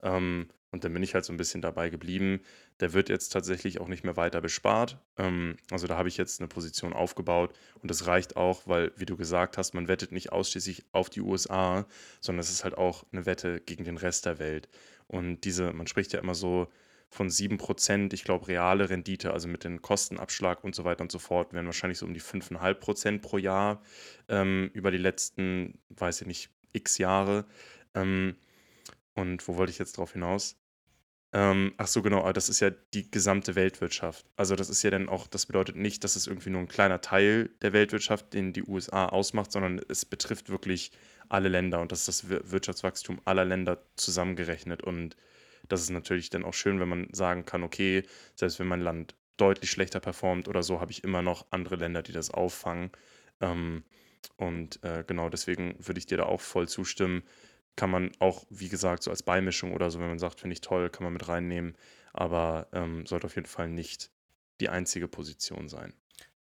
Ähm, 0.00 0.46
und 0.70 0.84
dann 0.84 0.92
bin 0.92 1.02
ich 1.02 1.14
halt 1.14 1.24
so 1.24 1.32
ein 1.32 1.36
bisschen 1.36 1.60
dabei 1.60 1.88
geblieben. 1.90 2.38
Der 2.78 2.92
wird 2.92 3.08
jetzt 3.08 3.30
tatsächlich 3.30 3.80
auch 3.80 3.88
nicht 3.88 4.04
mehr 4.04 4.16
weiter 4.16 4.40
bespart. 4.40 5.00
Ähm, 5.16 5.56
also 5.72 5.88
da 5.88 5.96
habe 5.96 6.06
ich 6.08 6.18
jetzt 6.18 6.40
eine 6.40 6.46
Position 6.46 6.92
aufgebaut 6.92 7.52
und 7.82 7.90
das 7.90 8.06
reicht 8.06 8.36
auch, 8.36 8.62
weil, 8.68 8.92
wie 8.94 9.06
du 9.06 9.16
gesagt 9.16 9.58
hast, 9.58 9.74
man 9.74 9.88
wettet 9.88 10.12
nicht 10.12 10.30
ausschließlich 10.30 10.84
auf 10.92 11.10
die 11.10 11.20
USA, 11.20 11.84
sondern 12.20 12.38
es 12.40 12.50
ist 12.50 12.62
halt 12.62 12.78
auch 12.78 13.04
eine 13.10 13.26
Wette 13.26 13.60
gegen 13.60 13.82
den 13.82 13.96
Rest 13.96 14.24
der 14.24 14.38
Welt. 14.38 14.68
Und 15.08 15.40
diese, 15.40 15.72
man 15.72 15.88
spricht 15.88 16.12
ja 16.12 16.20
immer 16.20 16.36
so 16.36 16.68
von 17.10 17.28
7%, 17.28 18.12
ich 18.12 18.24
glaube, 18.24 18.48
reale 18.48 18.90
Rendite, 18.90 19.32
also 19.32 19.48
mit 19.48 19.64
dem 19.64 19.80
Kostenabschlag 19.80 20.64
und 20.64 20.74
so 20.74 20.84
weiter 20.84 21.02
und 21.02 21.12
so 21.12 21.18
fort, 21.18 21.52
wären 21.52 21.66
wahrscheinlich 21.66 21.98
so 21.98 22.06
um 22.06 22.14
die 22.14 22.20
5,5% 22.20 23.20
pro 23.20 23.38
Jahr 23.38 23.82
ähm, 24.28 24.70
über 24.74 24.90
die 24.90 24.98
letzten, 24.98 25.78
weiß 25.90 26.22
ich 26.22 26.26
nicht, 26.26 26.50
x 26.72 26.98
Jahre. 26.98 27.46
Ähm, 27.94 28.36
und 29.14 29.46
wo 29.48 29.56
wollte 29.56 29.72
ich 29.72 29.78
jetzt 29.78 29.96
drauf 29.96 30.12
hinaus? 30.12 30.56
Ähm, 31.32 31.74
ach 31.76 31.86
so, 31.86 32.02
genau, 32.02 32.32
das 32.32 32.48
ist 32.48 32.60
ja 32.60 32.70
die 32.70 33.10
gesamte 33.10 33.56
Weltwirtschaft. 33.56 34.24
Also 34.36 34.56
das 34.56 34.70
ist 34.70 34.82
ja 34.82 34.90
dann 34.90 35.08
auch, 35.08 35.26
das 35.26 35.46
bedeutet 35.46 35.76
nicht, 35.76 36.04
dass 36.04 36.16
es 36.16 36.26
irgendwie 36.26 36.50
nur 36.50 36.60
ein 36.60 36.68
kleiner 36.68 37.00
Teil 37.00 37.50
der 37.62 37.72
Weltwirtschaft, 37.72 38.32
den 38.32 38.52
die 38.52 38.62
USA 38.62 39.06
ausmacht, 39.06 39.52
sondern 39.52 39.80
es 39.88 40.04
betrifft 40.04 40.48
wirklich 40.48 40.92
alle 41.28 41.48
Länder 41.48 41.80
und 41.80 41.92
das 41.92 42.08
ist 42.08 42.24
das 42.24 42.50
Wirtschaftswachstum 42.50 43.20
aller 43.24 43.44
Länder 43.44 43.82
zusammengerechnet. 43.96 44.82
Und 44.82 45.16
das 45.68 45.82
ist 45.82 45.90
natürlich 45.90 46.30
dann 46.30 46.44
auch 46.44 46.54
schön, 46.54 46.80
wenn 46.80 46.88
man 46.88 47.08
sagen 47.12 47.44
kann, 47.44 47.62
okay, 47.62 48.02
selbst 48.34 48.58
wenn 48.58 48.66
mein 48.66 48.80
Land 48.80 49.14
deutlich 49.36 49.70
schlechter 49.70 50.00
performt 50.00 50.48
oder 50.48 50.62
so, 50.62 50.80
habe 50.80 50.92
ich 50.92 51.04
immer 51.04 51.22
noch 51.22 51.46
andere 51.50 51.76
Länder, 51.76 52.02
die 52.02 52.12
das 52.12 52.30
auffangen. 52.30 52.90
Ähm, 53.40 53.84
und 54.36 54.82
äh, 54.82 55.04
genau 55.06 55.28
deswegen 55.28 55.76
würde 55.78 55.98
ich 55.98 56.06
dir 56.06 56.18
da 56.18 56.24
auch 56.24 56.40
voll 56.40 56.68
zustimmen. 56.68 57.22
Kann 57.76 57.90
man 57.90 58.10
auch, 58.18 58.46
wie 58.48 58.68
gesagt, 58.68 59.02
so 59.02 59.10
als 59.10 59.22
Beimischung 59.22 59.74
oder 59.74 59.90
so, 59.90 60.00
wenn 60.00 60.08
man 60.08 60.18
sagt, 60.18 60.40
finde 60.40 60.54
ich 60.54 60.62
toll, 60.62 60.88
kann 60.88 61.04
man 61.04 61.12
mit 61.12 61.28
reinnehmen. 61.28 61.76
Aber 62.12 62.68
ähm, 62.72 63.04
sollte 63.04 63.26
auf 63.26 63.36
jeden 63.36 63.46
Fall 63.46 63.68
nicht 63.68 64.10
die 64.60 64.70
einzige 64.70 65.08
Position 65.08 65.68
sein. 65.68 65.92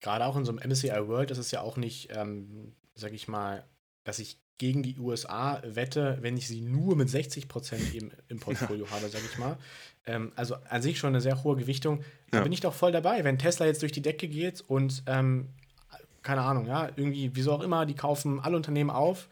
Gerade 0.00 0.26
auch 0.26 0.36
in 0.36 0.44
so 0.44 0.52
einem 0.52 0.70
MSCI 0.70 1.08
World 1.08 1.30
ist 1.30 1.38
es 1.38 1.50
ja 1.50 1.62
auch 1.62 1.76
nicht, 1.76 2.14
ähm, 2.14 2.74
sag 2.94 3.12
ich 3.12 3.28
mal, 3.28 3.66
dass 4.04 4.18
ich 4.18 4.41
gegen 4.62 4.84
die 4.84 4.96
USA 4.96 5.60
wette, 5.66 6.18
wenn 6.20 6.36
ich 6.36 6.46
sie 6.46 6.60
nur 6.60 6.94
mit 6.94 7.10
60 7.10 7.48
Prozent 7.48 7.82
im, 7.96 8.12
im 8.28 8.38
Portfolio 8.38 8.88
habe, 8.92 9.08
sag 9.08 9.20
ich 9.28 9.36
mal. 9.36 9.58
Ähm, 10.06 10.30
also 10.36 10.54
an 10.70 10.80
sich 10.80 11.00
schon 11.00 11.08
eine 11.08 11.20
sehr 11.20 11.42
hohe 11.42 11.56
Gewichtung. 11.56 12.04
Da 12.30 12.38
ja. 12.38 12.44
bin 12.44 12.52
ich 12.52 12.60
doch 12.60 12.72
voll 12.72 12.92
dabei. 12.92 13.24
Wenn 13.24 13.38
Tesla 13.38 13.66
jetzt 13.66 13.82
durch 13.82 13.90
die 13.90 14.02
Decke 14.02 14.28
geht 14.28 14.60
und 14.60 15.02
ähm, 15.06 15.48
keine 16.22 16.42
Ahnung, 16.42 16.68
ja, 16.68 16.90
irgendwie, 16.94 17.32
wieso 17.34 17.50
auch 17.50 17.60
immer, 17.60 17.86
die 17.86 17.94
kaufen 17.94 18.38
alle 18.38 18.56
Unternehmen 18.56 18.90
auf 18.90 19.28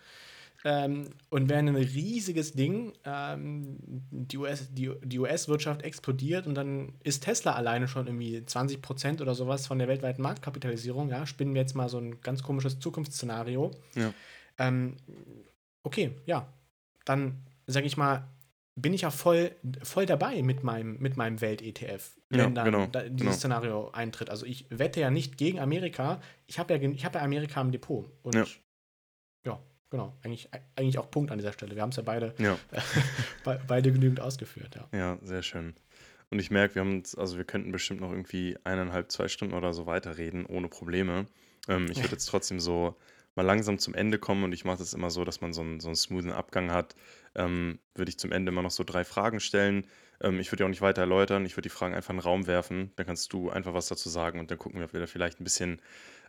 ähm, 0.64 1.10
und 1.28 1.48
werden 1.48 1.68
ein 1.68 1.76
riesiges 1.76 2.54
Ding. 2.54 2.92
Ähm, 3.04 3.76
die 4.10 4.36
US-Wirtschaft 4.36 4.76
die, 4.76 5.06
die 5.06 5.18
US 5.20 5.46
explodiert 5.84 6.48
und 6.48 6.56
dann 6.56 6.94
ist 7.04 7.22
Tesla 7.22 7.52
alleine 7.52 7.86
schon 7.86 8.08
irgendwie 8.08 8.44
20 8.44 8.82
Prozent 8.82 9.20
oder 9.20 9.36
sowas 9.36 9.68
von 9.68 9.78
der 9.78 9.86
weltweiten 9.86 10.22
Marktkapitalisierung. 10.22 11.08
Ja, 11.08 11.24
spinnen 11.24 11.54
wir 11.54 11.60
jetzt 11.60 11.76
mal 11.76 11.88
so 11.88 11.98
ein 11.98 12.20
ganz 12.20 12.42
komisches 12.42 12.80
Zukunftsszenario. 12.80 13.70
Ja. 13.94 14.12
Ähm, 14.60 14.96
okay, 15.82 16.12
ja, 16.26 16.52
dann 17.04 17.44
sage 17.66 17.86
ich 17.86 17.96
mal, 17.96 18.28
bin 18.76 18.94
ich 18.94 19.02
ja 19.02 19.10
voll, 19.10 19.52
voll 19.82 20.06
dabei 20.06 20.42
mit 20.42 20.62
meinem, 20.62 20.98
mit 20.98 21.16
meinem 21.16 21.40
Welt-ETF, 21.40 22.16
wenn 22.28 22.40
ja, 22.40 22.50
dann 22.50 22.64
genau, 22.64 22.86
da, 22.86 23.02
dieses 23.02 23.18
genau. 23.18 23.32
Szenario 23.32 23.90
eintritt. 23.90 24.30
Also 24.30 24.46
ich 24.46 24.66
wette 24.70 25.00
ja 25.00 25.10
nicht 25.10 25.36
gegen 25.36 25.58
Amerika, 25.58 26.20
ich 26.46 26.58
habe 26.58 26.74
ja, 26.74 27.04
hab 27.04 27.14
ja 27.14 27.22
Amerika 27.22 27.60
im 27.60 27.72
Depot. 27.72 28.10
Und 28.22 28.34
ja, 28.34 28.46
ja 29.44 29.60
genau, 29.90 30.16
eigentlich, 30.22 30.48
eigentlich 30.76 30.98
auch 30.98 31.10
Punkt 31.10 31.30
an 31.30 31.38
dieser 31.38 31.52
Stelle. 31.52 31.74
Wir 31.74 31.82
haben 31.82 31.90
es 31.90 31.96
ja 31.96 32.02
beide, 32.02 32.34
ja. 32.38 32.58
beide 33.66 33.92
genügend 33.92 34.20
ausgeführt. 34.20 34.76
Ja. 34.76 34.98
ja, 34.98 35.18
sehr 35.22 35.42
schön. 35.42 35.74
Und 36.30 36.38
ich 36.38 36.50
merke, 36.50 36.76
wir 36.76 36.82
haben 36.82 37.02
also 37.16 37.36
wir 37.36 37.44
könnten 37.44 37.72
bestimmt 37.72 38.00
noch 38.00 38.12
irgendwie 38.12 38.56
eineinhalb, 38.62 39.10
zwei 39.10 39.26
Stunden 39.26 39.54
oder 39.54 39.74
so 39.74 39.86
weiterreden, 39.86 40.46
ohne 40.46 40.68
Probleme. 40.68 41.26
Ähm, 41.68 41.88
ich 41.90 41.98
würde 42.02 42.12
jetzt 42.12 42.26
trotzdem 42.26 42.60
so 42.60 42.96
mal 43.34 43.42
langsam 43.42 43.78
zum 43.78 43.94
Ende 43.94 44.18
kommen 44.18 44.44
und 44.44 44.52
ich 44.52 44.64
mache 44.64 44.78
das 44.78 44.94
immer 44.94 45.10
so, 45.10 45.24
dass 45.24 45.40
man 45.40 45.52
so 45.52 45.60
einen, 45.60 45.80
so 45.80 45.88
einen 45.88 45.96
smoothen 45.96 46.32
Abgang 46.32 46.70
hat, 46.70 46.94
ähm, 47.34 47.78
würde 47.94 48.10
ich 48.10 48.18
zum 48.18 48.32
Ende 48.32 48.50
immer 48.50 48.62
noch 48.62 48.70
so 48.70 48.84
drei 48.84 49.04
Fragen 49.04 49.40
stellen. 49.40 49.86
Ähm, 50.20 50.40
ich 50.40 50.50
würde 50.50 50.62
ja 50.62 50.66
auch 50.66 50.70
nicht 50.70 50.82
weiter 50.82 51.02
erläutern, 51.02 51.46
ich 51.46 51.56
würde 51.56 51.68
die 51.68 51.74
Fragen 51.74 51.94
einfach 51.94 52.10
in 52.10 52.16
den 52.16 52.24
Raum 52.24 52.46
werfen, 52.46 52.92
dann 52.96 53.06
kannst 53.06 53.32
du 53.32 53.50
einfach 53.50 53.74
was 53.74 53.88
dazu 53.88 54.08
sagen 54.08 54.40
und 54.40 54.50
dann 54.50 54.58
gucken 54.58 54.80
wir, 54.80 54.86
ob 54.86 54.92
wir 54.92 55.00
da 55.00 55.06
vielleicht 55.06 55.40
ein 55.40 55.44
bisschen 55.44 55.80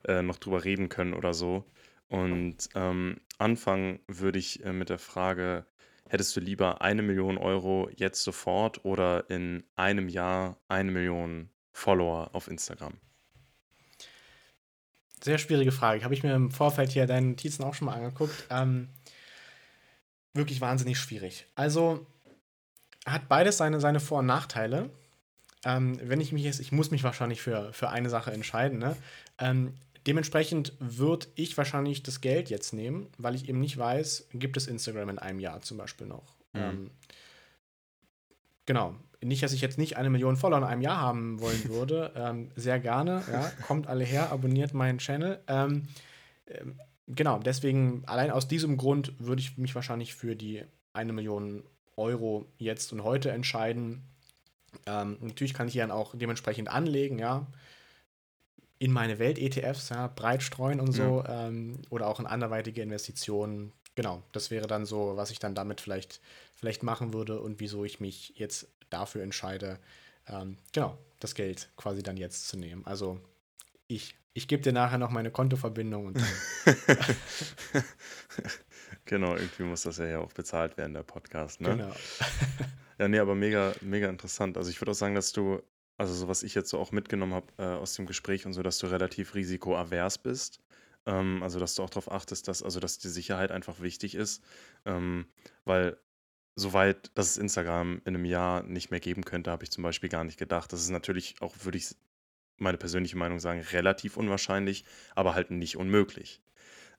äh, 0.08 0.22
noch 0.22 0.38
drüber 0.38 0.64
reden 0.64 0.90
können 0.90 1.14
oder 1.14 1.34
so. 1.34 1.66
Und 2.08 2.70
ähm, 2.76 3.22
anfangen 3.38 4.00
würde 4.08 4.38
ich 4.38 4.64
äh, 4.66 4.74
mit 4.74 4.90
der 4.90 5.00
Frage, 5.00 5.66
hättest 6.10 6.36
du 6.36 6.42
lieber 6.42 6.82
eine 6.82 7.02
Million 7.02 7.38
Euro 7.38 7.90
jetzt 7.96 8.24
sofort 8.24 8.84
oder 8.84 9.30
in 9.30 9.64
einem 9.76 10.10
Jahr 10.10 10.58
eine 10.68 10.92
Million 10.92 11.50
Follower 11.72 12.32
auf 12.34 12.50
Instagram? 12.50 13.00
Sehr 15.24 15.38
schwierige 15.38 15.72
Frage. 15.72 16.04
Habe 16.04 16.14
ich 16.14 16.24
mir 16.24 16.34
im 16.34 16.52
Vorfeld 16.52 16.92
hier 16.92 17.06
deine 17.06 17.28
Notizen 17.28 17.64
auch 17.64 17.74
schon 17.74 17.86
mal 17.86 17.96
angeguckt. 17.96 18.46
Ähm, 18.50 18.90
wirklich 20.34 20.62
wahnsinnig 20.62 20.98
schwierig. 20.98 21.46
Also 21.56 22.06
hat 23.06 23.28
beides 23.30 23.58
seine, 23.58 23.80
seine 23.80 24.00
Vor- 24.00 24.20
und 24.20 24.26
Nachteile. 24.26 24.90
Ähm, 25.64 26.00
wenn 26.04 26.22
ich 26.22 26.32
mich 26.32 26.44
jetzt, 26.44 26.60
ich 26.60 26.72
muss 26.72 26.90
mich 26.90 27.04
wahrscheinlich 27.04 27.42
für, 27.42 27.72
für 27.74 27.90
eine 27.90 28.10
Sache 28.10 28.32
entscheiden. 28.32 28.80
Ne? 28.80 28.96
Ähm, 29.38 29.76
dementsprechend 30.08 30.74
würde 30.80 31.28
ich 31.36 31.56
wahrscheinlich 31.58 32.02
das 32.02 32.22
Geld 32.22 32.50
jetzt 32.50 32.74
nehmen, 32.74 33.08
weil 33.20 33.36
ich 33.36 33.48
eben 33.48 33.60
nicht 33.60 33.78
weiß, 33.78 34.30
gibt 34.34 34.58
es 34.58 34.68
Instagram 34.68 35.10
in 35.10 35.20
einem 35.20 35.40
Jahr 35.40 35.62
zum 35.62 35.78
Beispiel 35.78 36.08
noch. 36.08 36.36
Mhm. 36.54 36.62
Ähm, 36.62 36.92
genau 38.66 38.96
nicht, 39.24 39.44
dass 39.44 39.54
ich 39.54 39.62
jetzt 39.62 39.78
nicht 39.78 39.98
eine 39.98 40.10
Million 40.10 40.36
Follower 40.36 40.60
in 40.60 40.64
einem 40.64 40.82
Jahr 40.82 41.00
haben 41.00 41.40
wollen 41.42 41.70
würde. 41.70 42.12
ähm, 42.16 42.52
sehr 42.56 42.80
gerne. 42.80 43.24
Ja, 43.32 43.52
kommt 43.68 43.88
alle 43.88 44.04
her, 44.04 44.32
abonniert 44.32 44.74
meinen 44.74 44.98
Channel. 44.98 45.40
Ähm, 45.48 45.84
ähm, 46.48 46.80
genau, 47.08 47.40
deswegen, 47.40 48.04
allein 48.08 48.32
aus 48.32 48.48
diesem 48.48 48.78
Grund 48.78 49.14
würde 49.20 49.42
ich 49.42 49.58
mich 49.58 49.76
wahrscheinlich 49.76 50.16
für 50.16 50.36
die 50.36 50.64
eine 50.94 51.14
Million 51.14 51.64
Euro 51.98 52.46
jetzt 52.58 52.92
und 52.94 53.04
heute 53.04 53.32
entscheiden. 53.32 54.02
Ähm, 54.86 55.18
natürlich 55.22 55.54
kann 55.54 55.68
ich 55.68 55.74
hier 55.74 55.84
dann 55.84 55.92
auch 55.92 56.16
dementsprechend 56.16 56.70
anlegen, 56.70 57.20
ja. 57.20 57.46
In 58.80 58.92
meine 58.92 59.20
Welt-ETFs, 59.20 59.90
ja, 59.90 60.08
breit 60.08 60.42
streuen 60.42 60.80
und 60.80 60.94
so. 60.94 61.24
Ja. 61.24 61.48
Ähm, 61.48 61.80
oder 61.92 62.08
auch 62.08 62.20
in 62.20 62.26
anderweitige 62.26 62.82
Investitionen. 62.82 63.72
Genau, 63.94 64.24
das 64.32 64.50
wäre 64.50 64.66
dann 64.66 64.86
so, 64.86 65.18
was 65.18 65.30
ich 65.30 65.38
dann 65.38 65.54
damit 65.54 65.82
vielleicht, 65.82 66.22
vielleicht 66.56 66.82
machen 66.82 67.14
würde 67.14 67.40
und 67.40 67.60
wieso 67.60 67.86
ich 67.86 68.00
mich 68.00 68.34
jetzt 68.38 68.68
dafür 68.92 69.24
entscheide, 69.24 69.80
ähm, 70.28 70.58
genau, 70.72 70.98
das 71.20 71.36
Geld 71.36 71.70
quasi 71.78 72.04
dann 72.04 72.18
jetzt 72.18 72.48
zu 72.48 72.58
nehmen. 72.58 72.86
Also 72.86 73.20
ich, 73.88 74.16
ich 74.34 74.48
gebe 74.48 74.62
dir 74.62 74.74
nachher 74.74 74.98
noch 74.98 75.10
meine 75.10 75.32
Kontoverbindung 75.32 76.08
und 76.08 76.22
Genau, 79.06 79.36
irgendwie 79.36 79.64
muss 79.64 79.84
das 79.84 79.98
ja 79.98 80.20
auch 80.20 80.32
bezahlt 80.32 80.78
werden, 80.78 80.94
der 80.94 81.04
Podcast, 81.04 81.60
ne? 81.60 81.72
Genau. 81.72 81.92
ja, 83.00 83.08
nee, 83.08 83.20
aber 83.20 83.36
mega, 83.36 83.74
mega 83.82 84.10
interessant. 84.10 84.58
Also 84.58 84.70
ich 84.70 84.80
würde 84.80 84.92
auch 84.92 84.96
sagen, 84.96 85.16
dass 85.16 85.34
du, 85.34 85.62
also 85.98 86.14
so 86.14 86.28
was 86.28 86.44
ich 86.44 86.56
jetzt 86.56 86.70
so 86.70 86.80
auch 86.80 86.92
mitgenommen 86.92 87.34
habe 87.34 87.48
äh, 87.58 87.64
aus 87.64 87.96
dem 87.96 88.06
Gespräch 88.06 88.46
und 88.46 88.54
so, 88.54 88.64
dass 88.64 88.78
du 88.78 88.88
relativ 88.88 89.36
risikoavers 89.36 90.18
bist. 90.20 90.62
Ähm, 91.06 91.42
also 91.44 91.60
dass 91.60 91.76
du 91.76 91.84
auch 91.84 91.90
darauf 91.90 92.12
achtest, 92.12 92.48
dass, 92.48 92.64
also 92.64 92.80
dass 92.80 93.00
die 93.00 93.10
Sicherheit 93.10 93.52
einfach 93.52 93.82
wichtig 93.82 94.16
ist. 94.16 94.44
Ähm, 94.86 95.26
weil 95.66 95.98
Soweit, 96.62 97.10
dass 97.16 97.32
es 97.32 97.38
Instagram 97.38 98.02
in 98.06 98.16
einem 98.16 98.26
Jahr 98.26 98.62
nicht 98.64 98.92
mehr 98.92 99.00
geben 99.00 99.26
könnte, 99.26 99.50
habe 99.50 99.64
ich 99.64 99.72
zum 99.72 99.84
Beispiel 99.84 100.10
gar 100.10 100.24
nicht 100.24 100.38
gedacht. 100.38 100.72
Das 100.72 100.82
ist 100.82 100.92
natürlich 100.92 101.36
auch, 101.42 101.56
würde 101.64 101.80
ich 101.80 101.96
meine 102.58 102.78
persönliche 102.78 103.18
Meinung 103.18 103.40
sagen, 103.40 103.62
relativ 103.72 104.16
unwahrscheinlich, 104.16 104.86
aber 105.16 105.34
halt 105.34 105.50
nicht 105.50 105.76
unmöglich. 105.78 106.40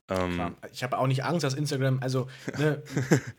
Ähm, 0.08 0.56
ich 0.72 0.82
habe 0.82 0.98
auch 0.98 1.06
nicht 1.06 1.24
Angst, 1.24 1.44
dass 1.44 1.54
Instagram, 1.54 2.00
also 2.00 2.28
ne, 2.58 2.82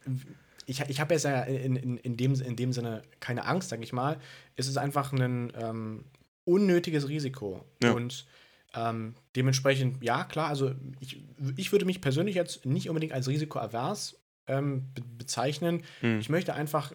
ich, 0.66 0.80
ich 0.80 1.02
habe 1.02 1.14
jetzt 1.14 1.26
ja 1.26 1.42
in, 1.42 1.76
in, 1.76 1.98
in, 1.98 2.16
dem, 2.16 2.34
in 2.42 2.56
dem 2.56 2.72
Sinne 2.72 3.02
keine 3.20 3.46
Angst, 3.46 3.68
sage 3.70 3.84
ich 3.84 3.92
mal. 3.92 4.18
Es 4.56 4.68
ist 4.68 4.78
einfach 4.78 5.12
ein 5.12 5.52
ähm, 5.60 6.06
unnötiges 6.46 7.10
Risiko. 7.10 7.66
Ja. 7.84 7.92
Und 7.92 8.26
ähm, 8.74 9.16
dementsprechend, 9.36 10.02
ja, 10.02 10.24
klar, 10.24 10.48
also 10.48 10.74
ich, 11.02 11.22
ich 11.58 11.72
würde 11.74 11.86
mich 11.86 12.00
persönlich 12.00 12.36
jetzt 12.36 12.66
nicht 12.66 12.88
unbedingt 12.88 13.12
als 13.12 13.28
risikoavers 13.28 14.23
ähm, 14.48 14.92
be 14.94 15.02
bezeichnen. 15.18 15.84
Hm. 16.02 16.20
Ich 16.20 16.30
möchte 16.30 16.54
einfach 16.54 16.92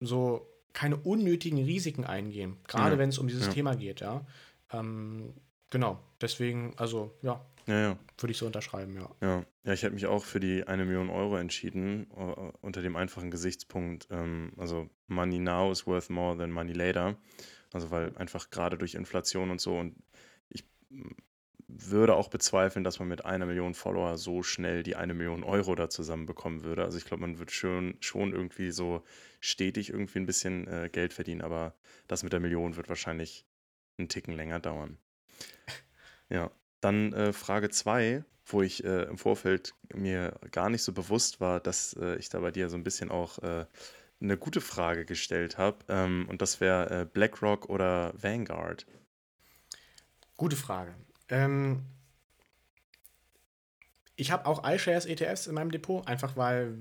so 0.00 0.48
keine 0.72 0.96
unnötigen 0.96 1.62
Risiken 1.62 2.04
eingehen, 2.04 2.56
gerade 2.66 2.92
ja. 2.92 2.98
wenn 2.98 3.08
es 3.08 3.18
um 3.18 3.28
dieses 3.28 3.46
ja. 3.46 3.52
Thema 3.52 3.76
geht, 3.76 4.00
ja. 4.00 4.26
Ähm, 4.72 5.34
genau, 5.70 6.00
deswegen, 6.20 6.74
also 6.76 7.16
ja, 7.22 7.44
ja, 7.66 7.80
ja. 7.80 7.98
würde 8.18 8.32
ich 8.32 8.38
so 8.38 8.46
unterschreiben, 8.46 8.96
ja. 8.96 9.08
Ja, 9.20 9.44
ja 9.64 9.72
ich 9.72 9.84
habe 9.84 9.94
mich 9.94 10.06
auch 10.06 10.24
für 10.24 10.40
die 10.40 10.66
eine 10.66 10.84
Million 10.84 11.10
Euro 11.10 11.36
entschieden, 11.36 12.08
uh, 12.16 12.50
unter 12.60 12.82
dem 12.82 12.96
einfachen 12.96 13.30
Gesichtspunkt, 13.30 14.08
ähm, 14.10 14.52
also 14.56 14.88
Money 15.06 15.38
now 15.38 15.70
is 15.70 15.86
worth 15.86 16.10
more 16.10 16.36
than 16.36 16.50
money 16.50 16.72
later. 16.72 17.16
Also 17.72 17.90
weil 17.90 18.16
einfach 18.16 18.50
gerade 18.50 18.78
durch 18.78 18.94
Inflation 18.94 19.50
und 19.50 19.60
so 19.60 19.76
und 19.76 19.96
ich 20.48 20.64
würde 21.68 22.14
auch 22.14 22.28
bezweifeln, 22.28 22.84
dass 22.84 22.98
man 22.98 23.08
mit 23.08 23.24
einer 23.24 23.46
Million 23.46 23.74
Follower 23.74 24.16
so 24.16 24.42
schnell 24.42 24.82
die 24.82 24.96
eine 24.96 25.14
Million 25.14 25.44
Euro 25.44 25.74
da 25.74 25.88
zusammenbekommen 25.88 26.62
würde. 26.64 26.84
Also 26.84 26.98
ich 26.98 27.04
glaube, 27.04 27.22
man 27.22 27.38
wird 27.38 27.50
schon, 27.50 27.96
schon 28.00 28.32
irgendwie 28.32 28.70
so 28.70 29.02
stetig 29.40 29.90
irgendwie 29.90 30.18
ein 30.18 30.26
bisschen 30.26 30.66
äh, 30.66 30.88
Geld 30.90 31.12
verdienen, 31.12 31.42
aber 31.42 31.74
das 32.08 32.22
mit 32.22 32.32
der 32.32 32.40
Million 32.40 32.76
wird 32.76 32.88
wahrscheinlich 32.88 33.44
einen 33.98 34.08
Ticken 34.08 34.34
länger 34.34 34.60
dauern. 34.60 34.98
Ja, 36.30 36.50
dann 36.80 37.12
äh, 37.12 37.34
Frage 37.34 37.68
2, 37.68 38.24
wo 38.46 38.62
ich 38.62 38.82
äh, 38.82 39.02
im 39.02 39.18
Vorfeld 39.18 39.74
mir 39.94 40.40
gar 40.52 40.70
nicht 40.70 40.82
so 40.82 40.92
bewusst 40.92 41.38
war, 41.38 41.60
dass 41.60 41.92
äh, 42.00 42.16
ich 42.16 42.30
da 42.30 42.40
bei 42.40 42.50
dir 42.50 42.70
so 42.70 42.76
ein 42.76 42.82
bisschen 42.82 43.10
auch 43.10 43.38
äh, 43.40 43.66
eine 44.22 44.38
gute 44.38 44.62
Frage 44.62 45.04
gestellt 45.04 45.58
habe. 45.58 45.78
Ähm, 45.88 46.26
und 46.28 46.40
das 46.42 46.60
wäre 46.60 47.02
äh, 47.02 47.04
BlackRock 47.04 47.68
oder 47.68 48.14
Vanguard. 48.20 48.86
Gute 50.36 50.56
Frage. 50.56 50.94
Ähm, 51.28 51.84
ich 54.16 54.30
habe 54.30 54.46
auch 54.46 54.68
iShares 54.68 55.06
ETFs 55.06 55.46
in 55.46 55.54
meinem 55.54 55.70
Depot, 55.70 56.06
einfach 56.06 56.36
weil 56.36 56.76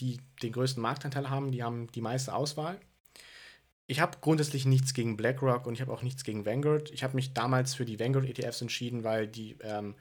die 0.00 0.18
den 0.42 0.52
größten 0.52 0.82
Marktanteil 0.82 1.28
haben, 1.28 1.50
die 1.50 1.62
haben 1.62 1.90
die 1.92 2.00
meiste 2.00 2.34
Auswahl. 2.34 2.78
Ich 3.86 4.00
habe 4.00 4.18
grundsätzlich 4.20 4.66
nichts 4.66 4.92
gegen 4.94 5.16
BlackRock 5.16 5.66
und 5.66 5.74
ich 5.74 5.80
habe 5.80 5.92
auch 5.92 6.02
nichts 6.02 6.22
gegen 6.22 6.44
Vanguard. 6.44 6.90
Ich 6.90 7.02
habe 7.02 7.14
mich 7.14 7.32
damals 7.32 7.74
für 7.74 7.84
die 7.84 7.98
Vanguard 7.98 8.26
ETFs 8.26 8.60
entschieden, 8.60 9.02
weil 9.02 9.26
die, 9.26 9.56
ähm, 9.62 9.94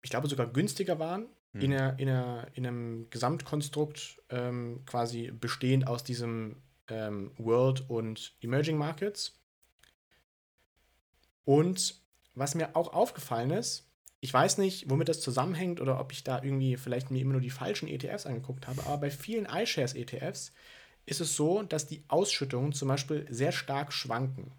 ich 0.00 0.10
glaube, 0.10 0.28
sogar 0.28 0.46
günstiger 0.46 0.98
waren 0.98 1.26
hm. 1.52 1.60
in, 1.60 1.74
einer, 1.74 1.98
in, 1.98 2.08
einer, 2.08 2.46
in 2.54 2.66
einem 2.66 3.10
Gesamtkonstrukt 3.10 4.22
ähm, 4.30 4.80
quasi 4.86 5.30
bestehend 5.30 5.86
aus 5.86 6.04
diesem 6.04 6.56
ähm, 6.88 7.32
World 7.36 7.88
und 7.90 8.34
Emerging 8.40 8.78
Markets. 8.78 9.38
Und 11.44 12.00
was 12.34 12.54
mir 12.54 12.76
auch 12.76 12.92
aufgefallen 12.92 13.50
ist, 13.50 13.88
ich 14.20 14.32
weiß 14.32 14.58
nicht, 14.58 14.88
womit 14.88 15.08
das 15.08 15.20
zusammenhängt 15.20 15.80
oder 15.80 15.98
ob 15.98 16.12
ich 16.12 16.22
da 16.22 16.42
irgendwie 16.42 16.76
vielleicht 16.76 17.10
mir 17.10 17.20
immer 17.20 17.32
nur 17.32 17.40
die 17.40 17.50
falschen 17.50 17.88
ETFs 17.88 18.26
angeguckt 18.26 18.68
habe, 18.68 18.84
aber 18.86 18.98
bei 18.98 19.10
vielen 19.10 19.46
iShares 19.46 19.94
ETFs 19.94 20.52
ist 21.06 21.20
es 21.20 21.34
so, 21.34 21.62
dass 21.64 21.88
die 21.88 22.04
Ausschüttungen 22.06 22.72
zum 22.72 22.88
Beispiel 22.88 23.26
sehr 23.28 23.50
stark 23.50 23.92
schwanken. 23.92 24.52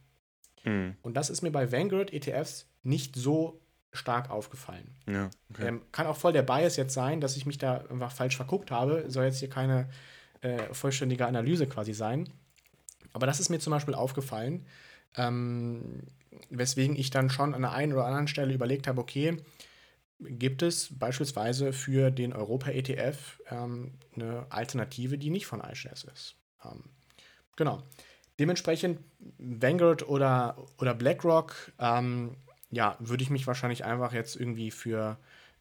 Mhm. 0.65 0.97
Und 1.01 1.15
das 1.15 1.29
ist 1.29 1.41
mir 1.41 1.51
bei 1.51 1.71
Vanguard 1.71 2.11
ETFs 2.11 2.67
nicht 2.83 3.15
so 3.15 3.61
stark 3.93 4.29
aufgefallen. 4.29 4.95
Ja, 5.07 5.29
okay. 5.49 5.67
ähm, 5.67 5.81
kann 5.91 6.07
auch 6.07 6.17
voll 6.17 6.33
der 6.33 6.41
Bias 6.41 6.75
jetzt 6.75 6.93
sein, 6.93 7.21
dass 7.21 7.37
ich 7.37 7.45
mich 7.45 7.57
da 7.57 7.77
einfach 7.89 8.11
falsch 8.11 8.35
verguckt 8.35 8.71
habe. 8.71 9.05
Soll 9.07 9.25
jetzt 9.25 9.39
hier 9.39 9.49
keine 9.49 9.89
äh, 10.41 10.73
vollständige 10.73 11.25
Analyse 11.25 11.67
quasi 11.67 11.93
sein. 11.93 12.27
Aber 13.13 13.27
das 13.27 13.39
ist 13.39 13.49
mir 13.49 13.59
zum 13.59 13.71
Beispiel 13.71 13.93
aufgefallen. 13.93 14.65
Ähm, 15.15 16.01
weswegen 16.49 16.95
ich 16.95 17.09
dann 17.09 17.29
schon 17.29 17.53
an 17.53 17.61
der 17.61 17.71
einen 17.71 17.93
oder 17.93 18.05
anderen 18.05 18.27
Stelle 18.27 18.53
überlegt 18.53 18.87
habe, 18.87 19.01
okay, 19.01 19.37
gibt 20.19 20.61
es 20.61 20.97
beispielsweise 20.97 21.73
für 21.73 22.11
den 22.11 22.33
Europa-ETF 22.33 23.41
ähm, 23.49 23.93
eine 24.15 24.45
Alternative, 24.49 25.17
die 25.17 25.29
nicht 25.29 25.45
von 25.45 25.61
iShares 25.61 26.03
ist. 26.03 26.35
Ähm, 26.63 26.83
genau. 27.55 27.83
Dementsprechend 28.39 28.99
Vanguard 29.37 30.07
oder, 30.07 30.57
oder 30.79 30.93
BlackRock, 30.93 31.71
ähm, 31.79 32.35
ja, 32.71 32.97
würde 32.99 33.23
ich 33.23 33.29
mich 33.29 33.45
wahrscheinlich 33.45 33.85
einfach 33.85 34.13
jetzt 34.13 34.35
irgendwie 34.35 34.71
für, 34.71 35.17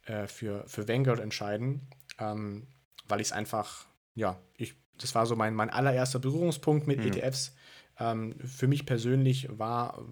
äh, 0.06 0.26
für, 0.26 0.64
für 0.66 0.88
Vanguard 0.88 1.20
entscheiden, 1.20 1.86
ähm, 2.18 2.66
weil 3.06 3.20
ich 3.20 3.28
es 3.28 3.32
einfach, 3.32 3.86
ja, 4.14 4.38
ich, 4.56 4.74
das 4.98 5.14
war 5.14 5.26
so 5.26 5.36
mein, 5.36 5.54
mein 5.54 5.70
allererster 5.70 6.18
Berührungspunkt 6.18 6.86
mit 6.86 7.00
mhm. 7.00 7.08
ETFs 7.08 7.54
ähm, 8.02 8.34
für 8.44 8.66
mich 8.66 8.84
persönlich 8.84 9.48
war, 9.50 10.04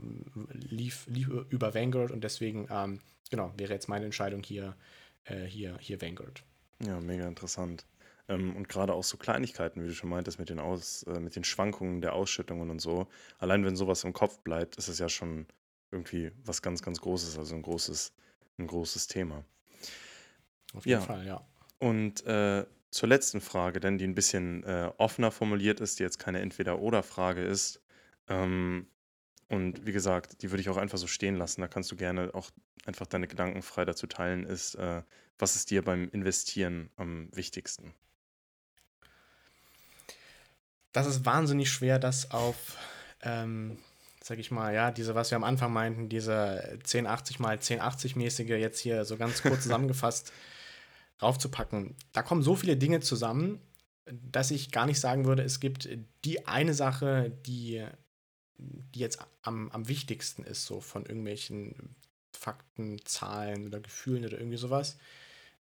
lief, 0.52 1.06
lief 1.08 1.28
über 1.48 1.74
Vanguard 1.74 2.10
und 2.10 2.22
deswegen, 2.22 2.68
ähm, 2.70 3.00
genau, 3.30 3.52
wäre 3.56 3.72
jetzt 3.72 3.88
meine 3.88 4.04
Entscheidung 4.04 4.42
hier, 4.42 4.76
äh, 5.24 5.44
hier, 5.44 5.76
hier 5.80 6.00
Vanguard. 6.00 6.44
Ja, 6.84 7.00
mega 7.00 7.26
interessant. 7.26 7.84
Ähm, 8.28 8.54
und 8.54 8.68
gerade 8.68 8.92
auch 8.92 9.02
so 9.02 9.16
Kleinigkeiten, 9.16 9.82
wie 9.82 9.88
du 9.88 9.94
schon 9.94 10.10
meintest, 10.10 10.38
mit 10.38 10.50
den, 10.50 10.60
Aus, 10.60 11.02
äh, 11.04 11.18
mit 11.18 11.34
den 11.34 11.44
Schwankungen 11.44 12.00
der 12.00 12.14
Ausschüttungen 12.14 12.70
und 12.70 12.80
so. 12.80 13.08
Allein 13.38 13.64
wenn 13.64 13.76
sowas 13.76 14.04
im 14.04 14.12
Kopf 14.12 14.38
bleibt, 14.38 14.76
ist 14.76 14.88
es 14.88 14.98
ja 14.98 15.08
schon 15.08 15.46
irgendwie 15.90 16.30
was 16.44 16.62
ganz, 16.62 16.82
ganz 16.82 17.00
Großes, 17.00 17.38
also 17.38 17.56
ein 17.56 17.62
großes, 17.62 18.12
ein 18.58 18.68
großes 18.68 19.08
Thema. 19.08 19.44
Auf 20.74 20.86
jeden 20.86 21.00
ja. 21.00 21.06
Fall, 21.06 21.26
ja. 21.26 21.44
Und 21.80 22.24
äh, 22.24 22.64
zur 22.90 23.08
letzten 23.08 23.40
Frage, 23.40 23.80
denn 23.80 23.98
die 23.98 24.06
ein 24.06 24.14
bisschen 24.14 24.64
äh, 24.64 24.90
offener 24.98 25.30
formuliert 25.30 25.80
ist, 25.80 25.98
die 25.98 26.02
jetzt 26.02 26.18
keine 26.18 26.40
Entweder-Oder-Frage 26.40 27.42
ist. 27.42 27.80
Ähm, 28.28 28.86
und 29.48 29.86
wie 29.86 29.92
gesagt, 29.92 30.42
die 30.42 30.50
würde 30.50 30.60
ich 30.60 30.68
auch 30.68 30.76
einfach 30.76 30.98
so 30.98 31.06
stehen 31.06 31.36
lassen. 31.36 31.60
Da 31.60 31.68
kannst 31.68 31.90
du 31.90 31.96
gerne 31.96 32.30
auch 32.34 32.50
einfach 32.86 33.06
deine 33.06 33.28
Gedanken 33.28 33.62
frei 33.62 33.84
dazu 33.84 34.06
teilen. 34.06 34.44
Ist, 34.44 34.74
äh, 34.74 35.02
was 35.38 35.56
ist 35.56 35.70
dir 35.70 35.82
beim 35.82 36.08
Investieren 36.10 36.90
am 36.96 37.28
wichtigsten? 37.32 37.94
Das 40.92 41.06
ist 41.06 41.24
wahnsinnig 41.24 41.70
schwer, 41.70 42.00
das 42.00 42.32
auf, 42.32 42.76
ähm, 43.22 43.78
sag 44.20 44.38
ich 44.38 44.50
mal, 44.50 44.74
ja, 44.74 44.90
diese, 44.90 45.14
was 45.14 45.30
wir 45.30 45.36
am 45.36 45.44
Anfang 45.44 45.72
meinten, 45.72 46.08
diese 46.08 46.78
1080 46.80 47.38
mal 47.38 47.52
1080 47.52 48.16
mäßige, 48.16 48.48
jetzt 48.48 48.80
hier 48.80 49.04
so 49.04 49.16
ganz 49.16 49.42
kurz 49.42 49.62
zusammengefasst 49.62 50.32
raufzupacken. 51.22 51.94
Da 52.12 52.22
kommen 52.22 52.42
so 52.42 52.56
viele 52.56 52.76
Dinge 52.76 53.00
zusammen, 53.00 53.60
dass 54.06 54.50
ich 54.50 54.70
gar 54.70 54.86
nicht 54.86 55.00
sagen 55.00 55.24
würde, 55.24 55.42
es 55.42 55.60
gibt 55.60 55.88
die 56.24 56.46
eine 56.46 56.74
Sache, 56.74 57.30
die, 57.46 57.86
die 58.58 59.00
jetzt 59.00 59.20
am, 59.42 59.70
am 59.70 59.88
wichtigsten 59.88 60.42
ist, 60.42 60.66
so 60.66 60.80
von 60.80 61.04
irgendwelchen 61.04 61.96
Fakten, 62.36 63.04
Zahlen 63.04 63.66
oder 63.66 63.80
Gefühlen 63.80 64.24
oder 64.24 64.38
irgendwie 64.38 64.56
sowas. 64.56 64.98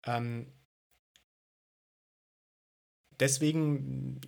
Ähm, 0.06 0.48
deswegen, 3.20 4.22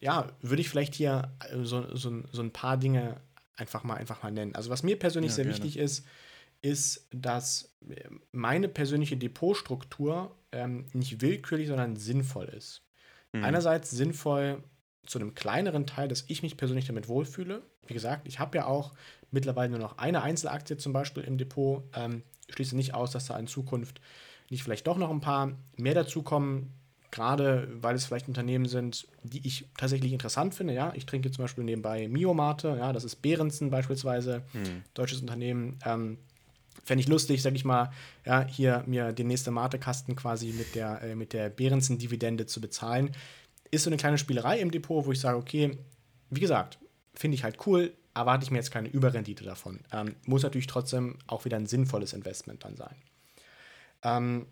ja, 0.00 0.32
würde 0.40 0.62
ich 0.62 0.68
vielleicht 0.68 0.94
hier 0.94 1.36
so, 1.62 1.94
so, 1.96 2.22
so 2.30 2.42
ein 2.42 2.52
paar 2.52 2.76
Dinge 2.76 3.20
einfach 3.56 3.84
mal, 3.84 3.96
einfach 3.96 4.22
mal 4.22 4.32
nennen. 4.32 4.54
Also 4.54 4.70
was 4.70 4.82
mir 4.82 4.98
persönlich 4.98 5.32
ja, 5.32 5.36
sehr 5.36 5.44
gerne. 5.44 5.56
wichtig 5.56 5.76
ist, 5.76 6.06
ist, 6.62 7.08
dass 7.10 7.74
meine 8.32 8.68
persönliche 8.68 9.16
Depotstruktur 9.16 10.36
ähm, 10.52 10.86
nicht 10.92 11.20
willkürlich, 11.20 11.68
sondern 11.68 11.96
sinnvoll 11.96 12.46
ist. 12.46 12.82
Mhm. 13.32 13.44
Einerseits 13.44 13.90
sinnvoll 13.90 14.62
zu 15.06 15.18
einem 15.18 15.34
kleineren 15.34 15.86
Teil, 15.86 16.08
dass 16.08 16.24
ich 16.28 16.42
mich 16.42 16.56
persönlich 16.56 16.86
damit 16.86 17.08
wohlfühle. 17.08 17.62
Wie 17.86 17.94
gesagt, 17.94 18.28
ich 18.28 18.38
habe 18.38 18.58
ja 18.58 18.66
auch 18.66 18.92
mittlerweile 19.30 19.70
nur 19.70 19.78
noch 19.78 19.98
eine 19.98 20.22
Einzelaktie 20.22 20.76
zum 20.76 20.92
Beispiel 20.92 21.24
im 21.24 21.38
Depot. 21.38 21.84
Ähm, 21.94 22.22
ich 22.46 22.54
schließe 22.54 22.76
nicht 22.76 22.94
aus, 22.94 23.10
dass 23.10 23.26
da 23.26 23.38
in 23.38 23.46
Zukunft 23.46 24.00
nicht 24.50 24.62
vielleicht 24.62 24.86
doch 24.86 24.96
noch 24.96 25.10
ein 25.10 25.20
paar 25.20 25.52
mehr 25.76 25.94
dazukommen, 25.94 26.72
gerade 27.10 27.68
weil 27.72 27.94
es 27.94 28.04
vielleicht 28.04 28.28
Unternehmen 28.28 28.66
sind, 28.66 29.08
die 29.22 29.46
ich 29.46 29.68
tatsächlich 29.76 30.12
interessant 30.12 30.54
finde. 30.54 30.74
Ja, 30.74 30.92
ich 30.94 31.06
trinke 31.06 31.30
zum 31.30 31.44
Beispiel 31.44 31.64
nebenbei 31.64 32.08
Miomate, 32.08 32.76
ja, 32.78 32.92
das 32.92 33.04
ist 33.04 33.16
Behrensen 33.16 33.70
beispielsweise, 33.70 34.42
mhm. 34.52 34.82
deutsches 34.94 35.20
Unternehmen. 35.20 35.78
Ähm, 35.84 36.18
Fände 36.84 37.02
ich 37.02 37.08
lustig, 37.08 37.42
sag 37.42 37.54
ich 37.54 37.64
mal, 37.64 37.90
ja, 38.24 38.46
hier 38.46 38.84
mir 38.86 39.12
den 39.12 39.26
nächsten 39.26 39.52
Mate-Kasten 39.52 40.16
quasi 40.16 40.52
mit 40.52 40.74
der, 40.74 41.02
äh, 41.02 41.14
mit 41.14 41.32
der 41.32 41.50
Behrensen-Dividende 41.50 42.46
zu 42.46 42.60
bezahlen. 42.60 43.12
Ist 43.70 43.84
so 43.84 43.90
eine 43.90 43.96
kleine 43.96 44.18
Spielerei 44.18 44.60
im 44.60 44.70
Depot, 44.70 45.04
wo 45.06 45.12
ich 45.12 45.20
sage, 45.20 45.38
okay, 45.38 45.78
wie 46.30 46.40
gesagt, 46.40 46.78
finde 47.14 47.34
ich 47.36 47.44
halt 47.44 47.58
cool, 47.66 47.92
erwarte 48.14 48.44
ich 48.44 48.50
mir 48.50 48.58
jetzt 48.58 48.70
keine 48.70 48.88
Überrendite 48.88 49.44
davon. 49.44 49.80
Ähm, 49.92 50.16
muss 50.24 50.42
natürlich 50.42 50.66
trotzdem 50.66 51.18
auch 51.26 51.44
wieder 51.44 51.56
ein 51.56 51.66
sinnvolles 51.66 52.12
Investment 52.12 52.64
dann 52.64 52.76
sein. 52.76 52.96
Ähm, 54.02 54.46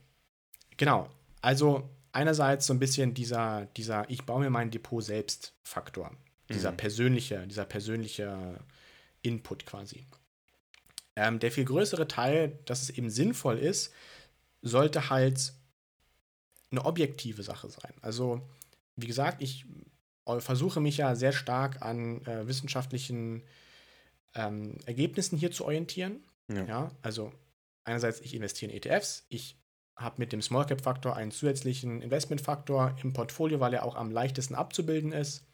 genau, 0.77 1.09
also 1.41 1.89
einerseits 2.13 2.67
so 2.67 2.73
ein 2.73 2.79
bisschen 2.79 3.15
dieser, 3.15 3.67
dieser 3.77 4.09
ich 4.11 4.25
baue 4.25 4.41
mir 4.41 4.51
mein 4.51 4.71
Depot 4.71 5.03
selbst 5.03 5.55
Faktor. 5.63 6.13
Dieser 6.49 6.73
mhm. 6.73 6.77
persönliche, 6.79 7.47
dieser 7.47 7.65
persönliche 7.65 8.59
Input 9.23 9.67
quasi. 9.67 10.07
Ähm, 11.19 11.41
der 11.41 11.51
viel 11.51 11.65
größere 11.65 12.07
Teil, 12.07 12.61
dass 12.65 12.83
es 12.83 12.91
eben 12.91 13.11
sinnvoll 13.11 13.59
ist, 13.59 13.93
sollte 14.63 15.11
halt 15.11 15.53
eine 16.71 16.85
objektive 16.85 17.43
Sache 17.43 17.69
sein. 17.69 17.93
Also, 18.03 18.41
wie 18.95 19.09
gesagt, 19.09 19.43
ich 19.43 19.65
äh, 20.27 20.39
versuche 20.39 20.81
mich 20.81 20.99
ja 20.99 21.17
sehr 21.17 21.33
stark 21.33 21.83
an 21.83 22.25
äh, 22.25 22.47
wissenschaftlichen 22.47 23.43
ähm, 24.37 24.77
Ergebnissen 24.87 25.37
hier 25.37 25.51
zu 25.51 25.65
orientieren. 25.65 26.23
Ja. 26.49 26.65
ja. 26.65 26.91
also 27.03 27.33
einerseits, 27.83 28.21
ich 28.21 28.33
investiere 28.35 28.71
in 28.71 28.77
ETFs, 28.77 29.27
ich 29.29 29.59
habe 29.97 30.15
mit 30.19 30.33
dem 30.33 30.41
Small 30.41 30.67
Cap 30.67 30.83
Faktor 30.83 31.17
einen 31.17 31.33
zusätzlichen 31.33 32.01
Investmentfaktor 32.01 32.97
im 33.03 33.13
Portfolio, 33.13 33.59
weil 33.59 33.75
er 33.75 33.85
auch 33.85 33.97
am 33.97 34.13
leichtesten 34.13 34.55
abzubilden 34.55 35.11
ist. 35.11 35.48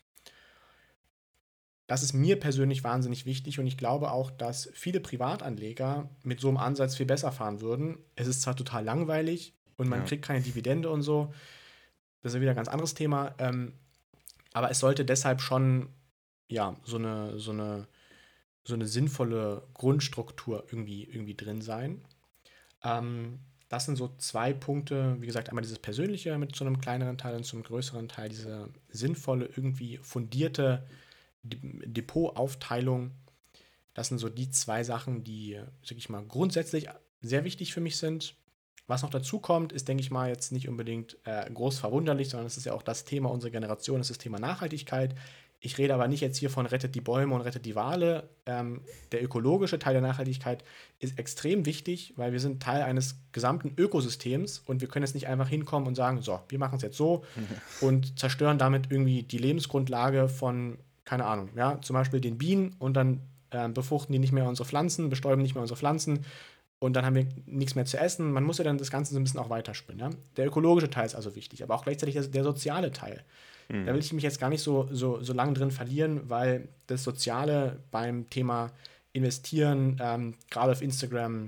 Das 1.86 2.02
ist 2.02 2.14
mir 2.14 2.40
persönlich 2.40 2.82
wahnsinnig 2.82 3.26
wichtig 3.26 3.58
und 3.58 3.66
ich 3.66 3.76
glaube 3.76 4.10
auch, 4.10 4.30
dass 4.30 4.70
viele 4.72 5.00
Privatanleger 5.00 6.08
mit 6.22 6.40
so 6.40 6.48
einem 6.48 6.56
Ansatz 6.56 6.96
viel 6.96 7.06
besser 7.06 7.30
fahren 7.30 7.60
würden. 7.60 7.98
Es 8.16 8.26
ist 8.26 8.42
zwar 8.42 8.56
total 8.56 8.84
langweilig 8.84 9.54
und 9.76 9.88
man 9.88 10.00
ja. 10.00 10.04
kriegt 10.06 10.24
keine 10.24 10.40
Dividende 10.40 10.90
und 10.90 11.02
so. 11.02 11.34
Das 12.22 12.32
ist 12.32 12.36
ja 12.36 12.40
wieder 12.40 12.52
ein 12.52 12.56
ganz 12.56 12.68
anderes 12.68 12.94
Thema. 12.94 13.34
Ähm, 13.38 13.74
aber 14.54 14.70
es 14.70 14.78
sollte 14.78 15.04
deshalb 15.04 15.42
schon 15.42 15.88
ja, 16.48 16.76
so 16.84 16.96
eine, 16.96 17.38
so 17.38 17.50
eine 17.50 17.86
so 18.64 18.74
eine 18.74 18.86
sinnvolle 18.86 19.62
Grundstruktur 19.74 20.64
irgendwie, 20.70 21.04
irgendwie 21.04 21.34
drin 21.34 21.60
sein. 21.60 22.02
Ähm, 22.82 23.40
das 23.68 23.86
sind 23.86 23.96
so 23.96 24.14
zwei 24.18 24.52
Punkte, 24.52 25.16
wie 25.20 25.26
gesagt, 25.26 25.48
einmal 25.48 25.62
dieses 25.62 25.78
Persönliche 25.78 26.36
mit 26.38 26.56
so 26.56 26.64
einem 26.64 26.80
kleineren 26.80 27.18
Teil 27.18 27.36
und 27.36 27.44
zum 27.44 27.62
größeren 27.62 28.08
Teil, 28.08 28.28
diese 28.28 28.70
sinnvolle, 28.88 29.46
irgendwie 29.46 29.98
fundierte 29.98 30.86
Depotaufteilung. 31.44 33.12
Das 33.92 34.08
sind 34.08 34.18
so 34.18 34.28
die 34.28 34.50
zwei 34.50 34.82
Sachen, 34.82 35.22
die, 35.24 35.60
sag 35.82 35.98
ich 35.98 36.08
mal, 36.08 36.24
grundsätzlich 36.24 36.88
sehr 37.20 37.44
wichtig 37.44 37.72
für 37.72 37.80
mich 37.80 37.96
sind. 37.96 38.34
Was 38.86 39.02
noch 39.02 39.10
dazu 39.10 39.38
kommt, 39.38 39.72
ist, 39.72 39.88
denke 39.88 40.02
ich 40.02 40.10
mal, 40.10 40.28
jetzt 40.28 40.52
nicht 40.52 40.68
unbedingt 40.68 41.16
äh, 41.24 41.50
groß 41.50 41.78
verwunderlich, 41.78 42.28
sondern 42.28 42.46
es 42.46 42.58
ist 42.58 42.66
ja 42.66 42.74
auch 42.74 42.82
das 42.82 43.04
Thema 43.04 43.30
unserer 43.30 43.50
Generation, 43.50 43.98
das 43.98 44.10
ist 44.10 44.18
das 44.18 44.22
Thema 44.22 44.38
Nachhaltigkeit. 44.38 45.14
Ich 45.64 45.78
rede 45.78 45.94
aber 45.94 46.08
nicht 46.08 46.20
jetzt 46.20 46.36
hier 46.36 46.50
von 46.50 46.66
rettet 46.66 46.94
die 46.94 47.00
Bäume 47.00 47.34
und 47.34 47.40
rettet 47.40 47.64
die 47.64 47.74
Wale. 47.74 48.28
Ähm, 48.44 48.82
der 49.12 49.24
ökologische 49.24 49.78
Teil 49.78 49.94
der 49.94 50.02
Nachhaltigkeit 50.02 50.62
ist 50.98 51.18
extrem 51.18 51.64
wichtig, 51.64 52.12
weil 52.16 52.32
wir 52.32 52.40
sind 52.40 52.62
Teil 52.62 52.82
eines 52.82 53.16
gesamten 53.32 53.72
Ökosystems 53.78 54.58
und 54.66 54.82
wir 54.82 54.88
können 54.88 55.04
jetzt 55.04 55.14
nicht 55.14 55.26
einfach 55.26 55.48
hinkommen 55.48 55.88
und 55.88 55.94
sagen, 55.94 56.20
so, 56.20 56.38
wir 56.48 56.58
machen 56.58 56.76
es 56.76 56.82
jetzt 56.82 56.98
so 56.98 57.24
und 57.80 58.18
zerstören 58.18 58.58
damit 58.58 58.90
irgendwie 58.90 59.22
die 59.22 59.38
Lebensgrundlage 59.38 60.28
von, 60.28 60.76
keine 61.04 61.26
Ahnung, 61.26 61.50
ja, 61.54 61.80
zum 61.80 61.94
Beispiel 61.94 62.20
den 62.20 62.38
Bienen 62.38 62.74
und 62.78 62.94
dann 62.94 63.20
äh, 63.50 63.68
befruchten 63.68 64.12
die 64.12 64.18
nicht 64.18 64.32
mehr 64.32 64.48
unsere 64.48 64.68
Pflanzen, 64.68 65.10
bestäuben 65.10 65.42
nicht 65.42 65.54
mehr 65.54 65.62
unsere 65.62 65.78
Pflanzen 65.78 66.24
und 66.78 66.94
dann 66.94 67.06
haben 67.06 67.14
wir 67.14 67.26
nichts 67.46 67.74
mehr 67.74 67.86
zu 67.86 67.98
essen. 67.98 68.32
Man 68.32 68.44
muss 68.44 68.58
ja 68.58 68.64
dann 68.64 68.78
das 68.78 68.90
Ganze 68.90 69.14
so 69.14 69.20
ein 69.20 69.24
bisschen 69.24 69.40
auch 69.40 69.50
weiterspinnen. 69.50 70.00
Ja? 70.00 70.10
Der 70.36 70.46
ökologische 70.46 70.90
Teil 70.90 71.06
ist 71.06 71.14
also 71.14 71.34
wichtig, 71.34 71.62
aber 71.62 71.74
auch 71.74 71.84
gleichzeitig 71.84 72.14
der, 72.14 72.24
der 72.24 72.44
soziale 72.44 72.92
Teil. 72.92 73.24
Mhm. 73.68 73.86
Da 73.86 73.94
will 73.94 74.00
ich 74.00 74.12
mich 74.12 74.22
jetzt 74.22 74.40
gar 74.40 74.50
nicht 74.50 74.62
so, 74.62 74.88
so, 74.90 75.22
so 75.22 75.32
lange 75.32 75.54
drin 75.54 75.70
verlieren, 75.70 76.28
weil 76.28 76.68
das 76.86 77.02
Soziale 77.02 77.80
beim 77.90 78.28
Thema 78.28 78.70
Investieren, 79.12 79.96
ähm, 80.00 80.34
gerade 80.50 80.72
auf 80.72 80.82
Instagram, 80.82 81.46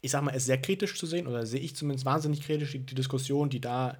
ich 0.00 0.10
sag 0.10 0.22
mal, 0.22 0.32
ist 0.32 0.46
sehr 0.46 0.60
kritisch 0.60 0.98
zu 0.98 1.06
sehen 1.06 1.26
oder 1.26 1.46
sehe 1.46 1.60
ich 1.60 1.76
zumindest 1.76 2.04
wahnsinnig 2.04 2.42
kritisch 2.42 2.72
die, 2.72 2.80
die 2.80 2.94
Diskussion, 2.94 3.48
die 3.48 3.60
da 3.60 3.96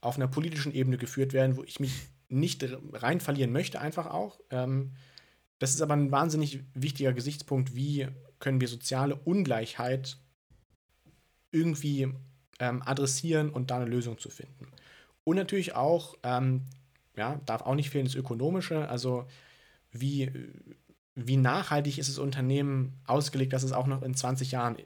auf 0.00 0.16
einer 0.16 0.28
politischen 0.28 0.72
Ebene 0.72 0.96
geführt 0.98 1.32
werden, 1.32 1.56
wo 1.56 1.64
ich 1.64 1.80
mich 1.80 1.92
nicht 2.34 2.64
rein 2.92 3.20
verlieren 3.20 3.52
möchte, 3.52 3.80
einfach 3.80 4.06
auch. 4.06 4.40
Ähm, 4.50 4.92
das 5.58 5.74
ist 5.74 5.80
aber 5.80 5.94
ein 5.94 6.10
wahnsinnig 6.10 6.60
wichtiger 6.74 7.12
Gesichtspunkt, 7.12 7.74
wie 7.74 8.08
können 8.38 8.60
wir 8.60 8.68
soziale 8.68 9.16
Ungleichheit 9.16 10.18
irgendwie 11.52 12.12
ähm, 12.58 12.82
adressieren 12.84 13.50
und 13.50 13.70
da 13.70 13.76
eine 13.76 13.86
Lösung 13.86 14.18
zu 14.18 14.28
finden. 14.28 14.66
Und 15.22 15.36
natürlich 15.36 15.74
auch, 15.74 16.16
ähm, 16.22 16.62
ja, 17.16 17.40
darf 17.46 17.62
auch 17.62 17.74
nicht 17.74 17.90
fehlen, 17.90 18.04
das 18.04 18.16
Ökonomische, 18.16 18.88
also 18.88 19.26
wie, 19.92 20.30
wie 21.14 21.36
nachhaltig 21.36 21.98
ist 21.98 22.10
das 22.10 22.18
Unternehmen 22.18 23.00
ausgelegt, 23.06 23.52
dass 23.52 23.62
es 23.62 23.72
auch 23.72 23.86
noch 23.86 24.02
in 24.02 24.14
20 24.14 24.50
Jahren 24.50 24.76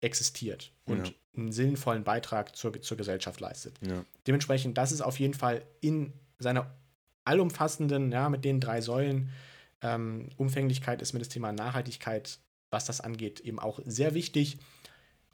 existiert 0.00 0.72
und 0.84 1.08
ja. 1.08 1.14
einen 1.36 1.50
sinnvollen 1.50 2.04
Beitrag 2.04 2.54
zur, 2.54 2.80
zur 2.82 2.96
Gesellschaft 2.96 3.40
leistet. 3.40 3.80
Ja. 3.84 4.04
Dementsprechend, 4.26 4.78
das 4.78 4.92
ist 4.92 5.00
auf 5.00 5.18
jeden 5.18 5.34
Fall 5.34 5.64
in 5.80 6.12
seiner 6.38 6.74
allumfassenden, 7.24 8.10
ja, 8.12 8.28
mit 8.28 8.44
den 8.44 8.60
drei 8.60 8.80
Säulen, 8.80 9.30
ähm, 9.82 10.30
Umfänglichkeit 10.36 11.02
ist 11.02 11.12
mir 11.12 11.18
das 11.20 11.28
Thema 11.28 11.52
Nachhaltigkeit 11.52 12.40
was 12.70 12.84
das 12.84 13.00
angeht, 13.00 13.40
eben 13.40 13.58
auch 13.58 13.80
sehr 13.84 14.14
wichtig. 14.14 14.58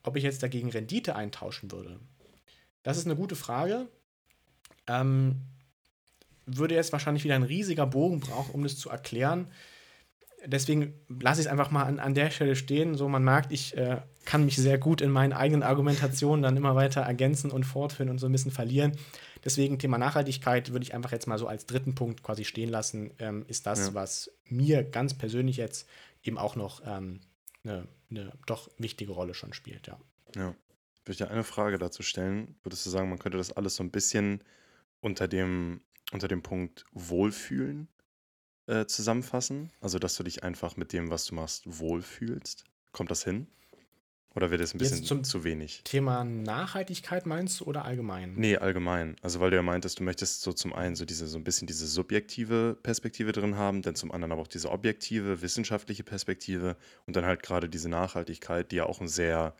Ob 0.02 0.16
ich 0.16 0.22
jetzt 0.22 0.42
dagegen 0.42 0.70
Rendite 0.70 1.16
eintauschen 1.16 1.70
würde, 1.72 1.98
das 2.82 2.98
ist 2.98 3.06
eine 3.06 3.16
gute 3.16 3.36
Frage. 3.36 3.88
Ähm, 4.86 5.40
würde 6.46 6.74
jetzt 6.74 6.92
wahrscheinlich 6.92 7.24
wieder 7.24 7.36
ein 7.36 7.42
riesiger 7.42 7.86
Bogen 7.86 8.20
brauchen, 8.20 8.52
um 8.52 8.62
das 8.62 8.76
zu 8.76 8.90
erklären. 8.90 9.48
Deswegen 10.44 10.92
lasse 11.08 11.40
ich 11.40 11.46
es 11.46 11.50
einfach 11.50 11.70
mal 11.70 11.84
an, 11.84 11.98
an 11.98 12.12
der 12.12 12.30
Stelle 12.30 12.54
stehen. 12.54 12.96
So, 12.96 13.08
man 13.08 13.24
merkt, 13.24 13.50
ich 13.50 13.74
äh, 13.78 14.02
kann 14.26 14.44
mich 14.44 14.56
sehr 14.56 14.76
gut 14.76 15.00
in 15.00 15.10
meinen 15.10 15.32
eigenen 15.32 15.62
Argumentationen 15.62 16.42
dann 16.42 16.58
immer 16.58 16.74
weiter 16.74 17.00
ergänzen 17.00 17.50
und 17.50 17.64
fortführen 17.64 18.10
und 18.10 18.18
so 18.18 18.26
ein 18.26 18.32
bisschen 18.32 18.50
verlieren. 18.50 18.92
Deswegen 19.44 19.78
Thema 19.78 19.98
Nachhaltigkeit 19.98 20.72
würde 20.72 20.84
ich 20.84 20.94
einfach 20.94 21.12
jetzt 21.12 21.26
mal 21.26 21.38
so 21.38 21.46
als 21.46 21.66
dritten 21.66 21.94
Punkt 21.94 22.22
quasi 22.22 22.44
stehen 22.44 22.70
lassen. 22.70 23.12
Ähm, 23.18 23.44
ist 23.46 23.66
das, 23.66 23.88
ja. 23.88 23.94
was 23.94 24.30
mir 24.46 24.82
ganz 24.84 25.14
persönlich 25.14 25.56
jetzt 25.56 25.88
eben 26.22 26.38
auch 26.38 26.56
noch 26.56 26.80
ähm, 26.86 27.20
eine, 27.62 27.86
eine 28.10 28.32
doch 28.46 28.70
wichtige 28.78 29.12
Rolle 29.12 29.34
schon 29.34 29.52
spielt, 29.52 29.86
ja. 29.86 29.98
Ja. 30.34 30.54
Ich 30.94 31.08
würde 31.08 31.18
dir 31.18 31.30
eine 31.30 31.44
Frage 31.44 31.76
dazu 31.76 32.02
stellen. 32.02 32.56
Würdest 32.62 32.86
du 32.86 32.90
sagen, 32.90 33.10
man 33.10 33.18
könnte 33.18 33.36
das 33.36 33.52
alles 33.52 33.76
so 33.76 33.84
ein 33.84 33.90
bisschen 33.90 34.42
unter 35.00 35.28
dem, 35.28 35.82
unter 36.12 36.28
dem 36.28 36.42
Punkt 36.42 36.86
Wohlfühlen 36.92 37.88
äh, 38.66 38.86
zusammenfassen? 38.86 39.70
Also, 39.82 39.98
dass 39.98 40.16
du 40.16 40.22
dich 40.22 40.44
einfach 40.44 40.78
mit 40.78 40.94
dem, 40.94 41.10
was 41.10 41.26
du 41.26 41.34
machst, 41.34 41.64
wohlfühlst? 41.66 42.64
Kommt 42.92 43.10
das 43.10 43.22
hin? 43.22 43.48
Oder 44.34 44.50
wird 44.50 44.60
es 44.60 44.74
ein 44.74 44.78
bisschen 44.78 45.22
zu 45.22 45.44
wenig? 45.44 45.82
Thema 45.84 46.24
Nachhaltigkeit 46.24 47.24
meinst 47.24 47.60
du 47.60 47.66
oder 47.66 47.84
allgemein? 47.84 48.34
Nee, 48.34 48.56
allgemein. 48.56 49.14
Also 49.22 49.38
weil 49.38 49.50
du 49.50 49.56
ja 49.56 49.62
meintest, 49.62 50.00
du 50.00 50.02
möchtest 50.02 50.42
so 50.42 50.52
zum 50.52 50.72
einen 50.72 50.96
so 50.96 51.04
diese 51.04 51.28
so 51.28 51.38
ein 51.38 51.44
bisschen 51.44 51.68
diese 51.68 51.86
subjektive 51.86 52.76
Perspektive 52.82 53.30
drin 53.30 53.56
haben, 53.56 53.82
dann 53.82 53.94
zum 53.94 54.10
anderen 54.10 54.32
aber 54.32 54.42
auch 54.42 54.48
diese 54.48 54.72
objektive, 54.72 55.40
wissenschaftliche 55.40 56.02
Perspektive 56.02 56.76
und 57.06 57.14
dann 57.14 57.24
halt 57.24 57.44
gerade 57.44 57.68
diese 57.68 57.88
Nachhaltigkeit, 57.88 58.72
die 58.72 58.76
ja 58.76 58.86
auch 58.86 59.00
ein 59.00 59.08
sehr 59.08 59.54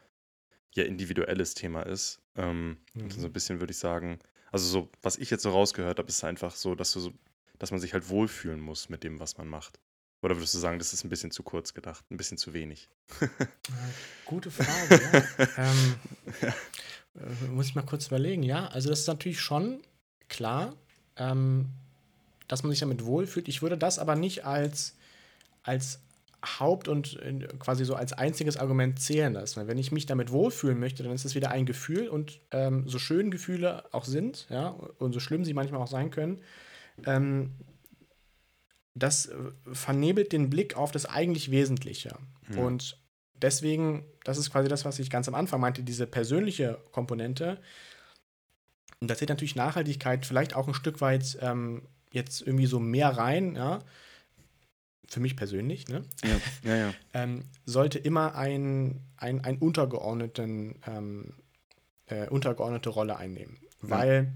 ja, 0.74 0.82
individuelles 0.82 1.54
Thema 1.54 1.82
ist. 1.82 2.20
Ähm, 2.34 2.78
mhm. 2.94 3.10
So 3.10 3.26
ein 3.26 3.32
bisschen 3.32 3.60
würde 3.60 3.70
ich 3.70 3.78
sagen, 3.78 4.18
also 4.50 4.66
so, 4.66 4.90
was 5.02 5.18
ich 5.18 5.30
jetzt 5.30 5.42
so 5.44 5.50
rausgehört 5.50 5.98
habe, 5.98 6.08
ist 6.08 6.24
einfach 6.24 6.56
so, 6.56 6.74
dass 6.74 6.92
du 6.92 7.00
so, 7.00 7.12
dass 7.60 7.70
man 7.70 7.80
sich 7.80 7.92
halt 7.92 8.08
wohlfühlen 8.08 8.60
muss 8.60 8.88
mit 8.88 9.04
dem, 9.04 9.20
was 9.20 9.38
man 9.38 9.46
macht. 9.46 9.78
Oder 10.24 10.36
würdest 10.36 10.54
du 10.54 10.58
sagen, 10.58 10.78
das 10.78 10.94
ist 10.94 11.04
ein 11.04 11.10
bisschen 11.10 11.30
zu 11.30 11.42
kurz 11.42 11.74
gedacht, 11.74 12.02
ein 12.10 12.16
bisschen 12.16 12.38
zu 12.38 12.54
wenig? 12.54 12.88
Gute 14.24 14.50
Frage, 14.50 15.02
ja. 15.12 15.46
ähm, 15.58 15.94
äh, 17.14 17.46
muss 17.48 17.66
ich 17.66 17.74
mal 17.74 17.82
kurz 17.82 18.06
überlegen, 18.06 18.42
ja. 18.42 18.68
Also 18.68 18.88
das 18.88 19.00
ist 19.00 19.06
natürlich 19.06 19.40
schon 19.40 19.82
klar, 20.28 20.72
ähm, 21.16 21.66
dass 22.48 22.62
man 22.62 22.70
sich 22.70 22.80
damit 22.80 23.04
wohlfühlt. 23.04 23.48
Ich 23.48 23.60
würde 23.60 23.76
das 23.76 23.98
aber 23.98 24.16
nicht 24.16 24.46
als, 24.46 24.96
als 25.62 26.00
Haupt- 26.58 26.88
und 26.88 27.20
äh, 27.20 27.46
quasi 27.58 27.84
so 27.84 27.94
als 27.94 28.14
einziges 28.14 28.56
Argument 28.56 28.98
zählen 28.98 29.34
lassen. 29.34 29.66
Wenn 29.68 29.76
ich 29.76 29.92
mich 29.92 30.06
damit 30.06 30.32
wohlfühlen 30.32 30.80
möchte, 30.80 31.02
dann 31.02 31.12
ist 31.12 31.26
es 31.26 31.34
wieder 31.34 31.50
ein 31.50 31.66
Gefühl 31.66 32.08
und 32.08 32.40
ähm, 32.50 32.88
so 32.88 32.98
schön 32.98 33.30
Gefühle 33.30 33.84
auch 33.92 34.06
sind, 34.06 34.46
ja, 34.48 34.68
und 34.68 35.12
so 35.12 35.20
schlimm 35.20 35.44
sie 35.44 35.52
manchmal 35.52 35.82
auch 35.82 35.86
sein 35.86 36.10
können, 36.10 36.40
ähm, 37.04 37.50
das 38.94 39.26
äh, 39.26 39.36
vernebelt 39.72 40.32
den 40.32 40.50
Blick 40.50 40.76
auf 40.76 40.92
das 40.92 41.06
eigentlich 41.06 41.50
Wesentliche. 41.50 42.16
Mhm. 42.48 42.58
Und 42.58 42.98
deswegen, 43.34 44.04
das 44.24 44.38
ist 44.38 44.50
quasi 44.50 44.68
das, 44.68 44.84
was 44.84 44.98
ich 44.98 45.10
ganz 45.10 45.28
am 45.28 45.34
Anfang 45.34 45.60
meinte, 45.60 45.82
diese 45.82 46.06
persönliche 46.06 46.80
Komponente. 46.92 47.60
Und 49.00 49.10
da 49.10 49.16
zählt 49.16 49.30
natürlich 49.30 49.56
Nachhaltigkeit 49.56 50.24
vielleicht 50.24 50.54
auch 50.54 50.68
ein 50.68 50.74
Stück 50.74 51.00
weit 51.00 51.36
ähm, 51.40 51.82
jetzt 52.12 52.40
irgendwie 52.40 52.66
so 52.66 52.78
mehr 52.78 53.10
rein, 53.10 53.56
ja. 53.56 53.80
Für 55.06 55.20
mich 55.20 55.36
persönlich, 55.36 55.86
ne? 55.88 56.02
Ja, 56.24 56.70
ja, 56.70 56.76
ja. 56.76 56.94
ähm, 57.12 57.44
sollte 57.66 57.98
immer 57.98 58.34
ein, 58.36 59.02
ein, 59.16 59.44
ein 59.44 59.58
untergeordneten, 59.58 60.76
ähm, 60.86 61.34
äh, 62.06 62.28
untergeordnete 62.28 62.88
Rolle 62.88 63.16
einnehmen. 63.16 63.58
Weil 63.80 64.32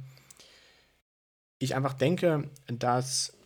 ich 1.59 1.75
einfach 1.75 1.95
denke, 1.95 2.51
dass 2.67 3.38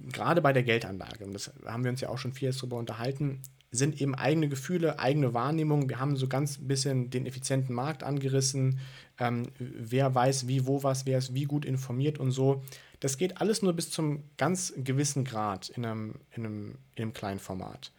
gerade 0.00 0.40
bei 0.40 0.52
der 0.52 0.62
Geldanlage, 0.62 1.24
und 1.24 1.32
das 1.32 1.52
haben 1.66 1.84
wir 1.84 1.90
uns 1.90 2.00
ja 2.00 2.08
auch 2.08 2.18
schon 2.18 2.32
viel 2.32 2.52
darüber 2.52 2.76
unterhalten, 2.76 3.40
sind 3.72 4.00
eben 4.00 4.14
eigene 4.14 4.48
Gefühle, 4.48 4.98
eigene 4.98 5.32
Wahrnehmungen. 5.32 5.88
Wir 5.88 5.98
haben 5.98 6.16
so 6.16 6.28
ganz 6.28 6.58
ein 6.58 6.68
bisschen 6.68 7.08
den 7.08 7.24
effizienten 7.24 7.74
Markt 7.74 8.02
angerissen. 8.02 8.78
Ähm, 9.18 9.48
wer 9.58 10.14
weiß, 10.14 10.46
wie, 10.46 10.66
wo 10.66 10.82
was, 10.82 11.06
wer 11.06 11.18
ist 11.18 11.34
wie 11.34 11.44
gut 11.44 11.64
informiert 11.64 12.18
und 12.18 12.32
so. 12.32 12.62
Das 13.00 13.16
geht 13.16 13.40
alles 13.40 13.62
nur 13.62 13.72
bis 13.72 13.90
zum 13.90 14.24
ganz 14.36 14.74
gewissen 14.76 15.24
Grad 15.24 15.70
in 15.70 15.86
einem, 15.86 16.14
in 16.32 16.44
einem, 16.44 16.78
in 16.94 17.02
einem 17.02 17.12
kleinen 17.14 17.40
Format. 17.40 17.92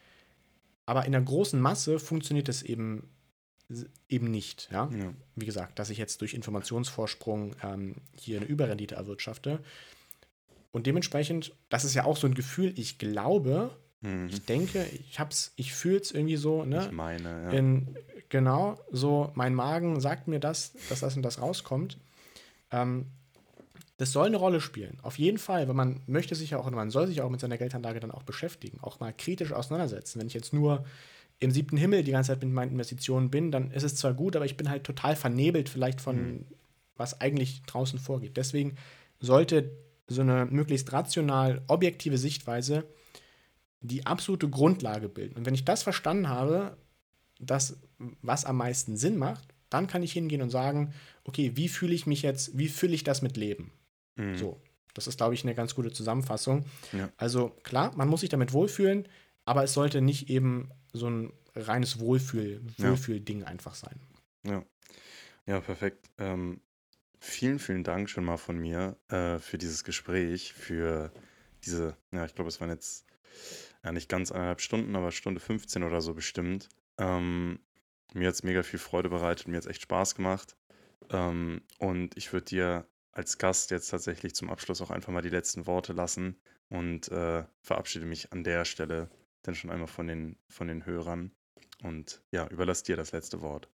Aber 0.85 1.05
in 1.05 1.11
der 1.11 1.21
großen 1.21 1.59
Masse 1.59 1.97
funktioniert 1.97 2.47
das 2.47 2.61
eben, 2.61 3.09
eben 4.07 4.29
nicht. 4.29 4.69
Ja? 4.71 4.89
ja. 4.95 5.13
Wie 5.35 5.45
gesagt, 5.45 5.79
dass 5.79 5.89
ich 5.89 5.97
jetzt 5.97 6.21
durch 6.21 6.35
Informationsvorsprung 6.35 7.55
ähm, 7.63 7.95
hier 8.15 8.37
eine 8.37 8.45
Überrendite 8.45 8.95
erwirtschafte. 8.95 9.59
Und 10.73 10.87
dementsprechend, 10.87 11.53
das 11.69 11.85
ist 11.85 11.93
ja 11.93 12.03
auch 12.03 12.17
so 12.17 12.25
ein 12.27 12.33
Gefühl, 12.33 12.73
ich 12.77 12.97
glaube, 12.97 13.69
mhm. 14.01 14.27
ich 14.27 14.43
denke, 14.43 14.85
ich 15.07 15.19
hab's, 15.19 15.53
ich 15.55 15.71
fühle 15.71 15.99
es 15.99 16.11
irgendwie 16.11 16.35
so, 16.35 16.65
ne? 16.65 16.87
Ich 16.87 16.91
meine, 16.91 17.43
ja. 17.43 17.49
In, 17.51 17.95
genau, 18.29 18.79
so, 18.91 19.31
mein 19.35 19.53
Magen 19.53 20.01
sagt 20.01 20.27
mir 20.27 20.39
das, 20.39 20.73
dass 20.89 21.01
das 21.01 21.15
und 21.15 21.21
das 21.21 21.39
rauskommt. 21.39 21.99
Ähm, 22.71 23.05
das 23.97 24.11
soll 24.11 24.25
eine 24.25 24.37
Rolle 24.37 24.59
spielen. 24.59 24.97
Auf 25.03 25.19
jeden 25.19 25.37
Fall, 25.37 25.67
weil 25.67 25.75
man 25.75 26.01
möchte 26.07 26.33
sich 26.33 26.49
ja 26.49 26.57
auch, 26.57 26.69
man 26.71 26.89
soll 26.89 27.05
sich 27.05 27.21
auch 27.21 27.29
mit 27.29 27.39
seiner 27.39 27.59
Geldanlage 27.59 27.99
dann 27.99 28.09
auch 28.09 28.23
beschäftigen, 28.23 28.79
auch 28.81 28.99
mal 28.99 29.13
kritisch 29.13 29.53
auseinandersetzen. 29.53 30.19
Wenn 30.19 30.27
ich 30.27 30.33
jetzt 30.33 30.53
nur 30.53 30.83
im 31.39 31.51
siebten 31.51 31.77
Himmel 31.77 32.03
die 32.03 32.11
ganze 32.11 32.31
Zeit 32.31 32.43
mit 32.43 32.51
meinen 32.51 32.71
Investitionen 32.71 33.29
bin, 33.29 33.51
dann 33.51 33.69
ist 33.69 33.83
es 33.83 33.95
zwar 33.95 34.15
gut, 34.15 34.35
aber 34.35 34.45
ich 34.45 34.57
bin 34.57 34.71
halt 34.71 34.85
total 34.85 35.15
vernebelt 35.15 35.69
vielleicht 35.69 36.01
von, 36.01 36.17
mhm. 36.17 36.45
was 36.97 37.21
eigentlich 37.21 37.61
draußen 37.67 37.99
vorgeht. 37.99 38.37
Deswegen 38.37 38.75
sollte 39.19 39.69
so 40.07 40.21
eine 40.21 40.45
möglichst 40.45 40.91
rational 40.91 41.61
objektive 41.67 42.17
Sichtweise 42.17 42.85
die 43.81 44.05
absolute 44.05 44.49
Grundlage 44.49 45.09
bilden. 45.09 45.35
Und 45.35 45.45
wenn 45.45 45.53
ich 45.53 45.65
das 45.65 45.83
verstanden 45.83 46.29
habe, 46.29 46.77
das, 47.39 47.77
was 48.21 48.45
am 48.45 48.57
meisten 48.57 48.95
Sinn 48.95 49.17
macht, 49.17 49.53
dann 49.69 49.87
kann 49.87 50.03
ich 50.03 50.13
hingehen 50.13 50.41
und 50.41 50.49
sagen, 50.49 50.93
okay, 51.25 51.51
wie 51.55 51.67
fühle 51.67 51.93
ich 51.93 52.07
mich 52.07 52.21
jetzt, 52.21 52.57
wie 52.57 52.69
fühle 52.69 52.93
ich 52.93 53.03
das 53.03 53.21
mit 53.21 53.35
Leben? 53.35 53.71
Mhm. 54.15 54.37
So, 54.37 54.61
das 54.93 55.07
ist, 55.07 55.17
glaube 55.17 55.33
ich, 55.33 55.43
eine 55.43 55.55
ganz 55.55 55.75
gute 55.75 55.91
Zusammenfassung. 55.91 56.65
Ja. 56.93 57.09
Also 57.17 57.49
klar, 57.63 57.91
man 57.95 58.07
muss 58.07 58.21
sich 58.21 58.29
damit 58.29 58.53
wohlfühlen, 58.53 59.07
aber 59.45 59.63
es 59.63 59.73
sollte 59.73 60.01
nicht 60.01 60.29
eben 60.29 60.69
so 60.93 61.09
ein 61.09 61.33
reines 61.55 61.99
Wohlfühl, 61.99 62.61
Wohlfühl-Ding 62.77 63.41
ja. 63.41 63.47
einfach 63.47 63.75
sein. 63.75 63.99
Ja, 64.45 64.63
ja 65.45 65.59
perfekt. 65.59 66.09
Ähm, 66.17 66.61
vielen, 67.23 67.59
vielen 67.59 67.83
Dank 67.83 68.09
schon 68.09 68.25
mal 68.25 68.37
von 68.37 68.57
mir 68.57 68.97
äh, 69.07 69.39
für 69.39 69.57
dieses 69.57 69.83
Gespräch, 69.83 70.53
für 70.53 71.11
diese, 71.63 71.97
ja, 72.11 72.25
ich 72.25 72.35
glaube, 72.35 72.49
es 72.49 72.59
waren 72.59 72.69
jetzt 72.69 73.05
ja 73.83 73.91
nicht 73.91 74.09
ganz 74.09 74.31
eineinhalb 74.31 74.61
Stunden, 74.61 74.95
aber 74.95 75.11
Stunde 75.11 75.39
15 75.39 75.83
oder 75.83 76.01
so 76.01 76.13
bestimmt. 76.13 76.69
Ähm, 76.97 77.59
mir 78.13 78.27
hat 78.27 78.35
es 78.35 78.43
mega 78.43 78.61
viel 78.61 78.79
Freude 78.79 79.09
bereitet, 79.09 79.47
mir 79.47 79.57
hat 79.57 79.63
es 79.63 79.69
echt 79.69 79.83
Spaß 79.83 80.15
gemacht. 80.15 80.57
Ähm, 81.09 81.61
und 81.79 82.15
ich 82.17 82.31
würde 82.33 82.45
dir 82.45 82.87
als 83.11 83.37
Gast 83.37 83.71
jetzt 83.71 83.89
tatsächlich 83.89 84.35
zum 84.35 84.49
Abschluss 84.49 84.81
auch 84.81 84.91
einfach 84.91 85.13
mal 85.13 85.21
die 85.21 85.29
letzten 85.29 85.65
Worte 85.65 85.93
lassen 85.93 86.39
und 86.69 87.09
äh, 87.09 87.45
verabschiede 87.61 88.05
mich 88.05 88.33
an 88.33 88.43
der 88.43 88.65
Stelle 88.65 89.09
dann 89.43 89.55
schon 89.55 89.69
einmal 89.69 89.87
von 89.87 90.07
den, 90.07 90.37
von 90.49 90.67
den 90.67 90.85
Hörern 90.85 91.31
und 91.83 92.21
ja, 92.31 92.47
überlasse 92.47 92.85
dir 92.85 92.97
das 92.97 93.11
letzte 93.11 93.41
Wort. 93.41 93.69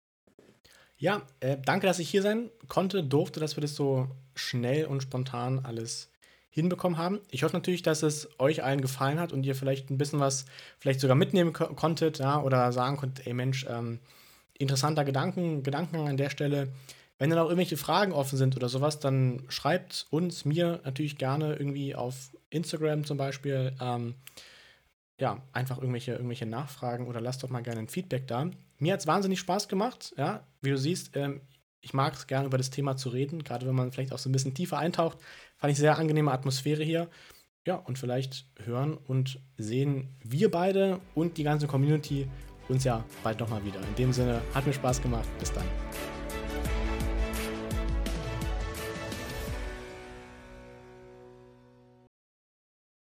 Ja, 1.00 1.22
äh, 1.40 1.58
danke, 1.64 1.88
dass 1.88 2.00
ich 2.00 2.10
hier 2.10 2.22
sein 2.22 2.50
konnte, 2.68 3.04
durfte, 3.04 3.40
dass 3.40 3.56
wir 3.56 3.62
das 3.62 3.74
so 3.74 4.10
schnell 4.36 4.86
und 4.86 5.02
spontan 5.02 5.60
alles 5.60 6.12
hinbekommen 6.50 6.98
haben. 6.98 7.20
Ich 7.32 7.44
hoffe 7.44 7.56
natürlich, 7.56 7.84
dass 7.84 8.04
es 8.04 8.28
euch 8.38 8.64
allen 8.64 8.82
gefallen 8.82 9.20
hat 9.20 9.32
und 9.32 9.46
ihr 9.46 9.56
vielleicht 9.56 9.90
ein 9.90 9.98
bisschen 9.98 10.20
was 10.20 10.46
vielleicht 10.78 11.00
sogar 11.00 11.16
mitnehmen 11.16 11.54
ko 11.54 11.68
konntet, 11.74 12.20
ja, 12.20 12.42
oder 12.42 12.74
sagen 12.74 12.98
konntet, 12.98 13.26
ey 13.26 13.34
Mensch, 13.34 13.66
ähm, 13.70 14.00
interessanter 14.58 15.06
Gedanken, 15.06 15.64
Gedanken 15.64 16.06
an 16.08 16.18
der 16.18 16.30
Stelle. 16.30 16.68
Wenn 17.18 17.30
dann 17.30 17.40
auch 17.40 17.46
irgendwelche 17.46 17.78
Fragen 17.78 18.12
offen 18.12 18.38
sind 18.38 18.58
oder 18.58 18.68
sowas, 18.68 19.00
dann 19.00 19.44
schreibt 19.48 20.06
uns, 20.10 20.44
mir 20.44 20.82
natürlich 20.84 21.18
gerne 21.18 21.56
irgendwie 21.56 21.96
auf 21.96 22.32
Instagram 22.50 23.06
zum 23.06 23.18
Beispiel. 23.18 23.74
Ähm, 23.80 24.16
ja, 25.20 25.42
einfach 25.52 25.78
irgendwelche, 25.78 26.14
irgendwelche 26.14 26.46
Nachfragen 26.46 27.08
oder 27.08 27.22
lasst 27.22 27.44
doch 27.44 27.50
mal 27.50 27.62
gerne 27.62 27.82
ein 27.82 27.90
Feedback 27.90 28.28
da. 28.28 28.50
Mir 28.78 28.94
hat 28.94 29.02
es 29.02 29.08
wahnsinnig 29.08 29.40
Spaß 29.40 29.68
gemacht, 29.68 30.14
ja. 30.18 30.48
Wie 30.62 30.70
du 30.70 30.78
siehst, 30.78 31.16
ähm, 31.16 31.42
ich 31.82 31.94
mag 31.94 32.14
es 32.14 32.28
gerne 32.28 32.48
über 32.48 32.58
das 32.58 32.70
Thema 32.70 32.98
zu 32.98 33.10
reden, 33.10 33.44
gerade 33.44 33.68
wenn 33.68 33.76
man 33.76 33.92
vielleicht 33.92 34.14
auch 34.14 34.20
so 34.20 34.30
ein 34.30 34.34
bisschen 34.34 34.54
tiefer 34.54 34.78
eintaucht. 34.78 35.18
Fand 35.58 35.72
ich 35.72 35.78
sehr 35.78 35.98
angenehme 35.98 36.32
Atmosphäre 36.32 36.84
hier. 36.84 37.10
Ja, 37.66 37.76
und 37.76 38.00
vielleicht 38.00 38.48
hören 38.64 38.98
und 38.98 39.40
sehen 39.58 40.16
wir 40.24 40.50
beide 40.50 41.02
und 41.14 41.38
die 41.38 41.44
ganze 41.44 41.68
Community 41.68 42.28
uns 42.70 42.84
ja 42.84 43.04
bald 43.24 43.40
nochmal 43.40 43.64
wieder. 43.66 43.80
In 43.80 43.96
dem 43.96 44.14
Sinne, 44.14 44.42
hat 44.54 44.66
mir 44.66 44.74
Spaß 44.74 45.02
gemacht. 45.02 45.28
Bis 45.40 45.52
dann. 45.52 45.66